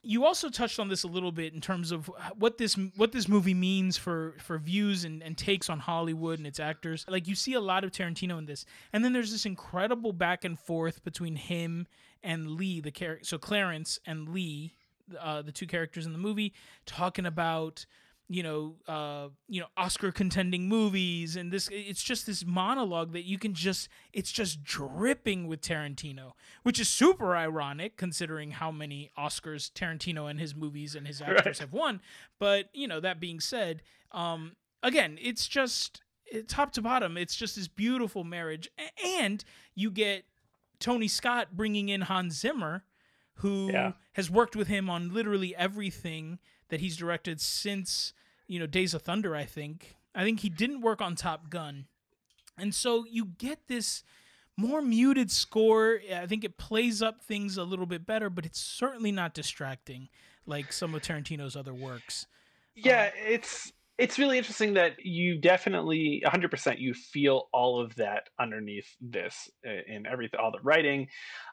You 0.04 0.26
also 0.26 0.50
touched 0.50 0.80
on 0.80 0.88
this 0.88 1.04
a 1.04 1.08
little 1.08 1.32
bit 1.32 1.54
in 1.54 1.62
terms 1.62 1.92
of 1.92 2.10
what 2.36 2.58
this 2.58 2.76
what 2.96 3.12
this 3.12 3.28
movie 3.28 3.54
means 3.54 3.98
for 3.98 4.36
for 4.40 4.58
views 4.58 5.06
and, 5.06 5.22
and 5.22 5.38
takes 5.38 5.70
on 5.70 5.80
Hollywood 5.80 6.40
and 6.40 6.48
its 6.48 6.60
actors. 6.60 7.06
Like 7.08 7.28
you 7.28 7.36
see 7.36 7.54
a 7.54 7.62
lot 7.62 7.84
of 7.84 7.92
Tarantino 7.92 8.40
in 8.40 8.46
this, 8.46 8.66
and 8.94 9.06
then 9.06 9.14
there's 9.14 9.32
this 9.32 9.46
incredible 9.46 10.12
back 10.12 10.44
and 10.44 10.60
forth 10.60 11.04
between 11.04 11.36
him 11.36 11.88
and 12.24 12.52
Lee, 12.52 12.82
the 12.82 12.92
character. 12.92 13.26
So 13.26 13.38
Clarence 13.38 14.00
and 14.06 14.30
Lee, 14.30 14.74
uh, 15.20 15.44
the 15.44 15.52
two 15.52 15.68
characters 15.68 16.06
in 16.06 16.14
the 16.14 16.20
movie, 16.20 16.54
talking 16.86 17.26
about 17.28 17.86
you 18.34 18.44
know, 18.44 18.76
uh, 18.88 19.28
you 19.50 19.60
know, 19.60 19.68
Oscar 19.76 20.12
contending 20.12 20.70
movies, 20.70 21.36
and 21.36 21.52
this 21.52 21.68
it's 21.70 22.02
just 22.02 22.26
this 22.26 22.46
monologue 22.46 23.12
that 23.12 23.26
you 23.26 23.38
can 23.38 23.54
just 23.54 23.90
it's 24.14 24.32
just 24.32 24.64
dripping 24.64 25.48
with 25.48 25.60
Tarantino, 25.60 26.32
which 26.64 26.80
is 26.80 26.88
super 26.88 27.36
ironic 27.36 27.98
considering 27.98 28.52
how 28.52 28.72
many 28.72 29.12
Oscars 29.18 29.70
Tarantino 29.70 30.30
and 30.30 30.40
his 30.40 30.56
movies 30.56 30.96
and 30.96 31.06
his 31.06 31.22
actors 31.22 31.46
right. 31.46 31.58
have 31.58 31.74
won. 31.74 32.00
But 32.40 32.70
you 32.74 32.88
know, 32.88 33.02
that 33.02 33.20
being 33.20 33.42
said, 33.42 33.82
um, 34.14 34.54
again, 34.82 35.18
it's 35.22 35.46
just 35.46 36.02
top 36.48 36.72
to 36.74 36.82
bottom, 36.82 37.18
it's 37.18 37.36
just 37.36 37.58
this 37.58 37.68
beautiful 37.68 38.24
marriage, 38.24 38.70
and 39.06 39.44
you 39.76 39.92
get 39.92 40.24
Tony 40.80 41.10
Scott 41.10 41.50
bringing 41.52 41.90
in 41.90 42.02
Hans 42.02 42.40
Zimmer, 42.40 42.86
who 43.36 43.72
yeah. 43.74 43.92
has 44.14 44.32
worked 44.32 44.56
with 44.56 44.70
him 44.70 44.90
on 44.90 45.14
literally 45.14 45.54
everything 45.54 46.40
that 46.70 46.80
he's 46.80 46.96
directed 46.96 47.42
since 47.42 48.14
you 48.52 48.60
know 48.60 48.68
Days 48.68 48.94
of 48.94 49.02
Thunder. 49.02 49.34
I 49.34 49.46
think 49.46 49.96
I 50.14 50.24
think 50.24 50.42
he 50.42 50.50
didn't 50.50 50.82
work 50.82 51.02
on 51.02 51.16
Top 51.16 51.50
Gun, 51.50 51.86
and 52.58 52.76
so 52.76 53.06
you 53.10 53.26
get 53.26 53.68
this 53.70 54.04
more 54.58 54.82
muted 54.82 55.32
score. 55.32 56.00
I 56.14 56.28
think 56.28 56.44
it 56.44 56.58
plays 56.58 57.02
up 57.02 57.24
things 57.24 57.58
a 57.58 57.64
little 57.64 57.86
bit 57.86 58.06
better, 58.06 58.30
but 58.30 58.46
it's 58.46 58.60
certainly 58.60 59.12
not 59.12 59.34
distracting 59.34 60.10
like 60.46 60.74
some 60.74 60.94
of 60.94 61.02
Tarantino's 61.02 61.56
other 61.56 61.74
works. 61.74 62.28
Yeah, 62.76 63.06
um, 63.06 63.12
it's 63.26 63.72
it's 63.98 64.20
really 64.20 64.38
interesting 64.38 64.74
that 64.74 64.96
you 65.00 65.40
definitely 65.40 66.22
100% 66.26 66.80
you 66.80 66.94
feel 66.94 67.48
all 67.54 67.80
of 67.80 67.96
that 67.96 68.28
underneath 68.38 68.88
this 69.00 69.50
uh, 69.66 69.70
in 69.88 70.06
everything 70.06 70.40
all 70.42 70.52
the 70.52 70.62
writing 70.64 71.08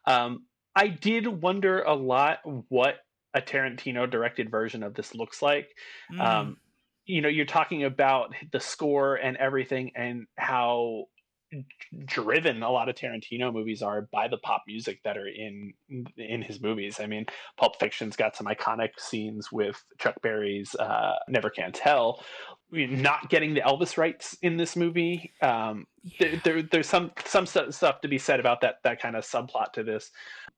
um, 0.06 0.46
i 0.74 0.88
did 0.88 1.26
wonder 1.26 1.82
a 1.82 1.92
lot 1.92 2.38
what 2.68 2.94
a 3.34 3.42
tarantino 3.42 4.08
directed 4.10 4.50
version 4.50 4.82
of 4.82 4.94
this 4.94 5.14
looks 5.14 5.42
like 5.42 5.68
mm. 6.10 6.20
um, 6.20 6.56
you 7.08 7.20
know 7.22 7.28
you're 7.28 7.46
talking 7.46 7.84
about 7.84 8.34
the 8.52 8.60
score 8.60 9.16
and 9.16 9.36
everything 9.38 9.90
and 9.96 10.26
how 10.36 11.06
driven 12.04 12.62
a 12.62 12.70
lot 12.70 12.90
of 12.90 12.94
Tarantino 12.94 13.52
movies 13.52 13.80
are 13.80 14.08
by 14.12 14.28
the 14.28 14.36
pop 14.36 14.64
music 14.66 15.00
that 15.04 15.16
are 15.16 15.26
in 15.26 15.72
in 16.16 16.42
his 16.42 16.60
movies. 16.60 17.00
I 17.00 17.06
mean, 17.06 17.24
Pulp 17.56 17.80
Fiction's 17.80 18.16
got 18.16 18.36
some 18.36 18.46
iconic 18.46 18.90
scenes 18.98 19.50
with 19.50 19.82
Chuck 19.98 20.20
Berry's 20.22 20.74
uh, 20.74 21.14
"Never 21.28 21.50
Can 21.50 21.72
Tell." 21.72 22.22
Not 22.70 23.30
getting 23.30 23.54
the 23.54 23.62
Elvis 23.62 23.96
rights 23.96 24.36
in 24.42 24.58
this 24.58 24.76
movie, 24.76 25.32
um, 25.40 25.86
yeah. 26.02 26.12
there, 26.20 26.40
there, 26.44 26.62
there's 26.62 26.88
some 26.88 27.12
some 27.24 27.46
stuff 27.46 28.02
to 28.02 28.08
be 28.08 28.18
said 28.18 28.40
about 28.40 28.60
that 28.60 28.76
that 28.84 29.00
kind 29.00 29.16
of 29.16 29.24
subplot 29.24 29.72
to 29.72 29.82
this. 29.82 30.10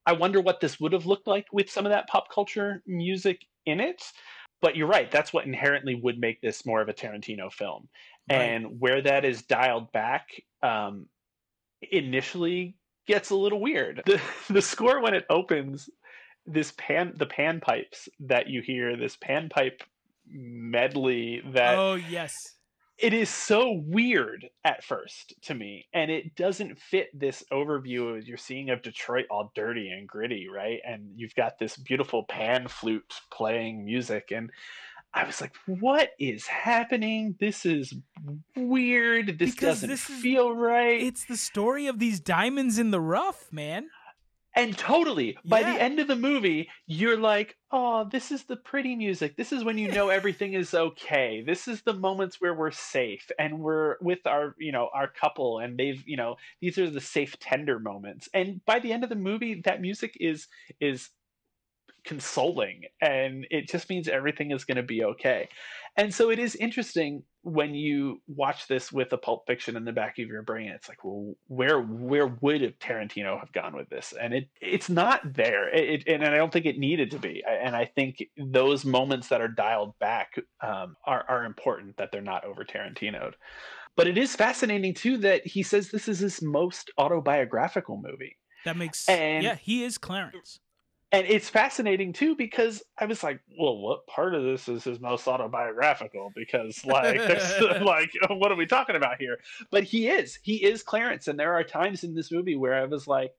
I 0.07 0.15
wonder 0.15 0.41
what 0.41 0.61
this 0.61 0.81
would 0.81 0.93
have 0.93 1.07
looked 1.07 1.29
like 1.29 1.47
with 1.53 1.71
some 1.71 1.87
of 1.87 1.93
that 1.93 2.09
pop 2.09 2.33
culture 2.35 2.83
music 2.85 3.47
in 3.65 3.79
it 3.79 4.03
but 4.61 4.77
you're 4.77 4.87
right 4.87 5.11
that's 5.11 5.33
what 5.33 5.47
inherently 5.47 5.95
would 5.95 6.19
make 6.19 6.41
this 6.41 6.67
more 6.67 6.81
of 6.81 6.89
a 6.89 6.95
tarantino 6.95 7.53
film. 7.53 7.89
Right. 8.31 8.37
and 8.43 8.81
where 8.81 9.03
that 9.03 9.25
is 9.25 9.43
dialed 9.43 9.91
back 9.93 10.29
um, 10.63 11.07
initially 11.91 12.77
gets 13.07 13.31
a 13.31 13.35
little 13.35 13.61
weird. 13.61 14.03
The, 14.07 14.21
the 14.53 14.63
score 14.63 15.01
when 15.01 15.15
it 15.15 15.25
opens 15.29 15.91
this 16.47 16.73
pan 16.77 17.13
the 17.17 17.27
pan 17.27 17.61
pipes 17.61 18.09
that 18.21 18.49
you 18.49 18.63
hear 18.63 18.97
this 18.97 19.17
pan 19.17 19.49
pipe 19.49 19.83
medley 20.27 21.43
that 21.53 21.79
oh 21.79 21.95
yes 21.95 22.35
it 23.01 23.13
is 23.15 23.31
so 23.31 23.73
weird 23.87 24.49
at 24.65 24.85
first 24.85 25.35
to 25.43 25.55
me 25.55 25.87
and 25.95 26.11
it 26.11 26.35
doesn't 26.37 26.79
fit 26.79 27.09
this 27.19 27.43
overview 27.53 28.25
you're 28.27 28.37
seeing 28.37 28.71
of 28.71 28.83
detroit 28.83 29.27
all 29.31 29.53
dirty 29.55 29.89
and 29.91 30.09
gritty 30.09 30.49
right? 30.53 30.81
And 30.87 31.11
you've 31.17 31.35
got 31.35 31.59
this 31.59 31.77
beautiful 31.77 32.25
pan 32.25 32.69
flute 32.69 33.15
playing 33.31 33.85
music 33.85 34.31
and 34.31 34.51
i 35.13 35.25
was 35.25 35.41
like 35.41 35.55
what 35.67 36.11
is 36.19 36.47
happening? 36.47 37.37
This 37.41 37.67
is 37.67 37.95
weird. 38.57 39.39
This 39.39 39.55
because 39.55 39.81
doesn't 39.81 39.91
this 39.91 40.05
feel 40.05 40.55
right. 40.55 41.01
it's 41.01 41.25
the 41.25 41.37
story 41.37 41.87
of 41.87 41.99
these 41.99 42.21
diamonds 42.21 42.79
in 42.79 42.91
the 42.91 43.01
rough 43.01 43.49
man 43.51 43.89
and 44.57 44.77
totally, 44.77 45.39
by 45.45 45.61
yeah. 45.61 45.75
the 45.75 45.83
end 45.83 46.01
of 46.01 46.09
the 46.09 46.17
movie, 46.17 46.69
you're 46.87 47.17
like, 47.17 47.57
oh, 47.71 48.09
this 48.11 48.33
is 48.33 48.45
the 48.45 48.57
pretty 48.57 48.97
music. 48.97 49.37
This 49.37 49.53
is 49.53 49.63
when 49.63 49.79
you 49.79 49.93
know 49.93 50.09
everything 50.11 50.55
is 50.55 50.75
okay. 50.75 51.43
This 51.47 51.69
is 51.69 51.83
the 51.83 51.93
moments 51.93 52.41
where 52.41 52.55
we're 52.55 52.73
safe 52.73 53.31
and 53.39 53.61
we're 53.61 53.97
with 54.01 54.27
our, 54.27 54.57
you 54.59 54.73
know, 54.73 54.91
our 54.93 55.07
couple 55.07 55.61
and 55.61 55.79
they've, 55.79 56.03
you 56.07 56.17
know, 56.17 56.37
these 56.61 56.79
are 56.79 56.91
the 56.91 57.01
safe 57.01 57.39
tender 57.39 57.79
moments. 57.79 58.29
And 58.35 58.65
by 58.65 58.81
the 58.81 58.93
end 58.93 59.05
of 59.05 59.11
the 59.11 59.17
movie, 59.17 59.63
that 59.65 59.81
music 59.81 60.17
is 60.19 60.49
is 60.81 61.11
consoling 62.03 62.85
and 63.01 63.47
it 63.51 63.69
just 63.69 63.91
means 63.91 64.09
everything 64.09 64.51
is 64.51 64.65
going 64.65 64.79
to 64.79 64.83
be 64.83 65.05
okay. 65.05 65.49
And 65.97 66.13
so 66.13 66.31
it 66.31 66.39
is 66.39 66.57
interesting 66.57 67.23
when 67.43 67.75
you 67.75 68.21
watch 68.27 68.67
this 68.67 68.93
with 68.93 69.13
a 69.13 69.19
Pulp 69.19 69.47
Fiction 69.47 69.77
in 69.77 69.85
the 69.85 69.93
back 69.93 70.19
of 70.19 70.29
your 70.29 70.43
brain, 70.43 70.71
it's 70.71 70.89
like, 70.89 71.05
well, 71.05 71.35
where 71.49 71.81
where 71.81 72.27
would 72.27 72.79
Tarantino 72.81 73.39
have 73.39 73.53
gone 73.53 73.75
with 73.75 73.89
this? 73.89 74.13
And 74.21 74.35
it 74.35 74.49
it's 74.61 74.89
not 74.89 75.21
there, 75.35 75.69
it, 75.69 76.05
and 76.07 76.25
I 76.25 76.37
don't 76.37 76.53
think 76.53 76.67
it 76.67 76.79
needed 76.79 77.11
to 77.13 77.19
be. 77.19 77.43
And 77.49 77.75
I 77.75 77.87
think 77.87 78.23
those 78.37 78.85
moments 78.85 79.29
that 79.29 79.41
are 79.41 79.49
dialed 79.49 79.99
back 79.99 80.35
um, 80.61 80.97
are 81.05 81.25
are 81.29 81.45
important 81.45 81.97
that 81.97 82.13
they're 82.13 82.21
not 82.21 82.45
over 82.45 82.65
Tarantinoed. 82.65 83.35
But 83.97 84.07
it 84.07 84.19
is 84.19 84.37
fascinating 84.37 84.95
too 84.95 85.19
that 85.19 85.47
he 85.47 85.63
says 85.63 85.91
this 85.91 86.09
is 86.09 86.21
his 86.21 86.43
most 86.43 86.91
autobiographical 86.99 88.01
movie. 88.03 88.37
That 88.65 88.77
makes 88.77 89.09
and, 89.09 89.43
yeah, 89.43 89.55
he 89.55 89.85
is 89.85 89.99
Clarence 89.99 90.61
and 91.13 91.27
it's 91.27 91.49
fascinating 91.49 92.13
too 92.13 92.37
because 92.37 92.83
I 92.99 93.07
was 93.07 93.23
like, 93.23 93.41
well, 93.59 93.79
what 93.79 94.07
part 94.07 94.35
of 94.35 94.45
this 94.45 94.69
is 94.69 94.85
his 94.85 95.01
most 95.01 95.27
autobiographical? 95.27 96.31
Because 96.35 96.85
like, 96.87 97.19
like, 97.83 98.11
what 98.29 98.53
are 98.53 98.57
we 98.57 98.67
talking 98.67 98.97
about 98.97 99.17
here? 99.19 99.39
But 99.71 99.85
he 99.85 100.09
is, 100.09 100.39
he 100.43 100.65
is 100.65 100.83
Clarence, 100.83 101.27
and 101.27 101.39
there 101.39 101.55
are 101.55 101.65
times 101.65 102.05
in 102.05 102.15
this 102.15 102.31
movie 102.31 102.57
where 102.57 102.75
I 102.75 102.85
was 102.85 103.09
like, 103.09 103.33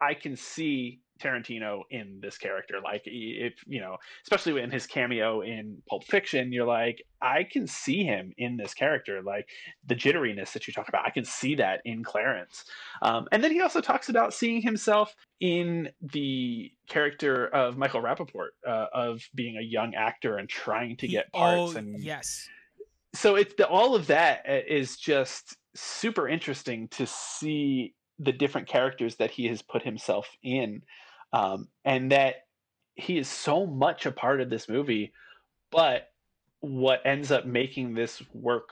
I 0.00 0.14
can 0.14 0.36
see 0.36 1.00
Tarantino 1.22 1.82
in 1.90 2.18
this 2.20 2.38
character. 2.38 2.76
Like 2.82 3.02
if 3.04 3.54
you 3.66 3.80
know, 3.80 3.96
especially 4.24 4.60
in 4.60 4.70
his 4.70 4.86
cameo 4.86 5.40
in 5.42 5.82
Pulp 5.88 6.04
Fiction, 6.04 6.52
you're 6.52 6.66
like, 6.66 7.02
I 7.20 7.44
can 7.44 7.66
see 7.66 8.04
him 8.04 8.32
in 8.36 8.56
this 8.56 8.74
character. 8.74 9.22
Like 9.22 9.48
the 9.86 9.94
jitteriness 9.94 10.52
that 10.52 10.66
you 10.66 10.72
talk 10.72 10.88
about, 10.88 11.06
I 11.06 11.10
can 11.10 11.24
see 11.24 11.54
that 11.56 11.80
in 11.84 12.02
Clarence. 12.02 12.64
Um, 13.02 13.28
and 13.32 13.42
then 13.42 13.52
he 13.52 13.60
also 13.60 13.80
talks 13.80 14.08
about 14.08 14.34
seeing 14.34 14.62
himself 14.62 15.14
in 15.40 15.90
the 16.00 16.70
character 16.88 17.46
of 17.48 17.76
Michael 17.76 18.02
Rapaport, 18.02 18.50
uh, 18.66 18.86
of 18.92 19.22
being 19.34 19.56
a 19.56 19.62
young 19.62 19.94
actor 19.94 20.36
and 20.36 20.48
trying 20.48 20.96
to 20.98 21.06
he, 21.06 21.12
get 21.12 21.32
parts. 21.32 21.74
Oh, 21.74 21.78
and 21.78 22.02
yes. 22.02 22.48
So 23.14 23.36
it's 23.36 23.54
the, 23.54 23.66
all 23.66 23.94
of 23.94 24.06
that 24.06 24.44
uh, 24.48 24.84
just 24.98 25.56
super 25.74 26.28
interesting 26.28 26.88
to 26.88 27.06
see 27.06 27.94
the 28.18 28.32
different 28.32 28.68
characters 28.68 29.16
that 29.16 29.30
he 29.30 29.46
has 29.46 29.62
put 29.62 29.82
himself 29.82 30.28
in 30.42 30.82
um, 31.32 31.68
and 31.84 32.12
that 32.12 32.46
he 32.94 33.18
is 33.18 33.28
so 33.28 33.66
much 33.66 34.06
a 34.06 34.12
part 34.12 34.40
of 34.40 34.50
this 34.50 34.68
movie 34.68 35.12
but 35.70 36.10
what 36.60 37.00
ends 37.04 37.30
up 37.32 37.46
making 37.46 37.94
this 37.94 38.22
work 38.34 38.70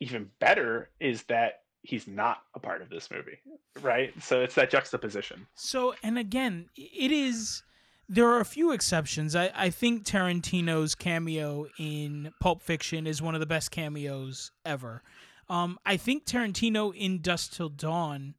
even 0.00 0.30
better 0.40 0.90
is 1.00 1.22
that 1.24 1.62
he's 1.82 2.06
not 2.06 2.42
a 2.54 2.58
part 2.58 2.82
of 2.82 2.90
this 2.90 3.10
movie 3.10 3.38
right? 3.82 4.12
So 4.22 4.40
it's 4.42 4.54
that 4.54 4.70
juxtaposition. 4.70 5.46
So 5.54 5.94
and 6.02 6.18
again 6.18 6.68
it 6.76 7.10
is 7.10 7.62
there 8.08 8.28
are 8.28 8.40
a 8.40 8.44
few 8.44 8.72
exceptions. 8.72 9.36
I, 9.36 9.50
I 9.54 9.70
think 9.70 10.04
tarantino's 10.04 10.94
cameo 10.94 11.68
in 11.78 12.32
pulp 12.40 12.60
fiction 12.60 13.06
is 13.06 13.22
one 13.22 13.34
of 13.34 13.40
the 13.40 13.46
best 13.46 13.70
cameos 13.70 14.50
ever. 14.64 15.02
Um, 15.48 15.78
i 15.84 15.96
think 15.96 16.26
tarantino 16.26 16.94
in 16.94 17.20
Dusk 17.22 17.52
till 17.52 17.70
dawn 17.70 18.34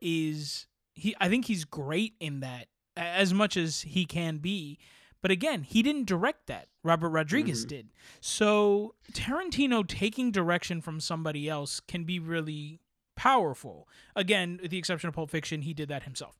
is 0.00 0.66
he 0.96 1.14
I 1.20 1.28
think 1.28 1.44
he's 1.44 1.64
great 1.64 2.14
in 2.18 2.40
that 2.40 2.66
as 2.96 3.32
much 3.32 3.56
as 3.56 3.82
he 3.82 4.04
can 4.04 4.38
be. 4.38 4.78
But 5.22 5.30
again, 5.30 5.62
he 5.62 5.82
didn't 5.82 6.06
direct 6.06 6.46
that. 6.46 6.68
Robert 6.82 7.10
Rodriguez 7.10 7.60
mm-hmm. 7.60 7.68
did. 7.68 7.88
So 8.20 8.94
Tarantino 9.12 9.86
taking 9.86 10.30
direction 10.30 10.80
from 10.80 11.00
somebody 11.00 11.48
else 11.48 11.80
can 11.80 12.04
be 12.04 12.18
really 12.18 12.80
powerful. 13.16 13.88
Again, 14.14 14.58
with 14.62 14.70
the 14.70 14.78
exception 14.78 15.08
of 15.08 15.14
Pulp 15.14 15.30
Fiction, 15.30 15.62
he 15.62 15.74
did 15.74 15.88
that 15.88 16.04
himself. 16.04 16.36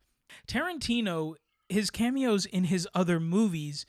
Tarantino, 0.47 1.35
his 1.69 1.91
cameos 1.91 2.47
in 2.47 2.65
his 2.65 2.87
other 2.95 3.19
movies, 3.19 3.87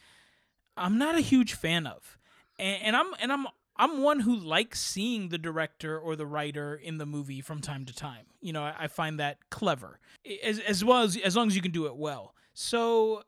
I'm 0.75 0.97
not 0.97 1.15
a 1.15 1.21
huge 1.21 1.53
fan 1.53 1.85
of. 1.85 2.17
And, 2.57 2.81
and 2.83 2.95
I'm 2.95 3.13
and 3.19 3.31
I'm 3.31 3.47
I'm 3.77 4.01
one 4.01 4.21
who 4.21 4.35
likes 4.35 4.81
seeing 4.81 5.29
the 5.29 5.37
director 5.37 5.97
or 5.97 6.15
the 6.15 6.25
writer 6.25 6.75
in 6.75 6.97
the 6.97 7.05
movie 7.05 7.41
from 7.41 7.61
time 7.61 7.85
to 7.85 7.93
time. 7.93 8.25
You 8.41 8.53
know, 8.53 8.63
I, 8.63 8.87
find 8.87 9.19
that 9.19 9.37
clever, 9.49 9.99
as 10.43 10.59
as 10.59 10.83
well 10.83 11.03
as 11.03 11.17
as 11.17 11.35
long 11.35 11.47
as 11.47 11.55
you 11.55 11.61
can 11.61 11.71
do 11.71 11.85
it 11.85 11.95
well. 11.95 12.33
So, 12.53 13.23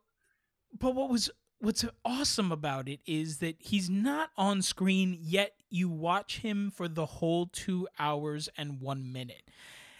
but 0.78 0.95
what 0.95 1.10
was 1.10 1.30
what's 1.60 1.86
awesome 2.04 2.52
about 2.52 2.88
it 2.88 3.02
is 3.06 3.38
that 3.38 3.58
he's 3.60 3.89
not 3.89 4.30
on 4.38 4.62
screen 4.62 5.18
yet. 5.20 5.54
You 5.70 5.89
watch 5.89 6.39
him 6.39 6.72
for 6.72 6.88
the 6.88 7.06
whole 7.06 7.47
two 7.47 7.88
hours 8.00 8.50
and 8.58 8.82
one 8.82 9.12
minute, 9.12 9.43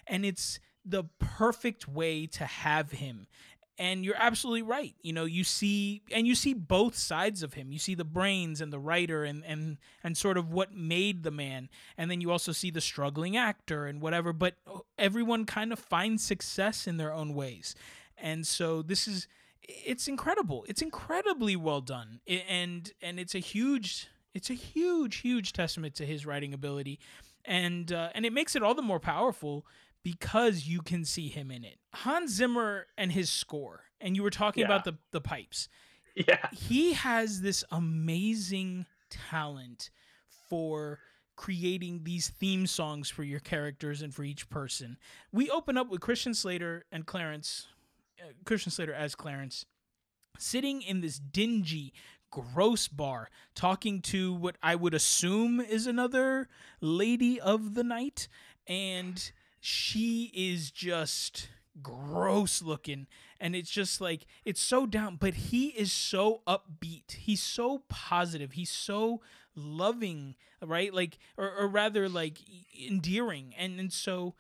and 0.08 0.26
it's 0.26 0.60
the 0.86 1.04
perfect 1.20 1.88
way 1.88 2.26
to 2.26 2.46
have 2.46 2.92
him 2.92 3.28
and 3.80 4.04
you're 4.04 4.18
absolutely 4.18 4.62
right. 4.62 4.94
You 5.02 5.14
know 5.14 5.24
you 5.26 5.44
see 5.44 6.04
and 6.12 6.28
you 6.28 6.36
see 6.36 6.54
both 6.54 6.96
sides 6.96 7.42
of 7.42 7.54
him. 7.54 7.72
You 7.72 7.80
see 7.80 7.96
the 7.96 8.04
brains 8.04 8.62
and 8.62 8.72
the 8.72 8.78
writer 8.78 9.24
and 9.24 9.44
and 9.46 9.78
and 10.04 10.18
sort 10.18 10.38
of 10.38 10.52
what 10.52 10.76
made 10.76 11.24
the 11.24 11.32
man. 11.32 11.70
And 11.98 12.12
then 12.12 12.20
you 12.22 12.30
also 12.30 12.52
see 12.52 12.70
the 12.70 12.82
struggling 12.82 13.38
actor 13.38 13.86
and 13.86 14.02
whatever 14.02 14.34
but 14.34 14.56
everyone 14.98 15.46
kind 15.46 15.72
of 15.72 15.80
finds 15.80 16.24
success 16.24 16.86
in 16.86 16.98
their 16.98 17.14
own 17.14 17.34
ways. 17.34 17.74
And 18.18 18.46
so 18.46 18.82
this 18.82 19.08
is 19.08 19.28
it's 19.64 20.08
incredible. 20.08 20.66
It's 20.68 20.82
incredibly 20.82 21.56
well 21.56 21.82
done. 21.82 22.20
And 22.28 22.92
and 23.02 23.20
it's 23.20 23.34
a 23.34 23.40
huge 23.40 24.10
it's 24.34 24.50
a 24.50 24.56
huge 24.56 25.18
huge 25.18 25.54
testament 25.54 25.96
to 25.96 26.06
his 26.06 26.26
writing 26.26 26.54
ability. 26.54 27.00
And 27.46 27.94
uh, 27.94 28.10
and 28.14 28.26
it 28.26 28.34
makes 28.34 28.58
it 28.58 28.62
all 28.62 28.76
the 28.76 28.82
more 28.82 29.00
powerful 29.00 29.66
because 30.04 30.68
you 30.68 30.82
can 30.82 31.06
see 31.06 31.28
him 31.30 31.52
in 31.52 31.64
it. 31.64 31.78
Hans 31.94 32.32
Zimmer 32.32 32.88
and 32.98 33.12
his 33.12 33.30
score, 33.30 33.84
and 34.00 34.16
you 34.16 34.24
were 34.24 34.30
talking 34.30 34.62
yeah. 34.62 34.68
about 34.68 34.84
the 34.86 34.98
the 35.12 35.22
pipes. 35.22 35.68
Yeah. 36.16 36.48
He 36.52 36.94
has 36.94 37.42
this 37.42 37.64
amazing 37.72 38.86
talent 39.10 39.90
for 40.50 41.00
creating 41.36 42.02
these 42.04 42.28
theme 42.28 42.68
songs 42.68 43.10
for 43.10 43.24
your 43.24 43.40
characters 43.40 44.02
and 44.02 44.14
for 44.14 44.24
each 44.24 44.50
person. 44.50 44.98
We 45.32 45.50
open 45.50 45.78
up 45.78 45.90
with 45.90 46.02
Christian 46.02 46.34
Slater 46.34 46.84
and 46.92 47.06
Clarence, 47.06 47.68
uh, 48.20 48.34
Christian 48.44 48.72
Slater 48.72 48.94
as 48.94 49.16
Clarence, 49.16 49.66
sitting 50.38 50.82
in 50.82 51.00
this 51.00 51.18
dingy, 51.18 51.94
gross 52.30 52.90
bar, 52.90 53.30
talking 53.56 54.02
to 54.02 54.34
what 54.34 54.58
I 54.62 54.76
would 54.76 54.94
assume 54.94 55.62
is 55.62 55.88
another 55.88 56.50
lady 56.82 57.40
of 57.40 57.74
the 57.74 57.84
night. 57.84 58.28
And 58.68 59.32
she 59.60 60.32
is 60.34 60.72
just 60.72 61.50
gross 61.82 62.62
looking 62.62 63.08
and 63.40 63.56
it's 63.56 63.70
just 63.70 64.02
like 64.02 64.26
it's 64.44 64.62
so 64.62 64.86
down 64.86 65.16
but 65.16 65.34
he 65.34 65.68
is 65.68 65.92
so 65.92 66.42
upbeat. 66.48 67.12
He's 67.12 67.42
so 67.42 67.84
positive. 67.88 68.54
He's 68.54 68.72
so 68.72 69.22
loving 69.56 70.36
right? 70.62 70.94
Like 70.94 71.18
or, 71.38 71.50
or 71.52 71.68
rather 71.68 72.10
like 72.10 72.38
endearing. 72.80 73.54
And 73.58 73.80
and 73.80 73.94
so 73.94 74.36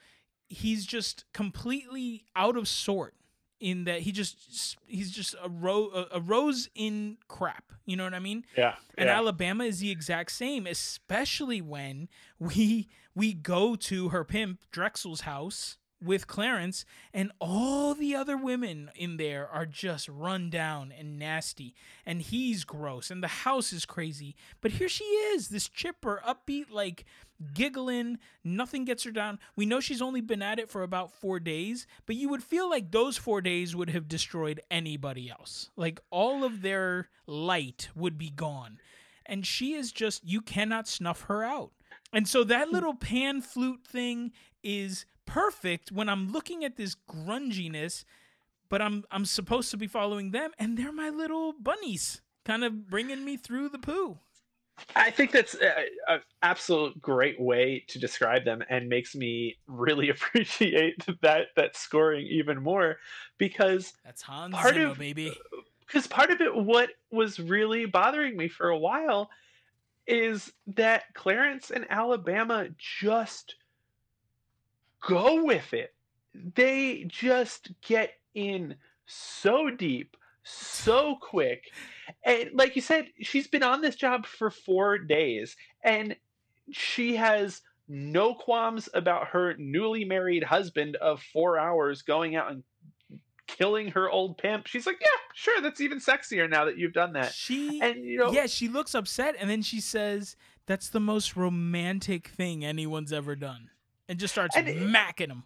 he's 0.47 0.86
just 0.86 1.26
completely 1.34 2.26
out 2.36 2.57
of 2.57 2.67
sort 2.67 3.15
in 3.59 3.84
that 3.84 4.01
he 4.01 4.11
just 4.11 4.78
he's 4.86 5.11
just 5.11 5.36
a, 5.43 5.49
ro- 5.49 6.07
a 6.11 6.20
rose 6.20 6.70
in 6.76 7.17
crap. 7.28 7.74
You 7.86 7.95
know 7.97 8.03
what 8.03 8.13
i 8.13 8.20
mean? 8.20 8.45
Yeah 8.55 8.76
and 8.99 9.07
yeah. 9.07 9.15
alabama 9.17 9.63
is 9.63 9.80
the 9.80 9.89
exact 9.89 10.32
same 10.32 10.67
especially 10.67 11.61
when 11.61 12.07
we 12.38 12.88
we 13.20 13.34
go 13.34 13.76
to 13.76 14.09
her 14.09 14.24
pimp 14.24 14.61
drexel's 14.72 15.22
house 15.22 15.78
with 16.01 16.26
Clarence, 16.26 16.86
and 17.13 17.34
all 17.41 17.93
the 17.93 18.15
other 18.15 18.38
women 18.38 18.89
in 18.95 19.17
there 19.17 19.45
are 19.45 19.65
just 19.65 20.07
run 20.07 20.49
down 20.49 20.93
and 20.97 21.20
nasty, 21.20 21.76
and 22.05 22.22
he's 22.22 22.63
gross, 22.63 23.11
and 23.11 23.22
the 23.22 23.28
house 23.28 23.74
is 23.74 23.86
crazy. 23.86 24.38
But 24.61 24.72
here 24.72 24.88
she 24.88 25.03
is, 25.03 25.49
this 25.49 25.67
chipper, 25.67 26.22
upbeat, 26.26 26.72
like 26.72 27.03
giggling, 27.53 28.20
nothing 28.41 28.86
gets 28.86 29.03
her 29.03 29.11
down. 29.11 29.38
We 29.57 29.65
know 29.65 29.82
she's 29.82 30.01
only 30.01 30.22
been 30.22 30.41
at 30.41 30.57
it 30.57 30.70
for 30.70 30.84
about 30.84 31.11
four 31.11 31.41
days, 31.41 31.88
but 32.05 32.15
you 32.15 32.30
would 32.30 32.41
feel 32.41 32.70
like 32.70 32.91
those 32.91 33.17
four 33.17 33.41
days 33.41 33.76
would 33.76 33.89
have 33.89 34.07
destroyed 34.07 34.61
anybody 34.72 35.30
else. 35.30 35.72
Like 35.76 35.99
all 36.09 36.45
of 36.45 36.61
their 36.61 37.09
light 37.28 37.89
would 37.93 38.17
be 38.17 38.30
gone. 38.30 38.80
And 39.26 39.45
she 39.45 39.74
is 39.74 39.91
just, 39.91 40.26
you 40.26 40.39
cannot 40.39 40.88
snuff 40.88 41.24
her 41.24 41.43
out. 41.43 41.74
And 42.12 42.28
so 42.28 42.43
that 42.43 42.68
hmm. 42.68 42.74
little 42.74 42.95
pan 42.95 43.41
flute 43.41 43.86
thing 43.86 44.32
is 44.64 45.05
perfect 45.26 45.91
when 45.91 46.10
I'm 46.10 46.32
looking 46.32 46.64
at 46.66 46.76
this 46.76 46.95
grunginess, 47.10 48.03
but 48.70 48.82
I'm 48.82 49.03
I'm 49.12 49.26
supposed 49.26 49.72
to 49.72 49.78
be 49.78 49.88
following 49.88 50.32
them, 50.32 50.51
and 50.57 50.78
they're 50.78 50.91
my 50.91 51.10
little 51.10 51.53
bunnies, 51.53 52.22
kind 52.45 52.64
of 52.64 52.89
bringing 52.89 53.24
me 53.24 53.38
through 53.38 53.70
the 53.70 53.80
poo. 53.80 54.18
I 54.95 55.12
think 55.12 55.32
that's 55.32 55.55
an 55.55 56.22
absolute 56.41 57.01
great 57.01 57.39
way 57.39 57.84
to 57.89 57.99
describe 57.99 58.45
them, 58.45 58.64
and 58.70 58.88
makes 58.88 59.16
me 59.16 59.57
really 59.68 60.10
appreciate 60.10 61.05
that 61.22 61.47
that 61.55 61.76
scoring 61.76 62.26
even 62.28 62.62
more 62.62 62.97
because 63.38 63.93
that's 64.03 64.22
Hans 64.22 64.55
part 64.55 64.76
Zimmer, 64.76 64.91
of, 64.91 64.99
baby. 64.99 65.34
Because 65.86 66.05
part 66.05 66.30
of 66.30 66.39
it, 66.39 66.55
what 66.55 66.89
was 67.12 67.39
really 67.39 67.86
bothering 67.86 68.38
me 68.38 68.47
for 68.47 68.70
a 68.70 68.78
while, 68.78 69.30
is 70.10 70.51
that 70.66 71.14
Clarence 71.14 71.70
and 71.70 71.86
Alabama 71.89 72.68
just 72.78 73.55
go 75.07 75.43
with 75.43 75.72
it. 75.74 75.93
They 76.34 77.05
just 77.07 77.72
get 77.82 78.14
in 78.34 78.76
so 79.05 79.70
deep, 79.70 80.18
so 80.43 81.15
quick. 81.22 81.72
And 82.26 82.49
like 82.53 82.76
you 82.76 82.81
said, 82.81 83.10
she's 83.22 83.48
been 83.48 83.61
on 83.61 83.81
this 83.81 83.95
job 83.95 84.26
for 84.26 84.49
four 84.49 84.98
days. 84.98 85.56
And 85.84 86.15
she 86.72 87.15
has 87.15 87.61
no 87.88 88.34
qualms 88.34 88.90
about 88.95 89.27
her 89.27 89.56
newly 89.57 90.06
married 90.06 90.44
husband 90.44 90.95
of 90.95 91.22
four 91.22 91.60
hours 91.60 92.02
going 92.02 92.36
out 92.36 92.52
and 92.52 92.64
killing 93.60 93.90
her 93.90 94.10
old 94.10 94.38
pimp. 94.38 94.68
She's 94.68 94.86
like, 94.86 94.98
yeah, 95.02 95.07
sure, 95.34 95.61
that's 95.61 95.81
even 95.81 95.99
sexier 95.99 96.49
now 96.49 96.65
that 96.65 96.77
you've 96.77 96.94
done 96.94 97.14
that. 97.14 97.34
She 97.34 97.80
And 97.81 98.03
you 98.03 98.18
know, 98.18 98.31
yeah, 98.31 98.48
she 98.48 98.68
looks 98.68 98.95
upset 98.95 99.36
and 99.40 99.49
then 99.49 99.61
she 99.61 99.81
says 99.81 100.36
that's 100.65 100.90
the 100.90 100.99
most 100.99 101.36
romantic 101.36 102.27
thing 102.30 102.64
anyone's 102.64 103.11
ever 103.11 103.36
done. 103.36 103.69
And 104.07 104.18
just 104.19 104.34
starts 104.34 104.56
And 104.56 104.68
macking 104.68 105.30
him. 105.30 105.44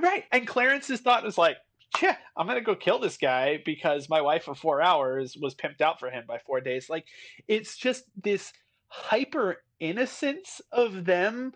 right. 0.00 0.24
And 0.32 0.46
Clarence's 0.46 1.00
thought 1.00 1.26
is 1.26 1.36
like, 1.36 1.56
yeah, 2.00 2.16
I'm 2.36 2.46
gonna 2.46 2.60
go 2.62 2.74
kill 2.74 2.98
this 2.98 3.16
guy 3.16 3.60
because 3.66 4.08
my 4.08 4.20
wife 4.20 4.44
for 4.44 4.54
four 4.54 4.80
hours 4.80 5.36
was 5.36 5.54
pimped 5.54 5.80
out 5.80 6.00
for 6.00 6.10
him 6.10 6.24
by 6.26 6.38
four 6.38 6.60
days. 6.60 6.88
Like, 6.88 7.06
it's 7.48 7.76
just 7.76 8.04
this 8.22 8.52
hyper 8.88 9.62
innocence 9.80 10.60
of 10.70 11.04
them 11.04 11.52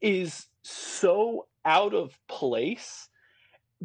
is 0.00 0.46
so 0.62 1.46
out 1.64 1.94
of 1.94 2.16
place 2.28 3.08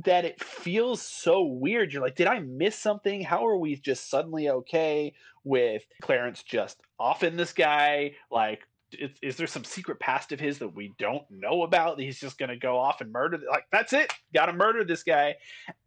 that 0.03 0.25
it 0.25 0.43
feels 0.43 1.01
so 1.01 1.43
weird. 1.43 1.93
You're 1.93 2.01
like, 2.01 2.15
did 2.15 2.27
I 2.27 2.39
miss 2.39 2.77
something? 2.77 3.21
How 3.21 3.47
are 3.47 3.57
we 3.57 3.75
just 3.77 4.09
suddenly 4.09 4.49
okay 4.49 5.13
with 5.43 5.83
Clarence 6.01 6.43
just 6.43 6.81
offing 6.99 7.37
this 7.37 7.53
guy? 7.53 8.15
Like, 8.29 8.61
is, 8.91 9.11
is 9.21 9.37
there 9.37 9.47
some 9.47 9.63
secret 9.63 9.99
past 9.99 10.31
of 10.31 10.39
his 10.39 10.59
that 10.59 10.75
we 10.75 10.93
don't 10.99 11.23
know 11.29 11.63
about? 11.63 11.97
That 11.97 12.03
he's 12.03 12.19
just 12.19 12.37
going 12.37 12.49
to 12.49 12.57
go 12.57 12.77
off 12.77 13.01
and 13.01 13.11
murder? 13.11 13.39
Like, 13.49 13.67
that's 13.71 13.93
it. 13.93 14.11
Got 14.33 14.47
to 14.47 14.53
murder 14.53 14.83
this 14.83 15.03
guy. 15.03 15.35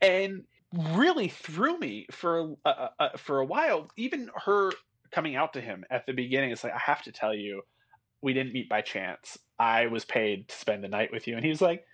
And 0.00 0.44
really 0.94 1.28
threw 1.28 1.78
me 1.78 2.06
for 2.10 2.54
a, 2.64 2.90
a, 2.98 3.18
for 3.18 3.40
a 3.40 3.44
while. 3.44 3.90
Even 3.96 4.30
her 4.34 4.72
coming 5.10 5.36
out 5.36 5.52
to 5.52 5.60
him 5.60 5.84
at 5.90 6.06
the 6.06 6.12
beginning, 6.12 6.50
it's 6.50 6.64
like, 6.64 6.74
I 6.74 6.78
have 6.78 7.02
to 7.02 7.12
tell 7.12 7.34
you, 7.34 7.62
we 8.22 8.32
didn't 8.32 8.52
meet 8.52 8.68
by 8.68 8.80
chance. 8.80 9.38
I 9.58 9.86
was 9.86 10.04
paid 10.04 10.48
to 10.48 10.56
spend 10.56 10.82
the 10.82 10.88
night 10.88 11.12
with 11.12 11.26
you. 11.26 11.36
And 11.36 11.44
he 11.44 11.50
was 11.50 11.60
like, 11.60 11.84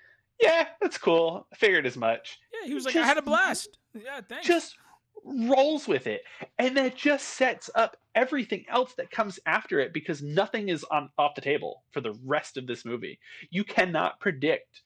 yeah, 0.41 0.69
that's 0.81 0.99
cool. 0.99 1.47
I 1.53 1.57
figured 1.57 1.87
as 1.87 1.97
much. 1.97 2.39
Yeah, 2.53 2.69
he 2.69 2.75
was 2.75 2.85
like, 2.85 2.97
I 2.97 3.07
had 3.07 3.19
a 3.19 3.23
blast. 3.23 3.79
Yeah, 3.95 4.21
thanks. 4.29 4.47
Just 4.47 4.77
rolls 5.25 5.89
with 5.89 6.07
it. 6.07 6.23
And 6.59 6.77
that 6.77 6.97
just 6.97 7.29
sets 7.31 7.71
up 7.75 7.97
everything 8.15 8.65
else 8.69 8.95
that 8.95 9.11
comes 9.11 9.39
after 9.47 9.81
it 9.81 9.93
because 9.93 10.23
nothing 10.23 10.69
is 10.69 10.85
on 10.85 11.09
off 11.19 11.35
the 11.35 11.41
table 11.41 11.83
for 11.91 12.01
the 12.01 12.13
rest 12.25 12.57
of 12.57 12.67
this 12.67 12.85
movie. 12.85 13.19
You 13.51 13.65
cannot 13.65 14.21
predict 14.21 14.83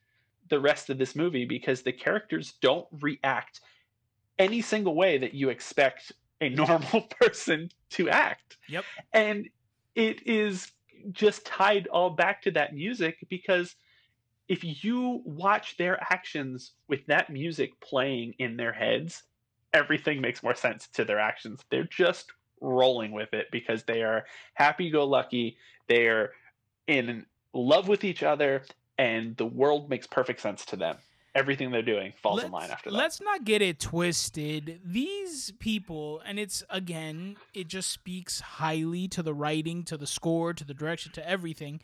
the 0.49 0.61
rest 0.61 0.91
of 0.91 0.99
this 0.99 1.15
movie 1.15 1.45
because 1.45 1.83
the 1.83 1.93
characters 1.93 2.55
don't 2.61 2.87
react 3.01 3.61
any 4.39 4.63
single 4.63 4.95
way 4.95 5.19
that 5.19 5.35
you 5.35 5.51
expect 5.51 6.13
a 6.41 6.49
normal 6.51 7.03
person 7.21 7.71
to 7.91 8.09
act. 8.09 8.57
Yep. 8.69 8.85
And 9.13 9.49
it 9.95 10.27
is 10.27 10.71
just 11.13 11.45
tied 11.45 11.87
all 11.89 12.11
back 12.11 12.43
to 12.43 12.51
that 12.53 12.75
music 12.75 13.19
because 13.29 13.75
if 14.49 14.85
you 14.85 15.23
watch 15.25 15.77
their 15.77 16.03
actions 16.03 16.73
with 16.89 17.07
that 17.07 17.31
music 17.31 17.79
playing 17.81 18.35
in 18.39 18.57
their 18.57 18.73
heads, 18.73 19.23
everything 19.75 20.21
makes 20.21 20.43
more 20.43 20.55
sense 20.55 20.89
to 20.95 21.05
their 21.05 21.19
actions. 21.21 21.61
They're 21.71 21.85
just 21.85 22.33
rolling 22.61 23.13
with 23.13 23.35
it 23.35 23.47
because 23.53 23.85
they 23.85 24.03
are 24.03 24.25
happy 24.55 24.91
go 24.91 25.05
lucky. 25.05 25.59
They 25.87 26.07
are 26.07 26.33
in 26.87 27.27
love 27.53 27.89
with 27.89 28.05
each 28.05 28.23
other, 28.23 28.63
and 28.97 29.37
the 29.37 29.47
world 29.47 29.91
makes 29.91 30.07
perfect 30.07 30.41
sense 30.41 30.65
to 30.67 30.77
them. 30.77 30.97
Everything 31.35 31.71
they're 31.71 31.83
doing 31.83 32.15
falls 32.21 32.43
in 32.43 32.51
line 32.51 32.71
after 32.71 32.91
that. 32.91 32.97
Let's 32.97 33.21
not 33.21 33.45
get 33.45 33.63
it 33.63 33.79
twisted. 33.79 34.81
These 34.85 35.53
people, 35.61 36.21
and 36.25 36.39
it's 36.39 36.65
again, 36.71 37.37
it 37.55 37.69
just 37.69 37.91
speaks 37.91 38.41
highly 38.41 39.07
to 39.09 39.23
the 39.23 39.35
writing, 39.35 39.85
to 39.85 39.97
the 39.97 40.07
score, 40.07 40.55
to 40.55 40.65
the 40.65 40.75
direction, 40.75 41.13
to 41.13 41.29
everything. 41.29 41.81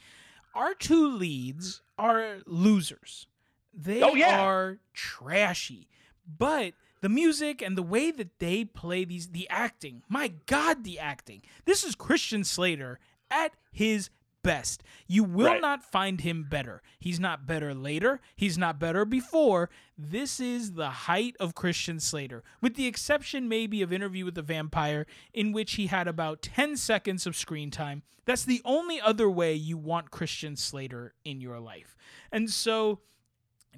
Our 0.55 0.74
two 0.74 1.09
leads 1.16 1.82
are 1.98 2.39
losers. 2.47 3.26
They 3.72 4.02
Oh, 4.02 4.14
yeah. 4.14 4.40
are 4.40 4.78
trashy. 4.93 5.89
But 6.26 6.74
the 7.01 7.09
music 7.09 7.60
and 7.60 7.76
the 7.76 7.82
way 7.82 8.10
that 8.10 8.39
they 8.39 8.64
play 8.64 9.05
these 9.05 9.28
the 9.28 9.48
acting, 9.51 10.02
my 10.09 10.28
god, 10.47 10.85
the 10.85 10.98
acting. 10.98 11.43
This 11.64 11.85
is 11.85 11.94
Christian 11.94 12.44
Slater 12.44 12.98
at 13.31 13.55
his 13.72 14.10
best. 14.44 14.84
You 15.08 15.24
will 15.24 15.46
Right. 15.46 15.60
not 15.60 15.82
find 15.82 16.20
him 16.20 16.44
better. 16.44 16.80
He's 17.00 17.18
not 17.18 17.44
better 17.48 17.74
later. 17.74 18.20
He's 18.36 18.56
not 18.56 18.78
better 18.78 19.04
before. 19.04 19.70
This 19.98 20.38
is 20.38 20.74
the 20.74 20.90
height 20.90 21.34
of 21.40 21.56
Christian 21.56 21.98
Slater, 21.98 22.44
with 22.60 22.76
the 22.76 22.86
exception 22.86 23.48
maybe 23.48 23.82
of 23.82 23.92
Interview 23.92 24.24
with 24.24 24.36
the 24.36 24.42
Vampire, 24.42 25.06
in 25.32 25.50
which 25.50 25.72
he 25.72 25.88
had 25.88 26.06
about 26.06 26.42
10 26.42 26.76
seconds 26.76 27.26
of 27.26 27.34
screen 27.34 27.72
time. 27.72 28.04
That's 28.24 28.44
the 28.44 28.62
only 28.64 29.00
other 29.00 29.28
way 29.28 29.54
you 29.54 29.76
want 29.76 30.12
Christian 30.12 30.54
Slater 30.56 31.14
in 31.24 31.40
your 31.40 31.58
life. 31.58 31.96
And 32.30 32.48
so, 32.50 33.00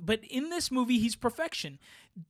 but 0.00 0.20
in 0.24 0.50
this 0.50 0.70
movie, 0.70 0.98
he's 0.98 1.16
perfection. 1.16 1.78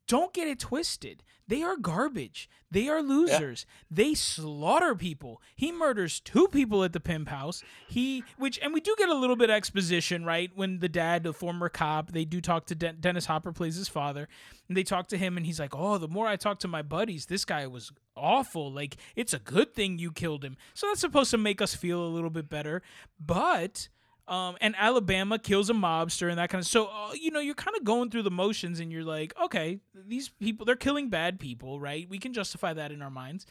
Don't 0.08 0.32
get 0.32 0.48
it 0.48 0.58
twisted. 0.58 1.22
They 1.48 1.62
are 1.62 1.76
garbage. 1.76 2.50
They 2.72 2.88
are 2.88 3.00
losers. 3.02 3.66
They 3.88 4.14
slaughter 4.14 4.96
people. 4.96 5.40
He 5.54 5.70
murders 5.70 6.18
two 6.18 6.48
people 6.48 6.82
at 6.82 6.92
the 6.92 6.98
pimp 6.98 7.28
house. 7.28 7.62
He, 7.88 8.24
which, 8.36 8.58
and 8.60 8.74
we 8.74 8.80
do 8.80 8.96
get 8.98 9.08
a 9.08 9.14
little 9.14 9.36
bit 9.36 9.48
of 9.48 9.54
exposition, 9.54 10.24
right? 10.24 10.50
When 10.56 10.80
the 10.80 10.88
dad, 10.88 11.22
the 11.22 11.32
former 11.32 11.68
cop, 11.68 12.10
they 12.10 12.24
do 12.24 12.40
talk 12.40 12.66
to 12.66 12.74
Den- 12.74 12.96
Dennis 12.98 13.26
Hopper, 13.26 13.52
plays 13.52 13.76
his 13.76 13.86
father, 13.88 14.28
and 14.66 14.76
they 14.76 14.82
talk 14.82 15.06
to 15.08 15.16
him, 15.16 15.36
and 15.36 15.46
he's 15.46 15.60
like, 15.60 15.76
"Oh, 15.76 15.98
the 15.98 16.08
more 16.08 16.26
I 16.26 16.34
talk 16.34 16.58
to 16.60 16.68
my 16.68 16.82
buddies, 16.82 17.26
this 17.26 17.44
guy 17.44 17.68
was 17.68 17.92
awful. 18.16 18.72
Like, 18.72 18.96
it's 19.14 19.32
a 19.32 19.38
good 19.38 19.72
thing 19.72 19.98
you 20.00 20.10
killed 20.10 20.44
him." 20.44 20.56
So 20.74 20.88
that's 20.88 21.00
supposed 21.00 21.30
to 21.30 21.38
make 21.38 21.62
us 21.62 21.76
feel 21.76 22.04
a 22.04 22.08
little 22.10 22.30
bit 22.30 22.48
better, 22.48 22.82
but 23.24 23.88
um, 24.28 24.56
and 24.60 24.74
Alabama 24.76 25.38
kills 25.38 25.70
a 25.70 25.74
mobster 25.74 26.28
and 26.28 26.38
that 26.38 26.50
kind 26.50 26.60
of. 26.60 26.66
So 26.66 26.86
uh, 26.86 27.12
you 27.14 27.30
know, 27.30 27.40
you're 27.40 27.54
kind 27.54 27.76
of 27.76 27.84
going 27.84 28.10
through 28.10 28.22
the 28.22 28.30
motions, 28.30 28.80
and 28.80 28.90
you're 28.90 29.04
like, 29.04 29.32
okay, 29.42 29.80
these 29.94 30.28
people 30.28 30.66
they're 30.66 30.76
killing 30.76 31.08
bad 31.08 31.38
people, 31.38 31.80
right? 31.80 32.08
We 32.08 32.18
can 32.18 32.32
justify 32.32 32.72
that 32.74 32.92
in 32.92 33.02
our 33.02 33.10
minds. 33.10 33.46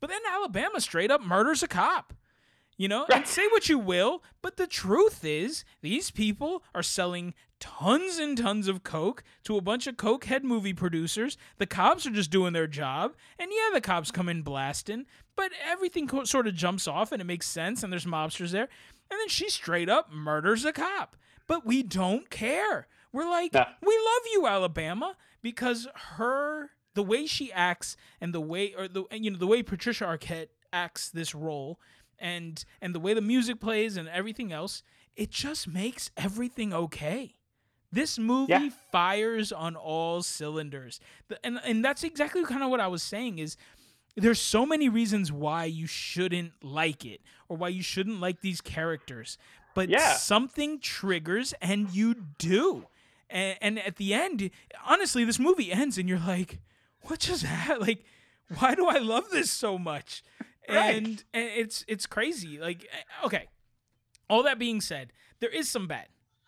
But 0.00 0.10
then 0.10 0.20
Alabama 0.32 0.80
straight 0.80 1.10
up 1.10 1.22
murders 1.22 1.62
a 1.62 1.68
cop. 1.68 2.14
You 2.78 2.88
know, 2.88 3.06
and 3.12 3.28
say 3.28 3.46
what 3.48 3.68
you 3.68 3.78
will, 3.78 4.24
but 4.40 4.56
the 4.56 4.66
truth 4.66 5.24
is, 5.24 5.62
these 5.82 6.10
people 6.10 6.64
are 6.74 6.82
selling 6.82 7.34
tons 7.60 8.18
and 8.18 8.36
tons 8.36 8.66
of 8.66 8.82
coke 8.82 9.22
to 9.44 9.56
a 9.56 9.60
bunch 9.60 9.86
of 9.86 9.96
cokehead 9.96 10.42
movie 10.42 10.72
producers. 10.72 11.36
The 11.58 11.66
cops 11.66 12.06
are 12.06 12.10
just 12.10 12.30
doing 12.30 12.54
their 12.54 12.66
job, 12.66 13.12
and 13.38 13.50
yeah, 13.52 13.74
the 13.74 13.82
cops 13.82 14.10
come 14.10 14.28
in 14.28 14.42
blasting, 14.42 15.04
but 15.36 15.52
everything 15.64 16.08
co- 16.08 16.24
sort 16.24 16.48
of 16.48 16.54
jumps 16.54 16.88
off 16.88 17.12
and 17.12 17.20
it 17.20 17.26
makes 17.26 17.46
sense, 17.46 17.84
and 17.84 17.92
there's 17.92 18.06
mobsters 18.06 18.50
there. 18.50 18.68
And 19.12 19.20
then 19.20 19.28
she 19.28 19.50
straight 19.50 19.90
up 19.90 20.10
murders 20.10 20.64
a 20.64 20.72
cop, 20.72 21.16
but 21.46 21.66
we 21.66 21.82
don't 21.82 22.30
care. 22.30 22.86
We're 23.12 23.28
like, 23.28 23.52
Yeah. 23.52 23.68
we 23.82 23.94
love 23.94 24.22
you, 24.32 24.46
Alabama, 24.46 25.16
because 25.42 25.86
her 26.16 26.70
the 26.94 27.02
way 27.02 27.26
she 27.26 27.52
acts 27.52 27.94
and 28.22 28.32
the 28.34 28.40
way 28.40 28.72
or 28.74 28.88
the 28.88 29.04
you 29.12 29.30
know 29.30 29.36
the 29.38 29.46
way 29.46 29.62
Patricia 29.62 30.04
Arquette 30.04 30.48
acts 30.72 31.10
this 31.10 31.34
role 31.34 31.78
and 32.18 32.64
and 32.80 32.94
the 32.94 33.00
way 33.00 33.12
the 33.12 33.20
music 33.20 33.60
plays 33.60 33.98
and 33.98 34.08
everything 34.08 34.50
else, 34.50 34.82
it 35.14 35.30
just 35.30 35.68
makes 35.68 36.10
everything 36.16 36.72
okay. 36.72 37.34
This 37.90 38.18
movie 38.18 38.52
Yeah. 38.52 38.70
fires 38.90 39.52
on 39.52 39.76
all 39.76 40.22
cylinders. 40.22 41.00
The, 41.28 41.38
and 41.44 41.60
and 41.64 41.84
that's 41.84 42.02
exactly 42.02 42.44
kind 42.44 42.62
of 42.62 42.70
what 42.70 42.80
I 42.80 42.88
was 42.88 43.02
saying 43.02 43.38
is 43.38 43.58
there's 44.16 44.40
so 44.40 44.66
many 44.66 44.88
reasons 44.88 45.32
why 45.32 45.64
you 45.64 45.86
shouldn't 45.86 46.52
like 46.62 47.04
it 47.04 47.20
or 47.48 47.56
why 47.56 47.68
you 47.68 47.82
shouldn't 47.82 48.20
like 48.20 48.40
these 48.40 48.60
characters. 48.60 49.38
But 49.74 49.88
Yeah. 49.88 50.14
something 50.14 50.80
triggers 50.80 51.54
and 51.62 51.90
you 51.94 52.14
do. 52.38 52.88
And, 53.30 53.56
and 53.62 53.78
at 53.78 53.96
the 53.96 54.12
end, 54.12 54.50
honestly, 54.86 55.24
this 55.24 55.38
movie 55.38 55.72
ends 55.72 55.96
and 55.96 56.08
you're 56.08 56.18
like, 56.18 56.60
what 57.02 57.20
just 57.20 57.42
happened? 57.44 57.80
Like, 57.86 58.04
why 58.58 58.74
do 58.74 58.86
I 58.86 58.98
love 58.98 59.30
this 59.30 59.50
so 59.50 59.78
much? 59.78 60.22
Right. 60.68 60.94
And, 60.96 61.24
and 61.34 61.50
it's 61.56 61.84
it's 61.88 62.06
crazy. 62.06 62.56
Like, 62.60 62.84
eh, 62.84 63.26
okay. 63.26 63.48
All 64.30 64.44
that 64.44 64.60
being 64.60 64.80
said, 64.80 65.12
there 65.40 65.50
is 65.50 65.68
some 65.68 65.88
bad. 65.88 66.06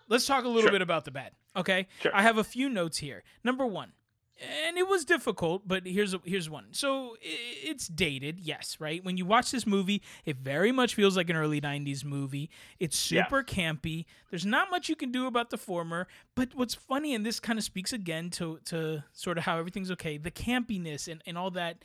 Let's 0.08 0.24
talk 0.24 0.44
a 0.44 0.46
little 0.46 0.62
Sure. 0.62 0.70
bit 0.70 0.82
about 0.82 1.04
the 1.04 1.10
bad. 1.10 1.32
Okay. 1.56 1.88
Sure. 2.00 2.14
I 2.14 2.22
have 2.22 2.38
a 2.38 2.44
few 2.44 2.68
notes 2.68 2.98
here. 2.98 3.24
Number 3.42 3.66
one, 3.66 3.90
and 4.40 4.76
it 4.76 4.88
was 4.88 5.04
difficult, 5.04 5.66
but 5.66 5.86
here's 5.86 6.12
a, 6.12 6.20
here's 6.24 6.50
one. 6.50 6.66
So 6.72 7.16
it's 7.20 7.86
dated, 7.86 8.40
yes, 8.40 8.76
right? 8.80 9.04
When 9.04 9.16
you 9.16 9.24
watch 9.24 9.50
this 9.50 9.66
movie, 9.66 10.02
it 10.24 10.38
very 10.38 10.72
much 10.72 10.94
feels 10.94 11.16
like 11.16 11.30
an 11.30 11.36
early 11.36 11.60
'90s 11.60 12.04
movie. 12.04 12.50
It's 12.80 12.96
super 12.96 13.42
campy. 13.42 14.06
There's 14.30 14.46
not 14.46 14.70
much 14.70 14.88
you 14.88 14.96
can 14.96 15.12
do 15.12 15.26
about 15.26 15.50
the 15.50 15.58
former, 15.58 16.08
but 16.34 16.50
what's 16.54 16.74
funny, 16.74 17.14
and 17.14 17.24
this 17.24 17.38
kind 17.38 17.58
of 17.58 17.64
speaks 17.64 17.92
again 17.92 18.30
to 18.30 18.58
to 18.66 19.04
sort 19.12 19.38
of 19.38 19.44
how 19.44 19.58
everything's 19.58 19.90
okay, 19.92 20.18
the 20.18 20.30
campiness 20.30 21.10
and 21.10 21.22
and 21.26 21.38
all 21.38 21.50
that. 21.52 21.84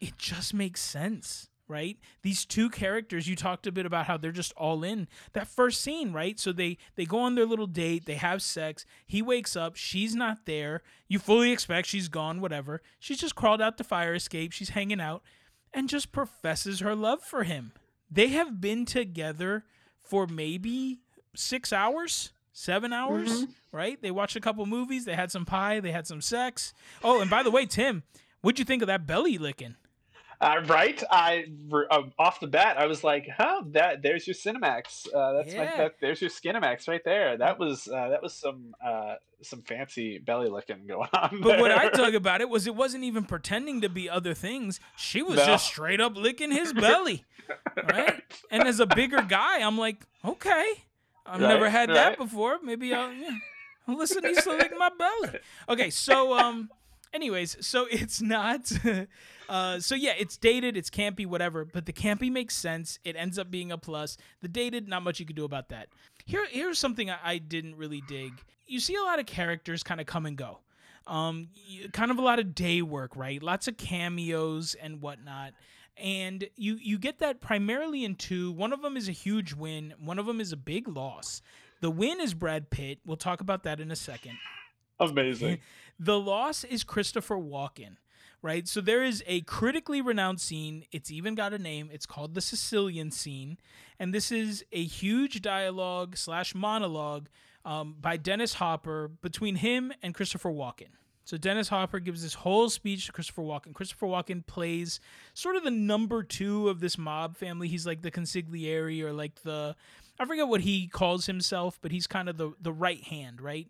It 0.00 0.16
just 0.16 0.54
makes 0.54 0.80
sense. 0.80 1.48
Right, 1.70 1.98
these 2.22 2.46
two 2.46 2.70
characters. 2.70 3.28
You 3.28 3.36
talked 3.36 3.66
a 3.66 3.72
bit 3.72 3.84
about 3.84 4.06
how 4.06 4.16
they're 4.16 4.32
just 4.32 4.54
all 4.56 4.82
in 4.82 5.06
that 5.34 5.46
first 5.46 5.82
scene, 5.82 6.14
right? 6.14 6.40
So 6.40 6.50
they 6.50 6.78
they 6.96 7.04
go 7.04 7.18
on 7.18 7.34
their 7.34 7.44
little 7.44 7.66
date, 7.66 8.06
they 8.06 8.14
have 8.14 8.40
sex. 8.40 8.86
He 9.06 9.20
wakes 9.20 9.54
up, 9.54 9.76
she's 9.76 10.14
not 10.14 10.46
there. 10.46 10.82
You 11.08 11.18
fully 11.18 11.52
expect 11.52 11.86
she's 11.88 12.08
gone, 12.08 12.40
whatever. 12.40 12.80
She's 12.98 13.18
just 13.20 13.34
crawled 13.34 13.60
out 13.60 13.76
the 13.76 13.84
fire 13.84 14.14
escape. 14.14 14.52
She's 14.52 14.70
hanging 14.70 14.98
out, 15.00 15.22
and 15.74 15.90
just 15.90 16.10
professes 16.10 16.80
her 16.80 16.94
love 16.94 17.20
for 17.22 17.44
him. 17.44 17.72
They 18.10 18.28
have 18.28 18.62
been 18.62 18.86
together 18.86 19.66
for 20.00 20.26
maybe 20.26 21.00
six 21.36 21.70
hours, 21.70 22.32
seven 22.50 22.94
hours, 22.94 23.42
Mhm. 23.44 23.54
right? 23.72 24.00
They 24.00 24.10
watched 24.10 24.36
a 24.36 24.40
couple 24.40 24.64
movies, 24.64 25.04
they 25.04 25.14
had 25.16 25.30
some 25.30 25.44
pie, 25.44 25.80
they 25.80 25.92
had 25.92 26.06
some 26.06 26.22
sex. 26.22 26.72
Oh, 27.04 27.20
and 27.20 27.28
by 27.28 27.42
the 27.42 27.50
way, 27.50 27.66
Tim, 27.66 28.04
what'd 28.40 28.58
you 28.58 28.64
think 28.64 28.80
of 28.82 28.86
that 28.86 29.06
belly 29.06 29.36
licking? 29.36 29.76
Uh, 30.40 30.60
right? 30.66 31.02
I 31.10 31.46
uh, 31.90 32.02
off 32.16 32.38
the 32.38 32.46
bat, 32.46 32.78
I 32.78 32.86
was 32.86 33.02
like, 33.02 33.28
"Huh, 33.36 33.62
that 33.72 34.02
there's 34.02 34.24
your 34.26 34.34
Cinemax. 34.34 35.12
Uh, 35.12 35.32
that's 35.32 35.52
my 35.54 35.64
that, 35.64 35.94
there's 36.00 36.20
your 36.20 36.30
Skinemax 36.30 36.86
right 36.86 37.02
there. 37.04 37.36
That 37.36 37.58
was 37.58 37.88
uh, 37.88 38.10
that 38.10 38.22
was 38.22 38.34
some 38.34 38.72
uh, 38.84 39.14
some 39.42 39.62
fancy 39.62 40.18
belly 40.18 40.48
licking 40.48 40.86
going 40.86 41.08
on." 41.12 41.40
But 41.40 41.58
what 41.58 41.72
I 41.72 41.84
there. 41.84 41.90
dug 41.90 42.14
about 42.14 42.40
it 42.40 42.48
was 42.48 42.68
it 42.68 42.76
wasn't 42.76 43.02
even 43.02 43.24
pretending 43.24 43.80
to 43.80 43.88
be 43.88 44.08
other 44.08 44.32
things. 44.32 44.78
She 44.96 45.22
was 45.22 45.38
No. 45.38 45.44
just 45.46 45.66
straight 45.66 46.00
up 46.00 46.16
licking 46.16 46.52
his 46.52 46.72
belly. 46.72 47.24
right? 47.90 48.22
And 48.52 48.62
as 48.68 48.78
a 48.78 48.86
bigger 48.86 49.22
guy, 49.22 49.58
I'm 49.60 49.76
like, 49.76 50.06
okay, 50.24 50.66
I've 51.26 51.40
never 51.40 51.64
Right, 51.64 51.72
had 51.72 51.88
that 51.90 52.16
before. 52.16 52.58
Maybe 52.62 52.94
I'll, 52.94 53.12
yeah. 53.12 53.30
Alyssa 53.88 54.22
needs 54.22 54.44
to 54.44 54.50
lick 54.50 54.72
my 54.78 54.90
belly. 54.96 55.38
Okay, 55.68 55.90
so 55.90 56.38
um, 56.38 56.70
anyways, 57.12 57.64
so 57.66 57.86
it's 57.90 58.20
not. 58.20 58.70
Uh, 59.48 59.80
so 59.80 59.94
yeah, 59.94 60.12
it's 60.18 60.36
dated, 60.36 60.76
it's 60.76 60.90
campy, 60.90 61.26
whatever. 61.26 61.64
But 61.64 61.86
the 61.86 61.92
campy 61.92 62.30
makes 62.30 62.54
sense. 62.54 62.98
It 63.04 63.16
ends 63.16 63.38
up 63.38 63.50
being 63.50 63.72
a 63.72 63.78
plus. 63.78 64.16
The 64.42 64.48
dated, 64.48 64.88
not 64.88 65.02
much 65.02 65.20
you 65.20 65.26
can 65.26 65.36
do 65.36 65.44
about 65.44 65.68
that. 65.70 65.88
Here, 66.26 66.46
here's 66.50 66.78
something 66.78 67.10
I, 67.10 67.16
I 67.24 67.38
didn't 67.38 67.76
really 67.76 68.02
dig. 68.06 68.32
You 68.66 68.80
see 68.80 68.94
a 68.94 69.02
lot 69.02 69.18
of 69.18 69.26
characters 69.26 69.82
kind 69.82 70.00
of 70.00 70.06
come 70.06 70.26
and 70.26 70.36
go. 70.36 70.58
Um, 71.06 71.48
y- 71.68 71.86
kind 71.92 72.10
of 72.10 72.18
a 72.18 72.22
lot 72.22 72.38
of 72.38 72.54
day 72.54 72.82
work, 72.82 73.16
right? 73.16 73.42
Lots 73.42 73.66
of 73.66 73.78
cameos 73.78 74.74
and 74.74 75.00
whatnot. 75.00 75.54
And 75.96 76.46
you 76.54 76.76
you 76.80 76.98
get 76.98 77.18
that 77.20 77.40
primarily 77.40 78.04
in 78.04 78.14
two. 78.14 78.52
One 78.52 78.72
of 78.72 78.82
them 78.82 78.96
is 78.96 79.08
a 79.08 79.12
huge 79.12 79.54
win. 79.54 79.94
One 79.98 80.18
of 80.18 80.26
them 80.26 80.40
is 80.40 80.52
a 80.52 80.56
big 80.56 80.86
loss. 80.86 81.42
The 81.80 81.90
win 81.90 82.20
is 82.20 82.34
Brad 82.34 82.70
Pitt. 82.70 82.98
We'll 83.06 83.16
talk 83.16 83.40
about 83.40 83.62
that 83.64 83.80
in 83.80 83.90
a 83.90 83.96
second. 83.96 84.36
amazing. 85.00 85.58
The 85.98 86.18
loss 86.18 86.64
is 86.64 86.84
Christopher 86.84 87.36
Walken, 87.36 87.96
right? 88.40 88.68
So 88.68 88.80
there 88.80 89.02
is 89.02 89.24
a 89.26 89.40
critically 89.42 90.00
renowned 90.00 90.40
scene. 90.40 90.84
It's 90.92 91.10
even 91.10 91.34
got 91.34 91.52
a 91.52 91.58
name. 91.58 91.90
It's 91.92 92.06
called 92.06 92.34
the 92.34 92.40
Sicilian 92.40 93.10
scene, 93.10 93.58
and 93.98 94.14
this 94.14 94.30
is 94.30 94.64
a 94.72 94.84
huge 94.84 95.42
dialogue 95.42 96.16
slash 96.16 96.54
monologue 96.54 97.28
um, 97.64 97.96
by 98.00 98.16
Dennis 98.16 98.54
Hopper 98.54 99.08
between 99.08 99.56
him 99.56 99.92
and 100.02 100.14
Christopher 100.14 100.50
Walken. 100.50 100.90
So 101.24 101.36
Dennis 101.36 101.68
Hopper 101.68 101.98
gives 101.98 102.22
this 102.22 102.32
whole 102.32 102.70
speech 102.70 103.04
to 103.04 103.12
Christopher 103.12 103.42
Walken. 103.42 103.74
Christopher 103.74 104.06
Walken 104.06 104.46
plays 104.46 104.98
sort 105.34 105.56
of 105.56 105.62
the 105.62 105.70
number 105.70 106.22
two 106.22 106.70
of 106.70 106.80
this 106.80 106.96
mob 106.96 107.36
family. 107.36 107.68
He's 107.68 107.86
like 107.86 108.00
the 108.00 108.10
consigliere 108.10 109.02
or 109.02 109.12
like 109.12 109.42
the 109.42 109.76
I 110.18 110.24
forget 110.24 110.48
what 110.48 110.62
he 110.62 110.86
calls 110.88 111.26
himself, 111.26 111.78
but 111.82 111.92
he's 111.92 112.06
kind 112.06 112.30
of 112.30 112.38
the 112.38 112.52
the 112.58 112.72
right 112.72 113.02
hand, 113.02 113.42
right? 113.42 113.66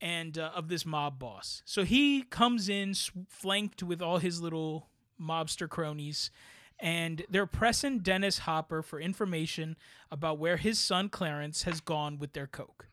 And 0.00 0.38
uh, 0.38 0.50
of 0.54 0.68
this 0.68 0.86
mob 0.86 1.18
boss. 1.18 1.62
So 1.64 1.84
he 1.84 2.22
comes 2.22 2.68
in 2.68 2.94
flanked 3.28 3.82
with 3.82 4.00
all 4.02 4.18
his 4.18 4.40
little 4.40 4.88
mobster 5.20 5.68
cronies, 5.68 6.30
and 6.78 7.24
they're 7.28 7.46
pressing 7.46 7.98
Dennis 7.98 8.40
Hopper 8.40 8.82
for 8.82 9.00
information 9.00 9.76
about 10.10 10.38
where 10.38 10.56
his 10.56 10.78
son 10.78 11.08
Clarence 11.08 11.64
has 11.64 11.80
gone 11.80 12.18
with 12.18 12.32
their 12.32 12.46
coke. 12.46 12.89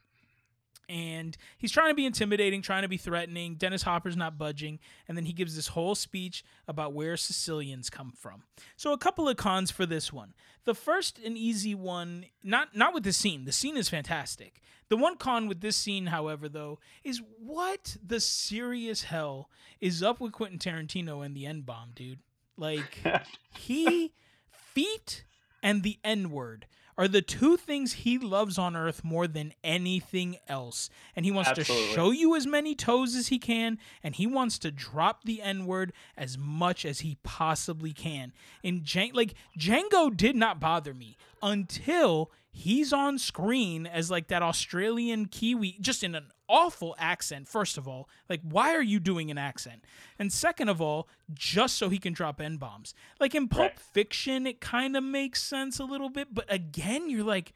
And 0.90 1.36
he's 1.58 1.72
trying 1.72 1.90
to 1.90 1.96
be 1.96 2.06
intimidating, 2.06 2.62
trying 2.62 2.84
to 2.84 2.88
be 2.88 2.98
threatening. 2.98 3.56
Dennis 3.56 3.84
Hopper's 3.84 4.16
not 4.16 4.38
budging, 4.38 4.80
and 5.08 5.18
then 5.18 5.26
he 5.26 5.34
gives 5.34 5.56
this 5.56 5.68
whole 5.68 5.96
speech 5.96 6.46
about 6.68 6.94
where 6.94 7.18
Sicilians 7.18 7.90
come 7.90 8.14
from. 8.18 8.44
So 8.78 8.94
a 8.94 8.98
couple 8.98 9.28
of 9.28 9.36
cons 9.36 9.70
for 9.70 9.86
this 9.86 10.14
one. 10.14 10.34
The 10.64 10.74
first 10.74 11.20
and 11.24 11.38
easy 11.38 11.76
one, 11.76 12.26
not 12.44 12.76
not 12.76 12.94
with 12.94 13.04
the 13.04 13.14
scene. 13.14 13.46
The 13.46 13.52
scene 13.52 13.76
is 13.76 13.90
fantastic. 13.90 14.62
The 14.90 14.98
one 14.98 15.18
con 15.18 15.48
with 15.48 15.60
this 15.60 15.76
scene, 15.76 16.08
however, 16.08 16.48
though, 16.48 16.80
is 17.04 17.22
what 17.40 17.98
the 18.06 18.22
serious 18.22 19.04
hell 19.04 19.50
is 19.82 20.02
up 20.02 20.22
with 20.22 20.32
Quentin 20.32 20.60
Tarantino 20.60 21.26
and 21.26 21.36
the 21.36 21.46
N 21.46 21.62
bomb, 21.62 21.92
dude. 21.94 22.20
Like 22.56 23.04
he 23.58 24.14
feet 24.52 25.26
and 25.62 25.84
the 25.84 26.00
N 26.04 26.32
word 26.32 26.66
are 26.98 27.08
the 27.08 27.22
two 27.22 27.58
things 27.58 27.94
he 27.94 28.18
loves 28.18 28.58
on 28.58 28.76
earth 28.76 29.04
more 29.04 29.28
than 29.28 29.54
anything 29.64 30.38
else. 30.48 30.90
And 31.16 31.26
he 31.26 31.32
wants 31.32 31.50
Absolutely. 31.52 31.88
to 31.88 31.94
show 31.94 32.12
you 32.12 32.36
as 32.36 32.48
many 32.48 32.74
toes 32.74 33.16
as 33.16 33.28
he 33.28 33.38
can, 33.38 33.78
and 34.04 34.16
he 34.16 34.26
wants 34.26 34.58
to 34.60 34.72
drop 34.72 35.24
the 35.24 35.42
N 35.42 35.66
word 35.66 35.94
as 36.18 36.38
much 36.38 36.86
as 36.86 37.02
he 37.02 37.18
possibly 37.24 37.94
can. 37.94 38.34
And 38.64 38.84
Jan- 38.84 39.12
like 39.14 39.36
Django 39.58 40.16
did 40.16 40.36
not 40.36 40.60
bother 40.60 40.94
me 40.94 41.18
until 41.42 42.32
he's 42.52 42.92
on 42.92 43.18
screen 43.18 43.86
as 43.86 44.10
like 44.10 44.28
that 44.28 44.42
Australian 44.42 45.26
Kiwi, 45.28 45.78
just 45.80 46.04
in 46.04 46.16
an 46.16 46.28
awful 46.50 46.96
accent, 46.98 47.48
first 47.48 47.78
of 47.78 47.88
all. 47.88 48.10
Like, 48.30 48.42
why 48.42 48.74
are 48.74 48.82
you 48.82 49.00
doing 49.00 49.30
an 49.30 49.38
accent? 49.38 49.84
And 50.18 50.32
second 50.32 50.70
of 50.70 50.82
all, 50.82 51.08
just 51.34 51.76
so 51.78 51.90
he 51.90 51.98
can 52.00 52.14
drop 52.14 52.40
N 52.42 52.58
bombs. 52.58 52.94
Like 53.20 53.36
in 53.36 53.48
Pulp 53.48 53.72
Right. 53.72 53.80
Fiction, 53.80 54.48
it 54.48 54.60
kind 54.62 54.96
of 54.98 55.04
makes 55.04 55.42
sense 55.44 55.80
a 55.80 55.84
little 55.86 56.10
bit, 56.10 56.34
but 56.34 56.46
again, 56.52 57.10
you're 57.10 57.24
like, 57.24 57.54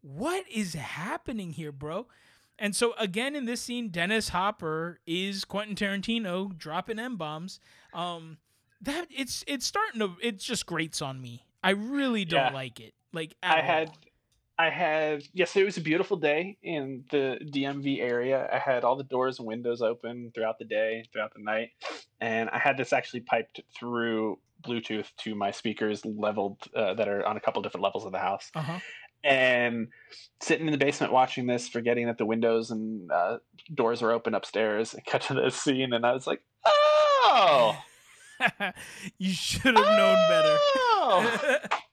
what 0.00 0.44
is 0.50 0.74
happening 0.74 1.50
here, 1.52 1.72
bro? 1.72 2.06
And 2.58 2.74
so 2.74 2.94
again 2.98 3.36
in 3.36 3.44
this 3.44 3.60
scene, 3.60 3.88
Dennis 3.88 4.30
Hopper 4.30 4.98
is 5.06 5.44
Quentin 5.44 5.76
Tarantino 5.76 6.56
dropping 6.56 6.98
M 6.98 7.16
bombs. 7.16 7.60
Um, 7.92 8.38
that 8.80 9.06
it's 9.10 9.44
it's 9.48 9.66
starting 9.66 10.00
to 10.00 10.14
it 10.22 10.38
just 10.38 10.64
grates 10.66 11.02
on 11.02 11.20
me. 11.20 11.44
I 11.62 11.70
really 11.70 12.24
don't 12.24 12.46
Yeah. 12.46 12.52
like 12.52 12.78
it. 12.80 12.94
Like 13.12 13.34
I 13.42 13.60
had. 13.60 13.90
I 14.60 14.70
had 14.70 15.22
yes, 15.32 15.54
it 15.54 15.64
was 15.64 15.76
a 15.76 15.80
beautiful 15.80 16.16
day 16.16 16.58
in 16.64 17.04
the 17.12 17.38
DMV 17.54 18.00
area. 18.00 18.48
I 18.52 18.58
had 18.58 18.82
all 18.82 18.96
the 18.96 19.04
doors 19.04 19.38
and 19.38 19.46
windows 19.46 19.82
open 19.82 20.32
throughout 20.34 20.58
the 20.58 20.64
day, 20.64 21.04
throughout 21.12 21.32
the 21.32 21.40
night, 21.40 21.68
and 22.20 22.50
I 22.50 22.58
had 22.58 22.76
this 22.76 22.92
actually 22.92 23.20
piped 23.20 23.60
through 23.78 24.40
Bluetooth 24.66 25.06
to 25.18 25.36
my 25.36 25.52
speakers 25.52 26.04
leveled 26.04 26.58
uh, 26.74 26.94
that 26.94 27.06
are 27.06 27.24
on 27.24 27.36
a 27.36 27.40
couple 27.40 27.62
different 27.62 27.84
levels 27.84 28.04
of 28.04 28.10
the 28.10 28.18
house. 28.18 28.50
Uh 28.52 28.62
huh. 28.62 28.78
And 29.22 29.88
sitting 30.40 30.66
in 30.66 30.72
the 30.72 30.78
basement 30.78 31.12
watching 31.12 31.46
this, 31.46 31.68
forgetting 31.68 32.06
that 32.06 32.18
the 32.18 32.26
windows 32.26 32.72
and 32.72 33.12
uh, 33.12 33.38
doors 33.72 34.02
were 34.02 34.10
open 34.10 34.34
upstairs, 34.34 34.92
and 34.92 35.04
cut 35.06 35.22
to 35.22 35.34
this 35.34 35.54
scene, 35.54 35.92
and 35.92 36.04
I 36.04 36.12
was 36.12 36.26
like, 36.26 36.42
"Oh, 36.66 37.76
you 39.18 39.32
should 39.32 39.76
have 39.76 39.96
known 39.96 40.18
better. 40.28 41.68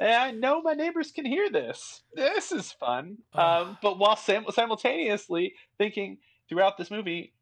oh!" 0.00 0.04
And 0.04 0.14
I 0.14 0.30
know 0.30 0.62
my 0.62 0.74
neighbors 0.74 1.12
can 1.12 1.26
hear 1.26 1.50
this. 1.50 2.02
This 2.14 2.52
is 2.52 2.72
fun. 2.72 3.18
Um, 3.34 3.78
but 3.82 3.98
while 3.98 4.16
sim- 4.16 4.46
simultaneously 4.50 5.54
thinking 5.78 6.18
throughout 6.48 6.76
this 6.78 6.90
movie, 6.90 7.34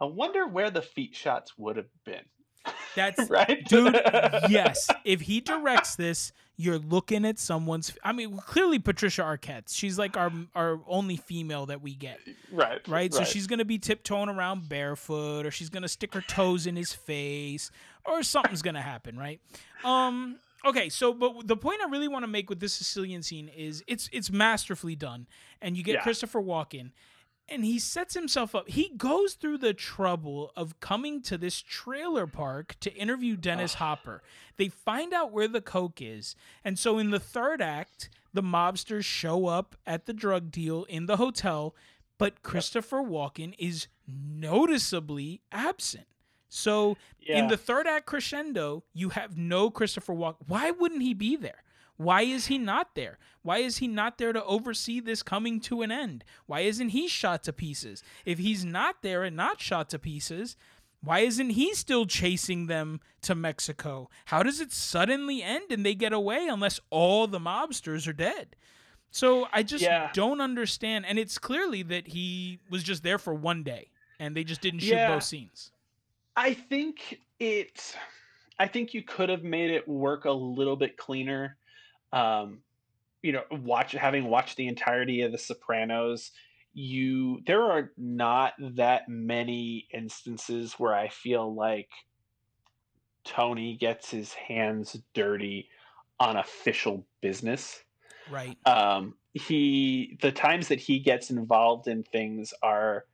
I 0.00 0.04
wonder 0.04 0.46
where 0.46 0.70
the 0.70 0.82
feet 0.82 1.14
shots 1.14 1.52
would 1.58 1.76
have 1.76 1.90
been. 2.04 2.24
That's 2.94 3.30
right, 3.30 3.64
dude 3.64 3.94
yes 4.48 4.88
if 5.04 5.20
he 5.20 5.40
directs 5.40 5.96
this 5.96 6.32
you're 6.56 6.78
looking 6.78 7.24
at 7.24 7.38
someone's 7.38 7.92
i 8.02 8.12
mean 8.12 8.36
clearly 8.38 8.78
patricia 8.78 9.22
arquette 9.22 9.72
she's 9.72 9.98
like 9.98 10.16
our 10.16 10.32
our 10.54 10.80
only 10.86 11.16
female 11.16 11.66
that 11.66 11.82
we 11.82 11.94
get 11.94 12.18
right, 12.50 12.86
right, 12.88 13.14
so 13.14 13.24
she's 13.24 13.46
gonna 13.46 13.64
be 13.64 13.78
tiptoeing 13.78 14.28
around 14.28 14.68
barefoot 14.68 15.46
or 15.46 15.50
she's 15.50 15.68
gonna 15.68 15.88
stick 15.88 16.14
her 16.14 16.22
toes 16.22 16.66
in 16.66 16.76
his 16.76 16.92
face 16.92 17.70
or 18.04 18.22
something's 18.22 18.62
gonna 18.62 18.82
happen 18.82 19.16
right 19.16 19.40
um 19.84 20.38
okay 20.66 20.88
so 20.88 21.12
but 21.14 21.46
the 21.46 21.56
point 21.56 21.80
i 21.80 21.88
really 21.88 22.08
want 22.08 22.22
to 22.22 22.26
make 22.28 22.50
with 22.50 22.60
this 22.60 22.72
sicilian 22.74 23.22
scene 23.22 23.48
is 23.48 23.82
it's 23.86 24.08
it's 24.12 24.30
masterfully 24.30 24.96
done 24.96 25.26
and 25.62 25.76
you 25.76 25.82
get 25.82 25.94
Yeah. 25.96 26.02
christopher 26.02 26.40
walken 26.42 26.90
and 27.48 27.64
he 27.64 27.78
sets 27.78 28.14
himself 28.14 28.56
up. 28.56 28.68
He 28.68 28.90
goes 28.96 29.34
through 29.34 29.58
the 29.58 29.72
trouble 29.72 30.50
of 30.56 30.80
coming 30.80 31.22
to 31.22 31.38
this 31.38 31.62
trailer 31.62 32.26
park 32.26 32.74
to 32.80 32.92
interview 32.92 33.36
Dennis 33.36 33.74
Hopper. 33.74 34.20
They 34.56 34.68
find 34.68 35.12
out 35.14 35.30
where 35.30 35.46
the 35.46 35.60
coke 35.60 36.00
is. 36.02 36.34
And 36.64 36.76
so 36.76 36.98
in 36.98 37.10
the 37.10 37.20
third 37.20 37.62
act, 37.62 38.10
the 38.34 38.42
mobsters 38.42 39.04
show 39.04 39.46
up 39.46 39.76
at 39.86 40.06
the 40.06 40.12
drug 40.12 40.50
deal 40.50 40.84
in 40.88 41.06
the 41.06 41.18
hotel, 41.18 41.74
but 42.18 42.42
Christopher 42.42 42.98
Walken 43.00 43.54
is 43.60 43.86
noticeably 44.08 45.40
absent. 45.52 46.06
So 46.48 46.96
in 47.26 47.48
the 47.48 47.56
third 47.56 47.86
act 47.86 48.06
crescendo, 48.06 48.84
you 48.94 49.10
have 49.10 49.36
no 49.36 49.70
Christopher 49.70 50.14
Walken. 50.14 50.46
Why 50.46 50.70
wouldn't 50.70 51.02
he 51.02 51.14
be 51.14 51.36
there? 51.36 51.62
Why 51.96 52.22
is 52.22 52.46
he 52.46 52.58
not 52.58 52.94
there? 52.94 53.18
Why 53.42 53.58
is 53.58 53.78
he 53.78 53.88
not 53.88 54.18
there 54.18 54.32
to 54.32 54.44
oversee 54.44 55.00
this 55.00 55.22
coming 55.22 55.60
to 55.60 55.82
an 55.82 55.90
end? 55.90 56.24
Why 56.46 56.60
isn't 56.60 56.90
he 56.90 57.08
shot 57.08 57.42
to 57.44 57.52
pieces? 57.52 58.02
If 58.24 58.38
he's 58.38 58.64
not 58.64 58.96
there 59.02 59.24
and 59.24 59.34
not 59.34 59.60
shot 59.60 59.88
to 59.90 59.98
pieces, 59.98 60.56
why 61.02 61.20
isn't 61.20 61.50
he 61.50 61.74
still 61.74 62.04
chasing 62.04 62.66
them 62.66 63.00
to 63.22 63.34
Mexico? 63.34 64.10
How 64.26 64.42
does 64.42 64.60
it 64.60 64.72
suddenly 64.72 65.42
end 65.42 65.70
and 65.72 65.86
they 65.86 65.94
get 65.94 66.12
away 66.12 66.48
unless 66.48 66.80
all 66.90 67.26
the 67.26 67.38
mobsters 67.38 68.06
are 68.06 68.12
dead? 68.12 68.56
So 69.10 69.48
I 69.52 69.62
just 69.62 69.82
Yeah. 69.84 70.10
don't 70.12 70.40
understand. 70.42 71.06
And 71.06 71.18
it's 71.18 71.38
clearly 71.38 71.82
that 71.84 72.08
he 72.08 72.58
was 72.68 72.82
just 72.82 73.02
there 73.02 73.18
for 73.18 73.32
one 73.34 73.62
day 73.62 73.88
and 74.18 74.36
they 74.36 74.44
just 74.44 74.60
didn't 74.60 74.80
shoot 74.80 74.96
Yeah. 74.96 75.14
both 75.14 75.22
scenes. 75.24 75.72
I 76.36 76.54
think 76.54 77.20
it. 77.40 77.96
I 78.58 78.68
think 78.68 78.94
you 78.94 79.02
could 79.02 79.28
have 79.28 79.42
made 79.42 79.70
it 79.70 79.86
work 79.88 80.24
a 80.24 80.30
little 80.30 80.76
bit 80.76 80.96
cleaner. 80.96 81.56
Um, 82.12 82.60
you 83.22 83.32
know, 83.32 83.42
watch 83.50 83.92
having 83.92 84.28
watched 84.28 84.56
the 84.56 84.68
entirety 84.68 85.22
of 85.22 85.32
The 85.32 85.38
Sopranos, 85.38 86.30
you 86.72 87.40
there 87.46 87.62
are 87.62 87.90
not 87.96 88.52
that 88.76 89.08
many 89.08 89.88
instances 89.92 90.74
where 90.74 90.94
I 90.94 91.08
feel 91.08 91.54
like 91.54 91.88
Tony 93.24 93.76
gets 93.76 94.10
his 94.10 94.32
hands 94.34 94.96
dirty 95.14 95.68
on 96.20 96.36
official 96.36 97.06
business. 97.20 97.82
Right. 98.30 98.56
Um, 98.66 99.14
he 99.32 100.18
the 100.22 100.32
times 100.32 100.68
that 100.68 100.80
he 100.80 100.98
gets 100.98 101.30
involved 101.30 101.88
in 101.88 102.02
things 102.02 102.52
are 102.62 103.04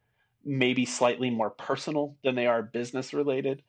maybe 0.44 0.84
slightly 0.84 1.30
more 1.30 1.50
personal 1.50 2.16
than 2.24 2.34
they 2.34 2.46
are 2.46 2.62
business 2.62 3.12
related. 3.14 3.62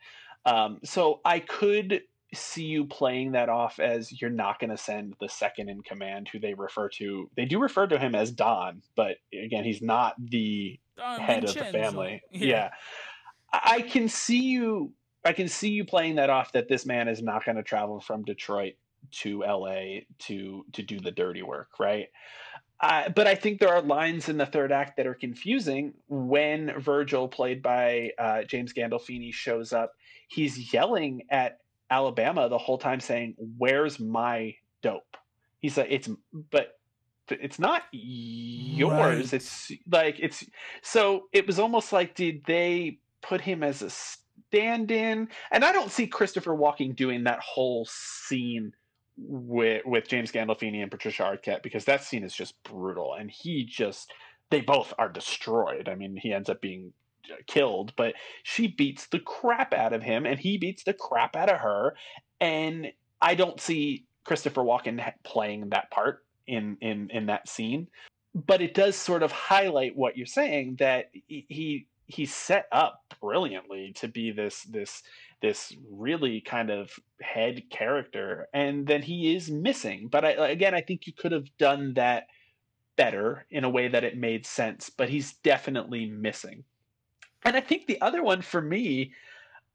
Um, 0.45 0.79
so 0.83 1.21
I 1.23 1.39
could 1.39 2.01
see 2.33 2.63
you 2.65 2.85
playing 2.85 3.33
that 3.33 3.47
off 3.47 3.79
as 3.79 4.19
you're 4.19 4.29
not 4.31 4.59
going 4.59 4.71
to 4.71 4.77
send 4.77 5.13
the 5.19 5.29
second 5.29 5.69
in 5.69 5.81
command, 5.83 6.27
who 6.31 6.39
they 6.39 6.53
refer 6.55 6.89
to. 6.89 7.29
They 7.37 7.45
do 7.45 7.59
refer 7.59 7.85
to 7.87 7.99
him 7.99 8.15
as 8.15 8.31
Don, 8.31 8.81
but 8.95 9.17
again, 9.33 9.63
he's 9.63 9.81
not 9.81 10.15
the 10.19 10.79
Uh, 10.97 11.19
head 11.19 11.43
of 11.43 11.53
the 11.53 11.65
family. 11.65 12.21
Yeah. 12.31 12.47
Yeah. 12.47 12.69
I 13.53 13.59
I 13.75 13.81
can 13.81 14.09
see 14.09 14.41
you 14.41 14.93
I 15.23 15.33
can 15.33 15.47
see 15.47 15.69
you 15.69 15.85
playing 15.85 16.15
that 16.15 16.29
off 16.29 16.51
that 16.53 16.67
this 16.67 16.85
man 16.85 17.07
is 17.07 17.21
not 17.21 17.45
going 17.45 17.55
to 17.55 17.63
travel 17.63 17.99
from 18.01 18.23
Detroit 18.23 18.73
to 19.21 19.41
LA 19.41 20.01
to 20.19 20.65
to 20.73 20.81
do 20.81 20.99
the 20.99 21.11
dirty 21.11 21.43
work, 21.43 21.79
right? 21.79 22.07
Uh, 22.83 23.07
but 23.07 23.27
I 23.27 23.35
think 23.35 23.61
there 23.61 23.73
are 23.73 23.81
lines 23.81 24.27
in 24.27 24.37
the 24.37 24.45
third 24.45 24.73
act 24.73 24.97
that 24.97 25.07
are 25.07 25.13
confusing 25.13 25.93
when 26.09 26.77
Virgil, 26.77 27.29
played 27.29 27.63
by 27.63 28.11
uh, 28.19 28.43
James 28.43 28.73
Gandolfini, 28.73 29.33
shows 29.33 29.71
up. 29.71 29.93
He's 30.27 30.73
yelling 30.73 31.21
at 31.29 31.59
Alabama 31.89 32.49
the 32.49 32.57
whole 32.57 32.77
time, 32.77 32.99
saying, 32.99 33.35
"Where's 33.57 34.01
my 34.01 34.55
dope?" 34.81 35.15
He's 35.59 35.77
like, 35.77 35.87
"It's 35.91 36.09
but 36.51 36.77
it's 37.29 37.57
not 37.57 37.83
yours. 37.93 38.91
Right. 38.91 39.33
It's 39.33 39.71
like 39.89 40.17
it's 40.19 40.43
so 40.81 41.29
it 41.31 41.47
was 41.47 41.59
almost 41.59 41.93
like 41.93 42.15
did 42.15 42.43
they 42.45 42.99
put 43.21 43.39
him 43.39 43.63
as 43.63 43.81
a 43.81 43.89
stand-in? 43.89 45.29
And 45.51 45.63
I 45.63 45.71
don't 45.71 45.89
see 45.89 46.05
Christopher 46.05 46.51
Walken 46.51 46.97
doing 46.97 47.23
that 47.23 47.39
whole 47.39 47.87
scene 47.89 48.73
with 49.17 49.85
with 49.85 50.07
James 50.07 50.31
Gandolfini 50.31 50.81
and 50.81 50.91
Patricia 50.91 51.23
Arquette 51.23 51.63
because 51.63 51.85
that 51.85 52.03
scene 52.03 52.23
is 52.23 52.33
just 52.33 52.61
brutal 52.63 53.13
and 53.13 53.29
he 53.29 53.63
just 53.63 54.11
they 54.49 54.61
both 54.61 54.93
are 54.97 55.09
destroyed. 55.09 55.89
I 55.89 55.95
mean, 55.95 56.15
he 56.15 56.33
ends 56.33 56.49
up 56.49 56.61
being 56.61 56.93
uh, 57.31 57.35
killed, 57.47 57.93
but 57.95 58.13
she 58.43 58.67
beats 58.67 59.07
the 59.07 59.19
crap 59.19 59.73
out 59.73 59.93
of 59.93 60.03
him 60.03 60.25
and 60.25 60.39
he 60.39 60.57
beats 60.57 60.83
the 60.83 60.93
crap 60.93 61.35
out 61.35 61.49
of 61.49 61.59
her 61.59 61.95
and 62.39 62.87
I 63.21 63.35
don't 63.35 63.59
see 63.59 64.05
Christopher 64.25 64.61
Walken 64.61 65.01
playing 65.23 65.69
that 65.69 65.91
part 65.91 66.25
in 66.47 66.77
in 66.81 67.09
in 67.11 67.27
that 67.27 67.47
scene 67.47 67.87
but 68.35 68.61
it 68.61 68.73
does 68.73 68.95
sort 68.95 69.23
of 69.23 69.31
highlight 69.31 69.95
what 69.95 70.17
you're 70.17 70.25
saying 70.25 70.75
that 70.77 71.11
he- 71.27 71.45
he 71.49 71.87
he's 72.07 72.33
set 72.33 72.67
up 72.71 73.01
brilliantly 73.21 73.93
to 73.95 74.07
be 74.07 74.31
this 74.31 74.63
this 74.63 75.03
this 75.41 75.75
really 75.91 76.41
kind 76.41 76.69
of 76.69 76.97
head 77.21 77.63
character 77.69 78.47
and 78.53 78.87
then 78.87 79.01
he 79.01 79.35
is 79.35 79.51
missing. 79.51 80.07
But 80.07 80.25
I, 80.25 80.31
again 80.49 80.73
i 80.73 80.81
think 80.81 81.07
you 81.07 81.13
could 81.13 81.31
have 81.31 81.55
done 81.57 81.93
that 81.95 82.27
better 82.95 83.45
in 83.49 83.63
a 83.63 83.69
way 83.69 83.87
that 83.87 84.03
it 84.03 84.17
made 84.17 84.45
sense 84.45 84.89
but 84.89 85.09
he's 85.09 85.33
definitely 85.33 86.05
missing. 86.05 86.63
And 87.45 87.55
i 87.55 87.61
think 87.61 87.87
the 87.87 88.01
other 88.01 88.23
one 88.23 88.41
for 88.41 88.61
me 88.61 89.13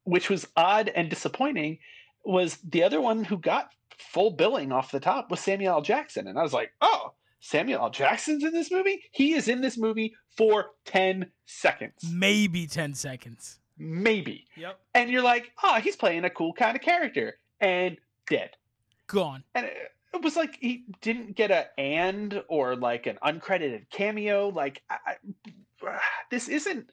which 0.04 0.30
was 0.30 0.48
odd 0.56 0.88
and 0.88 1.10
disappointing 1.10 1.78
was 2.24 2.58
the 2.68 2.82
other 2.82 3.00
one 3.00 3.24
who 3.24 3.36
got 3.38 3.72
full 3.98 4.30
billing 4.30 4.72
off 4.72 4.92
the 4.92 5.00
top 5.00 5.30
was 5.30 5.40
samuel 5.40 5.74
l. 5.74 5.82
Jackson. 5.82 6.26
And 6.28 6.38
i 6.38 6.42
was 6.42 6.52
like 6.52 6.72
oh 6.80 7.12
Samuel 7.40 7.80
L. 7.82 7.90
Jackson's 7.90 8.44
in 8.44 8.52
this 8.52 8.70
movie. 8.70 9.02
He 9.12 9.34
is 9.34 9.48
in 9.48 9.60
this 9.60 9.78
movie 9.78 10.14
for 10.36 10.66
10 10.86 11.30
seconds, 11.46 11.94
Maybe 12.10 12.66
10 12.66 12.94
seconds. 12.94 13.58
maybe. 13.76 14.46
Yep. 14.56 14.78
And 14.94 15.10
you're 15.10 15.22
like, 15.22 15.52
oh, 15.62 15.76
he's 15.80 15.96
playing 15.96 16.24
a 16.24 16.30
cool 16.30 16.52
kind 16.52 16.76
of 16.76 16.82
character. 16.82 17.38
And 17.60 17.96
dead. 18.28 18.50
Gone. 19.06 19.42
And 19.54 19.66
it, 19.66 20.22
was 20.22 20.36
like 20.36 20.56
he 20.60 20.84
didn't 21.00 21.36
get 21.36 21.50
a 21.50 21.66
and 21.78 22.42
or 22.48 22.74
like 22.76 23.06
an 23.06 23.18
uncredited 23.24 23.88
cameo. 23.90 24.48
Like, 24.48 24.82
I, 24.90 24.96
I, 25.84 25.96
this 26.30 26.48
isn't, 26.48 26.90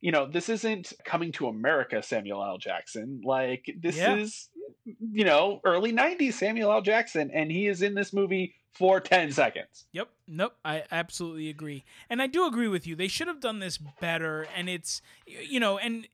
you 0.00 0.12
know, 0.12 0.26
this 0.26 0.48
isn't 0.48 0.92
coming 1.04 1.32
to 1.32 1.48
America, 1.48 2.02
Samuel 2.02 2.42
L. 2.44 2.58
Jackson. 2.58 3.20
Like, 3.24 3.64
this 3.80 3.96
Yeah. 3.96 4.16
is, 4.16 4.48
you 4.84 5.24
know, 5.24 5.60
early 5.64 5.92
90s 5.92 6.34
Samuel 6.34 6.72
L. 6.72 6.80
Jackson. 6.82 7.30
And 7.32 7.50
he 7.50 7.66
is 7.66 7.82
in 7.82 7.94
this 7.94 8.12
movie 8.12 8.54
for 8.72 9.00
10 9.00 9.32
seconds. 9.32 9.86
Yep. 9.92 10.08
Nope. 10.26 10.54
I 10.64 10.84
absolutely 10.90 11.48
agree. 11.48 11.84
And 12.08 12.22
I 12.22 12.26
do 12.26 12.46
agree 12.46 12.68
with 12.68 12.86
you. 12.86 12.94
They 12.96 13.08
should 13.08 13.28
have 13.28 13.40
done 13.40 13.58
this 13.58 13.78
better. 14.00 14.46
And 14.56 14.68
it's, 14.68 15.02
you 15.26 15.58
know, 15.60 15.78
and 15.78 16.06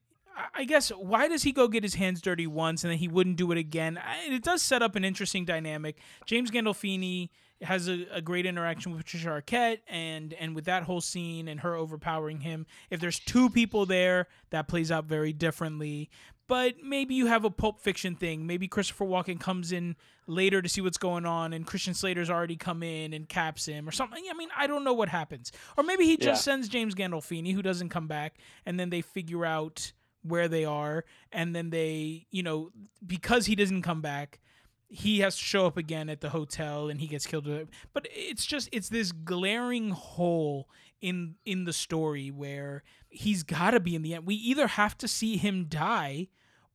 I- 0.54 0.64
guess 0.64 0.88
why 0.90 1.28
does 1.28 1.42
he 1.42 1.52
go 1.52 1.68
get 1.68 1.82
his 1.82 1.94
hands 1.94 2.20
dirty 2.20 2.46
once 2.46 2.82
and 2.84 2.90
then 2.90 2.98
he 2.98 3.08
wouldn't 3.08 3.36
do 3.36 3.52
it 3.52 3.58
again? 3.58 4.00
It 4.26 4.42
does 4.42 4.62
set 4.62 4.82
up 4.82 4.96
an 4.96 5.04
interesting 5.04 5.44
dynamic. 5.44 5.98
James 6.26 6.50
Gandolfini 6.50 7.28
has 7.62 7.88
a, 7.88 8.06
a 8.10 8.20
great 8.20 8.44
interaction 8.46 8.92
with 8.92 9.04
Patricia 9.04 9.28
Arquette 9.28 9.78
and 9.88 10.34
and 10.34 10.54
with 10.54 10.64
that 10.64 10.82
whole 10.82 11.00
scene 11.00 11.48
and 11.48 11.60
her 11.60 11.74
overpowering 11.76 12.40
him. 12.40 12.66
If 12.90 13.00
there's 13.00 13.18
two 13.20 13.48
people 13.48 13.86
there, 13.86 14.26
that 14.50 14.68
plays 14.68 14.90
out 14.90 15.04
very 15.04 15.32
differently. 15.32 16.10
But 16.46 16.74
maybe 16.82 17.14
you 17.14 17.26
have 17.26 17.44
a 17.44 17.50
Pulp 17.50 17.80
Fiction 17.80 18.16
thing. 18.16 18.46
Maybe 18.46 18.68
Christopher 18.68 19.06
Walken 19.06 19.40
comes 19.40 19.72
in 19.72 19.96
later 20.26 20.60
to 20.60 20.68
see 20.68 20.80
what's 20.80 20.98
going 20.98 21.24
on, 21.24 21.52
and 21.52 21.66
Christian 21.66 21.94
Slater's 21.94 22.28
already 22.30 22.56
come 22.56 22.82
in 22.82 23.12
and 23.14 23.28
caps 23.28 23.66
him 23.66 23.88
or 23.88 23.92
something. 23.92 24.24
I 24.30 24.34
mean, 24.34 24.48
I 24.56 24.66
don't 24.66 24.84
know 24.84 24.92
what 24.92 25.08
happens. 25.08 25.52
Or 25.78 25.84
maybe 25.84 26.04
he 26.04 26.16
just 26.16 26.46
Yeah. 26.46 26.52
sends 26.52 26.68
James 26.68 26.94
Gandolfini, 26.94 27.54
who 27.54 27.62
doesn't 27.62 27.88
come 27.88 28.06
back, 28.08 28.38
and 28.66 28.78
then 28.78 28.90
they 28.90 29.00
figure 29.00 29.44
out 29.46 29.92
where 30.22 30.48
they 30.48 30.64
are, 30.64 31.04
and 31.32 31.54
then 31.54 31.70
they, 31.70 32.26
you 32.30 32.42
know, 32.42 32.70
because 33.06 33.46
he 33.46 33.54
doesn't 33.54 33.82
come 33.82 34.00
back, 34.00 34.40
he 34.88 35.20
has 35.20 35.36
to 35.36 35.42
show 35.42 35.66
up 35.66 35.76
again 35.76 36.08
at 36.08 36.20
the 36.20 36.30
hotel 36.30 36.88
and 36.88 37.00
he 37.00 37.08
gets 37.08 37.26
killed 37.26 37.48
but 37.92 38.06
it's 38.14 38.44
just 38.46 38.68
it's 38.70 38.90
this 38.90 39.10
glaring 39.10 39.90
hole 39.90 40.68
in 41.00 41.34
in 41.44 41.64
the 41.64 41.72
story 41.72 42.30
where 42.30 42.84
he's 43.14 43.42
got 43.42 43.70
to 43.72 43.80
be 43.80 43.94
in 43.94 44.02
the 44.02 44.14
end 44.14 44.26
we 44.26 44.34
either 44.34 44.66
have 44.66 44.96
to 44.98 45.06
see 45.08 45.36
him 45.36 45.64
die 45.68 46.28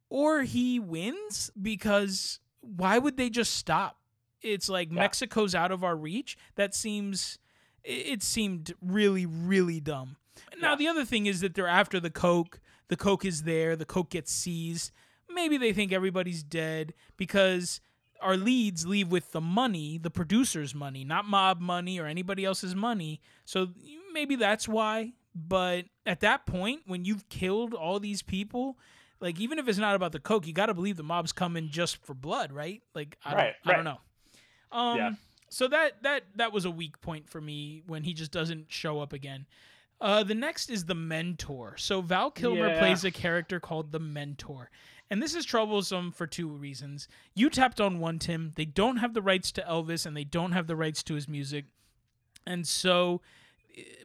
or 0.10 0.41
he 0.44 0.80
wins 0.80 1.52
because 1.61 2.40
why 2.61 2.98
would 2.98 3.18
they 3.18 3.30
just 3.30 3.53
stop 3.53 3.98
it's 4.41 4.70
like 4.70 4.90
Yeah. 4.90 4.95
mexico's 5.02 5.53
out 5.53 5.72
of 5.72 5.84
our 5.84 5.95
reach 5.95 6.38
that 6.56 6.74
seems 6.74 7.38
it 7.84 8.24
seemed 8.24 8.74
really 8.82 9.26
really 9.26 9.80
dumb 9.80 10.16
now 10.61 10.72
Yeah. 10.72 10.76
the 10.78 10.88
other 10.88 11.06
thing 11.06 11.26
is 11.26 11.41
that 11.41 11.53
they're 11.56 11.68
after 11.68 11.99
the 11.99 12.10
coke 12.10 12.60
the 12.88 12.98
coke 12.98 13.26
is 13.26 13.44
there 13.44 13.76
the 13.76 13.86
coke 13.86 14.10
gets 14.10 14.32
seized 14.32 14.91
maybe 15.30 15.57
they 15.57 15.74
think 15.74 15.91
everybody's 15.91 16.41
dead 16.44 16.94
because 17.18 17.82
our 18.22 18.36
leads 18.36 18.86
leave 18.86 19.07
with 19.10 19.32
the 19.32 19.40
money, 19.40 19.98
the 19.98 20.10
producer's 20.10 20.76
money, 20.76 21.06
not 21.06 21.24
mob 21.24 21.61
money 21.61 21.98
or 21.98 22.06
anybody 22.06 22.44
else's 22.44 22.76
money. 22.76 23.22
So 23.45 23.70
maybe 24.11 24.36
that's 24.36 24.68
why. 24.68 25.14
But 25.36 25.86
at 26.06 26.22
that 26.22 26.46
point, 26.46 26.82
when 26.86 27.06
you've 27.06 27.30
killed 27.30 27.74
all 27.74 28.00
these 28.00 28.22
people, 28.22 28.78
like 29.20 29.40
even 29.40 29.60
if 29.60 29.68
it's 29.68 29.78
not 29.78 29.96
about 29.96 30.12
the 30.12 30.20
coke, 30.20 30.48
you 30.48 30.54
got 30.54 30.68
to 30.68 30.74
believe 30.74 30.98
the 30.98 31.04
mob's 31.04 31.32
coming 31.32 31.70
just 31.70 32.04
for 32.06 32.14
blood, 32.14 32.52
right? 32.52 32.82
Like 32.96 33.18
I 33.24 33.30
don't, 33.32 33.40
Right, 33.40 33.56
I 33.66 33.74
don't 33.74 33.84
know. 33.84 34.00
Um, 34.72 34.98
Yeah. 34.98 35.12
So 35.52 35.68
that 35.68 36.04
that 36.04 36.24
that 36.36 36.54
was 36.54 36.66
a 36.66 36.72
weak 36.72 37.02
point 37.02 37.28
for 37.30 37.42
me 37.42 37.82
when 37.88 38.04
he 38.04 38.14
just 38.14 38.32
doesn't 38.32 38.66
show 38.72 39.00
up 39.02 39.14
again. 39.14 39.48
Uh, 40.02 40.24
the 40.24 40.36
next 40.36 40.70
is 40.70 40.86
the 40.86 40.96
mentor. 40.96 41.76
So 41.78 42.02
Val 42.02 42.32
Kilmer 42.32 42.68
Yeah. 42.70 42.80
plays 42.80 43.04
a 43.04 43.12
character 43.12 43.60
called 43.60 43.92
the 43.92 44.00
mentor. 44.00 44.70
And 45.10 45.22
this 45.22 45.34
is 45.36 45.44
troublesome 45.44 46.12
for 46.12 46.28
two 46.28 46.48
reasons. 46.48 47.08
You 47.34 47.50
tapped 47.50 47.82
on 47.82 48.00
one, 48.00 48.20
Tim. 48.20 48.52
They 48.56 48.66
don't 48.66 48.98
have 48.98 49.14
the 49.16 49.22
rights 49.24 49.52
to 49.54 49.62
Elvis 49.64 50.06
and 50.06 50.16
they 50.16 50.24
don't 50.24 50.52
have 50.54 50.68
the 50.68 50.76
rights 50.76 51.02
to 51.04 51.16
his 51.16 51.28
music. 51.28 51.66
And 52.46 52.66
so 52.68 53.22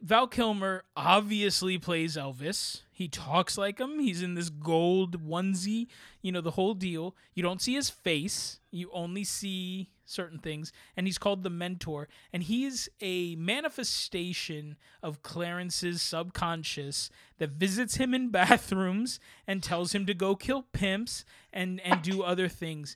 Val 0.01 0.27
Kilmer 0.27 0.83
obviously 0.95 1.77
plays 1.77 2.15
Elvis. 2.15 2.81
He 2.91 3.07
talks 3.07 3.57
like 3.57 3.79
him. 3.79 3.99
He's 3.99 4.21
in 4.21 4.35
this 4.35 4.49
gold 4.49 5.27
onesie, 5.27 5.87
you 6.21 6.31
know, 6.31 6.41
the 6.41 6.51
whole 6.51 6.73
deal. 6.73 7.15
You 7.33 7.43
don't 7.43 7.61
see 7.61 7.73
his 7.73 7.89
face, 7.89 8.59
you 8.71 8.89
only 8.93 9.23
see 9.23 9.89
certain 10.05 10.37
things. 10.39 10.71
And 10.95 11.07
he's 11.07 11.17
called 11.17 11.43
the 11.43 11.49
mentor. 11.49 12.07
And 12.31 12.43
he's 12.43 12.87
a 13.01 13.35
manifestation 13.35 14.77
of 15.01 15.23
Clarence's 15.23 16.01
subconscious 16.01 17.09
that 17.39 17.51
visits 17.51 17.95
him 17.95 18.13
in 18.13 18.29
bathrooms 18.31 19.19
and 19.47 19.61
tells 19.63 19.93
him 19.93 20.05
to 20.05 20.13
go 20.13 20.35
kill 20.35 20.63
pimps 20.73 21.25
and, 21.51 21.81
and 21.81 22.01
do 22.01 22.21
other 22.23 22.47
things. 22.47 22.95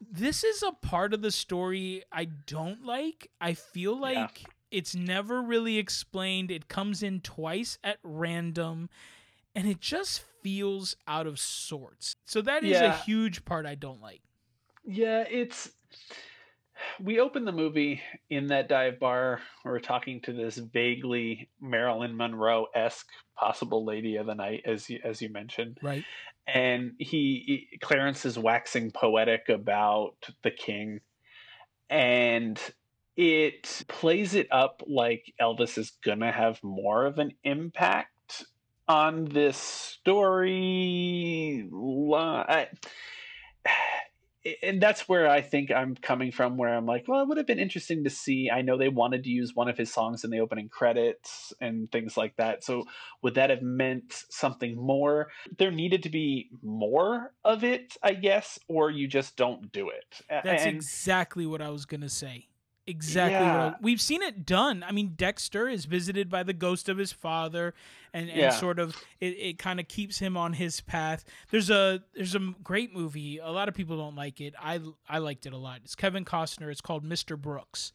This 0.00 0.44
is 0.44 0.62
a 0.62 0.72
part 0.72 1.14
of 1.14 1.22
the 1.22 1.30
story 1.30 2.02
I 2.12 2.26
don't 2.26 2.84
like. 2.84 3.30
I 3.40 3.54
feel 3.54 3.98
like 3.98 4.42
Yeah. 4.42 4.48
It's 4.70 4.94
never 4.94 5.40
really 5.42 5.78
explained. 5.78 6.50
It 6.50 6.68
comes 6.68 7.02
in 7.02 7.20
twice 7.20 7.78
at 7.84 7.98
random 8.02 8.88
and 9.54 9.66
it 9.66 9.80
just 9.80 10.22
feels 10.42 10.96
out 11.08 11.26
of 11.26 11.38
sorts. 11.38 12.14
So 12.26 12.42
that 12.42 12.62
is 12.62 12.78
a 12.80 12.92
huge 12.92 13.44
part 13.44 13.64
I 13.66 13.74
don't 13.74 14.00
like. 14.02 14.20
Yeah, 14.84 15.24
it's 15.28 15.70
we 17.00 17.20
open 17.20 17.44
the 17.44 17.52
movie 17.52 18.02
in 18.28 18.48
that 18.48 18.68
dive 18.68 19.00
bar. 19.00 19.40
We're 19.64 19.80
talking 19.80 20.20
to 20.22 20.32
this 20.32 20.56
vaguely 20.56 21.48
Marilyn 21.60 22.16
Monroe 22.16 22.66
esque 22.74 23.08
possible 23.36 23.84
lady 23.84 24.16
of 24.16 24.26
the 24.26 24.34
night, 24.34 24.62
as 24.66 24.88
you, 24.90 25.00
as 25.02 25.20
you 25.22 25.30
mentioned, 25.30 25.78
Right. 25.82 26.04
and 26.46 26.92
he, 26.98 27.66
he 27.70 27.78
Clarence 27.78 28.24
is 28.26 28.38
waxing 28.38 28.90
poetic 28.90 29.48
about 29.48 30.16
the 30.42 30.50
king, 30.50 31.00
and 31.88 32.60
it 33.16 33.84
plays 33.88 34.34
it 34.34 34.48
up 34.50 34.82
like 34.86 35.32
Elvis 35.40 35.78
is 35.78 35.92
gonna 36.04 36.32
have 36.32 36.62
more 36.62 37.06
of 37.06 37.18
an 37.18 37.32
impact 37.44 38.44
on 38.88 39.24
this 39.24 39.56
story. 39.56 41.68
I- 41.72 42.68
and 44.62 44.80
that's 44.80 45.08
where 45.08 45.28
I 45.28 45.40
think 45.40 45.72
I'm 45.72 45.96
coming 45.96 46.30
from, 46.30 46.56
where 46.56 46.72
I'm 46.72 46.86
like, 46.86 47.06
well, 47.08 47.20
it 47.20 47.28
would 47.28 47.36
have 47.36 47.46
been 47.46 47.58
interesting 47.58 48.04
to 48.04 48.10
see. 48.10 48.50
I 48.50 48.62
know 48.62 48.76
they 48.76 48.88
wanted 48.88 49.24
to 49.24 49.30
use 49.30 49.56
one 49.56 49.68
of 49.68 49.76
his 49.76 49.92
songs 49.92 50.22
in 50.22 50.30
the 50.30 50.40
opening 50.40 50.68
credits 50.68 51.52
and 51.60 51.90
things 51.90 52.16
like 52.16 52.36
that. 52.36 52.62
So, 52.62 52.84
would 53.22 53.34
that 53.34 53.50
have 53.50 53.62
meant 53.62 54.24
something 54.30 54.76
more? 54.76 55.28
There 55.58 55.72
needed 55.72 56.04
to 56.04 56.10
be 56.10 56.50
more 56.62 57.32
of 57.44 57.64
it, 57.64 57.96
I 58.02 58.14
guess, 58.14 58.58
or 58.68 58.90
you 58.90 59.08
just 59.08 59.36
don't 59.36 59.72
do 59.72 59.88
it. 59.88 60.20
That's 60.28 60.62
and 60.62 60.76
exactly 60.76 61.46
what 61.46 61.60
I 61.60 61.70
was 61.70 61.86
gonna 61.86 62.08
say. 62.08 62.46
Exactly. 62.86 63.34
What 63.40 63.44
Yeah. 63.44 63.66
I, 63.66 63.74
we've 63.80 64.00
seen 64.00 64.22
it 64.22 64.46
done. 64.46 64.84
I 64.86 64.92
mean, 64.92 65.14
Dexter 65.16 65.68
is 65.68 65.86
visited 65.86 66.30
by 66.30 66.42
the 66.44 66.52
ghost 66.52 66.88
of 66.88 66.98
his 66.98 67.12
father, 67.12 67.74
and, 68.12 68.28
and 68.30 68.38
Yeah. 68.38 68.50
sort 68.50 68.78
of 68.78 68.96
it, 69.20 69.34
it 69.38 69.58
kind 69.58 69.80
of 69.80 69.88
keeps 69.88 70.18
him 70.20 70.36
on 70.36 70.52
his 70.52 70.80
path. 70.80 71.24
There's 71.50 71.68
a 71.70 72.02
there's 72.14 72.34
a 72.36 72.54
great 72.62 72.94
movie. 72.94 73.38
A 73.38 73.50
lot 73.50 73.68
of 73.68 73.74
people 73.74 73.96
don't 73.96 74.14
like 74.16 74.40
it. 74.40 74.54
I 74.60 74.80
I 75.08 75.18
liked 75.18 75.46
it 75.46 75.52
a 75.52 75.56
lot. 75.58 75.80
It's 75.84 75.96
Kevin 75.96 76.24
Costner. 76.24 76.70
It's 76.70 76.80
called 76.80 77.04
Mr. 77.04 77.36
Brooks, 77.36 77.92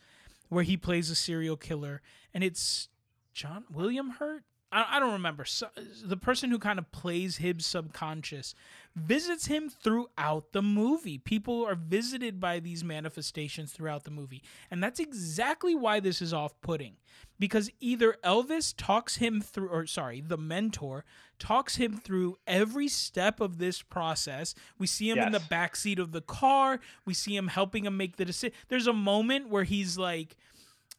where 0.50 0.64
he 0.64 0.76
plays 0.76 1.10
a 1.10 1.16
serial 1.16 1.56
killer, 1.56 2.02
and 2.34 2.44
it's 2.44 2.90
John 3.34 3.64
William 3.72 4.10
Hurt. 4.20 4.44
I, 4.74 4.98
I 4.98 5.00
don't 5.00 5.14
remember. 5.14 5.46
So, 5.46 5.68
the 6.04 6.18
person 6.18 6.50
who 6.50 6.58
kind 6.60 6.80
of 6.80 6.92
plays 6.92 7.38
Hibbs' 7.38 7.66
subconscious 7.66 8.56
visits 8.96 9.46
him 9.48 9.70
throughout 9.70 10.52
the 10.52 10.62
movie. 10.62 11.18
People 11.18 11.66
are 11.66 11.76
visited 11.76 12.40
by 12.40 12.60
these 12.60 12.84
manifestations 12.84 13.72
throughout 13.72 14.04
the 14.04 14.12
movie. 14.12 14.44
And 14.70 14.84
that's 14.84 15.00
exactly 15.00 15.76
why 15.76 16.00
this 16.00 16.22
is 16.22 16.34
off 16.34 16.60
putting. 16.62 16.98
Because 17.40 17.72
either 17.80 18.18
Elvis 18.24 18.74
talks 18.78 19.16
him 19.16 19.42
through, 19.42 19.70
or 19.70 19.86
sorry, 19.86 20.22
the 20.22 20.38
mentor 20.38 21.06
talks 21.40 21.78
him 21.78 21.98
through 21.98 22.38
every 22.46 22.88
step 22.88 23.40
of 23.40 23.58
this 23.58 23.82
process. 23.82 24.54
We 24.78 24.88
see 24.88 25.10
him 25.10 25.18
in 25.20 25.32
the 25.32 25.40
backseat 25.40 25.98
of 25.98 26.12
the 26.12 26.22
car. 26.22 26.80
We 27.06 27.14
see 27.14 27.36
him 27.36 27.48
helping 27.48 27.86
him 27.86 27.98
make 27.98 28.18
the 28.18 28.26
decision. 28.26 28.56
There's 28.68 28.88
a 28.88 28.94
moment 28.94 29.50
where 29.50 29.64
he's 29.64 29.98
like, 29.98 30.36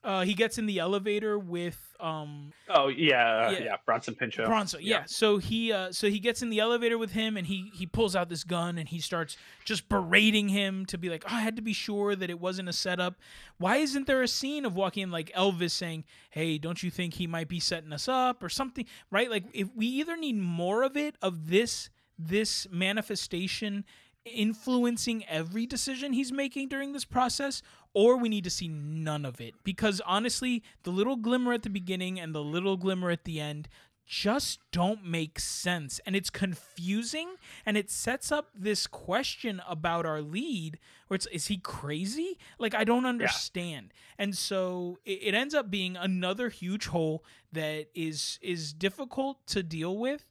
uh, 0.05 0.23
he 0.24 0.35
gets 0.35 0.59
in 0.59 0.66
the 0.66 0.79
elevator 0.81 1.39
with 1.39 1.79
um, 2.01 2.53
oh 2.69 2.89
yeah, 2.89 3.51
Yeah. 3.53 3.59
yeah, 3.62 3.77
Bronson 3.87 4.16
Pinchot. 4.16 4.47
Bronson, 4.47 4.81
yeah. 4.83 4.99
Yeah. 4.99 5.03
So 5.07 5.39
he 5.39 5.73
uh 5.73 5.93
so 5.93 6.11
he 6.11 6.19
gets 6.19 6.43
in 6.43 6.51
the 6.51 6.59
elevator 6.59 6.99
with 6.99 7.12
him 7.12 7.37
and 7.37 7.47
he 7.47 7.70
he 7.73 7.87
pulls 7.87 8.16
out 8.16 8.29
this 8.29 8.43
gun 8.43 8.77
and 8.79 8.89
he 8.89 8.99
starts 8.99 9.37
just 9.65 9.89
berating 9.89 10.49
him 10.49 10.85
to 10.87 10.99
be 10.99 11.09
like, 11.09 11.24
oh, 11.27 11.35
I 11.37 11.41
had 11.41 11.55
to 11.57 11.62
be 11.62 11.73
sure 11.73 12.16
that 12.16 12.29
it 12.31 12.41
wasn't 12.41 12.69
a 12.69 12.73
setup. 12.73 13.15
Why 13.59 13.77
isn't 13.77 14.09
there 14.09 14.23
a 14.23 14.27
scene 14.29 14.65
of 14.65 14.74
walking 14.74 15.11
like 15.11 15.31
Elvis 15.37 15.70
saying, 15.70 16.03
Hey, 16.31 16.59
don't 16.59 16.83
you 16.83 16.91
think 16.91 17.15
he 17.15 17.29
might 17.29 17.49
be 17.49 17.61
setting 17.61 17.93
us 17.93 18.09
up 18.09 18.43
or 18.43 18.49
something? 18.49 18.85
Right? 19.12 19.31
Like 19.31 19.45
if 19.55 19.69
we 19.77 19.87
either 19.87 20.16
need 20.16 20.37
more 20.37 20.83
of 20.83 20.97
it 20.97 21.15
of 21.23 21.49
this 21.49 21.89
this 22.19 22.66
manifestation 22.70 23.85
influencing 24.24 25.24
every 25.27 25.66
decision 25.66 26.12
he's 26.12 26.32
making 26.32 26.69
during 26.69 26.93
this 26.93 27.05
process 27.05 27.62
or 27.94 28.16
we 28.16 28.28
need 28.28 28.44
to 28.44 28.51
see 28.51 28.69
none 28.69 29.24
of 29.24 29.40
it. 29.40 29.55
Because 29.65 30.01
honestly 30.07 30.62
the 30.82 30.90
little 30.90 31.16
glimmer 31.16 31.53
at 31.53 31.62
the 31.62 31.70
beginning 31.70 32.19
and 32.19 32.35
the 32.35 32.43
little 32.43 32.77
glimmer 32.77 33.11
at 33.11 33.24
the 33.24 33.40
end 33.40 33.69
just 34.05 34.59
don't 34.73 35.05
make 35.05 35.39
sense. 35.39 36.01
And 36.05 36.15
it's 36.16 36.28
confusing 36.28 37.36
and 37.65 37.77
it 37.77 37.90
sets 37.90 38.32
up 38.32 38.49
this 38.55 38.86
question 38.86 39.62
about 39.66 40.05
our 40.05 40.20
lead 40.20 40.78
where 41.07 41.16
it's 41.16 41.27
is 41.27 41.47
he 41.47 41.59
crazy? 41.59 42.39
Like 42.59 42.74
i 42.74 42.85
don't 42.85 43.07
understand. 43.07 43.93
And 44.19 44.36
so 44.36 44.99
it, 45.05 45.19
it 45.23 45.35
ends 45.35 45.55
up 45.55 45.70
being 45.70 45.97
another 45.97 46.49
huge 46.49 46.86
hole 46.86 47.24
that 47.53 47.86
is 47.94 48.39
is 48.43 48.73
difficult 48.73 49.47
to 49.49 49.62
deal 49.62 49.97
with 49.97 50.28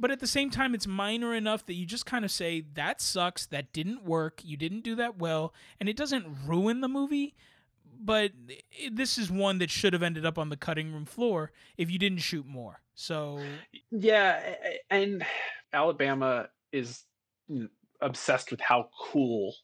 but 0.00 0.10
at 0.10 0.20
the 0.20 0.26
same 0.26 0.50
time 0.50 0.74
it's 0.74 0.86
minor 0.86 1.34
enough 1.34 1.64
that 1.66 1.74
you 1.74 1.86
just 1.86 2.06
kind 2.06 2.24
of 2.24 2.30
say 2.30 2.64
that 2.74 3.00
sucks 3.00 3.46
that 3.46 3.72
didn't 3.72 4.04
work 4.04 4.40
you 4.44 4.56
didn't 4.56 4.80
do 4.80 4.94
that 4.94 5.18
well 5.18 5.52
and 5.78 5.88
it 5.88 5.96
doesn't 5.96 6.26
ruin 6.46 6.80
the 6.80 6.88
movie 6.88 7.34
but 8.02 8.32
i 8.50 8.88
this 8.90 9.18
is 9.18 9.30
one 9.30 9.58
that 9.58 9.70
should 9.70 9.92
have 9.92 10.02
ended 10.02 10.24
up 10.24 10.38
on 10.38 10.48
the 10.48 10.56
cutting 10.56 10.92
room 10.92 11.04
floor 11.04 11.52
if 11.76 11.90
you 11.90 11.98
didn't 11.98 12.18
shoot 12.18 12.46
more 12.46 12.80
so 13.00 13.40
Yeah, 13.90 14.56
and 14.90 15.24
Alabama 15.72 16.50
is 16.70 17.04
obsessed 18.02 18.50
with 18.50 18.60
how 18.60 18.90
cool 19.00 19.54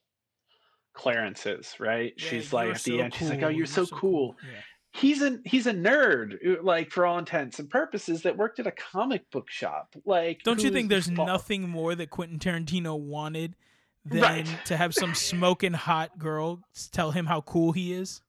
Clarence 0.95 1.45
is, 1.45 1.75
right? 1.79 2.15
yeah, 2.17 2.29
she's 2.31 2.55
like 2.55 2.71
at 2.71 2.83
the 2.83 2.97
so 2.97 2.99
end, 2.99 3.15
she's 3.15 3.29
like, 3.29 3.43
"Oh, 3.43 3.49
cool, 3.49 3.51
you're 3.51 3.67
so 3.67 3.87
cool." 3.89 4.37
Yeah. 4.43 4.61
He's 4.97 5.21
a 5.23 5.39
he's 5.45 5.67
a 5.67 5.73
nerd, 5.75 6.35
uh, 6.47 6.63
like 6.63 6.91
for 6.91 7.05
all 7.05 7.19
intents 7.19 7.59
and 7.59 7.69
purposes, 7.69 8.23
that 8.23 8.37
worked 8.37 8.59
at 8.61 8.67
a 8.67 8.73
comic 8.73 9.31
book 9.31 9.51
shop. 9.51 9.95
Like, 10.05 10.41
don't 10.45 10.63
you 10.63 10.71
think 10.71 10.89
there's 10.89 11.11
nothing 11.11 11.69
more 11.69 11.95
that 11.95 12.11
quentin 12.11 12.39
tarantino 12.39 12.99
wanted 12.99 13.57
than 14.05 14.23
Right. 14.23 14.49
to 14.67 14.77
have 14.77 14.95
some 14.95 15.15
smoking 15.33 15.73
hot 15.75 16.19
girl 16.19 16.63
tell 16.93 17.11
him 17.11 17.27
how 17.27 17.41
cool 17.43 17.73
he 17.73 17.93
is 17.93 18.23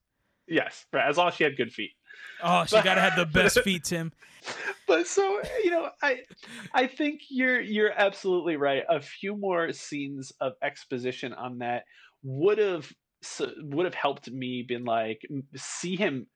Yes. 0.46 0.86
As 0.92 1.16
long 1.16 1.28
as 1.28 1.34
she 1.34 1.44
had 1.44 1.56
good 1.56 1.72
feet. 1.72 1.92
oh 2.42 2.64
she 2.64 2.76
But- 2.76 2.84
gotta 2.84 3.00
have 3.00 3.16
the 3.16 3.26
best 3.40 3.60
feet 3.62 3.84
tim 3.84 4.12
but 4.86 5.06
so 5.06 5.40
you 5.62 5.70
know 5.70 5.90
i 6.02 6.20
i 6.72 6.86
think 6.86 7.22
you're 7.28 7.60
you're 7.60 7.92
absolutely 7.96 8.56
right 8.56 8.82
a 8.88 9.00
few 9.00 9.36
more 9.36 9.72
scenes 9.72 10.32
of 10.40 10.52
exposition 10.62 11.32
on 11.34 11.58
that 11.58 11.84
would 12.22 12.58
have 12.58 12.90
would 13.62 13.84
have 13.84 13.94
helped 13.94 14.30
me 14.30 14.64
been 14.66 14.84
like 14.84 15.20
see 15.56 15.96
him 15.96 16.26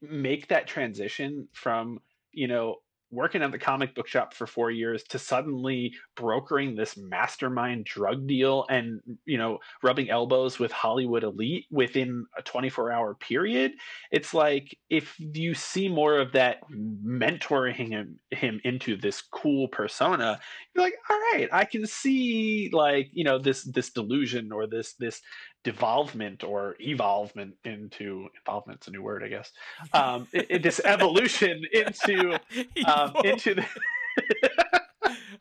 make 0.00 0.48
that 0.48 0.66
transition 0.66 1.48
from 1.52 1.98
you 2.32 2.48
know 2.48 2.76
working 3.12 3.42
at 3.42 3.52
the 3.52 3.58
comic 3.58 3.94
book 3.94 4.08
shop 4.08 4.32
for 4.32 4.46
four 4.46 4.70
years 4.70 5.04
to 5.04 5.18
suddenly 5.18 5.92
brokering 6.16 6.74
this 6.74 6.96
mastermind 6.96 7.84
drug 7.84 8.26
deal 8.26 8.64
and 8.70 9.00
you 9.26 9.36
know 9.36 9.58
rubbing 9.82 10.08
elbows 10.08 10.58
with 10.58 10.72
hollywood 10.72 11.22
elite 11.22 11.66
within 11.70 12.24
a 12.36 12.42
24 12.42 12.90
hour 12.90 13.14
period 13.14 13.72
it's 14.10 14.32
like 14.32 14.76
if 14.88 15.14
you 15.18 15.54
see 15.54 15.88
more 15.88 16.18
of 16.18 16.32
that 16.32 16.58
mentoring 16.72 17.74
him 17.74 18.18
him 18.30 18.60
into 18.64 18.96
this 18.96 19.20
cool 19.20 19.68
persona 19.68 20.40
you're 20.74 20.84
like 20.84 20.94
all 21.10 21.18
right 21.34 21.48
i 21.52 21.64
can 21.64 21.86
see 21.86 22.70
like 22.72 23.10
you 23.12 23.24
know 23.24 23.38
this 23.38 23.62
this 23.64 23.90
delusion 23.90 24.50
or 24.52 24.66
this 24.66 24.94
this 24.94 25.20
devolvement 25.64 26.42
or 26.44 26.76
evolvement 26.80 27.54
into 27.64 28.28
involvement's 28.38 28.88
a 28.88 28.90
new 28.90 29.02
word 29.02 29.22
i 29.22 29.28
guess 29.28 29.52
um 29.92 30.26
i- 30.34 30.46
i- 30.50 30.58
this 30.58 30.80
evolution 30.84 31.62
into 31.72 32.38
um 32.86 33.14
into 33.24 33.54
the 33.54 33.66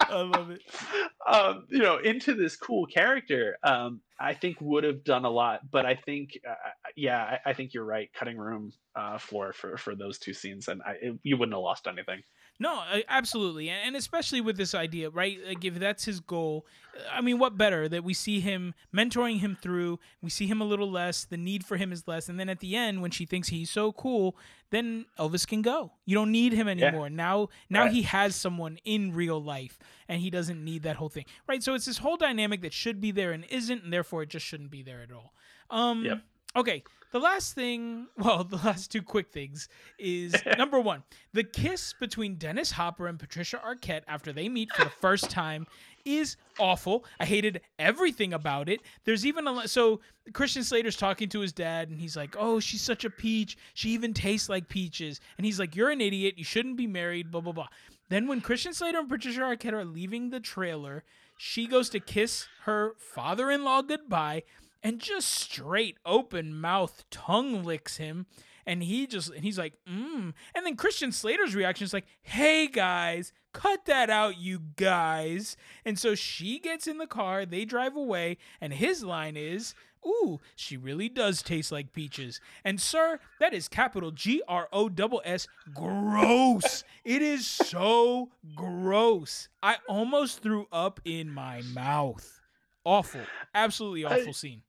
i 0.02 0.22
love 0.22 0.52
it 0.52 0.62
um, 1.28 1.66
you 1.70 1.80
know, 1.80 1.98
into 1.98 2.34
this 2.34 2.56
cool 2.56 2.86
character, 2.86 3.58
um, 3.64 4.02
I 4.20 4.34
think 4.34 4.58
would 4.60 4.84
have 4.84 5.04
done 5.04 5.24
a 5.26 5.30
lot. 5.30 5.70
But 5.70 5.86
I 5.86 5.96
think, 5.96 6.40
uh, 6.48 6.54
yeah, 6.96 7.38
I, 7.46 7.52
I 7.52 7.54
think 7.54 7.74
you're 7.74 7.86
right. 7.86 8.10
Cutting 8.14 8.38
room 8.38 8.74
uh, 8.96 9.18
floor 9.18 9.54
for 9.54 9.78
for 9.78 9.96
those 9.96 10.18
two 10.20 10.34
scenes, 10.34 10.68
and 10.68 10.82
I, 10.82 10.92
it, 11.02 11.20
you 11.24 11.38
wouldn't 11.38 11.56
have 11.56 11.62
lost 11.62 11.88
anything. 11.88 12.22
No, 12.60 12.84
absolutely, 13.10 13.70
and 13.70 13.88
and 13.88 13.96
especially 13.96 14.40
with 14.40 14.56
this 14.56 14.76
idea, 14.76 15.10
right? 15.10 15.40
Like 15.48 15.66
if 15.66 15.80
that's 15.80 16.06
his 16.06 16.20
goal, 16.20 16.68
I 17.12 17.20
mean, 17.20 17.40
what 17.40 17.58
better 17.58 17.90
that 17.90 18.04
we 18.04 18.14
see 18.14 18.40
him 18.40 18.76
mentoring 18.96 19.40
him 19.40 19.58
through? 19.60 19.98
We 20.22 20.30
see 20.30 20.46
him 20.46 20.62
a 20.62 20.66
little 20.66 20.90
less. 20.92 21.26
The 21.26 21.38
need 21.38 21.66
for 21.66 21.78
him 21.78 21.92
is 21.92 22.08
less, 22.08 22.30
and 22.30 22.40
then 22.40 22.50
at 22.50 22.60
the 22.60 22.76
end, 22.76 23.02
when 23.02 23.10
she 23.10 23.26
thinks 23.26 23.48
he's 23.48 23.72
so 23.72 23.92
cool, 23.92 24.36
then 24.70 25.06
Elvis 25.18 25.48
can 25.48 25.64
go. 25.64 25.94
You 26.06 26.14
don't 26.14 26.32
need 26.32 26.54
him 26.54 26.68
anymore. 26.68 27.10
Now, 27.10 27.50
now 27.68 27.84
Right. 27.86 27.92
he 27.94 28.04
has 28.04 28.36
someone 28.36 28.78
in 28.86 29.12
real 29.12 29.42
life, 29.42 29.80
and 30.08 30.22
he 30.22 30.30
doesn't 30.30 30.64
need 30.64 30.84
that 30.84 30.98
whole 30.98 31.10
thing, 31.10 31.26
right? 31.48 31.64
So 31.64 31.74
it's 31.74 31.86
this 31.86 31.98
whole 31.98 32.16
dynamic 32.18 32.62
that 32.62 32.74
should 32.74 33.02
be 33.02 33.10
there 33.10 33.32
and 33.32 33.44
isn't, 33.46 33.84
and 33.84 33.92
therefore 33.92 34.22
it 34.22 34.30
just 34.30 34.46
shouldn't 34.46 34.70
be 34.70 34.84
there 34.84 35.02
at 35.02 35.12
all. 35.12 35.34
Um, 35.72 36.06
Yep. 36.06 36.22
Okay, 36.58 36.84
the 37.12 37.20
last 37.20 37.54
thing, 37.54 38.08
well, 38.18 38.44
the 38.44 38.58
last 38.58 38.92
two 38.92 39.02
quick 39.02 39.30
things 39.30 39.70
is 40.00 40.34
number 40.58 40.80
one, 40.80 41.04
the 41.34 41.44
kiss 41.44 41.94
between 42.00 42.36
Dennis 42.36 42.72
Hopper 42.72 43.08
and 43.08 43.20
Patricia 43.20 43.62
Arquette 43.66 44.04
after 44.08 44.34
they 44.34 44.50
meet 44.50 44.72
for 44.74 44.86
the 44.86 44.90
first 45.02 45.30
time 45.30 45.68
is 46.04 46.38
awful. 46.60 47.06
I 47.20 47.26
hated 47.26 47.62
everything 47.78 48.34
about 48.34 48.70
it. 48.70 48.82
There's 49.04 49.26
even 49.26 49.48
a 49.48 49.68
so 49.68 50.02
Christian 50.34 50.64
Slater's 50.64 50.98
talking 50.98 51.30
to 51.30 51.40
his 51.40 51.54
dad 51.54 51.90
and 51.90 52.00
he's 52.00 52.18
like, 52.18 52.36
"Oh, 52.40 52.60
she's 52.60 52.82
such 52.82 53.06
a 53.06 53.10
peach. 53.10 53.58
She 53.76 53.90
even 53.90 54.14
tastes 54.14 54.50
like 54.50 54.68
peaches." 54.68 55.22
And 55.38 55.46
he's 55.46 55.60
like, 55.60 55.76
"You're 55.76 55.92
an 55.92 56.02
idiot. 56.02 56.36
You 56.38 56.44
shouldn't 56.44 56.78
be 56.78 56.88
married." 56.88 57.30
Blah 57.30 57.42
blah 57.42 57.54
blah. 57.54 57.68
Then 58.10 58.28
when 58.28 58.42
Christian 58.42 58.74
Slater 58.74 59.00
and 59.00 59.08
Patricia 59.08 59.42
Arquette 59.42 59.74
are 59.74 59.86
leaving 59.86 60.32
the 60.32 60.40
trailer, 60.40 61.04
she 61.38 61.66
goes 61.68 61.90
to 61.90 62.00
kiss 62.00 62.48
her 62.64 62.94
father-in-law 62.98 63.84
goodbye 63.84 64.44
and 64.84 65.00
just 65.00 65.30
straight 65.30 65.98
open 66.06 66.54
mouth 66.60 67.04
tongue 67.10 67.64
licks 67.64 67.98
him 67.98 68.26
and 68.66 68.84
he 68.84 69.08
just 69.08 69.30
and 69.30 69.44
he's 69.44 69.58
like 69.58 69.74
mm. 69.90 70.34
And 70.56 70.66
then 70.66 70.76
christian 70.76 71.12
slater's 71.12 71.56
reaction 71.56 71.86
is 71.86 71.94
like 71.94 72.06
hey 72.22 72.68
guys 72.68 73.34
cut 73.54 73.86
that 73.86 74.10
out 74.10 74.38
you 74.38 74.60
guys. 74.76 75.58
And 75.86 75.98
so 76.00 76.16
she 76.16 76.60
gets 76.60 76.88
in 76.88 76.98
the 76.98 77.08
car 77.08 77.46
they 77.46 77.66
drive 77.66 77.96
away 77.96 78.38
and 78.60 78.74
his 78.74 79.04
line 79.04 79.36
is 79.36 79.74
ooh 80.06 80.40
she 80.56 80.78
really 80.78 81.10
does 81.10 81.42
taste 81.44 81.72
like 81.72 81.92
peaches. 81.94 82.40
And 82.64 82.80
sir 82.82 83.20
that 83.40 83.54
is 83.54 83.68
capital 83.68 84.12
g 84.12 84.42
r 84.48 84.68
o 84.72 84.90
double 84.90 85.22
s 85.26 85.48
gross. 85.74 86.84
It 87.04 87.22
is 87.22 87.46
so 87.46 88.30
gross. 88.56 89.50
I 89.62 89.78
almost 89.88 90.42
threw 90.42 90.68
up 90.72 91.00
in 91.06 91.30
my 91.32 91.62
mouth. 91.74 92.40
Awful. 92.84 93.22
Absolutely 93.54 94.06
awful 94.06 94.30
I- 94.30 94.32
scene 94.32 94.62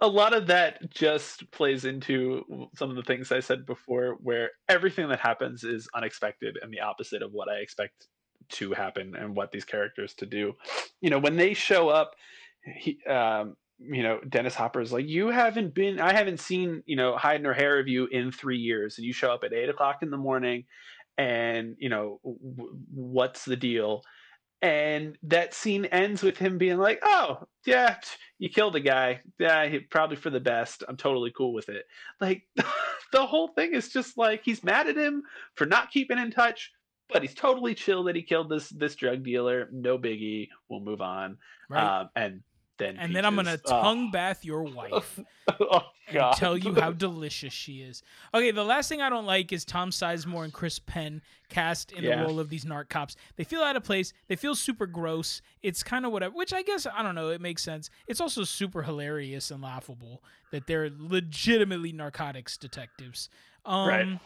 a 0.00 0.08
lot 0.08 0.34
of 0.34 0.48
that 0.48 0.90
just 0.90 1.50
plays 1.50 1.84
into 1.84 2.68
some 2.76 2.90
of 2.90 2.96
the 2.96 3.02
things 3.02 3.32
I 3.32 3.40
said 3.40 3.64
before, 3.64 4.16
where 4.20 4.50
everything 4.68 5.08
that 5.08 5.20
happens 5.20 5.64
is 5.64 5.88
unexpected 5.94 6.58
and 6.60 6.72
the 6.72 6.80
opposite 6.80 7.22
of 7.22 7.32
what 7.32 7.48
I 7.48 7.56
expect 7.56 8.08
to 8.50 8.72
happen 8.72 9.14
and 9.16 9.34
what 9.34 9.52
these 9.52 9.64
characters 9.64 10.14
to 10.14 10.26
do. 10.26 10.54
You 11.00 11.10
know, 11.10 11.18
when 11.18 11.36
they 11.36 11.54
show 11.54 11.88
up, 11.88 12.12
he, 12.76 12.98
um, 13.06 13.56
you 13.78 14.02
know, 14.02 14.20
Dennis 14.28 14.54
Hopper 14.54 14.80
is 14.80 14.92
like, 14.92 15.06
"You 15.08 15.28
haven't 15.28 15.74
been, 15.74 16.00
I 16.00 16.12
haven't 16.12 16.40
seen, 16.40 16.82
you 16.86 16.96
know, 16.96 17.16
hide 17.16 17.42
nor 17.42 17.52
hair 17.52 17.78
of 17.78 17.88
you 17.88 18.06
in 18.06 18.32
three 18.32 18.58
years," 18.58 18.98
and 18.98 19.06
you 19.06 19.12
show 19.12 19.32
up 19.32 19.44
at 19.44 19.52
eight 19.52 19.68
o'clock 19.68 19.98
in 20.02 20.10
the 20.10 20.16
morning, 20.16 20.64
and 21.18 21.76
you 21.78 21.88
know, 21.88 22.20
w- 22.24 22.78
what's 22.92 23.44
the 23.44 23.56
deal? 23.56 24.02
And 24.64 25.18
that 25.24 25.52
scene 25.52 25.84
ends 25.84 26.22
with 26.22 26.38
him 26.38 26.56
being 26.56 26.78
like, 26.78 26.98
"Oh, 27.02 27.46
yeah, 27.66 27.96
you 28.38 28.48
killed 28.48 28.74
a 28.76 28.80
guy. 28.80 29.20
Yeah, 29.38 29.66
he, 29.66 29.80
probably 29.80 30.16
for 30.16 30.30
the 30.30 30.40
best. 30.40 30.82
I'm 30.88 30.96
totally 30.96 31.30
cool 31.36 31.52
with 31.52 31.68
it." 31.68 31.84
Like 32.18 32.44
the 33.12 33.26
whole 33.26 33.48
thing 33.48 33.74
is 33.74 33.90
just 33.90 34.16
like 34.16 34.40
he's 34.42 34.64
mad 34.64 34.88
at 34.88 34.96
him 34.96 35.22
for 35.54 35.66
not 35.66 35.90
keeping 35.90 36.16
in 36.16 36.30
touch, 36.30 36.72
but 37.10 37.20
he's 37.20 37.34
totally 37.34 37.74
chill 37.74 38.04
that 38.04 38.16
he 38.16 38.22
killed 38.22 38.48
this 38.48 38.70
this 38.70 38.96
drug 38.96 39.22
dealer. 39.22 39.68
No 39.70 39.98
biggie. 39.98 40.48
We'll 40.70 40.80
move 40.80 41.02
on. 41.02 41.36
right 41.68 42.00
Um, 42.00 42.08
and 42.16 42.40
and 42.80 43.14
then 43.14 43.24
i'm 43.24 43.36
gonna 43.36 43.58
oh. 43.66 43.82
tongue 43.82 44.10
bath 44.10 44.44
your 44.44 44.62
wife 44.80 45.20
oh, 45.60 45.82
and 46.08 46.36
tell 46.36 46.56
you 46.56 46.74
how 46.74 46.92
delicious 47.06 47.52
she 47.52 47.82
is. 47.82 48.02
Okay, 48.32 48.50
the 48.50 48.64
last 48.64 48.88
thing 48.88 49.00
I 49.00 49.08
don't 49.08 49.26
like 49.26 49.52
is 49.52 49.64
Tom 49.64 49.90
Sizemore 49.90 50.44
and 50.44 50.52
Chris 50.52 50.78
Penn 50.78 51.22
cast 51.48 51.92
in 51.92 52.04
Yeah. 52.04 52.16
the 52.16 52.24
role 52.26 52.40
of 52.40 52.48
these 52.48 52.64
narc 52.64 52.88
cops. 52.88 53.16
They 53.36 53.44
feel 53.44 53.62
out 53.62 53.76
of 53.76 53.84
place. 53.84 54.12
They 54.28 54.36
feel 54.36 54.54
super 54.54 54.86
gross. 54.86 55.40
It's 55.62 55.82
kind 55.82 56.04
of 56.04 56.12
whatever, 56.12 56.34
which 56.34 56.52
I 56.52 56.62
guess 56.62 56.86
I 56.86 57.02
don't 57.02 57.14
know. 57.14 57.30
It 57.30 57.40
makes 57.40 57.62
sense. 57.62 57.90
It's 58.06 58.20
also 58.20 58.44
super 58.44 58.82
hilarious 58.82 59.50
and 59.50 59.62
laughable 59.62 60.22
that 60.50 60.66
they're 60.66 60.90
legitimately 60.96 61.92
narcotics 61.92 62.56
detectives. 62.56 63.28
Um, 63.64 63.88
Right. 63.88 64.20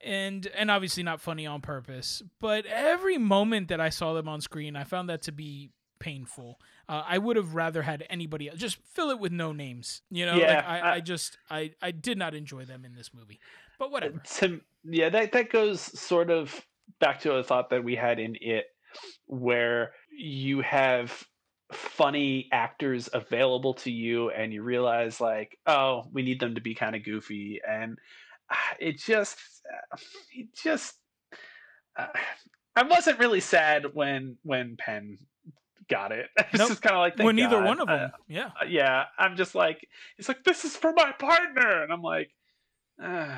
And 0.00 0.46
and 0.48 0.70
obviously 0.70 1.02
not 1.02 1.20
funny 1.20 1.46
on 1.46 1.62
purpose, 1.62 2.22
but 2.38 2.66
every 2.66 3.16
moment 3.16 3.68
that 3.68 3.80
I 3.80 3.88
saw 3.88 4.12
them 4.12 4.28
on 4.28 4.42
screen, 4.42 4.76
I 4.76 4.84
found 4.84 5.08
that 5.08 5.22
to 5.22 5.32
be 5.32 5.70
painful. 5.98 6.58
Uh, 6.88 7.02
I 7.06 7.18
would 7.18 7.36
have 7.36 7.54
rather 7.54 7.82
had 7.82 8.04
anybody 8.10 8.48
else 8.48 8.58
just 8.58 8.78
fill 8.92 9.10
it 9.10 9.18
with 9.18 9.32
no 9.32 9.52
names. 9.52 10.02
You 10.10 10.26
know, 10.26 10.36
Yeah, 10.36 10.56
like 10.56 10.64
I, 10.66 10.78
I- 10.78 10.94
I 10.96 11.00
just 11.00 11.38
I 11.50 11.70
I 11.82 11.90
did 11.90 12.18
not 12.18 12.34
enjoy 12.34 12.64
them 12.64 12.84
in 12.84 12.94
this 12.94 13.12
movie. 13.14 13.40
But 13.78 13.90
whatever. 13.90 14.22
to 14.38 14.60
yeah 14.84 15.08
that 15.08 15.32
that 15.32 15.50
goes 15.50 15.80
sort 15.80 16.30
of 16.30 16.64
back 17.00 17.20
to 17.20 17.34
a 17.34 17.42
thought 17.42 17.70
that 17.70 17.82
we 17.84 17.96
had 17.96 18.18
in 18.18 18.36
it 18.40 18.66
where 19.26 19.92
you 20.16 20.60
have 20.60 21.24
funny 21.72 22.48
actors 22.52 23.08
available 23.12 23.74
to 23.74 23.90
you 23.90 24.30
and 24.30 24.52
you 24.52 24.62
realize 24.62 25.20
like 25.20 25.58
oh 25.66 26.04
we 26.12 26.22
need 26.22 26.38
them 26.38 26.54
to 26.54 26.60
be 26.60 26.74
kind 26.74 26.94
of 26.94 27.02
goofy 27.02 27.60
and 27.68 27.98
ah, 28.50 28.74
it 28.78 28.98
just 28.98 29.38
uh, 29.92 29.96
it 30.32 30.54
just 30.54 30.94
uh, 31.96 32.06
i 32.76 32.82
wasn't 32.84 33.18
really 33.18 33.40
sad 33.40 33.86
when 33.94 34.36
when 34.42 34.76
penn 34.76 35.16
got 35.88 36.12
it 36.12 36.28
it's 36.38 36.58
Nope. 36.58 36.68
just 36.68 36.82
kind 36.82 36.94
of 36.96 37.00
like 37.00 37.18
when 37.18 37.36
neither 37.36 37.62
one 37.62 37.80
of 37.80 37.88
them, 37.88 38.10
yeah. 38.28 38.50
uh, 38.60 38.64
yeah, 38.68 39.04
I'm 39.18 39.36
just 39.36 39.54
like, 39.54 39.88
he's 40.16 40.28
like, 40.28 40.44
this 40.44 40.64
is 40.64 40.76
for 40.76 40.92
my 40.92 41.12
partner, 41.12 41.82
and 41.82 41.92
I'm 41.92 42.02
like, 42.02 42.30
uh, 43.02 43.36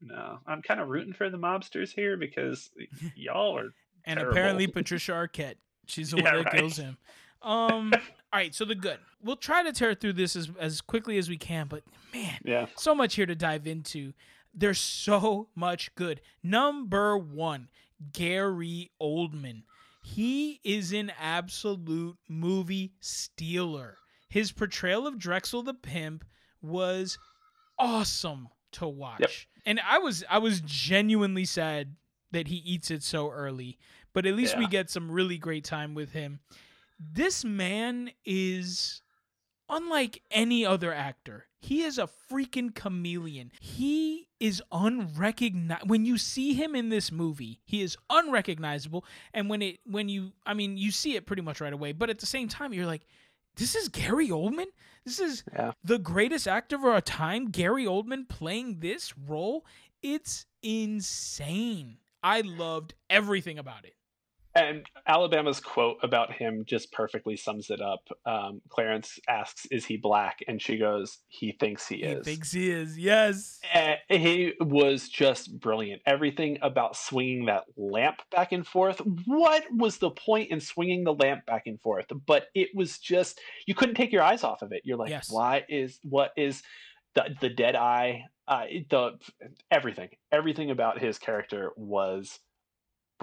no, 0.00 0.38
I'm 0.46 0.62
kind 0.62 0.80
of 0.80 0.88
rooting 0.88 1.12
for 1.12 1.30
the 1.30 1.38
mobsters 1.38 1.90
here 1.94 2.16
because 2.16 2.70
y'all 3.16 3.56
are. 3.56 3.74
And 4.04 4.18
terrible. 4.18 4.32
apparently 4.32 4.66
Patricia 4.68 5.12
Arquette, 5.12 5.54
she's 5.86 6.10
the 6.10 6.18
Yeah, 6.18 6.24
one 6.24 6.34
that 6.34 6.44
right. 6.46 6.54
kills 6.54 6.76
him. 6.76 6.96
Um, 7.40 7.92
all 7.94 8.00
right, 8.34 8.54
so 8.54 8.64
the 8.64 8.74
good. 8.74 8.98
We'll 9.22 9.36
try 9.36 9.62
to 9.62 9.72
tear 9.72 9.94
through 9.94 10.12
this 10.14 10.36
as 10.36 10.50
as 10.60 10.80
quickly 10.80 11.18
as 11.18 11.28
we 11.28 11.36
can, 11.36 11.66
but 11.68 11.82
man, 12.12 12.38
Yeah, 12.44 12.66
so 12.76 12.94
much 12.94 13.14
here 13.16 13.26
to 13.26 13.34
dive 13.34 13.66
into. 13.66 14.12
There's 14.54 14.78
so 14.80 15.48
much 15.54 15.94
good. 15.94 16.20
Number 16.42 17.16
one, 17.16 17.68
Gary 18.12 18.90
Oldman. 19.00 19.62
He 20.02 20.60
is 20.64 20.92
an 20.92 21.12
absolute 21.18 22.18
movie 22.28 22.92
stealer. 23.00 23.98
His 24.28 24.52
portrayal 24.52 25.06
of 25.06 25.14
Drexl 25.14 25.64
the 25.64 25.74
pimp 25.74 26.24
was 26.60 27.18
awesome 27.78 28.48
to 28.72 28.86
watch. 28.88 29.48
And 29.64 29.80
I 29.80 29.98
was 29.98 30.24
I 30.28 30.38
was 30.38 30.60
genuinely 30.60 31.44
sad 31.44 31.96
that 32.32 32.48
he 32.48 32.56
eats 32.56 32.90
it 32.90 33.02
so 33.02 33.30
early, 33.30 33.78
but 34.12 34.26
at 34.26 34.34
least 34.34 34.58
we 34.58 34.66
get 34.66 34.90
some 34.90 35.10
really 35.10 35.38
great 35.38 35.64
time 35.64 35.94
with 35.94 36.12
him. 36.12 36.40
This 36.98 37.44
man 37.44 38.10
is 38.24 39.02
unlike 39.68 40.22
any 40.30 40.64
other 40.64 40.92
actor. 40.92 41.46
He 41.60 41.82
is 41.82 41.98
a 41.98 42.08
freaking 42.30 42.74
chameleon. 42.74 43.52
He 43.60 44.28
is 44.42 44.60
unrecognizable. 44.72 45.86
When 45.88 46.04
you 46.04 46.18
see 46.18 46.52
him 46.54 46.74
in 46.74 46.88
this 46.88 47.12
movie, 47.12 47.60
he 47.64 47.80
is 47.82 47.96
unrecognizable. 48.10 49.04
And 49.32 49.48
when 49.48 49.62
it, 49.62 49.78
when 49.84 50.08
you, 50.08 50.32
I 50.44 50.52
mean, 50.54 50.76
you 50.76 50.90
see 50.90 51.14
it 51.14 51.26
pretty 51.26 51.42
much 51.42 51.60
right 51.60 51.72
away. 51.72 51.92
But 51.92 52.10
at 52.10 52.18
the 52.18 52.26
same 52.26 52.48
time, 52.48 52.72
you're 52.72 52.86
like, 52.86 53.06
this 53.56 53.74
is 53.76 53.88
Gary 53.88 54.28
Oldman. 54.28 54.66
This 55.04 55.20
is 55.20 55.44
Yeah. 55.52 55.72
the 55.84 55.98
greatest 55.98 56.48
actor 56.48 56.76
of 56.76 56.84
our 56.84 57.00
time. 57.00 57.50
Gary 57.50 57.84
Oldman 57.84 58.28
playing 58.28 58.80
this 58.80 59.16
role. 59.16 59.64
It's 60.02 60.46
insane. 60.62 61.98
I 62.22 62.40
loved 62.40 62.94
everything 63.10 63.58
about 63.58 63.84
it. 63.84 63.94
And 64.54 64.84
Alabama's 65.06 65.60
quote 65.60 65.96
about 66.02 66.32
him 66.32 66.64
just 66.66 66.92
perfectly 66.92 67.36
sums 67.36 67.70
it 67.70 67.80
up. 67.80 68.00
Um, 68.26 68.60
Clarence 68.68 69.18
asks, 69.28 69.66
"Is 69.70 69.84
he 69.86 69.96
black?" 69.96 70.40
and 70.46 70.60
she 70.60 70.76
goes, 70.78 71.18
"He 71.28 71.52
thinks 71.52 71.88
he, 71.88 71.96
is. 71.96 72.02
He 72.02 72.18
is." 72.18 72.24
thinks 72.24 72.52
he 72.52 72.70
is. 72.70 72.98
Yes. 72.98 73.60
And 73.72 73.98
he 74.08 74.54
was 74.60 75.08
just 75.08 75.58
brilliant. 75.58 76.02
Everything 76.06 76.58
about 76.62 76.96
swinging 76.96 77.46
that 77.46 77.64
lamp 77.76 78.22
back 78.30 78.52
and 78.52 78.66
forth. 78.66 79.00
What 79.26 79.64
was 79.70 79.98
the 79.98 80.10
point 80.10 80.50
in 80.50 80.60
swinging 80.60 81.04
the 81.04 81.14
lamp 81.14 81.46
back 81.46 81.66
and 81.66 81.80
forth? 81.80 82.06
But 82.26 82.46
it 82.54 82.68
was 82.74 82.98
just 82.98 83.40
you 83.66 83.74
couldn't 83.74 83.94
take 83.94 84.12
your 84.12 84.22
eyes 84.22 84.44
off 84.44 84.62
of 84.62 84.72
it. 84.72 84.82
You're 84.84 84.98
like, 84.98 85.10
Yes. 85.10 85.30
why 85.30 85.64
is 85.68 85.98
what 86.02 86.32
is 86.36 86.62
the 87.14 87.34
the 87.40 87.48
dead 87.48 87.76
eye? 87.76 88.24
Uh, 88.48 88.64
the 88.90 89.12
everything, 89.70 90.08
everything 90.32 90.70
about 90.70 90.98
his 90.98 91.16
character 91.16 91.70
was 91.76 92.40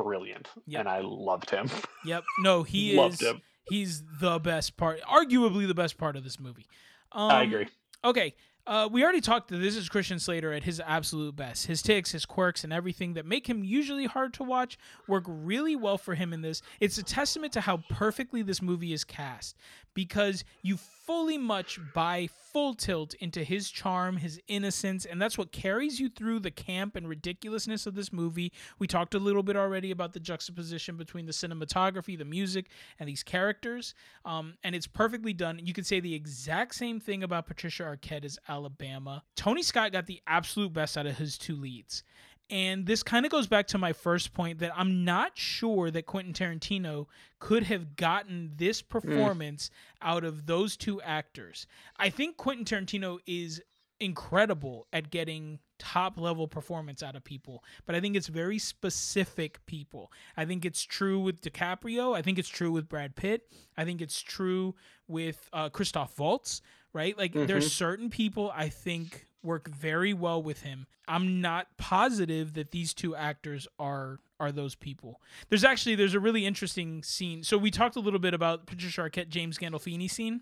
brilliant, 0.04 0.48
Yep. 0.68 0.80
and 0.80 0.90
I 0.90 1.02
loved 1.02 1.50
him. 1.50 1.70
Yep. 2.06 2.24
No, 2.40 2.64
he 2.64 2.96
loved 2.96 3.22
is. 3.22 3.28
him. 3.28 3.42
He's 3.70 4.04
the 4.20 4.40
best 4.40 4.78
part, 4.78 5.00
arguably 5.02 5.68
the 5.68 5.74
best 5.76 5.98
part 5.98 6.16
of 6.16 6.24
this 6.24 6.40
movie. 6.40 6.66
Um, 7.12 7.30
I 7.32 7.44
agree. 7.44 7.68
Okay. 8.04 8.34
Uh, 8.68 8.88
we 8.92 9.04
already 9.04 9.22
talked 9.22 9.48
that 9.50 9.58
this 9.58 9.76
is 9.76 9.90
Christian 9.90 10.20
Slater 10.20 10.54
at 10.54 10.64
his 10.64 10.80
absolute 10.80 11.36
best. 11.36 11.66
His 11.66 11.82
ticks, 11.82 12.12
his 12.12 12.24
quirks, 12.26 12.64
and 12.64 12.72
everything 12.72 13.14
that 13.16 13.26
make 13.26 13.48
him 13.50 13.64
usually 13.64 14.06
hard 14.06 14.32
to 14.36 14.44
watch 14.44 14.78
work 15.08 15.24
really 15.28 15.76
well 15.76 15.98
for 15.98 16.14
him 16.14 16.34
in 16.34 16.42
this. 16.42 16.62
It's 16.80 16.98
a 17.00 17.04
testament 17.04 17.52
to 17.54 17.62
how 17.62 17.78
perfectly 17.90 18.44
this 18.44 18.62
movie 18.62 18.94
is 18.94 19.04
cast 19.04 19.56
because 19.96 20.44
you 20.62 20.78
fully 20.78 21.38
much 21.40 21.80
buy 21.96 22.28
full 22.52 22.74
tilt 22.74 23.14
into 23.16 23.44
his 23.44 23.70
charm, 23.70 24.18
his 24.18 24.42
innocence, 24.48 25.06
and 25.06 25.22
that's 25.22 25.38
what 25.38 25.52
carries 25.52 26.00
you 26.00 26.10
through 26.10 26.40
the 26.40 26.52
camp 26.52 26.96
and 26.96 27.08
ridiculousness 27.08 27.86
of 27.86 27.96
this 27.96 28.12
movie. 28.12 28.52
We 28.80 28.88
talked 28.88 29.14
a 29.14 29.20
little 29.20 29.44
bit 29.44 29.56
already 29.56 29.92
about 29.92 30.14
the 30.14 30.20
juxtaposition 30.20 30.98
between 30.98 31.26
the 31.26 31.32
cinematography, 31.32 32.18
the 32.18 32.26
music, 32.26 32.70
and 33.00 33.08
these 33.08 33.24
characters, 33.24 33.94
um, 34.26 34.56
and 34.64 34.76
it's 34.76 34.88
perfectly 34.88 35.34
done. 35.34 35.60
You 35.64 35.74
could 35.74 35.86
say 35.86 36.00
the 36.00 36.16
exact 36.16 36.76
same 36.76 37.00
thing 37.00 37.24
about 37.24 37.48
Patricia 37.48 37.84
Arquette 37.84 38.26
as 38.26 38.40
Alabama. 38.48 39.24
Tony 39.36 39.64
Scott 39.64 39.92
got 39.92 40.06
the 40.06 40.22
absolute 40.28 40.74
best 40.74 40.98
out 40.98 41.06
of 41.06 41.18
his 41.18 41.38
two 41.38 41.56
leads. 41.56 42.04
And 42.50 42.86
this 42.86 43.04
kind 43.04 43.26
of 43.26 43.32
goes 43.32 43.46
back 43.48 43.68
to 43.68 43.78
my 43.78 43.94
first 43.94 44.34
point 44.34 44.60
that 44.60 44.72
I'm 44.76 45.06
not 45.06 45.38
sure 45.38 45.92
that 45.92 46.06
Quentin 46.08 46.34
Tarantino 46.34 47.06
could 47.38 47.64
have 47.64 47.96
gotten 47.96 48.54
this 48.56 48.82
performance 48.82 49.70
out 50.02 50.24
of 50.24 50.48
those 50.48 50.76
two 50.76 51.00
actors. 51.02 51.68
I 51.98 52.10
think 52.10 52.38
Quentin 52.38 52.66
Tarantino 52.66 53.20
is 53.28 53.62
incredible 54.00 54.88
at 54.94 55.12
getting 55.12 55.60
top 55.78 56.18
level 56.20 56.48
performance 56.48 57.04
out 57.04 57.16
of 57.16 57.24
people, 57.24 57.64
but 57.86 57.96
I 57.96 58.00
think 58.02 58.16
it's 58.16 58.28
very 58.28 58.58
specific 58.58 59.66
people. 59.66 60.12
I 60.36 60.46
think 60.46 60.66
it's 60.66 60.84
true 60.84 61.20
with 61.20 61.42
DiCaprio. 61.42 62.16
I 62.16 62.22
think 62.22 62.40
it's 62.40 62.50
true 62.50 62.72
with 62.72 62.90
Brad 62.90 63.16
Pitt. 63.16 63.44
I 63.78 63.86
think 63.86 64.02
it's 64.02 64.20
true 64.22 64.76
with 65.08 65.50
uh, 65.54 65.70
Christoph 65.70 66.18
Waltz. 66.20 66.62
Right? 66.92 67.16
Like 67.16 67.34
Mhm. 67.34 67.46
there's 67.46 67.72
certain 67.72 68.10
people 68.10 68.52
I 68.56 68.70
think 68.70 69.28
work 69.44 69.68
very 69.68 70.14
well 70.14 70.42
with 70.42 70.62
him. 70.62 70.88
I'm 71.08 71.42
not 71.42 71.68
positive 71.78 72.54
that 72.54 72.72
these 72.72 72.94
two 72.94 73.16
actors 73.16 73.68
are 73.78 74.20
are 74.40 74.52
those 74.52 74.76
people. 74.76 75.22
There's 75.50 75.64
actually 75.64 75.96
there's 75.96 76.14
a 76.14 76.20
really 76.20 76.46
interesting 76.46 77.04
scene. 77.04 77.44
So 77.44 77.58
we 77.58 77.72
talked 77.72 77.96
a 77.96 78.00
little 78.00 78.20
bit 78.20 78.34
about 78.34 78.68
Patricia 78.68 79.02
Arquette 79.02 79.30
James 79.30 79.58
Gandolfini 79.58 80.10
scene. 80.10 80.42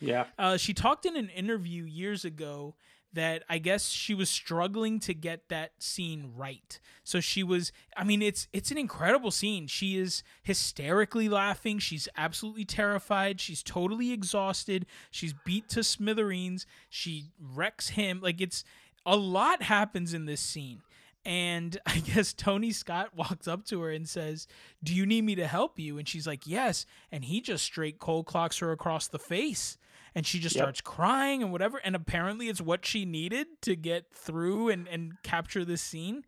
Yeah. 0.00 0.26
Uh, 0.38 0.56
she 0.56 0.74
talked 0.74 1.06
in 1.06 1.16
an 1.16 1.28
interview 1.30 1.84
years 1.84 2.24
ago 2.24 2.76
that 3.12 3.42
I 3.48 3.58
guess 3.58 3.88
she 3.88 4.14
was 4.14 4.28
struggling 4.28 5.00
to 5.00 5.14
get 5.14 5.48
that 5.48 5.72
scene 5.78 6.32
right. 6.36 6.78
So 7.04 7.20
she 7.20 7.42
was 7.42 7.72
I 7.96 8.04
mean 8.04 8.22
it's 8.22 8.48
it's 8.52 8.70
an 8.70 8.78
incredible 8.78 9.30
scene. 9.30 9.66
She 9.66 9.96
is 9.96 10.22
hysterically 10.42 11.28
laughing, 11.28 11.78
she's 11.78 12.08
absolutely 12.16 12.64
terrified, 12.64 13.40
she's 13.40 13.62
totally 13.62 14.12
exhausted, 14.12 14.86
she's 15.10 15.34
beat 15.44 15.68
to 15.70 15.82
smithereens, 15.82 16.66
she 16.88 17.30
wrecks 17.40 17.90
him. 17.90 18.20
Like 18.22 18.40
it's 18.40 18.64
a 19.06 19.16
lot 19.16 19.62
happens 19.62 20.12
in 20.12 20.26
this 20.26 20.40
scene. 20.40 20.82
And 21.24 21.78
I 21.86 21.98
guess 21.98 22.32
Tony 22.32 22.72
Scott 22.72 23.10
walks 23.16 23.48
up 23.48 23.64
to 23.66 23.80
her 23.82 23.90
and 23.90 24.08
says, 24.08 24.46
Do 24.82 24.94
you 24.94 25.06
need 25.06 25.22
me 25.24 25.34
to 25.36 25.46
help 25.46 25.78
you? 25.78 25.98
And 25.98 26.08
she's 26.08 26.26
like, 26.26 26.46
Yes. 26.46 26.86
And 27.10 27.24
he 27.24 27.40
just 27.40 27.64
straight 27.64 27.98
cold 27.98 28.26
clocks 28.26 28.58
her 28.58 28.70
across 28.72 29.08
the 29.08 29.18
face. 29.18 29.78
And 30.14 30.26
she 30.26 30.38
just 30.38 30.56
Yep. 30.56 30.62
starts 30.62 30.80
crying 30.80 31.42
and 31.42 31.52
whatever. 31.52 31.78
And 31.78 31.94
apparently 31.96 32.48
it's 32.48 32.60
what 32.60 32.84
she 32.86 33.04
needed 33.04 33.46
to 33.62 33.76
get 33.76 34.12
through 34.12 34.68
and, 34.70 34.88
and 34.88 35.22
capture 35.22 35.64
this 35.64 35.82
scene. 35.82 36.24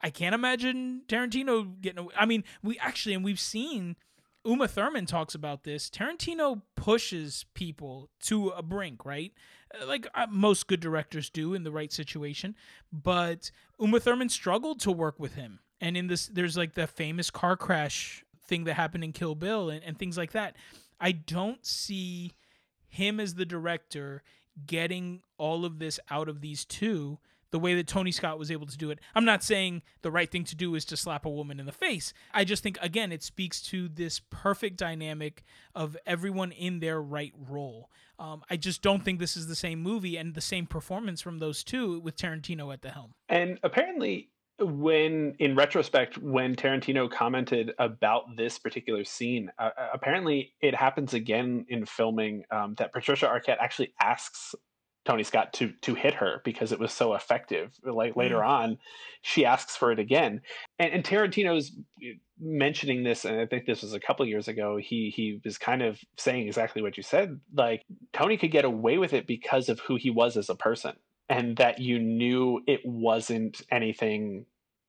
I 0.00 0.10
can't 0.10 0.34
imagine 0.34 1.02
Tarantino 1.08 1.80
getting 1.80 1.98
away. 2.00 2.14
I 2.18 2.26
mean, 2.26 2.44
we 2.62 2.78
actually, 2.78 3.14
and 3.14 3.24
we've 3.24 3.40
seen 3.40 3.96
Uma 4.44 4.68
Thurman 4.68 5.06
talks 5.06 5.34
about 5.34 5.64
this. 5.64 5.88
Tarantino 5.88 6.60
pushes 6.76 7.46
people 7.54 8.10
to 8.24 8.48
a 8.50 8.62
brink, 8.62 9.04
right? 9.06 9.32
Uh, 9.80 9.86
Like 9.86 10.06
uh, 10.14 10.26
most 10.30 10.66
good 10.66 10.80
directors 10.80 11.30
do 11.30 11.54
in 11.54 11.64
the 11.64 11.72
right 11.72 11.90
situation. 11.92 12.54
But 12.92 13.50
Uma 13.80 13.98
Thurman 14.00 14.28
struggled 14.28 14.80
to 14.80 14.92
work 14.92 15.18
with 15.18 15.34
him. 15.34 15.60
And 15.80 15.96
in 15.96 16.06
this, 16.08 16.26
there's 16.26 16.56
like 16.56 16.74
the 16.74 16.86
famous 16.86 17.30
car 17.30 17.56
crash 17.56 18.24
thing 18.46 18.64
that 18.64 18.74
happened 18.74 19.04
in 19.04 19.12
Kill 19.12 19.34
Bill 19.34 19.70
and, 19.70 19.82
and 19.82 19.98
things 19.98 20.18
like 20.18 20.32
that. 20.32 20.56
I 21.00 21.12
don't 21.12 21.64
see 21.64 22.32
him 22.94 23.20
as 23.20 23.34
the 23.34 23.44
director 23.44 24.22
getting 24.66 25.22
all 25.38 25.64
of 25.64 25.78
this 25.78 25.98
out 26.10 26.28
of 26.28 26.40
these 26.40 26.64
two 26.64 27.18
the 27.50 27.58
way 27.60 27.76
that 27.76 27.86
Tony 27.86 28.10
Scott 28.10 28.36
was 28.36 28.50
able 28.50 28.66
to 28.66 28.76
do 28.76 28.90
it. 28.90 28.98
I'm 29.14 29.24
not 29.24 29.44
saying 29.44 29.82
the 30.02 30.10
right 30.10 30.28
thing 30.28 30.42
to 30.42 30.56
do 30.56 30.74
is 30.74 30.84
to 30.86 30.96
slap 30.96 31.24
a 31.24 31.30
woman 31.30 31.60
in 31.60 31.66
the 31.66 31.72
face. 31.72 32.12
I 32.32 32.42
just 32.42 32.64
think 32.64 32.78
again 32.82 33.12
it 33.12 33.22
speaks 33.22 33.62
to 33.62 33.88
this 33.88 34.20
perfect 34.28 34.76
dynamic 34.76 35.44
of 35.72 35.96
everyone 36.04 36.50
in 36.50 36.80
their 36.80 37.00
right 37.00 37.32
role. 37.48 37.90
Um, 38.18 38.42
I 38.50 38.56
just 38.56 38.82
don't 38.82 39.04
think 39.04 39.20
this 39.20 39.36
is 39.36 39.46
the 39.46 39.54
same 39.54 39.80
movie 39.80 40.16
and 40.16 40.34
the 40.34 40.40
same 40.40 40.66
performance 40.66 41.20
from 41.20 41.38
those 41.38 41.62
two 41.62 42.00
with 42.00 42.16
Tarantino 42.16 42.72
at 42.72 42.82
the 42.82 42.90
helm. 42.90 43.14
And 43.28 43.60
apparently, 43.62 44.30
when 44.58 45.34
in 45.38 45.56
retrospect, 45.56 46.18
when 46.18 46.54
Tarantino 46.54 47.10
commented 47.10 47.72
about 47.78 48.36
this 48.36 48.58
particular 48.58 49.04
scene, 49.04 49.50
uh, 49.58 49.70
uh, 49.76 49.88
apparently 49.92 50.52
it 50.60 50.74
happens 50.74 51.12
again 51.12 51.66
in 51.68 51.86
filming 51.86 52.44
um, 52.50 52.74
that 52.78 52.92
Patricia 52.92 53.26
Arquette 53.26 53.58
actually 53.60 53.92
asks 54.00 54.54
Tony 55.04 55.24
Scott 55.24 55.52
to 55.54 55.72
to 55.82 55.94
hit 55.94 56.14
her 56.14 56.40
because 56.44 56.70
it 56.70 56.78
was 56.78 56.92
so 56.92 57.14
effective. 57.14 57.74
Like 57.84 58.16
later 58.16 58.44
on, 58.44 58.78
she 59.22 59.44
asks 59.44 59.76
for 59.76 59.90
it 59.90 59.98
again, 59.98 60.40
and, 60.78 60.92
and 60.92 61.04
Tarantino's 61.04 61.72
mentioning 62.38 63.02
this, 63.02 63.24
and 63.24 63.40
I 63.40 63.46
think 63.46 63.66
this 63.66 63.82
was 63.82 63.92
a 63.92 64.00
couple 64.00 64.24
years 64.24 64.46
ago. 64.46 64.78
He 64.80 65.12
he 65.14 65.40
was 65.44 65.58
kind 65.58 65.82
of 65.82 65.98
saying 66.16 66.46
exactly 66.46 66.80
what 66.80 66.96
you 66.96 67.02
said. 67.02 67.40
Like 67.52 67.82
Tony 68.12 68.36
could 68.36 68.52
get 68.52 68.64
away 68.64 68.98
with 68.98 69.12
it 69.14 69.26
because 69.26 69.68
of 69.68 69.80
who 69.80 69.96
he 69.96 70.10
was 70.10 70.36
as 70.36 70.48
a 70.48 70.54
person 70.54 70.94
and 71.28 71.56
that 71.56 71.80
you 71.80 71.98
knew 71.98 72.60
it 72.66 72.80
wasn't 72.84 73.62
anything 73.70 74.46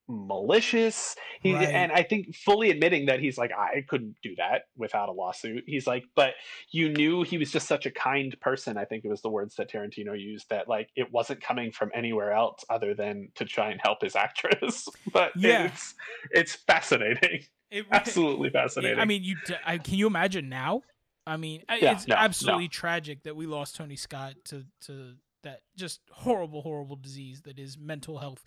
malicious 0.07 1.15
he, 1.41 1.53
Right. 1.53 1.67
and 1.67 1.91
i 1.91 2.03
think 2.03 2.35
fully 2.35 2.69
admitting 2.69 3.07
that 3.07 3.19
he's 3.19 3.37
like 3.39 3.51
i 3.57 3.83
couldn't 3.87 4.15
do 4.21 4.35
that 4.37 4.63
without 4.77 5.09
a 5.09 5.11
lawsuit 5.11 5.63
he's 5.65 5.87
like 5.87 6.03
but 6.15 6.35
you 6.71 6.89
knew 6.89 7.23
he 7.23 7.39
was 7.39 7.51
just 7.51 7.67
such 7.67 7.87
a 7.87 7.91
kind 7.91 8.39
person 8.39 8.77
i 8.77 8.85
think 8.85 9.03
it 9.03 9.09
was 9.09 9.21
the 9.23 9.29
words 9.29 9.55
that 9.55 9.69
tarantino 9.71 10.19
used 10.19 10.47
that 10.49 10.67
like 10.67 10.89
it 10.95 11.11
wasn't 11.11 11.41
coming 11.41 11.71
from 11.71 11.89
anywhere 11.95 12.31
else 12.33 12.63
other 12.69 12.93
than 12.93 13.29
to 13.33 13.45
try 13.45 13.71
and 13.71 13.81
help 13.83 13.99
his 14.01 14.15
actress 14.15 14.87
but 15.11 15.31
Yeah. 15.35 15.65
it's 15.65 15.95
it's 16.31 16.53
fascinating 16.53 17.41
It, 17.71 17.87
absolutely 17.91 18.51
fascinating 18.51 18.99
I 18.99 19.05
mean, 19.05 19.23
you 19.23 19.37
I, 19.65 19.79
can 19.79 19.95
you 19.95 20.05
imagine 20.05 20.49
now? 20.49 20.83
I 21.27 21.37
mean, 21.37 21.63
Yeah, 21.67 21.93
it's 21.93 22.07
no, 22.07 22.13
no. 22.13 22.21
absolutely 22.21 22.67
tragic 22.67 23.23
that 23.23 23.35
we 23.35 23.47
lost 23.47 23.75
Tony 23.75 23.95
Scott 23.95 24.35
to 24.45 24.65
to 24.81 25.15
that 25.45 25.61
just 25.75 26.01
horrible, 26.11 26.61
horrible 26.61 26.95
disease 26.97 27.41
that 27.43 27.57
is 27.57 27.77
mental 27.77 28.19
health 28.19 28.43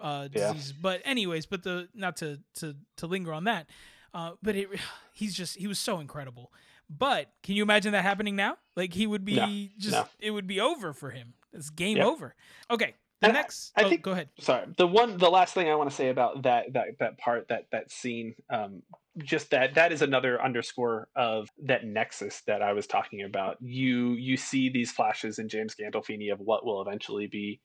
uh, 0.00 0.28
Yeah. 0.32 0.48
disease. 0.52 0.72
But 0.72 1.02
anyways, 1.04 1.46
but 1.46 1.62
the 1.62 1.88
not 1.94 2.16
to 2.18 2.40
to 2.54 2.74
to 2.96 3.06
linger 3.06 3.32
on 3.32 3.44
that, 3.44 3.68
uh, 4.14 4.32
but 4.42 4.56
it 4.56 4.68
he's 5.12 5.34
just 5.34 5.56
he 5.58 5.66
was 5.66 5.78
so 5.78 6.00
incredible. 6.00 6.52
But 6.88 7.30
can 7.42 7.56
you 7.56 7.62
imagine 7.62 7.92
that 7.92 8.02
happening 8.02 8.36
now? 8.36 8.56
Like 8.76 8.92
he 8.94 9.06
would 9.06 9.24
be 9.24 9.36
No, 9.36 9.46
just 9.78 9.92
no. 9.96 10.06
it 10.18 10.30
would 10.30 10.46
be 10.46 10.60
over 10.60 10.92
for 10.92 11.10
him. 11.10 11.34
It's 11.52 11.70
game 11.70 11.96
Yep. 11.98 12.06
over. 12.06 12.34
Okay, 12.70 12.94
the 13.20 13.28
And 13.28 13.36
I- 13.36 13.40
next. 13.40 13.72
I 13.76 13.82
oh, 13.84 13.88
think- 13.88 14.02
go 14.02 14.12
ahead. 14.12 14.28
sorry 14.40 14.66
the 14.76 14.86
one 14.86 15.16
the 15.18 15.30
last 15.30 15.54
thing 15.54 15.68
i 15.68 15.74
want 15.74 15.88
to 15.90 15.96
say 15.96 16.08
about 16.10 16.42
that 16.42 16.72
that 16.74 16.98
that 17.00 17.18
part 17.18 17.48
that 17.48 17.66
that 17.72 17.90
scene 17.90 18.34
um 18.50 18.82
just 19.18 19.50
that 19.50 19.74
that 19.74 19.92
is 19.92 20.02
another 20.02 20.42
underscore 20.42 21.08
of 21.16 21.48
that 21.64 21.84
nexus 21.84 22.42
that 22.46 22.60
i 22.62 22.72
was 22.74 22.86
talking 22.86 23.22
about 23.22 23.56
you 23.60 24.12
you 24.12 24.36
see 24.36 24.68
these 24.68 24.92
flashes 24.92 25.38
in 25.38 25.48
james 25.48 25.74
gandolfini 25.74 26.30
of 26.32 26.38
what 26.40 26.66
will 26.66 26.82
eventually 26.82 27.26
be 27.26 27.60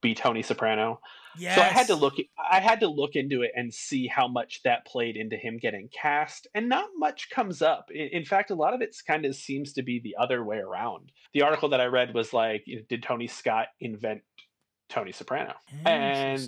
be 0.00 0.14
tony 0.14 0.42
soprano 0.42 1.00
Yes. 1.36 1.54
so 1.54 1.60
i 1.62 1.66
had 1.66 1.86
to 1.88 1.94
look 1.94 2.14
i 2.50 2.58
had 2.58 2.80
to 2.80 2.88
look 2.88 3.14
into 3.14 3.42
it 3.42 3.52
and 3.54 3.72
see 3.72 4.08
how 4.08 4.26
much 4.26 4.62
that 4.64 4.84
played 4.86 5.16
into 5.16 5.36
him 5.36 5.58
getting 5.58 5.88
cast 5.88 6.48
and 6.54 6.68
not 6.68 6.88
much 6.96 7.30
comes 7.30 7.62
up 7.62 7.90
in, 7.92 8.08
in 8.12 8.24
fact 8.24 8.50
a 8.50 8.54
lot 8.56 8.74
of 8.74 8.80
it 8.80 8.96
kind 9.06 9.24
of 9.24 9.36
seems 9.36 9.72
to 9.74 9.82
be 9.82 10.00
the 10.02 10.16
other 10.20 10.42
way 10.44 10.56
around 10.56 11.12
the 11.34 11.42
article 11.42 11.68
that 11.68 11.80
i 11.80 11.84
read 11.86 12.12
was 12.14 12.32
like 12.32 12.64
did 12.88 13.02
tony 13.04 13.28
scott 13.28 13.66
invent 13.80 14.22
tony 14.88 15.12
soprano. 15.12 15.54
And- 15.84 16.40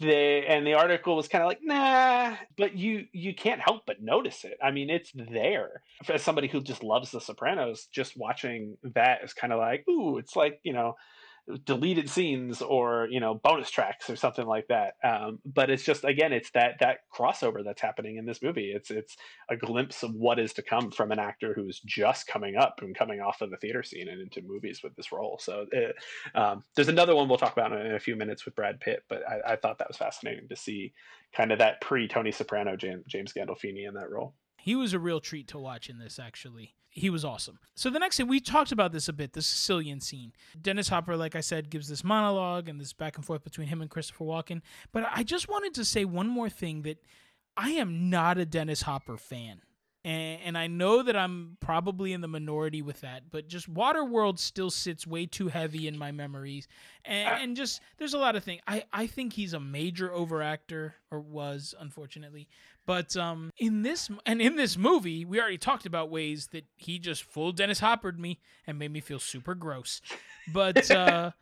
they 0.00 0.46
and 0.46 0.66
the 0.66 0.72
article 0.72 1.16
was 1.16 1.28
kind 1.28 1.42
of 1.42 1.48
like 1.48 1.60
nah 1.62 2.34
but 2.56 2.74
you 2.78 3.04
you 3.12 3.34
can't 3.34 3.60
help 3.60 3.82
but 3.86 4.00
notice 4.00 4.44
it. 4.44 4.56
I 4.62 4.70
mean 4.70 4.88
it's 4.88 5.12
there. 5.14 5.82
As 6.08 6.22
somebody 6.22 6.48
who 6.48 6.62
just 6.62 6.82
loves 6.82 7.10
the 7.10 7.20
sopranos 7.20 7.86
just 7.92 8.16
watching 8.16 8.78
that 8.94 9.18
is 9.22 9.34
kind 9.34 9.52
of 9.52 9.58
like 9.58 9.84
ooh 9.88 10.16
it's 10.16 10.34
like 10.34 10.60
you 10.62 10.72
know 10.72 10.94
deleted 11.64 12.10
scenes 12.10 12.60
or 12.60 13.06
you 13.10 13.20
know 13.20 13.34
bonus 13.34 13.70
tracks 13.70 14.10
or 14.10 14.16
something 14.16 14.46
like 14.46 14.66
that. 14.68 14.94
Um, 15.04 15.38
but 15.44 15.70
it's 15.70 15.84
just 15.84 16.04
again 16.04 16.32
it's 16.32 16.50
that 16.52 16.76
that 16.80 16.98
crossover 17.14 17.64
that's 17.64 17.80
happening 17.80 18.16
in 18.16 18.26
this 18.26 18.42
movie. 18.42 18.72
It's 18.74 18.90
it's 18.90 19.16
a 19.48 19.56
glimpse 19.56 20.02
of 20.02 20.14
what 20.14 20.38
is 20.38 20.52
to 20.54 20.62
come 20.62 20.90
from 20.90 21.12
an 21.12 21.18
actor 21.18 21.54
who's 21.54 21.80
just 21.80 22.26
coming 22.26 22.56
up 22.56 22.80
and 22.82 22.96
coming 22.96 23.20
off 23.20 23.40
of 23.40 23.50
the 23.50 23.56
theater 23.56 23.82
scene 23.82 24.08
and 24.08 24.20
into 24.20 24.42
movies 24.42 24.80
with 24.82 24.94
this 24.96 25.12
role. 25.12 25.38
So 25.40 25.66
it, 25.70 25.94
um, 26.34 26.64
there's 26.74 26.88
another 26.88 27.14
one 27.14 27.28
we'll 27.28 27.38
talk 27.38 27.52
about 27.52 27.72
in 27.72 27.94
a 27.94 28.00
few 28.00 28.16
minutes 28.16 28.44
with 28.44 28.56
Brad 28.56 28.80
Pitt, 28.80 29.04
but 29.08 29.22
I, 29.28 29.52
I 29.52 29.56
thought 29.56 29.78
that 29.78 29.88
was 29.88 29.96
fascinating 29.96 30.48
to 30.48 30.56
see 30.56 30.92
kind 31.32 31.52
of 31.52 31.58
that 31.58 31.80
pre 31.80 32.08
Tony 32.08 32.32
Soprano 32.32 32.76
James, 32.76 33.04
James 33.06 33.32
Gandolfini 33.32 33.86
in 33.86 33.94
that 33.94 34.10
role. 34.10 34.34
He 34.66 34.74
was 34.74 34.92
a 34.92 34.98
real 34.98 35.20
treat 35.20 35.46
to 35.48 35.60
watch 35.60 35.88
in 35.88 35.98
this, 35.98 36.18
actually. 36.18 36.74
He 36.88 37.08
was 37.08 37.24
awesome. 37.24 37.60
So 37.76 37.88
the 37.88 38.00
next 38.00 38.16
thing, 38.16 38.26
we 38.26 38.40
talked 38.40 38.72
about 38.72 38.90
this 38.90 39.08
a 39.08 39.12
bit, 39.12 39.32
the 39.32 39.40
Sicilian 39.40 40.00
scene. 40.00 40.32
Dennis 40.60 40.88
Hopper, 40.88 41.16
like 41.16 41.36
I 41.36 41.40
said, 41.40 41.70
gives 41.70 41.86
this 41.86 42.02
monologue 42.02 42.68
and 42.68 42.80
this 42.80 42.92
back 42.92 43.14
and 43.14 43.24
forth 43.24 43.44
between 43.44 43.68
him 43.68 43.80
and 43.80 43.88
Christopher 43.88 44.24
Walken. 44.24 44.62
But 44.90 45.06
I 45.14 45.22
just 45.22 45.48
wanted 45.48 45.72
to 45.74 45.84
say 45.84 46.04
one 46.04 46.26
more 46.26 46.50
thing 46.50 46.82
that 46.82 46.98
I 47.56 47.70
am 47.70 48.10
not 48.10 48.38
a 48.38 48.44
Dennis 48.44 48.82
Hopper 48.82 49.16
fan. 49.16 49.60
And, 50.06 50.40
and 50.44 50.58
I 50.58 50.68
know 50.68 51.02
that 51.02 51.16
I'm 51.16 51.56
probably 51.58 52.12
in 52.12 52.20
the 52.20 52.28
minority 52.28 52.80
with 52.80 53.00
that, 53.00 53.24
but 53.32 53.48
just 53.48 53.72
Waterworld 53.72 54.38
still 54.38 54.70
sits 54.70 55.04
way 55.04 55.26
too 55.26 55.48
heavy 55.48 55.88
in 55.88 55.98
my 55.98 56.12
memories. 56.12 56.68
And, 57.04 57.42
and 57.42 57.56
just, 57.56 57.80
there's 57.98 58.14
a 58.14 58.18
lot 58.18 58.36
of 58.36 58.44
things. 58.44 58.62
I, 58.68 58.84
I 58.92 59.08
think 59.08 59.32
he's 59.32 59.52
a 59.52 59.58
major 59.58 60.08
overactor, 60.08 60.92
or 61.10 61.18
was, 61.18 61.74
unfortunately. 61.80 62.46
But 62.86 63.16
um, 63.16 63.50
in 63.58 63.82
this 63.82 64.08
and 64.24 64.40
in 64.40 64.54
this 64.54 64.76
movie, 64.76 65.24
we 65.24 65.40
already 65.40 65.58
talked 65.58 65.86
about 65.86 66.08
ways 66.08 66.46
that 66.52 66.66
he 66.76 67.00
just 67.00 67.24
full 67.24 67.50
Dennis 67.50 67.80
Hoppered 67.80 68.20
me 68.20 68.38
and 68.64 68.78
made 68.78 68.92
me 68.92 69.00
feel 69.00 69.18
super 69.18 69.56
gross. 69.56 70.00
But 70.52 70.88
uh, 70.92 71.32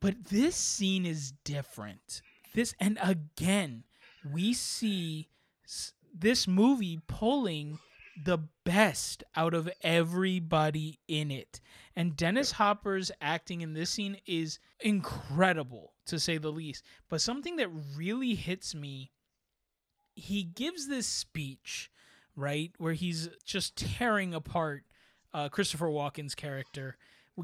but 0.00 0.24
this 0.24 0.56
scene 0.56 1.06
is 1.06 1.34
different. 1.44 2.20
This 2.52 2.74
and 2.80 2.98
again, 3.00 3.84
we 4.28 4.52
see 4.54 5.28
s- 5.64 5.92
this 6.12 6.48
movie 6.48 6.98
pulling 7.06 7.78
the 8.24 8.38
best 8.64 9.24
out 9.36 9.54
of 9.54 9.70
everybody 9.82 10.98
in 11.08 11.30
it. 11.30 11.60
And 11.96 12.16
Dennis 12.16 12.52
Hopper's 12.52 13.10
acting 13.20 13.60
in 13.60 13.72
this 13.72 13.90
scene 13.90 14.18
is 14.26 14.58
incredible, 14.80 15.94
to 16.06 16.18
say 16.18 16.38
the 16.38 16.52
least. 16.52 16.84
But 17.08 17.20
something 17.20 17.56
that 17.56 17.70
really 17.96 18.34
hits 18.34 18.74
me, 18.74 19.10
he 20.14 20.42
gives 20.42 20.88
this 20.88 21.06
speech, 21.06 21.90
right, 22.36 22.72
where 22.78 22.92
he's 22.92 23.28
just 23.44 23.76
tearing 23.76 24.34
apart 24.34 24.84
uh, 25.32 25.48
Christopher 25.48 25.88
Walken's 25.88 26.34
character, 26.34 26.96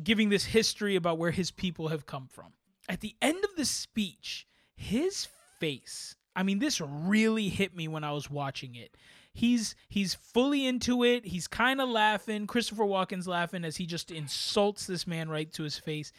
giving 0.03 0.29
this 0.29 0.45
history 0.45 0.97
about 0.97 1.19
where 1.19 1.31
his 1.31 1.51
people 1.51 1.89
have 1.89 2.07
come 2.07 2.29
from. 2.31 2.53
At 2.89 3.01
the 3.01 3.15
end 3.23 3.45
of 3.45 3.57
the 3.57 3.65
speech, 3.65 4.47
his 4.77 5.29
face, 5.61 6.17
I 6.37 6.43
mean, 6.43 6.59
this 6.59 6.81
really 6.81 7.49
hit 7.49 7.75
me 7.77 7.89
when 7.89 8.05
I 8.05 8.13
was 8.13 8.31
watching 8.31 8.75
it 8.75 8.97
he's 9.35 9.75
he's 9.89 10.15
fully 10.15 10.65
into 10.67 11.05
it. 11.05 11.27
He's 11.27 11.47
kind 11.47 11.81
of 11.81 11.89
laughing. 11.89 12.47
Christopher 12.47 12.85
Walken's 12.85 13.29
laughing 13.29 13.65
as 13.65 13.77
he 13.77 13.85
just 13.85 14.11
insults 14.11 14.87
this 14.87 15.07
man 15.07 15.29
right 15.29 15.53
to 15.53 15.65
his 15.65 15.77
face. 15.77 16.13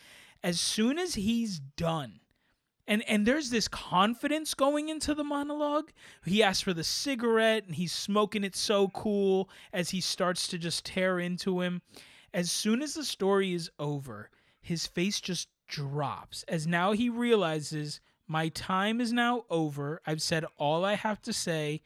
As 0.44 0.60
soon 0.60 1.00
as 1.00 1.16
he's 1.16 1.60
done, 1.60 2.20
and 2.88 3.02
and 3.10 3.26
there's 3.26 3.50
this 3.50 3.68
confidence 3.68 4.54
going 4.54 4.90
into 4.90 5.16
the 5.16 5.24
monologue. 5.24 5.92
He 6.26 6.44
asks 6.44 6.62
for 6.62 6.74
the 6.74 6.84
cigarette 6.84 7.66
and 7.66 7.76
he's 7.76 7.94
smoking 7.94 8.44
it 8.44 8.56
so 8.56 8.90
cool 8.90 9.50
as 9.74 9.90
he 9.90 10.02
starts 10.02 10.48
to 10.50 10.60
just 10.60 10.86
tear 10.86 11.20
into 11.20 11.62
him. 11.62 11.82
As 12.34 12.52
soon 12.52 12.82
as 12.82 12.94
the 12.94 13.06
story 13.06 13.54
is 13.54 13.72
over, 13.80 14.30
his 14.62 14.86
face 14.86 15.22
just 15.22 15.48
drops 15.68 16.44
as 16.48 16.68
now 16.68 16.92
he 16.92 17.10
realizes 17.10 18.02
my 18.28 18.50
time 18.50 19.00
is 19.00 19.14
now 19.14 19.46
over. 19.50 20.02
I've 20.06 20.22
said 20.22 20.46
all 20.58 20.84
I 20.84 20.94
have 20.96 21.22
to 21.24 21.34
say 21.34 21.82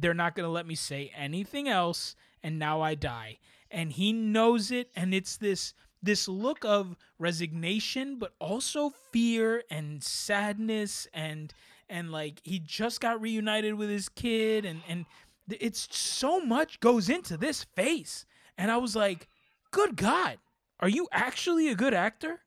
they're 0.00 0.14
not 0.14 0.34
going 0.34 0.46
to 0.46 0.50
let 0.50 0.66
me 0.66 0.74
say 0.74 1.12
anything 1.16 1.68
else 1.68 2.16
and 2.42 2.58
now 2.58 2.80
I 2.80 2.94
die. 2.94 3.38
And 3.70 3.92
he 3.92 4.12
knows 4.12 4.70
it 4.70 4.90
and 4.94 5.14
it's 5.14 5.36
this 5.36 5.74
this 6.02 6.28
look 6.28 6.64
of 6.64 6.96
resignation 7.18 8.18
but 8.18 8.32
also 8.38 8.90
fear 9.12 9.64
and 9.70 10.02
sadness 10.02 11.08
and 11.12 11.52
and 11.88 12.12
like 12.12 12.40
he 12.44 12.58
just 12.58 13.00
got 13.00 13.20
reunited 13.20 13.74
with 13.74 13.90
his 13.90 14.08
kid 14.08 14.64
and 14.64 14.82
and 14.88 15.06
it's 15.48 15.88
so 15.96 16.40
much 16.40 16.80
goes 16.80 17.08
into 17.08 17.36
this 17.36 17.64
face. 17.64 18.26
And 18.58 18.70
I 18.70 18.78
was 18.78 18.96
like, 18.96 19.28
"Good 19.70 19.96
god. 19.96 20.38
Are 20.80 20.88
you 20.88 21.08
actually 21.12 21.68
a 21.68 21.74
good 21.74 21.94
actor?" 21.94 22.40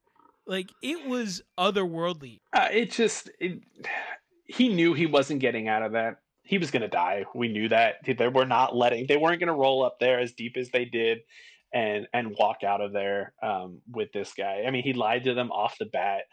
Like 0.45 0.71
it 0.81 1.07
was 1.07 1.41
otherworldly. 1.57 2.39
Uh, 2.53 2.67
it 2.71 2.91
just 2.91 3.29
it, 3.39 3.61
he 4.45 4.67
knew 4.67 4.93
he 4.93 5.05
wasn't 5.05 5.39
getting 5.39 5.67
out 5.67 5.83
of 5.83 5.91
that 5.93 6.21
he 6.49 6.57
was 6.57 6.71
going 6.71 6.81
to 6.81 6.87
die. 6.87 7.25
We 7.35 7.47
knew 7.47 7.69
that 7.69 7.97
they 8.03 8.27
were 8.27 8.47
not 8.47 8.75
letting 8.75 9.05
they 9.05 9.17
weren't 9.17 9.39
going 9.39 9.53
to 9.53 9.53
roll 9.53 9.85
up 9.85 9.99
there 9.99 10.19
as 10.19 10.33
deep 10.33 10.57
as 10.57 10.71
they 10.71 10.83
did 10.83 11.19
and 11.71 12.07
and 12.11 12.35
walk 12.39 12.63
out 12.63 12.81
of 12.81 12.91
there 12.91 13.33
um, 13.43 13.81
with 13.91 14.11
this 14.13 14.33
guy. 14.33 14.63
I 14.65 14.71
mean, 14.71 14.81
he 14.81 14.93
lied 14.93 15.25
to 15.25 15.35
them 15.35 15.51
off 15.51 15.77
the 15.77 15.85
bat. 15.85 16.23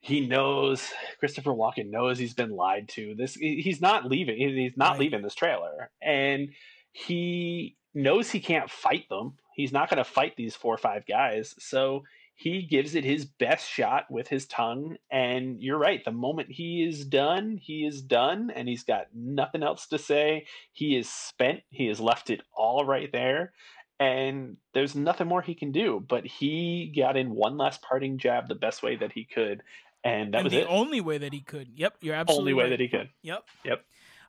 He 0.00 0.20
knows 0.20 0.86
Christopher 1.18 1.52
Walken 1.52 1.88
knows 1.88 2.18
he's 2.18 2.34
been 2.34 2.50
lied 2.50 2.90
to. 2.90 3.14
This 3.14 3.32
he's 3.32 3.80
not 3.80 4.04
leaving. 4.04 4.36
He's 4.36 4.76
not 4.76 4.92
right. 4.92 5.00
leaving 5.00 5.22
this 5.22 5.34
trailer, 5.34 5.90
and 6.02 6.50
he 6.92 7.78
knows 7.94 8.30
he 8.30 8.40
can't 8.40 8.68
fight 8.68 9.08
them. 9.08 9.38
He's 9.54 9.72
not 9.72 9.88
going 9.88 9.96
to 9.96 10.04
fight 10.04 10.34
these 10.36 10.54
four 10.54 10.74
or 10.74 10.78
five 10.78 11.06
guys. 11.06 11.54
So 11.58 12.02
he 12.42 12.62
gives 12.62 12.96
it 12.96 13.04
his 13.04 13.24
best 13.24 13.68
shot 13.68 14.10
with 14.10 14.26
his 14.26 14.46
tongue 14.46 14.96
and 15.12 15.62
you're 15.62 15.78
right 15.78 16.04
the 16.04 16.10
moment 16.10 16.50
he 16.50 16.82
is 16.82 17.04
done 17.04 17.56
he 17.56 17.86
is 17.86 18.02
done 18.02 18.50
and 18.52 18.68
he's 18.68 18.82
got 18.82 19.06
nothing 19.14 19.62
else 19.62 19.86
to 19.86 19.96
say. 19.96 20.46
He 20.72 20.96
is 20.96 21.08
spent 21.08 21.60
he 21.70 21.86
has 21.86 22.00
left 22.00 22.30
it 22.30 22.40
all 22.52 22.84
right 22.84 23.12
there 23.12 23.52
and 24.00 24.56
there's 24.74 24.96
nothing 24.96 25.28
more 25.28 25.40
he 25.40 25.54
can 25.54 25.70
do 25.70 26.04
but 26.08 26.26
he 26.26 26.92
got 26.96 27.16
in 27.16 27.30
one 27.30 27.56
last 27.56 27.80
parting 27.80 28.18
jab 28.18 28.48
the 28.48 28.56
best 28.56 28.82
way 28.82 28.96
that 28.96 29.12
he 29.12 29.24
could 29.24 29.62
and 30.02 30.34
that 30.34 30.38
and 30.38 30.44
was 30.44 30.52
the 30.52 30.62
it. 30.62 30.66
only 30.68 31.00
way 31.00 31.18
that 31.18 31.32
he 31.32 31.40
could. 31.40 31.68
Yep 31.76 31.94
you're 32.00 32.16
absolutely 32.16 32.40
only 32.40 32.54
way 32.54 32.64
right. 32.64 32.70
that 32.70 32.80
he 32.80 32.88
could. 32.88 33.08
Yep. 33.22 33.44
Yep. 33.64 33.84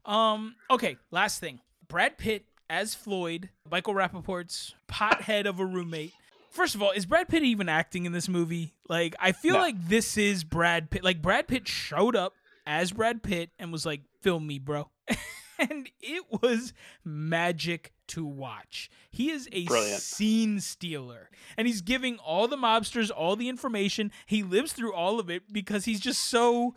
Um 0.06 0.56
okay 0.70 0.98
last 1.10 1.40
thing. 1.40 1.62
Brad 1.88 2.20
pitt 2.20 2.46
as 2.70 2.94
floyd 2.94 3.50
michael 3.72 3.96
rapaport's 3.96 4.76
pothead 4.88 5.46
of 5.46 5.60
a 5.60 5.66
roommate 5.66 6.14
First 6.54 6.76
of 6.76 6.82
all, 6.84 6.92
is 6.92 7.06
Brad 7.08 7.28
Pitt 7.28 7.44
even 7.44 7.68
acting 7.68 8.06
in 8.06 8.12
this 8.12 8.30
movie? 8.30 8.76
Like, 8.88 9.16
I 9.20 9.32
feel 9.32 9.56
No. 9.56 9.60
like 9.60 9.88
this 9.88 10.18
is 10.18 10.44
Brad 10.44 10.90
Pitt. 10.92 11.04
Like, 11.04 11.22
Brad 11.22 11.48
Pitt 11.48 11.68
showed 11.68 12.16
up 12.16 12.34
as 12.68 12.92
Brad 12.92 13.24
Pitt 13.24 13.50
and 13.58 13.72
was 13.72 13.86
like, 13.86 14.02
"Film 14.22 14.46
me, 14.48 14.60
bro," 14.60 14.90
and 15.60 15.90
it 16.00 16.24
was 16.44 16.72
magic 17.04 17.92
to 18.08 18.24
watch. 18.26 18.90
He 19.10 19.32
is 19.32 19.50
a 19.52 19.66
Brilliant. 19.66 20.02
scene 20.02 20.60
stealer, 20.60 21.30
and 21.58 21.68
he's 21.68 21.82
giving 21.82 22.18
all 22.20 22.48
the 22.48 22.56
mobsters 22.58 23.10
all 23.10 23.36
the 23.36 23.50
information. 23.50 24.12
He 24.28 24.44
lives 24.44 24.74
through 24.74 24.94
all 24.94 25.20
of 25.20 25.30
it 25.30 25.52
because 25.52 25.86
he's 25.86 26.00
just 26.00 26.22
so 26.22 26.76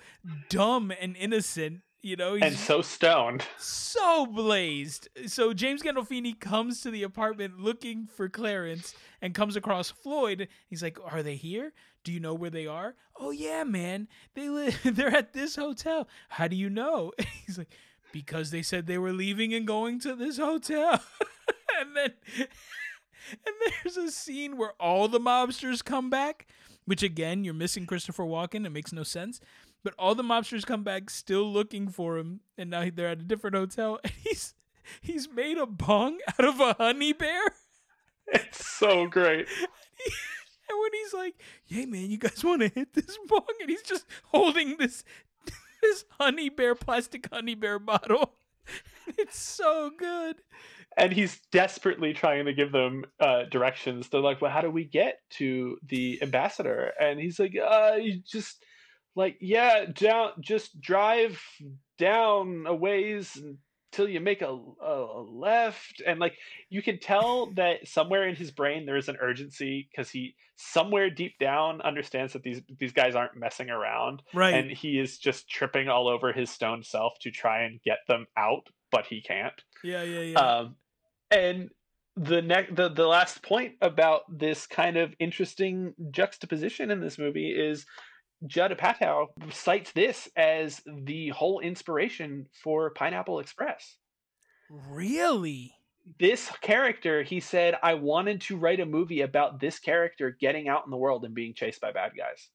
dumb 0.48 0.90
and 0.98 1.16
innocent. 1.16 1.82
You 2.02 2.16
know, 2.16 2.34
he's 2.34 2.42
and 2.44 2.56
so 2.56 2.82
stoned 2.82 3.44
so 3.96 4.26
blazed. 4.26 5.08
So 5.26 5.52
James 5.52 5.82
Gandolfini 5.82 6.38
comes 6.38 6.80
to 6.82 6.90
the 6.90 7.02
apartment 7.02 7.58
looking 7.58 8.06
for 8.06 8.28
Clarence 8.28 8.94
and 9.22 9.34
comes 9.34 9.56
across 9.56 9.90
Floyd. 9.90 10.48
He's 10.68 10.82
like, 10.82 10.98
"Are 11.04 11.22
they 11.22 11.36
here? 11.36 11.72
Do 12.04 12.12
you 12.12 12.20
know 12.20 12.34
where 12.34 12.50
they 12.50 12.66
are?" 12.66 12.94
"Oh 13.18 13.30
yeah, 13.30 13.64
man. 13.64 14.08
They 14.34 14.48
live 14.48 14.78
they're 14.84 15.14
at 15.14 15.32
this 15.32 15.56
hotel." 15.56 16.08
"How 16.28 16.48
do 16.48 16.56
you 16.56 16.70
know?" 16.70 17.12
He's 17.46 17.58
like, 17.58 17.74
"Because 18.12 18.50
they 18.50 18.62
said 18.62 18.86
they 18.86 18.98
were 18.98 19.12
leaving 19.12 19.54
and 19.54 19.66
going 19.66 19.98
to 20.00 20.14
this 20.14 20.38
hotel." 20.38 21.02
and 21.80 21.96
then 21.96 22.12
and 23.30 23.54
there's 23.82 23.96
a 23.96 24.10
scene 24.10 24.56
where 24.56 24.74
all 24.78 25.08
the 25.08 25.18
mobsters 25.18 25.84
come 25.84 26.10
back, 26.10 26.46
which 26.84 27.02
again, 27.02 27.44
you're 27.44 27.54
missing 27.54 27.86
Christopher 27.86 28.24
Walken. 28.24 28.66
It 28.66 28.70
makes 28.70 28.92
no 28.92 29.02
sense. 29.02 29.40
But 29.86 29.94
all 30.00 30.16
the 30.16 30.24
mobsters 30.24 30.66
come 30.66 30.82
back 30.82 31.10
still 31.10 31.44
looking 31.52 31.86
for 31.86 32.18
him, 32.18 32.40
and 32.58 32.70
now 32.70 32.90
they're 32.92 33.06
at 33.06 33.20
a 33.20 33.22
different 33.22 33.54
hotel, 33.54 34.00
and 34.04 34.12
he's 34.24 34.52
he's 35.00 35.30
made 35.30 35.58
a 35.58 35.64
bong 35.64 36.18
out 36.28 36.44
of 36.44 36.58
a 36.58 36.72
honey 36.72 37.12
bear. 37.12 37.40
it's 38.26 38.66
so 38.66 39.06
great 39.06 39.46
And 40.68 40.80
when 40.80 40.90
he's 40.92 41.14
like, 41.14 41.40
"Hey 41.66 41.86
man, 41.86 42.10
you 42.10 42.18
guys 42.18 42.42
want 42.42 42.62
to 42.62 42.68
hit 42.68 42.94
this 42.94 43.16
bong?" 43.28 43.46
and 43.60 43.70
he's 43.70 43.82
just 43.82 44.06
holding 44.24 44.76
this 44.76 45.04
this 45.80 46.04
honey 46.18 46.48
bear 46.48 46.74
plastic 46.74 47.28
honey 47.32 47.54
bear 47.54 47.78
bottle. 47.78 48.32
It's 49.16 49.38
so 49.38 49.92
good. 49.96 50.42
and 50.96 51.12
he's 51.12 51.38
desperately 51.52 52.12
trying 52.12 52.46
to 52.46 52.52
give 52.52 52.72
them 52.72 53.04
uh, 53.20 53.44
directions. 53.44 54.08
They're 54.08 54.20
like, 54.20 54.42
"Well, 54.42 54.50
how 54.50 54.62
do 54.62 54.70
we 54.72 54.82
get 54.82 55.20
to 55.38 55.78
the 55.88 56.20
ambassador?" 56.22 56.92
And 57.00 57.20
he's 57.20 57.38
like, 57.38 57.54
"Uh, 57.56 57.98
you 58.00 58.20
just 58.26 58.64
like 59.16 59.38
yeah, 59.40 59.86
down, 59.86 60.32
just 60.40 60.80
drive 60.80 61.40
down 61.98 62.64
a 62.68 62.74
ways 62.74 63.36
until 63.92 64.08
you 64.08 64.20
make 64.20 64.42
a, 64.42 64.46
a, 64.82 65.22
left." 65.22 66.02
And 66.06 66.20
like, 66.20 66.34
you 66.68 66.82
can 66.82 66.98
tell 67.00 67.52
that 67.54 67.88
somewhere 67.88 68.28
in 68.28 68.36
his 68.36 68.50
brain 68.50 68.86
there 68.86 68.96
is 68.96 69.08
an 69.08 69.16
urgency 69.20 69.88
because 69.90 70.10
he 70.10 70.34
somewhere 70.58 71.10
deep 71.10 71.38
down 71.38 71.80
understands 71.82 72.32
that 72.34 72.42
these 72.42 72.62
these 72.78 72.92
guys 72.92 73.14
aren't 73.14 73.36
messing 73.36 73.70
around, 73.70 74.22
Right. 74.32 74.54
and 74.54 74.70
he 74.70 74.98
is 74.98 75.18
just 75.18 75.48
tripping 75.48 75.88
all 75.88 76.08
over 76.08 76.32
his 76.32 76.50
stone 76.50 76.82
self 76.82 77.14
to 77.22 77.30
try 77.30 77.62
and 77.64 77.80
get 77.82 77.98
them 78.08 78.26
out, 78.36 78.68
but 78.90 79.06
he 79.06 79.20
can't. 79.20 79.60
yeah, 79.82 80.02
yeah, 80.02 80.20
yeah. 80.20 80.38
Um, 80.38 80.76
and 81.30 81.70
the 82.16 82.40
next, 82.40 82.74
the 82.76 82.88
the 82.88 83.06
last 83.06 83.42
point 83.42 83.74
about 83.82 84.22
this 84.28 84.66
kind 84.66 84.96
of 84.96 85.14
interesting 85.18 85.92
juxtaposition 86.10 86.90
in 86.90 87.00
this 87.00 87.18
movie 87.18 87.50
is 87.50 87.84
Judd 88.46 88.70
Apatow 88.72 89.28
cites 89.52 89.92
this 89.92 90.28
as 90.36 90.82
the 90.86 91.30
whole 91.30 91.60
inspiration 91.60 92.46
for 92.62 92.90
Pineapple 92.90 93.40
Express. 93.40 93.96
really? 94.70 95.72
This 96.20 96.50
character, 96.60 97.24
he 97.24 97.40
said, 97.40 97.76
I 97.82 97.94
wanted 97.94 98.40
to 98.42 98.56
write 98.56 98.78
a 98.78 98.86
movie 98.86 99.22
about 99.22 99.58
this 99.58 99.80
character 99.80 100.36
getting 100.38 100.68
out 100.68 100.84
in 100.84 100.90
the 100.90 100.96
world 100.96 101.24
and 101.24 101.34
being 101.34 101.52
chased 101.54 101.80
by 101.80 101.90
bad 101.90 102.12
guys. 102.16 102.48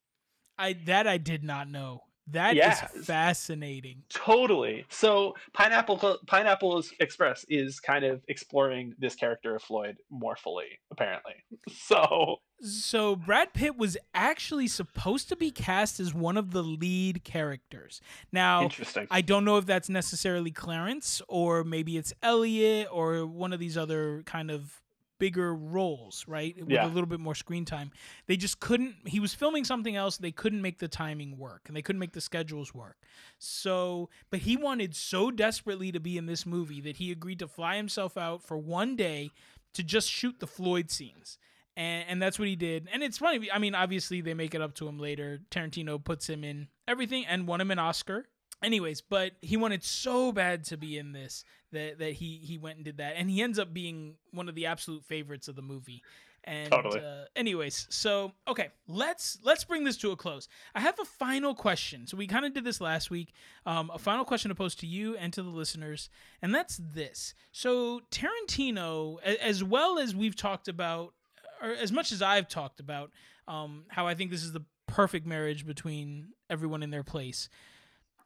I 0.58 0.74
that 0.86 1.08
I 1.08 1.18
did 1.18 1.44
not 1.44 1.70
know. 1.70 2.04
That 2.32 2.58
is 2.58 3.06
fascinating. 3.06 4.04
Totally. 4.10 4.86
So 4.90 5.36
Pineapple 5.54 6.20
Pineapple 6.28 6.84
Express 7.00 7.46
is 7.50 7.80
kind 7.80 8.06
of 8.06 8.22
exploring 8.28 8.94
this 9.00 9.16
character 9.16 9.56
of 9.56 9.64
Floyd 9.64 9.98
more 10.10 10.36
fully, 10.36 10.80
apparently. 10.92 11.34
So 11.72 12.38
So 12.62 13.16
Brad 13.16 13.54
Pitt 13.54 13.78
was 13.78 13.98
actually 14.14 14.68
supposed 14.68 15.30
to 15.30 15.36
be 15.36 15.52
cast 15.52 16.00
as 16.00 16.14
one 16.14 16.38
of 16.38 16.52
the 16.52 16.64
lead 16.64 17.24
characters. 17.24 18.02
Now, 18.32 18.64
interesting. 18.64 19.08
I 19.10 19.22
don't 19.22 19.46
know 19.46 19.58
if 19.58 19.66
that's 19.66 19.90
necessarily 19.90 20.52
Clarence 20.52 21.22
or 21.28 21.64
maybe 21.64 21.98
it's 21.98 22.14
Elliot 22.22 22.88
or 22.92 23.26
one 23.26 23.54
of 23.54 23.60
these 23.60 23.78
other 23.78 24.24
kind 24.26 24.52
of 24.52 24.82
bigger 25.22 25.54
roles, 25.54 26.26
right? 26.28 26.58
With 26.60 26.72
Yeah. 26.72 26.88
a 26.88 26.90
little 26.90 27.06
bit 27.06 27.20
more 27.20 27.36
screen 27.36 27.64
time. 27.64 27.92
They 28.26 28.36
just 28.36 28.60
couldn't 28.60 28.96
he 29.08 29.20
was 29.20 29.36
filming 29.36 29.64
something 29.64 29.96
else, 29.96 30.18
they 30.18 30.32
couldn't 30.32 30.64
make 30.64 30.80
the 30.80 30.88
timing 30.88 31.38
work 31.38 31.62
and 31.68 31.78
they 31.78 31.84
couldn't 31.84 32.00
make 32.00 32.14
the 32.14 32.22
schedules 32.22 32.74
work. 32.74 32.98
So, 33.38 34.10
but 34.32 34.40
he 34.40 34.58
wanted 34.58 34.96
so 34.96 35.30
desperately 35.30 35.92
to 35.92 36.00
be 36.00 36.18
in 36.18 36.26
this 36.26 36.46
movie 36.46 36.82
that 36.82 36.98
he 36.98 37.12
agreed 37.12 37.38
to 37.40 37.48
fly 37.48 37.76
himself 37.78 38.18
out 38.18 38.42
for 38.44 38.58
one 38.58 38.96
day 38.96 39.30
to 39.74 39.84
just 39.84 40.10
shoot 40.10 40.40
the 40.40 40.48
Floyd 40.48 40.90
scenes. 40.90 41.38
And, 41.78 42.04
and 42.10 42.22
that's 42.22 42.38
what 42.40 42.48
he 42.48 42.56
did. 42.56 42.90
And 42.92 43.02
it's 43.04 43.20
funny. 43.20 43.50
I 43.52 43.60
mean, 43.60 43.76
obviously, 43.76 44.20
they 44.22 44.34
make 44.34 44.54
it 44.56 44.62
up 44.62 44.74
to 44.76 44.88
him 44.88 44.98
later. 45.00 45.40
Tarantino 45.52 46.04
puts 46.04 46.28
him 46.28 46.44
in 46.44 46.68
everything 46.88 47.26
and 47.26 47.48
won 47.48 47.62
him 47.62 47.72
an 47.72 47.80
Oscar. 47.80 48.26
Anyways, 48.64 49.02
but 49.02 49.32
he 49.42 49.56
wanted 49.58 49.84
so 49.84 50.32
bad 50.32 50.64
to 50.66 50.78
be 50.78 50.98
in 50.98 51.14
this 51.14 51.44
that, 51.72 52.00
that 52.00 52.14
he, 52.14 52.40
he 52.44 52.58
went 52.58 52.78
and 52.78 52.86
did 52.86 52.98
that. 52.98 53.16
And 53.18 53.30
he 53.30 53.42
ends 53.42 53.60
up 53.60 53.74
being 53.74 54.16
one 54.32 54.50
of 54.50 54.56
the 54.56 54.66
absolute 54.66 55.04
favorites 55.06 55.48
of 55.48 55.56
the 55.56 55.62
movie. 55.62 56.04
And 56.44 56.72
Totally. 56.72 57.00
uh, 57.00 57.26
anyways, 57.36 57.86
so 57.92 58.32
okay, 58.48 58.70
let's 58.88 59.38
let's 59.44 59.64
bring 59.64 59.84
this 59.84 59.96
to 59.98 60.12
a 60.12 60.16
close. 60.16 60.48
I 60.74 60.80
have 60.80 61.00
a 61.00 61.06
final 61.06 61.54
question. 61.54 62.08
So 62.08 62.18
we 62.18 62.26
kind 62.26 62.46
of 62.46 62.54
did 62.54 62.64
this 62.64 62.82
last 62.82 63.12
week. 63.12 63.34
Um, 63.68 63.92
a 63.94 64.00
final 64.00 64.26
question 64.26 64.50
to 64.50 64.56
pose 64.56 64.74
to 64.76 64.88
you 64.88 65.16
and 65.18 65.32
to 65.34 65.44
the 65.44 65.52
listeners, 65.52 66.10
and 66.42 66.54
that's 66.54 66.78
this. 66.78 67.36
So 67.52 68.02
Tarantino, 68.10 69.22
as 69.22 69.64
well 69.64 70.00
as 70.00 70.16
we've 70.16 70.36
talked 70.36 70.68
about, 70.68 71.14
or 71.62 71.74
as 71.74 71.92
much 71.92 72.12
as 72.12 72.24
I've 72.24 72.48
talked 72.48 72.80
about, 72.80 73.12
um, 73.48 73.84
how 73.90 74.08
I 74.08 74.16
think 74.16 74.32
this 74.32 74.44
is 74.44 74.52
the 74.52 74.66
perfect 74.88 75.28
marriage 75.28 75.68
between 75.68 76.30
everyone 76.50 76.82
in 76.82 76.90
their 76.90 77.04
place. 77.04 77.50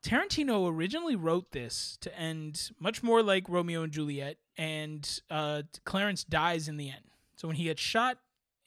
Tarantino 0.06 0.69
originally 0.72 1.15
wrote 1.15 1.52
this 1.52 1.98
to 2.02 2.15
end 2.18 2.69
much 2.80 3.02
more 3.02 3.23
like 3.23 3.49
Romeo 3.49 3.82
and 3.82 3.91
Juliet, 3.91 4.38
and 4.56 5.19
uh, 5.32 5.64
Clarence 5.84 6.23
dies 6.23 6.68
in 6.68 6.77
the 6.77 6.90
end. 6.90 7.06
So 7.36 7.48
when 7.48 7.57
he 7.57 7.64
gets 7.64 7.82
shot 7.82 8.19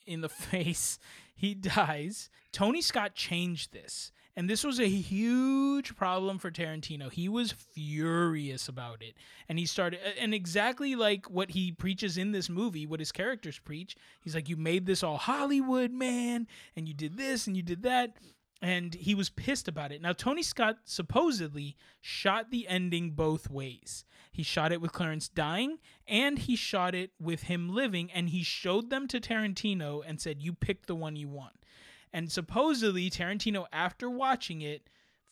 in 0.05 0.21
the 0.21 0.29
face, 0.29 0.99
he 1.37 1.55
dies. 1.55 2.29
Tony 2.51 2.83
Scott 2.83 3.15
changed 3.15 3.73
this. 3.73 4.11
And 4.35 4.49
this 4.49 4.63
was 4.63 4.79
a 4.79 4.89
huge 4.89 5.97
problem 5.97 6.39
for 6.39 6.51
Tarantino. 6.51 7.11
He 7.11 7.29
was 7.29 7.51
furious 7.51 8.69
about 8.69 9.03
it. 9.03 9.15
And 9.49 9.59
he 9.59 9.67
started, 9.67 9.99
and 10.21 10.33
exactly 10.33 10.95
like 10.95 11.29
what 11.29 11.51
he 11.51 11.73
preaches 11.73 12.17
in 12.17 12.31
this 12.31 12.49
movie, 12.49 12.87
what 12.87 13.01
his 13.01 13.11
characters 13.11 13.59
preach, 13.59 13.97
he's 14.21 14.37
like, 14.37 14.49
You 14.49 14.57
made 14.57 14.87
this 14.87 15.03
all 15.03 15.17
Hollywood, 15.17 15.91
man, 15.91 16.47
and 16.77 16.87
you 16.87 16.95
did 16.95 17.17
this 17.17 17.49
and 17.49 17.57
you 17.57 17.65
did 17.65 17.83
that. 17.83 18.17
And 18.61 18.95
he 18.95 19.15
was 19.15 19.31
pissed 19.31 19.69
about 19.69 19.93
it. 19.93 20.03
Now, 20.03 20.13
Tony 20.13 20.43
Scott 20.43 20.79
supposedly 20.85 21.77
shot 22.01 22.51
the 22.51 22.67
ending 22.67 23.11
both 23.11 23.49
ways. 23.49 24.05
He 24.33 24.43
shot 24.43 24.73
it 24.73 24.81
with 24.81 24.93
Clarence 24.93 25.29
dying, 25.29 25.79
and 26.07 26.39
he 26.39 26.57
shot 26.57 26.95
it 26.95 27.13
with 27.21 27.45
him 27.45 27.69
living, 27.69 28.11
and 28.13 28.31
he 28.31 28.43
showed 28.43 28.91
them 28.91 29.07
to 29.09 29.21
Tarantino 29.21 30.03
and 30.07 30.21
said, 30.21 30.43
You 30.43 30.53
pick 30.53 30.87
the 30.87 30.95
one 30.97 31.17
you 31.17 31.29
want. 31.29 31.55
And 32.13 32.33
supposedly, 32.33 33.11
Tarantino, 33.11 33.67
after 33.73 34.11
watching 34.11 34.61
it, 34.63 34.89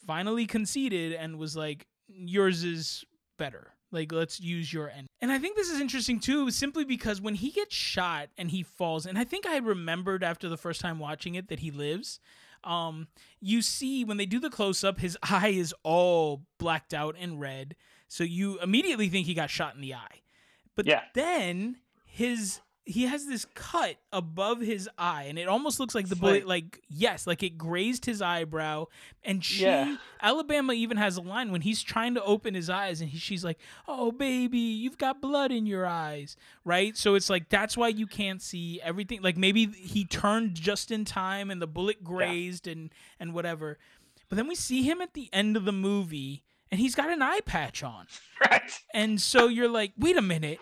finally 0.07 0.47
conceded 0.47 1.13
and 1.13 1.39
was 1.39 1.57
like, 1.57 1.87
Yours 2.09 2.63
is 2.63 3.05
better. 3.39 3.73
Like, 3.93 4.13
let's 4.13 4.41
use 4.41 4.73
your 4.73 4.91
end. 4.91 5.07
And 5.21 5.31
I 5.31 5.39
think 5.39 5.57
this 5.57 5.71
is 5.71 5.81
interesting 5.81 6.21
too, 6.21 6.51
simply 6.51 6.85
because 6.85 7.21
when 7.21 7.35
he 7.35 7.51
gets 7.51 7.75
shot 7.75 8.29
and 8.37 8.51
he 8.51 8.63
falls, 8.63 9.07
and 9.07 9.19
I 9.19 9.25
think 9.25 9.47
I 9.47 9.59
remembered 9.59 10.25
after 10.25 10.49
the 10.49 10.57
first 10.57 10.81
time 10.81 10.99
watching 10.99 11.35
it 11.35 11.49
that 11.49 11.61
he 11.61 11.71
lives. 11.71 12.21
Um, 12.65 13.09
you 13.41 13.63
see 13.63 14.05
when 14.05 14.17
they 14.17 14.27
do 14.27 14.41
the 14.41 14.51
close 14.51 14.83
up, 14.85 14.99
his 15.01 15.17
eye 15.23 15.49
is 15.49 15.75
all 15.83 16.43
blacked 16.59 16.93
out 16.95 17.15
and 17.19 17.41
red. 17.41 17.77
So 18.09 18.25
you 18.25 18.59
immediately 18.61 19.09
think 19.09 19.27
he 19.27 19.35
got 19.35 19.51
shot 19.51 19.75
in 19.75 19.81
the 19.81 19.95
eye. 19.95 20.21
But 20.75 20.87
Yeah. 20.87 21.03
then 21.15 21.77
his 22.05 22.61
he 22.89 23.03
has 23.07 23.27
this 23.27 23.45
cut 23.55 23.97
above 24.13 24.61
his 24.61 24.89
eye, 24.97 25.25
and 25.25 25.39
it 25.41 25.49
almost 25.49 25.81
looks 25.81 25.93
like 25.95 26.09
the 26.09 26.15
bullet, 26.17 26.47
like- 26.47 26.81
yes, 26.89 27.27
like 27.27 27.43
it 27.43 27.59
grazed 27.59 28.05
his 28.07 28.23
eyebrow. 28.23 28.87
And 29.25 29.45
she, 29.45 29.63
Yeah. 29.65 29.97
Alabama, 30.23 30.73
even 30.73 30.97
has 30.97 31.17
a 31.17 31.21
line 31.21 31.51
when 31.51 31.63
he's 31.63 31.83
trying 31.83 32.15
to 32.15 32.23
open 32.23 32.55
his 32.55 32.71
eyes, 32.71 33.01
and 33.01 33.11
he, 33.11 33.19
she's 33.19 33.45
like, 33.45 33.59
"Oh, 33.89 34.13
baby, 34.13 34.59
you've 34.59 34.99
got 34.99 35.21
blood 35.21 35.51
in 35.51 35.67
your 35.67 35.85
eyes," 35.85 36.37
right? 36.65 36.97
So 36.97 37.17
it's 37.17 37.29
like 37.29 37.49
that's 37.49 37.77
why 37.77 37.89
you 37.89 38.07
can't 38.07 38.41
see 38.41 38.81
everything. 38.83 39.21
Like 39.21 39.37
maybe 39.37 39.67
he 39.67 40.05
turned 40.05 40.55
just 40.55 40.91
in 40.93 41.05
time, 41.05 41.51
and 41.51 41.61
the 41.61 41.67
bullet 41.67 42.05
grazed, 42.05 42.67
and 42.69 42.91
and 43.19 43.35
whatever. 43.35 43.79
But 44.29 44.37
then 44.37 44.47
we 44.49 44.55
see 44.55 44.83
him 44.83 45.01
at 45.01 45.13
the 45.15 45.29
end 45.33 45.57
of 45.57 45.65
the 45.65 45.73
movie, 45.73 46.45
and 46.71 46.81
he's 46.81 46.95
got 46.95 47.11
an 47.11 47.21
eye 47.21 47.41
patch 47.45 47.83
on. 47.83 48.07
Right. 48.51 48.71
And 48.95 49.21
so 49.21 49.49
you're 49.49 49.69
like, 49.69 49.93
wait 49.99 50.17
a 50.17 50.23
minute, 50.23 50.61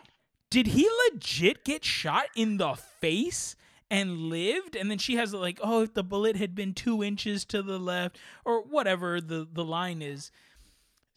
did 0.54 0.68
he 0.68 0.88
legit 1.10 1.64
get 1.64 1.84
shot 1.84 2.26
in 2.36 2.58
the 2.58 2.74
face 2.74 3.56
and 3.90 4.28
lived? 4.28 4.76
And 4.76 4.88
then 4.88 4.98
she 4.98 5.16
has 5.16 5.34
like, 5.34 5.58
oh, 5.60 5.82
if 5.82 5.94
the 5.94 6.04
bullet 6.04 6.36
had 6.36 6.54
been 6.54 6.74
two 6.74 7.02
inches 7.02 7.44
to 7.46 7.60
the 7.60 7.76
left, 7.76 8.20
or 8.44 8.62
whatever 8.62 9.20
the 9.20 9.48
the 9.52 9.64
line 9.64 10.00
is. 10.00 10.30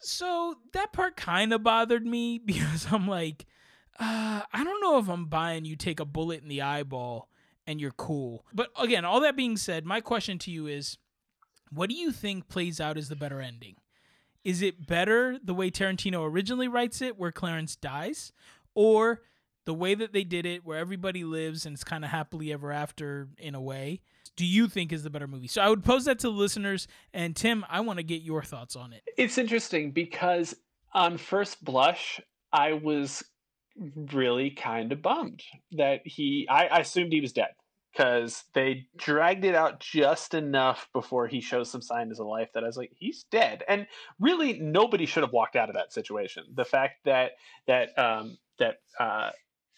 So 0.00 0.56
that 0.72 0.92
part 0.92 1.16
kind 1.16 1.52
of 1.52 1.62
bothered 1.62 2.04
me 2.04 2.38
because 2.44 2.88
I'm 2.90 3.06
like, 3.06 3.46
uh, 4.00 4.42
I 4.52 4.64
don't 4.64 4.80
know 4.80 4.98
if 4.98 5.08
I'm 5.08 5.26
buying 5.26 5.64
you 5.64 5.76
take 5.76 6.00
a 6.00 6.04
bullet 6.04 6.42
in 6.42 6.48
the 6.48 6.62
eyeball 6.62 7.28
and 7.64 7.80
you're 7.80 7.92
cool. 7.92 8.44
But 8.52 8.70
again, 8.76 9.04
all 9.04 9.20
that 9.20 9.36
being 9.36 9.56
said, 9.56 9.86
my 9.86 10.00
question 10.00 10.38
to 10.38 10.50
you 10.50 10.66
is, 10.66 10.98
what 11.70 11.88
do 11.88 11.94
you 11.94 12.10
think 12.10 12.48
plays 12.48 12.80
out 12.80 12.98
as 12.98 13.08
the 13.08 13.14
better 13.14 13.40
ending? 13.40 13.76
Is 14.42 14.62
it 14.62 14.88
better 14.88 15.38
the 15.40 15.54
way 15.54 15.70
Tarantino 15.70 16.28
originally 16.28 16.66
writes 16.66 17.00
it, 17.00 17.16
where 17.16 17.30
Clarence 17.30 17.76
dies, 17.76 18.32
or 18.74 19.20
the 19.68 19.74
way 19.74 19.94
that 19.94 20.14
they 20.14 20.24
did 20.24 20.46
it, 20.46 20.64
where 20.64 20.78
everybody 20.78 21.24
lives 21.24 21.66
and 21.66 21.74
it's 21.74 21.84
kind 21.84 22.02
of 22.02 22.10
happily 22.10 22.54
ever 22.54 22.72
after 22.72 23.28
in 23.36 23.54
a 23.54 23.60
way? 23.60 24.00
Do 24.34 24.46
you 24.46 24.66
think 24.66 24.94
is 24.94 25.02
the 25.02 25.10
better 25.10 25.26
movie? 25.26 25.46
So 25.46 25.60
I 25.60 25.68
would 25.68 25.84
pose 25.84 26.06
that 26.06 26.18
to 26.20 26.28
the 26.28 26.32
listeners. 26.32 26.88
And 27.12 27.36
Tim, 27.36 27.66
I 27.68 27.80
want 27.80 27.98
to 27.98 28.02
get 28.02 28.22
your 28.22 28.42
thoughts 28.42 28.76
on 28.76 28.94
it. 28.94 29.02
It's 29.18 29.36
interesting 29.36 29.90
because 29.90 30.54
on 30.94 31.18
first 31.18 31.62
blush, 31.62 32.18
I 32.50 32.72
was 32.72 33.22
really 34.10 34.48
kind 34.48 34.90
of 34.90 35.02
bummed 35.02 35.42
that 35.72 36.00
he. 36.06 36.46
I, 36.48 36.68
I 36.68 36.78
assumed 36.78 37.12
he 37.12 37.20
was 37.20 37.34
dead 37.34 37.50
because 37.92 38.44
they 38.54 38.86
dragged 38.96 39.44
it 39.44 39.54
out 39.54 39.80
just 39.80 40.32
enough 40.32 40.88
before 40.94 41.26
he 41.26 41.42
shows 41.42 41.70
some 41.70 41.82
signs 41.82 42.18
of 42.18 42.26
life 42.26 42.48
that 42.54 42.64
I 42.64 42.68
was 42.68 42.78
like, 42.78 42.92
he's 42.96 43.24
dead. 43.24 43.64
And 43.68 43.86
really, 44.18 44.58
nobody 44.60 45.04
should 45.04 45.24
have 45.24 45.32
walked 45.34 45.56
out 45.56 45.68
of 45.68 45.74
that 45.74 45.92
situation. 45.92 46.44
The 46.54 46.64
fact 46.64 47.04
that 47.04 47.32
that 47.66 47.98
um, 47.98 48.38
that 48.58 48.76
uh, 48.98 49.30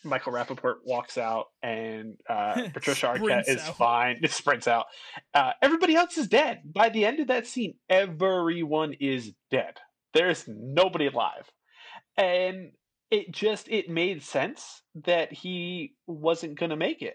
Michael 0.05 0.33
Rapaport 0.33 0.77
walks 0.85 1.19
out 1.19 1.47
and 1.63 2.17
uh, 2.29 2.69
Patricia 2.73 3.07
Arquette 3.07 3.49
is 3.49 3.61
out. 3.61 3.77
fine, 3.77 4.21
sprints 4.29 4.67
out. 4.67 4.87
Uh, 5.35 5.53
everybody 5.61 5.95
else 5.95 6.17
is 6.17 6.29
dead. 6.29 6.63
By 6.65 6.89
the 6.89 7.05
end 7.05 7.21
of 7.21 7.29
that 7.29 7.47
scene, 7.47 7.75
everyone 7.89 8.95
is 9.01 9.33
dead. 9.51 9.79
There's 10.15 10.45
nobody 10.49 11.07
alive. 11.07 11.51
And 12.17 12.73
it 13.11 13.33
just 13.33 13.69
it 13.69 13.89
made 13.89 14.23
sense 14.23 14.83
that 15.05 15.33
he 15.33 15.95
wasn't 16.07 16.59
going 16.59 16.71
to 16.71 16.77
make 16.77 17.03
it. 17.03 17.15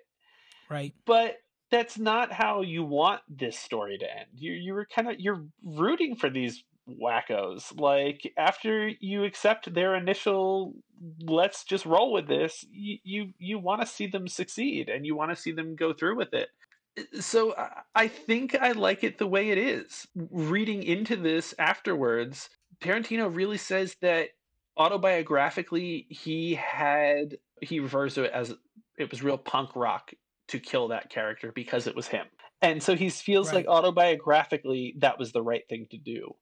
Right. 0.69 0.93
But 1.05 1.35
that's 1.71 1.97
not 1.97 2.31
how 2.31 2.61
you 2.61 2.83
want 2.83 3.21
this 3.29 3.57
story 3.57 3.97
to 3.97 4.05
end. 4.05 4.27
You 4.35 4.53
you 4.53 4.73
were 4.73 4.85
kind 4.85 5.09
of 5.09 5.19
you're 5.19 5.45
rooting 5.63 6.15
for 6.15 6.29
these 6.29 6.63
wackos. 6.89 7.77
Like 7.79 8.33
after 8.37 8.87
you 8.99 9.23
accept 9.23 9.73
their 9.73 9.95
initial 9.95 10.73
let's 11.21 11.63
just 11.63 11.85
roll 11.85 12.11
with 12.13 12.27
this, 12.27 12.65
you 12.71 12.97
you, 13.03 13.33
you 13.37 13.59
want 13.59 13.81
to 13.81 13.87
see 13.87 14.07
them 14.07 14.27
succeed 14.27 14.89
and 14.89 15.05
you 15.05 15.15
want 15.15 15.31
to 15.31 15.35
see 15.41 15.51
them 15.51 15.75
go 15.75 15.93
through 15.93 16.15
with 16.15 16.33
it. 16.33 16.49
Uh, 16.97 17.21
so 17.21 17.55
I- 17.55 17.81
I 17.95 18.07
think 18.07 18.55
I 18.55 18.71
like 18.73 19.03
it 19.03 19.17
the 19.17 19.27
way 19.27 19.49
it 19.49 19.57
is. 19.57 20.07
Reading 20.15 20.83
into 20.83 21.15
this 21.15 21.53
afterwards, 21.57 22.49
Tarantino 22.81 23.33
really 23.33 23.57
says 23.57 23.95
that 24.01 24.29
autobiographically 24.77 26.05
he 26.09 26.55
had 26.55 27.37
he 27.61 27.79
refers 27.79 28.15
to 28.15 28.23
it 28.23 28.31
as 28.31 28.53
it 28.97 29.09
was 29.11 29.23
real 29.23 29.37
punk 29.37 29.75
rock 29.75 30.13
to 30.47 30.59
kill 30.59 30.89
that 30.89 31.09
character 31.09 31.51
because 31.53 31.87
it 31.87 31.95
was 31.95 32.07
him. 32.07 32.27
And 32.61 32.81
so 32.81 32.95
he 32.95 33.09
feels 33.09 33.51
Right. 33.53 33.65
like 33.65 33.83
autobiographically 33.83 34.99
that 34.99 35.17
was 35.19 35.31
the 35.31 35.41
right 35.41 35.67
thing 35.67 35.87
to 35.91 35.97
do. 35.97 36.35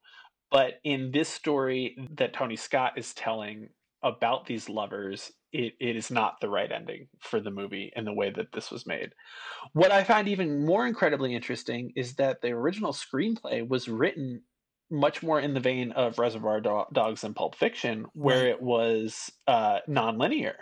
But 0.53 0.75
in 0.83 1.09
this 1.11 1.27
story 1.29 1.97
that 2.15 2.33
Tony 2.33 2.55
Scott 2.55 2.93
is 2.95 3.13
telling 3.15 3.69
about 4.03 4.45
these 4.45 4.69
lovers, 4.69 5.31
it, 5.51 5.73
it 5.79 5.95
is 5.95 6.11
not 6.11 6.39
the 6.41 6.49
right 6.49 6.71
ending 6.71 7.07
for 7.19 7.39
the 7.41 7.49
movie 7.49 7.91
in 7.95 8.05
the 8.05 8.13
way 8.13 8.29
that 8.29 8.51
this 8.53 8.69
was 8.69 8.85
made. 8.85 9.13
What 9.73 9.91
I 9.91 10.03
find 10.03 10.27
even 10.27 10.63
more 10.63 10.85
incredibly 10.85 11.33
interesting 11.33 11.91
is 11.95 12.15
that 12.15 12.41
the 12.41 12.51
original 12.51 12.93
screenplay 12.93 13.67
was 13.67 13.89
written 13.89 14.43
much 14.91 15.23
more 15.23 15.39
in 15.39 15.55
the 15.55 15.59
vein 15.59 15.91
of 15.93 16.19
Reservoir 16.19 16.61
Dogs 16.61 17.23
and 17.23 17.35
Pulp 17.35 17.55
Fiction, 17.55 18.05
where 18.13 18.41
Right. 18.43 18.49
it 18.49 18.61
was 18.61 19.31
uh, 19.47 19.79
nonlinear. 19.89 20.53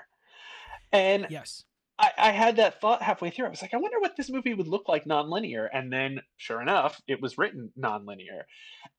And 0.93 1.27
Yes. 1.29 1.65
I, 2.01 2.11
I 2.17 2.31
had 2.31 2.55
that 2.55 2.81
thought 2.81 3.03
halfway 3.03 3.29
through. 3.29 3.45
I 3.45 3.49
was 3.49 3.61
like, 3.61 3.73
I 3.73 3.77
wonder 3.77 3.99
what 3.99 4.15
this 4.17 4.29
movie 4.29 4.55
would 4.55 4.67
look 4.67 4.89
like 4.89 5.05
nonlinear. 5.05 5.67
And 5.71 5.93
then, 5.93 6.21
sure 6.37 6.61
enough, 6.61 6.99
it 7.07 7.21
was 7.21 7.37
written 7.37 7.71
nonlinear. 7.79 8.43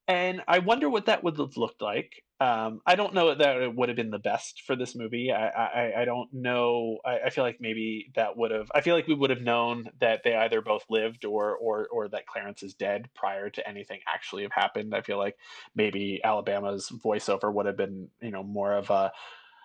And 0.07 0.43
I 0.47 0.61
wonder 0.61 0.89
what 0.89 1.07
that 1.07 1.25
would 1.25 1.37
have 1.39 1.57
looked 1.57 1.83
like. 1.83 2.23
Um, 2.41 2.81
I 2.87 2.97
don't 2.97 3.15
know 3.15 3.35
that 3.35 3.63
it 3.63 3.75
would 3.75 3.89
have 3.89 3.97
been 3.97 4.11
the 4.11 4.19
best 4.19 4.63
for 4.67 4.77
this 4.77 4.95
movie. 4.95 5.31
I, 5.33 5.47
I, 5.49 6.03
I 6.03 6.05
don't 6.05 6.29
know. 6.33 6.99
I, 7.05 7.21
I 7.27 7.31
feel 7.31 7.45
like 7.45 7.59
maybe 7.61 8.11
that 8.17 8.37
would 8.37 8.51
have. 8.51 8.71
I 8.75 8.81
feel 8.81 8.95
like 8.95 9.07
we 9.07 9.15
would 9.15 9.31
have 9.31 9.43
known 9.43 9.91
that 10.01 10.23
they 10.25 10.35
either 10.35 10.61
both 10.61 10.85
lived 10.91 11.25
or 11.25 11.57
or 11.57 11.87
or 11.87 12.09
that 12.09 12.27
Clarence 12.27 12.65
is 12.65 12.75
dead 12.75 13.09
prior 13.15 13.49
to 13.51 13.69
anything 13.69 14.01
actually 14.13 14.43
have 14.43 14.53
happened. 14.53 14.93
I 14.93 15.03
feel 15.03 15.19
like 15.19 15.37
maybe 15.77 16.21
Alabama's 16.25 16.91
voiceover 17.05 17.53
would 17.53 17.67
have 17.67 17.77
been 17.77 18.09
you 18.21 18.33
know 18.33 18.43
more 18.43 18.73
of 18.73 18.91
a 18.91 19.13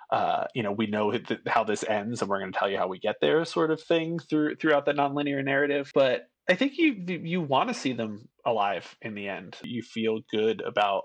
uh, 0.10 0.46
you 0.54 0.64
know, 0.64 0.72
we 0.72 0.88
know 0.88 1.12
th- 1.12 1.42
how 1.48 1.64
this 1.64 1.84
ends, 1.84 2.22
and 2.22 2.30
we're 2.30 2.40
going 2.40 2.52
to 2.52 2.58
tell 2.58 2.70
you 2.70 2.78
how 2.78 2.88
we 2.88 3.00
get 3.00 3.18
there, 3.20 3.44
sort 3.46 3.72
of 3.72 3.82
thing 3.82 4.20
through 4.20 4.56
throughout 4.56 4.86
that 4.86 4.96
nonlinear 4.96 5.44
narrative. 5.44 5.92
But 5.94 6.30
I 6.50 6.56
think 6.56 6.78
you 6.78 6.94
you 7.24 7.42
want 7.42 7.70
to 7.70 7.74
see 7.74 7.94
them 7.94 8.30
alive 8.46 8.96
in 9.02 9.16
the 9.16 9.28
end. 9.28 9.58
You 9.64 9.82
feel 9.82 10.20
good 10.32 10.62
about, 10.62 11.04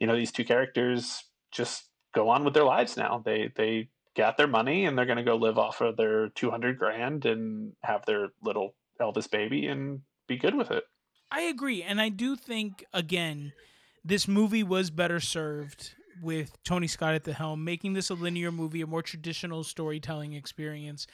you 0.00 0.06
know, 0.06 0.16
these 0.16 0.32
two 0.32 0.44
characters 0.44 1.22
just 1.52 1.84
go 2.12 2.28
on 2.28 2.44
with 2.44 2.54
their 2.54 2.64
lives 2.64 2.96
now. 2.96 3.22
They 3.24 3.52
they 3.54 3.88
got 4.16 4.36
their 4.36 4.48
money 4.48 4.84
and 4.84 4.98
they're 4.98 5.06
going 5.06 5.18
to 5.18 5.24
go 5.24 5.36
live 5.36 5.58
off 5.58 5.80
of 5.80 5.96
their 5.96 6.30
200 6.30 6.76
grand 6.76 7.24
and 7.26 7.72
have 7.82 8.04
their 8.06 8.28
little 8.42 8.74
Elvis 9.00 9.30
baby 9.30 9.66
and 9.66 10.00
be 10.26 10.36
good 10.36 10.54
with 10.54 10.72
it. 10.72 10.84
I 11.30 11.42
agree. 11.42 11.82
And 11.82 12.00
I 12.00 12.08
do 12.08 12.34
think, 12.34 12.84
again, 12.92 13.52
this 14.04 14.26
movie 14.26 14.64
was 14.64 14.90
better 14.90 15.20
served 15.20 15.94
with 16.20 16.62
Tony 16.64 16.86
Scott 16.86 17.14
at 17.14 17.24
the 17.24 17.32
helm, 17.32 17.64
making 17.64 17.92
this 17.92 18.10
a 18.10 18.14
linear 18.14 18.52
movie, 18.52 18.80
a 18.80 18.86
more 18.86 19.02
traditional 19.02 19.64
storytelling 19.64 20.32
experience. 20.34 21.06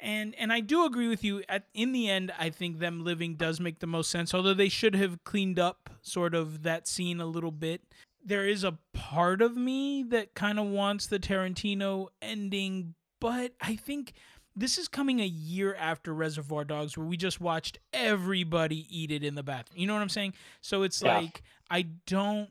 And 0.00 0.34
and 0.36 0.52
I 0.52 0.60
do 0.60 0.84
agree 0.84 1.08
with 1.08 1.22
you. 1.22 1.42
At 1.48 1.66
in 1.74 1.92
the 1.92 2.08
end, 2.08 2.32
I 2.38 2.50
think 2.50 2.78
them 2.78 3.04
living 3.04 3.36
does 3.36 3.60
make 3.60 3.78
the 3.78 3.86
most 3.86 4.10
sense. 4.10 4.34
Although 4.34 4.54
they 4.54 4.68
should 4.68 4.96
have 4.96 5.22
cleaned 5.24 5.58
up 5.58 5.90
sort 6.02 6.34
of 6.34 6.62
that 6.64 6.88
scene 6.88 7.20
a 7.20 7.26
little 7.26 7.52
bit. 7.52 7.82
There 8.24 8.46
is 8.46 8.62
a 8.62 8.78
part 8.92 9.42
of 9.42 9.56
me 9.56 10.04
that 10.04 10.34
kind 10.34 10.58
of 10.60 10.66
wants 10.66 11.06
the 11.06 11.18
Tarantino 11.18 12.06
ending, 12.20 12.94
but 13.20 13.52
I 13.60 13.74
think 13.74 14.12
this 14.54 14.78
is 14.78 14.86
coming 14.86 15.20
a 15.20 15.26
year 15.26 15.74
after 15.74 16.12
Reservoir 16.14 16.64
Dogs, 16.64 16.96
where 16.96 17.06
we 17.06 17.16
just 17.16 17.40
watched 17.40 17.78
everybody 17.92 18.86
eat 18.90 19.10
it 19.10 19.24
in 19.24 19.34
the 19.34 19.42
bathroom. 19.42 19.80
You 19.80 19.86
know 19.86 19.94
what 19.94 20.02
I'm 20.02 20.08
saying? 20.08 20.34
So 20.60 20.82
it's 20.82 21.02
yeah. 21.02 21.18
like 21.18 21.42
I 21.70 21.82
don't 22.06 22.50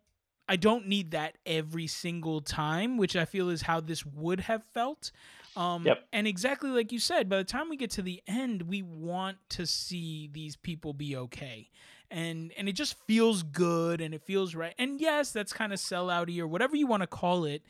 I 0.51 0.57
don't 0.57 0.85
need 0.85 1.11
that 1.11 1.37
every 1.45 1.87
single 1.87 2.41
time, 2.41 2.97
which 2.97 3.15
I 3.15 3.23
feel 3.23 3.49
is 3.49 3.61
how 3.61 3.79
this 3.79 4.05
would 4.05 4.41
have 4.41 4.61
felt. 4.73 5.13
Um, 5.55 5.85
yep. 5.85 6.03
And 6.11 6.27
exactly 6.27 6.71
like 6.71 6.91
you 6.91 6.99
said, 6.99 7.29
by 7.29 7.37
the 7.37 7.45
time 7.45 7.69
we 7.69 7.77
get 7.77 7.89
to 7.91 8.01
the 8.01 8.21
end, 8.27 8.63
we 8.63 8.81
want 8.81 9.37
to 9.51 9.65
see 9.65 10.29
these 10.33 10.57
people 10.57 10.91
be 10.91 11.15
okay. 11.15 11.69
And 12.09 12.51
and 12.57 12.67
it 12.67 12.73
just 12.73 12.97
feels 13.07 13.43
good 13.43 14.01
and 14.01 14.13
it 14.13 14.23
feels 14.23 14.53
right. 14.53 14.75
And 14.77 14.99
yes, 14.99 15.31
that's 15.31 15.53
kind 15.53 15.71
of 15.71 15.79
sellouty 15.79 16.37
or 16.41 16.47
whatever 16.47 16.75
you 16.75 16.85
want 16.85 17.03
to 17.03 17.07
call 17.07 17.45
it, 17.45 17.63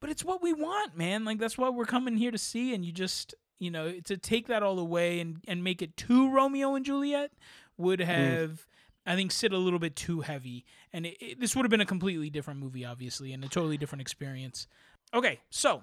but 0.00 0.10
it's 0.10 0.24
what 0.24 0.42
we 0.42 0.52
want, 0.52 0.98
man. 0.98 1.24
Like 1.24 1.38
that's 1.38 1.56
what 1.56 1.76
we're 1.76 1.84
coming 1.84 2.16
here 2.16 2.32
to 2.32 2.38
see. 2.38 2.74
And 2.74 2.84
you 2.84 2.90
just 2.90 3.36
you 3.60 3.70
know 3.70 4.00
to 4.00 4.16
take 4.16 4.48
that 4.48 4.64
all 4.64 4.80
away 4.80 5.20
and 5.20 5.44
and 5.46 5.62
make 5.62 5.80
it 5.80 5.96
too 5.96 6.28
Romeo 6.32 6.74
and 6.74 6.84
Juliet 6.84 7.30
would 7.76 8.00
mm. 8.00 8.06
have. 8.06 8.50
Mm 8.50 8.58
I 9.06 9.14
think 9.14 9.30
sit 9.30 9.52
a 9.52 9.58
little 9.58 9.78
bit 9.78 9.94
too 9.94 10.22
heavy, 10.22 10.64
and 10.96 11.04
it, 11.04 11.16
it, 11.20 11.40
this 11.40 11.54
would 11.54 11.62
have 11.62 11.70
been 11.70 11.82
a 11.82 11.86
completely 11.86 12.30
different 12.30 12.58
movie, 12.58 12.82
obviously, 12.86 13.34
and 13.34 13.44
a 13.44 13.48
totally 13.48 13.76
different 13.76 14.00
experience. 14.00 14.66
Okay, 15.12 15.40
so 15.50 15.82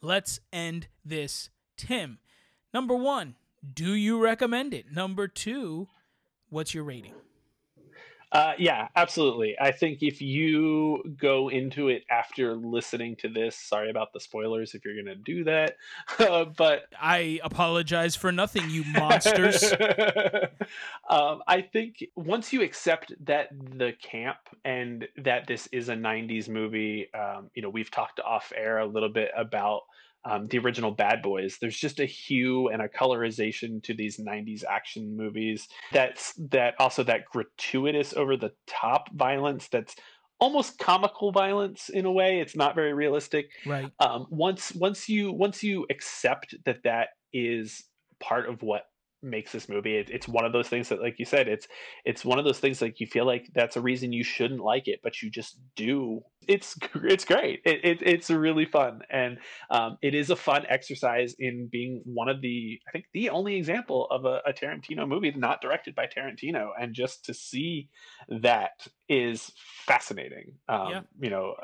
let's 0.00 0.38
end 0.52 0.86
this. 1.04 1.50
Tim, 1.76 2.20
number 2.72 2.94
one, 2.94 3.34
do 3.74 3.92
you 3.92 4.22
recommend 4.22 4.72
it? 4.72 4.92
Number 4.92 5.26
two, 5.26 5.88
what's 6.48 6.72
your 6.72 6.84
rating? 6.84 7.14
Uh, 8.32 8.52
yeah, 8.58 8.86
absolutely. 8.94 9.56
I 9.60 9.72
think 9.72 10.02
if 10.02 10.22
you 10.22 11.02
go 11.20 11.48
into 11.48 11.88
it 11.88 12.04
after 12.10 12.54
listening 12.54 13.16
to 13.16 13.28
this, 13.28 13.56
sorry 13.56 13.90
about 13.90 14.12
the 14.12 14.20
spoilers 14.20 14.74
if 14.74 14.84
you're 14.84 14.94
going 14.94 15.06
to 15.06 15.16
do 15.16 15.44
that, 15.44 15.76
but 16.56 16.84
I 17.00 17.40
apologize 17.42 18.14
for 18.14 18.30
nothing, 18.30 18.70
you 18.70 18.84
monsters. 18.84 19.72
um, 21.10 21.42
I 21.48 21.60
think 21.72 22.04
once 22.14 22.52
you 22.52 22.62
accept 22.62 23.12
that 23.24 23.48
the 23.76 23.94
camp 24.00 24.38
and 24.64 25.08
that 25.18 25.48
this 25.48 25.66
is 25.72 25.88
a 25.88 25.94
90s 25.94 26.48
movie, 26.48 27.12
um, 27.12 27.50
you 27.54 27.62
know, 27.62 27.68
we've 27.68 27.90
talked 27.90 28.20
off 28.20 28.52
air 28.56 28.78
a 28.78 28.86
little 28.86 29.08
bit 29.08 29.32
about 29.36 29.82
um, 30.24 30.48
the 30.48 30.58
original 30.58 30.90
Bad 30.90 31.22
Boys. 31.22 31.58
There's 31.60 31.76
just 31.76 32.00
a 32.00 32.04
hue 32.04 32.68
and 32.68 32.82
a 32.82 32.88
colorization 32.88 33.82
to 33.84 33.94
these 33.94 34.18
'90s 34.18 34.64
action 34.68 35.16
movies. 35.16 35.68
That's 35.92 36.34
that 36.50 36.74
also 36.78 37.02
that 37.04 37.24
gratuitous, 37.26 38.14
over 38.14 38.36
the 38.36 38.52
top 38.66 39.12
violence. 39.14 39.68
That's 39.68 39.94
almost 40.38 40.78
comical 40.78 41.32
violence 41.32 41.88
in 41.88 42.06
a 42.06 42.12
way. 42.12 42.40
It's 42.40 42.56
not 42.56 42.74
very 42.74 42.92
realistic. 42.94 43.50
Right. 43.64 43.90
Um, 44.00 44.26
once 44.30 44.72
once 44.72 45.08
you 45.08 45.32
once 45.32 45.62
you 45.62 45.86
accept 45.90 46.54
that 46.64 46.82
that 46.84 47.08
is 47.32 47.84
part 48.18 48.48
of 48.48 48.62
what 48.62 48.82
makes 49.22 49.52
this 49.52 49.68
movie. 49.68 49.96
It, 49.96 50.10
it's 50.10 50.28
one 50.28 50.44
of 50.44 50.52
those 50.52 50.68
things 50.68 50.88
that, 50.88 51.00
like 51.00 51.18
you 51.18 51.24
said, 51.24 51.48
it's 51.48 51.66
it's 52.04 52.24
one 52.24 52.38
of 52.38 52.44
those 52.44 52.58
things 52.58 52.80
like 52.80 53.00
you 53.00 53.06
feel 53.06 53.26
like 53.26 53.48
that's 53.54 53.76
a 53.76 53.80
reason 53.80 54.12
you 54.12 54.24
shouldn't 54.24 54.60
like 54.60 54.88
it, 54.88 55.00
but 55.02 55.22
you 55.22 55.30
just 55.30 55.58
do. 55.76 56.20
It's 56.48 56.76
it's 56.94 57.24
great. 57.24 57.60
It, 57.64 57.84
it 57.84 57.98
it's 58.02 58.30
really 58.30 58.64
fun, 58.64 59.00
and 59.10 59.38
um, 59.70 59.98
it 60.02 60.14
is 60.14 60.30
a 60.30 60.36
fun 60.36 60.64
exercise 60.68 61.34
in 61.38 61.68
being 61.70 62.02
one 62.04 62.28
of 62.28 62.40
the 62.40 62.80
I 62.88 62.90
think 62.92 63.06
the 63.12 63.30
only 63.30 63.56
example 63.56 64.06
of 64.10 64.24
a, 64.24 64.40
a 64.46 64.52
Tarantino 64.52 65.06
movie 65.06 65.32
not 65.36 65.60
directed 65.60 65.94
by 65.94 66.06
Tarantino, 66.06 66.70
and 66.80 66.94
just 66.94 67.24
to 67.26 67.34
see 67.34 67.88
that 68.28 68.86
is 69.08 69.52
fascinating. 69.86 70.52
Um, 70.68 70.88
yeah. 70.90 71.00
You 71.20 71.30
know, 71.30 71.54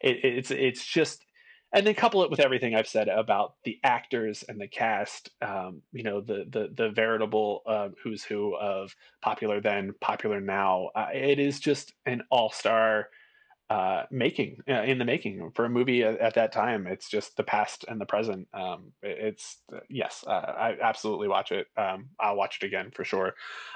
it, 0.00 0.18
it's 0.22 0.50
it's 0.50 0.86
just 0.86 1.24
and 1.72 1.86
then 1.86 1.94
couple 1.94 2.22
it 2.24 2.30
with 2.30 2.40
everything 2.40 2.74
I've 2.74 2.88
said 2.88 3.08
about 3.08 3.54
the 3.64 3.78
actors 3.84 4.44
and 4.48 4.60
the 4.60 4.66
cast. 4.66 5.30
Um, 5.40 5.82
you 5.92 6.02
know, 6.02 6.20
the 6.20 6.46
the 6.50 6.70
the 6.74 6.90
veritable 6.90 7.62
uh, 7.66 7.88
who's 8.02 8.24
who 8.24 8.56
of 8.56 8.94
popular 9.22 9.60
then, 9.60 9.92
popular 10.00 10.40
now. 10.40 10.90
Uh, 10.94 11.08
it 11.14 11.38
is 11.38 11.60
just 11.60 11.92
an 12.06 12.22
all 12.30 12.50
star 12.50 13.08
uh, 13.70 14.02
making 14.10 14.56
uh, 14.68 14.82
in 14.82 14.98
the 14.98 15.04
making 15.04 15.52
for 15.54 15.64
a 15.64 15.70
movie 15.70 16.02
at, 16.02 16.18
at, 16.18 16.34
that 16.34 16.50
time. 16.50 16.88
It's 16.88 17.08
just 17.08 17.36
the 17.36 17.44
past 17.44 17.84
and 17.86 18.00
the 18.00 18.06
present. 18.06 18.48
Um, 18.52 18.92
it, 19.00 19.18
it's 19.20 19.58
yes, 19.88 20.24
uh, 20.26 20.30
I 20.30 20.76
absolutely 20.82 21.28
watch 21.28 21.52
it. 21.52 21.68
Um, 21.76 22.08
I'll 22.18 22.36
watch 22.36 22.58
it 22.60 22.66
again 22.66 22.90
for 22.92 23.04
sure. 23.04 23.34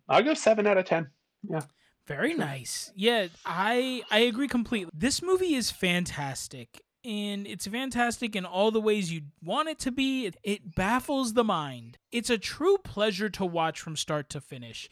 I'll 0.09 0.25
go 0.25 0.35
seven 0.35 0.67
out 0.67 0.79
of 0.79 0.85
ten. 0.85 1.11
Yeah. 1.49 1.61
Very 2.07 2.35
nice. 2.35 2.93
Yeah, 2.95 3.29
I 3.47 4.03
I 4.11 4.19
agree 4.19 4.49
completely. 4.49 4.91
This 4.93 5.23
movie 5.23 5.55
is 5.55 5.71
fantastic 5.71 6.84
and 7.05 7.47
it's 7.47 7.67
fantastic 7.67 8.35
in 8.35 8.45
all 8.45 8.71
the 8.71 8.81
ways 8.81 9.13
you 9.13 9.23
want 9.43 9.69
it 9.69 9.79
to 9.81 9.93
be. 9.93 10.33
It, 10.43 10.75
baffles 10.75 11.35
the 11.35 11.45
mind. 11.45 11.99
It's 12.11 12.31
a 12.31 12.39
true 12.39 12.79
pleasure 12.79 13.29
to 13.31 13.45
watch 13.45 13.81
from 13.81 13.97
start 13.97 14.31
to 14.31 14.41
finish. 14.41 14.89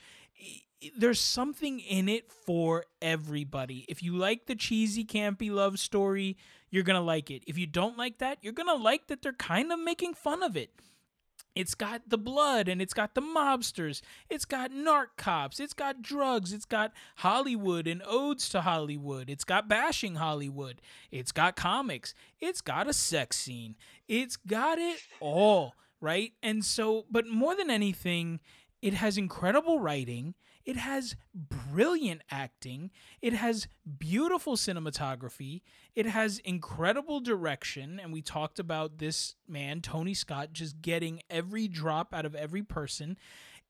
There's 0.97 1.21
something 1.21 1.81
in 1.81 2.09
it 2.09 2.31
for 2.31 2.85
everybody. 3.01 3.87
If 3.89 4.03
you 4.03 4.17
like 4.17 4.47
the 4.47 4.55
cheesy, 4.55 5.05
campy 5.05 5.51
love 5.51 5.79
story, 5.79 6.37
you're 6.71 6.83
going 6.83 6.99
to 6.99 7.05
like 7.05 7.31
it. 7.31 7.45
If 7.47 7.57
you 7.57 7.67
don't 7.67 7.97
like 7.97 8.19
that, 8.19 8.39
you're 8.43 8.53
going 8.53 8.69
to 8.69 8.83
like 8.83 9.07
that 9.07 9.23
they're 9.23 9.33
kind 9.33 9.73
of 9.73 9.79
making 9.79 10.15
fun 10.15 10.43
of 10.43 10.57
it. 10.57 10.71
It's 11.55 11.75
got 11.75 12.03
the 12.09 12.19
blood 12.19 12.69
and 12.69 12.81
it's 12.81 12.95
got 12.95 13.15
the 13.15 13.21
mobsters. 13.21 14.01
It's 14.31 14.45
got 14.45 14.71
narc 14.71 15.09
cops. 15.17 15.61
It's 15.61 15.75
got 15.75 16.01
drugs. 16.01 16.53
It's 16.53 16.65
got 16.65 16.93
Hollywood 17.17 17.87
and 17.87 18.03
odes 18.07 18.49
to 18.51 18.63
Hollywood. 18.63 19.29
It's 19.29 19.45
got 19.45 19.69
bashing 19.69 20.15
Hollywood. 20.15 20.81
It's 21.11 21.33
got 21.33 21.57
comics. 21.57 22.15
It's 22.41 22.61
got 22.61 22.89
a 22.89 22.93
sex 22.93 23.37
scene. 23.37 23.77
It's 24.09 24.37
got 24.37 24.79
it 24.79 25.01
all, 25.21 25.75
right? 26.01 26.33
And 26.43 26.65
so, 26.65 27.05
but 27.11 27.27
more 27.27 27.55
than 27.55 27.71
anything, 27.71 28.41
it 28.81 28.95
has 28.95 29.19
incredible 29.19 29.79
writing. 29.79 30.35
It 30.65 30.77
has 30.77 31.17
brilliant 31.35 32.23
acting. 32.31 32.91
It 33.21 33.33
has 33.33 33.69
beautiful 33.99 34.57
cinematography. 34.57 35.63
It 35.95 36.07
has 36.07 36.39
incredible 36.39 37.21
direction. 37.21 38.01
And 38.01 38.13
we 38.13 38.23
talked 38.23 38.59
about 38.59 38.99
this 38.99 39.35
man, 39.49 39.81
Tony 39.81 40.15
Scott, 40.15 40.53
just 40.53 40.81
getting 40.81 41.23
every 41.29 41.69
drop 41.69 42.15
out 42.15 42.25
of 42.25 42.35
every 42.35 42.63
person. 42.63 43.19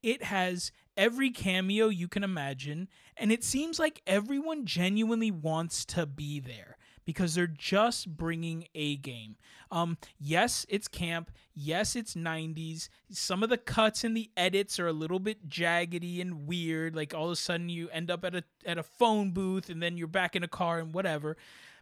It 0.02 0.24
has 0.24 0.72
every 0.96 1.30
cameo 1.30 1.88
you 1.88 2.08
can 2.08 2.24
imagine. 2.24 2.88
And 3.16 3.32
it 3.32 3.44
seems 3.44 3.78
like 3.78 4.02
everyone 4.06 4.66
genuinely 4.66 5.30
wants 5.30 5.84
to 5.86 6.06
be 6.06 6.40
there 6.40 6.76
because 7.04 7.34
they're 7.34 7.46
just 7.46 8.16
bringing 8.16 8.66
a 8.74 8.96
game. 8.96 9.36
Um, 9.70 9.98
yes, 10.18 10.66
it's 10.68 10.88
camp. 10.88 11.30
Yes, 11.54 11.96
it's 11.96 12.14
90s. 12.14 12.88
Some 13.10 13.42
of 13.42 13.48
the 13.48 13.58
cuts 13.58 14.04
and 14.04 14.16
the 14.16 14.30
edits 14.36 14.78
are 14.78 14.86
a 14.86 14.92
little 14.92 15.18
bit 15.18 15.48
jaggedy 15.48 16.20
and 16.20 16.46
weird. 16.46 16.94
Like 16.94 17.14
all 17.14 17.26
of 17.26 17.32
a 17.32 17.36
sudden 17.36 17.68
you 17.68 17.88
end 17.90 18.10
up 18.10 18.24
at 18.24 18.34
a 18.34 18.44
at 18.66 18.78
a 18.78 18.82
phone 18.82 19.30
booth 19.32 19.68
and 19.70 19.82
then 19.82 19.96
you're 19.96 20.06
back 20.06 20.36
in 20.36 20.42
a 20.42 20.48
car 20.48 20.78
and 20.78 20.94
whatever. 20.94 21.36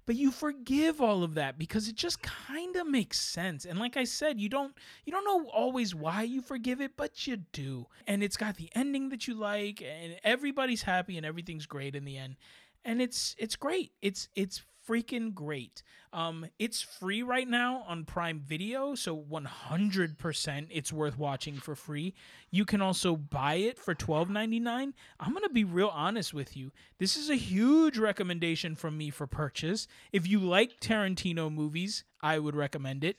but 0.07 0.17
you 0.17 0.31
forgive 0.33 1.01
all 1.01 1.23
of 1.23 1.35
that 1.35 1.59
because 1.59 1.87
it 1.89 1.95
just 1.95 2.21
kind 2.23 2.75
of 2.77 2.87
makes 2.87 3.21
sense. 3.21 3.65
And 3.65 3.79
like 3.79 3.97
I 3.97 4.05
said, 4.05 4.41
you 4.41 4.49
don't 4.49 4.75
you 5.05 5.13
don't 5.13 5.25
know 5.25 5.49
always 5.51 5.95
why 5.95 6.23
you 6.23 6.43
forgive 6.43 6.81
it, 6.81 6.93
but 6.97 7.27
you 7.27 7.37
do. 7.53 7.87
And 8.07 8.23
it's 8.23 8.37
got 8.37 8.57
the 8.57 8.71
ending 8.75 9.11
that 9.11 9.29
you 9.29 9.35
like 9.35 9.83
and 9.83 10.17
everybody's 10.25 10.83
happy 10.83 11.17
and 11.17 11.27
everything's 11.27 11.67
great 11.67 11.95
in 11.95 12.05
the 12.05 12.17
end. 12.17 12.37
And 12.85 13.01
it's 13.03 13.37
it's 13.39 13.57
great. 13.57 13.93
It's 14.03 14.29
it's 14.35 14.63
freaking 14.91 15.33
great. 15.33 15.83
Um, 16.13 16.47
it's 16.59 16.83
free 16.83 17.23
right 17.23 17.47
now 17.47 17.85
on 17.87 18.05
Prime 18.05 18.41
Video, 18.41 18.97
so 18.97 19.17
100% 19.17 20.67
it's 20.71 20.93
worth 20.93 21.17
watching 21.17 21.55
for 21.55 21.77
free. 21.77 22.15
You 22.51 22.65
can 22.65 22.83
also 22.83 23.15
buy 23.15 23.55
it 23.55 23.79
for 23.79 23.95
$12.99. 23.95 24.93
I'm 25.21 25.33
going 25.33 25.45
to 25.45 25.49
be 25.51 25.63
real 25.63 25.93
honest 25.95 26.35
with 26.35 26.57
you. 26.57 26.73
This 26.99 27.17
is 27.17 27.31
a 27.31 27.37
huge 27.37 27.99
recommendation 27.99 28.75
from 28.75 28.99
me 28.99 29.11
for 29.11 29.29
purchase. 29.29 29.87
If 30.13 30.27
you 30.27 30.41
like 30.41 30.81
Tarantino 30.81 31.53
movies, 31.53 32.03
I 32.21 32.41
would 32.41 32.57
recommend 32.57 33.05
it. 33.05 33.19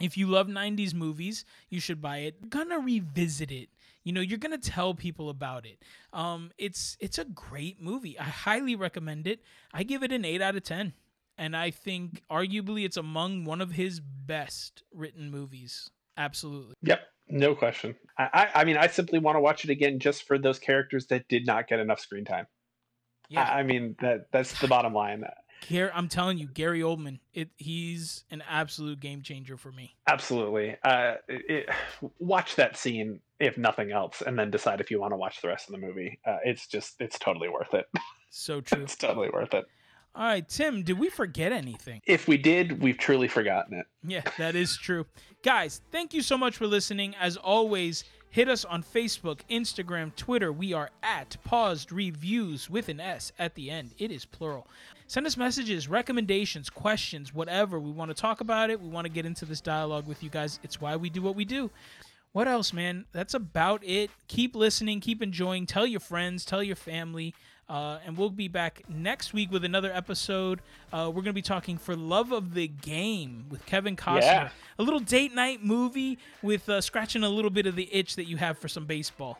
If 0.00 0.18
you 0.18 0.26
love 0.26 0.48
90s 0.48 0.92
movies, 0.92 1.44
you 1.70 1.80
should 1.80 2.02
buy 2.02 2.18
it. 2.18 2.50
Gonna 2.50 2.80
revisit 2.80 3.50
it. 3.50 3.70
You 4.06 4.12
know, 4.12 4.20
you're 4.20 4.38
gonna 4.38 4.56
tell 4.56 4.94
people 4.94 5.30
about 5.30 5.66
it. 5.66 5.82
Um, 6.12 6.52
it's 6.56 6.96
it's 7.00 7.18
a 7.18 7.24
great 7.24 7.82
movie. 7.82 8.16
I 8.16 8.22
highly 8.22 8.76
recommend 8.76 9.26
it. 9.26 9.40
I 9.74 9.82
give 9.82 10.04
it 10.04 10.12
an 10.12 10.24
eight 10.24 10.40
out 10.40 10.54
of 10.54 10.62
ten, 10.62 10.92
and 11.36 11.56
I 11.56 11.72
think 11.72 12.22
arguably 12.30 12.84
it's 12.84 12.96
among 12.96 13.44
one 13.44 13.60
of 13.60 13.72
his 13.72 13.98
best 13.98 14.84
written 14.94 15.28
movies. 15.28 15.90
Absolutely. 16.16 16.76
Yep, 16.82 17.00
no 17.30 17.56
question. 17.56 17.96
I 18.16 18.28
I, 18.32 18.60
I 18.60 18.64
mean, 18.64 18.76
I 18.76 18.86
simply 18.86 19.18
want 19.18 19.34
to 19.34 19.40
watch 19.40 19.64
it 19.64 19.70
again 19.70 19.98
just 19.98 20.22
for 20.22 20.38
those 20.38 20.60
characters 20.60 21.08
that 21.08 21.26
did 21.26 21.44
not 21.44 21.66
get 21.66 21.80
enough 21.80 21.98
screen 21.98 22.24
time. 22.24 22.46
Yeah. 23.28 23.42
I, 23.42 23.58
I 23.58 23.62
mean 23.64 23.96
that 24.02 24.30
that's 24.30 24.56
the 24.60 24.68
bottom 24.68 24.94
line. 24.94 25.24
Gar- 25.70 25.92
I'm 25.94 26.08
telling 26.08 26.38
you, 26.38 26.46
Gary 26.46 26.80
Oldman, 26.80 27.18
it 27.34 27.50
he's 27.56 28.24
an 28.30 28.42
absolute 28.48 29.00
game 29.00 29.22
changer 29.22 29.56
for 29.56 29.72
me. 29.72 29.94
Absolutely. 30.06 30.76
Uh, 30.82 31.14
it, 31.28 31.68
watch 32.18 32.56
that 32.56 32.76
scene 32.76 33.20
if 33.38 33.58
nothing 33.58 33.92
else, 33.92 34.22
and 34.26 34.38
then 34.38 34.50
decide 34.50 34.80
if 34.80 34.90
you 34.90 35.00
want 35.00 35.12
to 35.12 35.16
watch 35.16 35.40
the 35.42 35.48
rest 35.48 35.68
of 35.68 35.72
the 35.72 35.80
movie. 35.80 36.18
Uh, 36.26 36.38
it's 36.44 36.66
just 36.66 37.00
it's 37.00 37.18
totally 37.18 37.48
worth 37.48 37.74
it. 37.74 37.86
So 38.30 38.60
true. 38.62 38.82
it's 38.82 38.96
totally 38.96 39.30
worth 39.30 39.54
it. 39.54 39.66
All 40.14 40.24
right, 40.24 40.48
Tim, 40.48 40.82
did 40.82 40.98
we 40.98 41.10
forget 41.10 41.52
anything? 41.52 42.00
If 42.06 42.26
we 42.26 42.38
did, 42.38 42.80
we've 42.80 42.96
truly 42.96 43.28
forgotten 43.28 43.78
it. 43.78 43.86
Yeah, 44.02 44.22
that 44.38 44.56
is 44.56 44.74
true. 44.74 45.04
Guys, 45.42 45.82
thank 45.92 46.14
you 46.14 46.22
so 46.22 46.38
much 46.38 46.56
for 46.56 46.66
listening. 46.66 47.14
As 47.20 47.36
always, 47.36 48.04
hit 48.36 48.50
us 48.50 48.66
on 48.66 48.82
Facebook, 48.82 49.40
Instagram, 49.48 50.14
Twitter. 50.14 50.52
We 50.52 50.74
are 50.74 50.90
at 51.02 51.38
Paused 51.42 51.90
Reviews 51.90 52.68
with 52.68 52.90
an 52.90 53.00
S 53.00 53.32
at 53.38 53.54
the 53.54 53.70
end. 53.70 53.94
It 53.96 54.12
is 54.12 54.26
plural. 54.26 54.68
Send 55.06 55.26
us 55.26 55.38
messages, 55.38 55.88
recommendations, 55.88 56.68
questions, 56.68 57.32
whatever. 57.32 57.80
We 57.80 57.90
want 57.90 58.10
to 58.10 58.14
talk 58.14 58.42
about 58.42 58.68
it. 58.68 58.78
We 58.78 58.90
want 58.90 59.06
to 59.06 59.10
get 59.10 59.24
into 59.24 59.46
this 59.46 59.62
dialogue 59.62 60.06
with 60.06 60.22
you 60.22 60.28
guys. 60.28 60.60
It's 60.62 60.78
why 60.78 60.96
we 60.96 61.08
do 61.08 61.22
what 61.22 61.34
we 61.34 61.46
do. 61.46 61.70
What 62.32 62.46
else, 62.46 62.74
man? 62.74 63.06
That's 63.12 63.32
about 63.32 63.82
it. 63.82 64.10
Keep 64.28 64.54
listening, 64.54 65.00
keep 65.00 65.22
enjoying. 65.22 65.64
Tell 65.64 65.86
your 65.86 66.00
friends, 66.00 66.44
tell 66.44 66.62
your 66.62 66.76
family. 66.76 67.34
Uh, 67.68 67.98
and 68.06 68.16
we'll 68.16 68.30
be 68.30 68.46
back 68.48 68.82
next 68.88 69.32
week 69.32 69.50
with 69.50 69.64
another 69.64 69.92
episode. 69.92 70.60
Uh, 70.92 71.06
we're 71.08 71.22
going 71.22 71.24
to 71.26 71.32
be 71.32 71.42
talking 71.42 71.76
for 71.78 71.96
Love 71.96 72.30
of 72.32 72.54
the 72.54 72.68
Game 72.68 73.46
with 73.48 73.66
Kevin 73.66 73.96
Costner. 73.96 74.20
Yeah. 74.22 74.48
A 74.78 74.82
little 74.82 75.00
date 75.00 75.34
night 75.34 75.64
movie 75.64 76.18
with 76.42 76.68
uh, 76.68 76.80
scratching 76.80 77.24
a 77.24 77.28
little 77.28 77.50
bit 77.50 77.66
of 77.66 77.74
the 77.74 77.88
itch 77.92 78.14
that 78.16 78.26
you 78.28 78.36
have 78.36 78.56
for 78.58 78.68
some 78.68 78.86
baseball. 78.86 79.38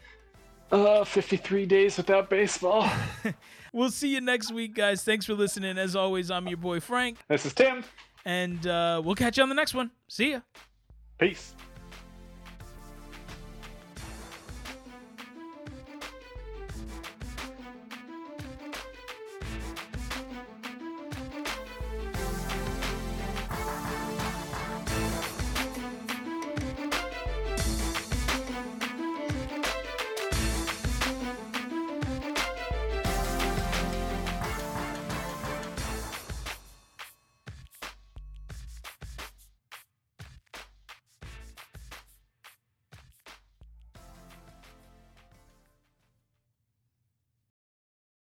Uh, 0.72 1.04
53 1.04 1.66
days 1.66 1.96
without 1.96 2.28
baseball. 2.28 2.90
We'll 3.72 3.90
see 3.90 4.08
you 4.14 4.22
next 4.22 4.52
week, 4.52 4.74
guys. 4.74 5.04
Thanks 5.04 5.26
for 5.26 5.34
listening. 5.34 5.76
As 5.76 5.94
always, 5.94 6.30
I'm 6.30 6.48
your 6.48 6.56
boy 6.56 6.80
Franc, 6.80 7.18
this 7.28 7.44
is 7.44 7.52
Tim. 7.52 7.84
and 8.24 8.66
uh, 8.66 9.02
we'll 9.04 9.14
catch 9.14 9.36
you 9.36 9.42
on 9.42 9.50
the 9.50 9.54
next 9.54 9.74
one. 9.74 9.90
See 10.08 10.30
ya. 10.30 10.40
Peace. 11.18 11.54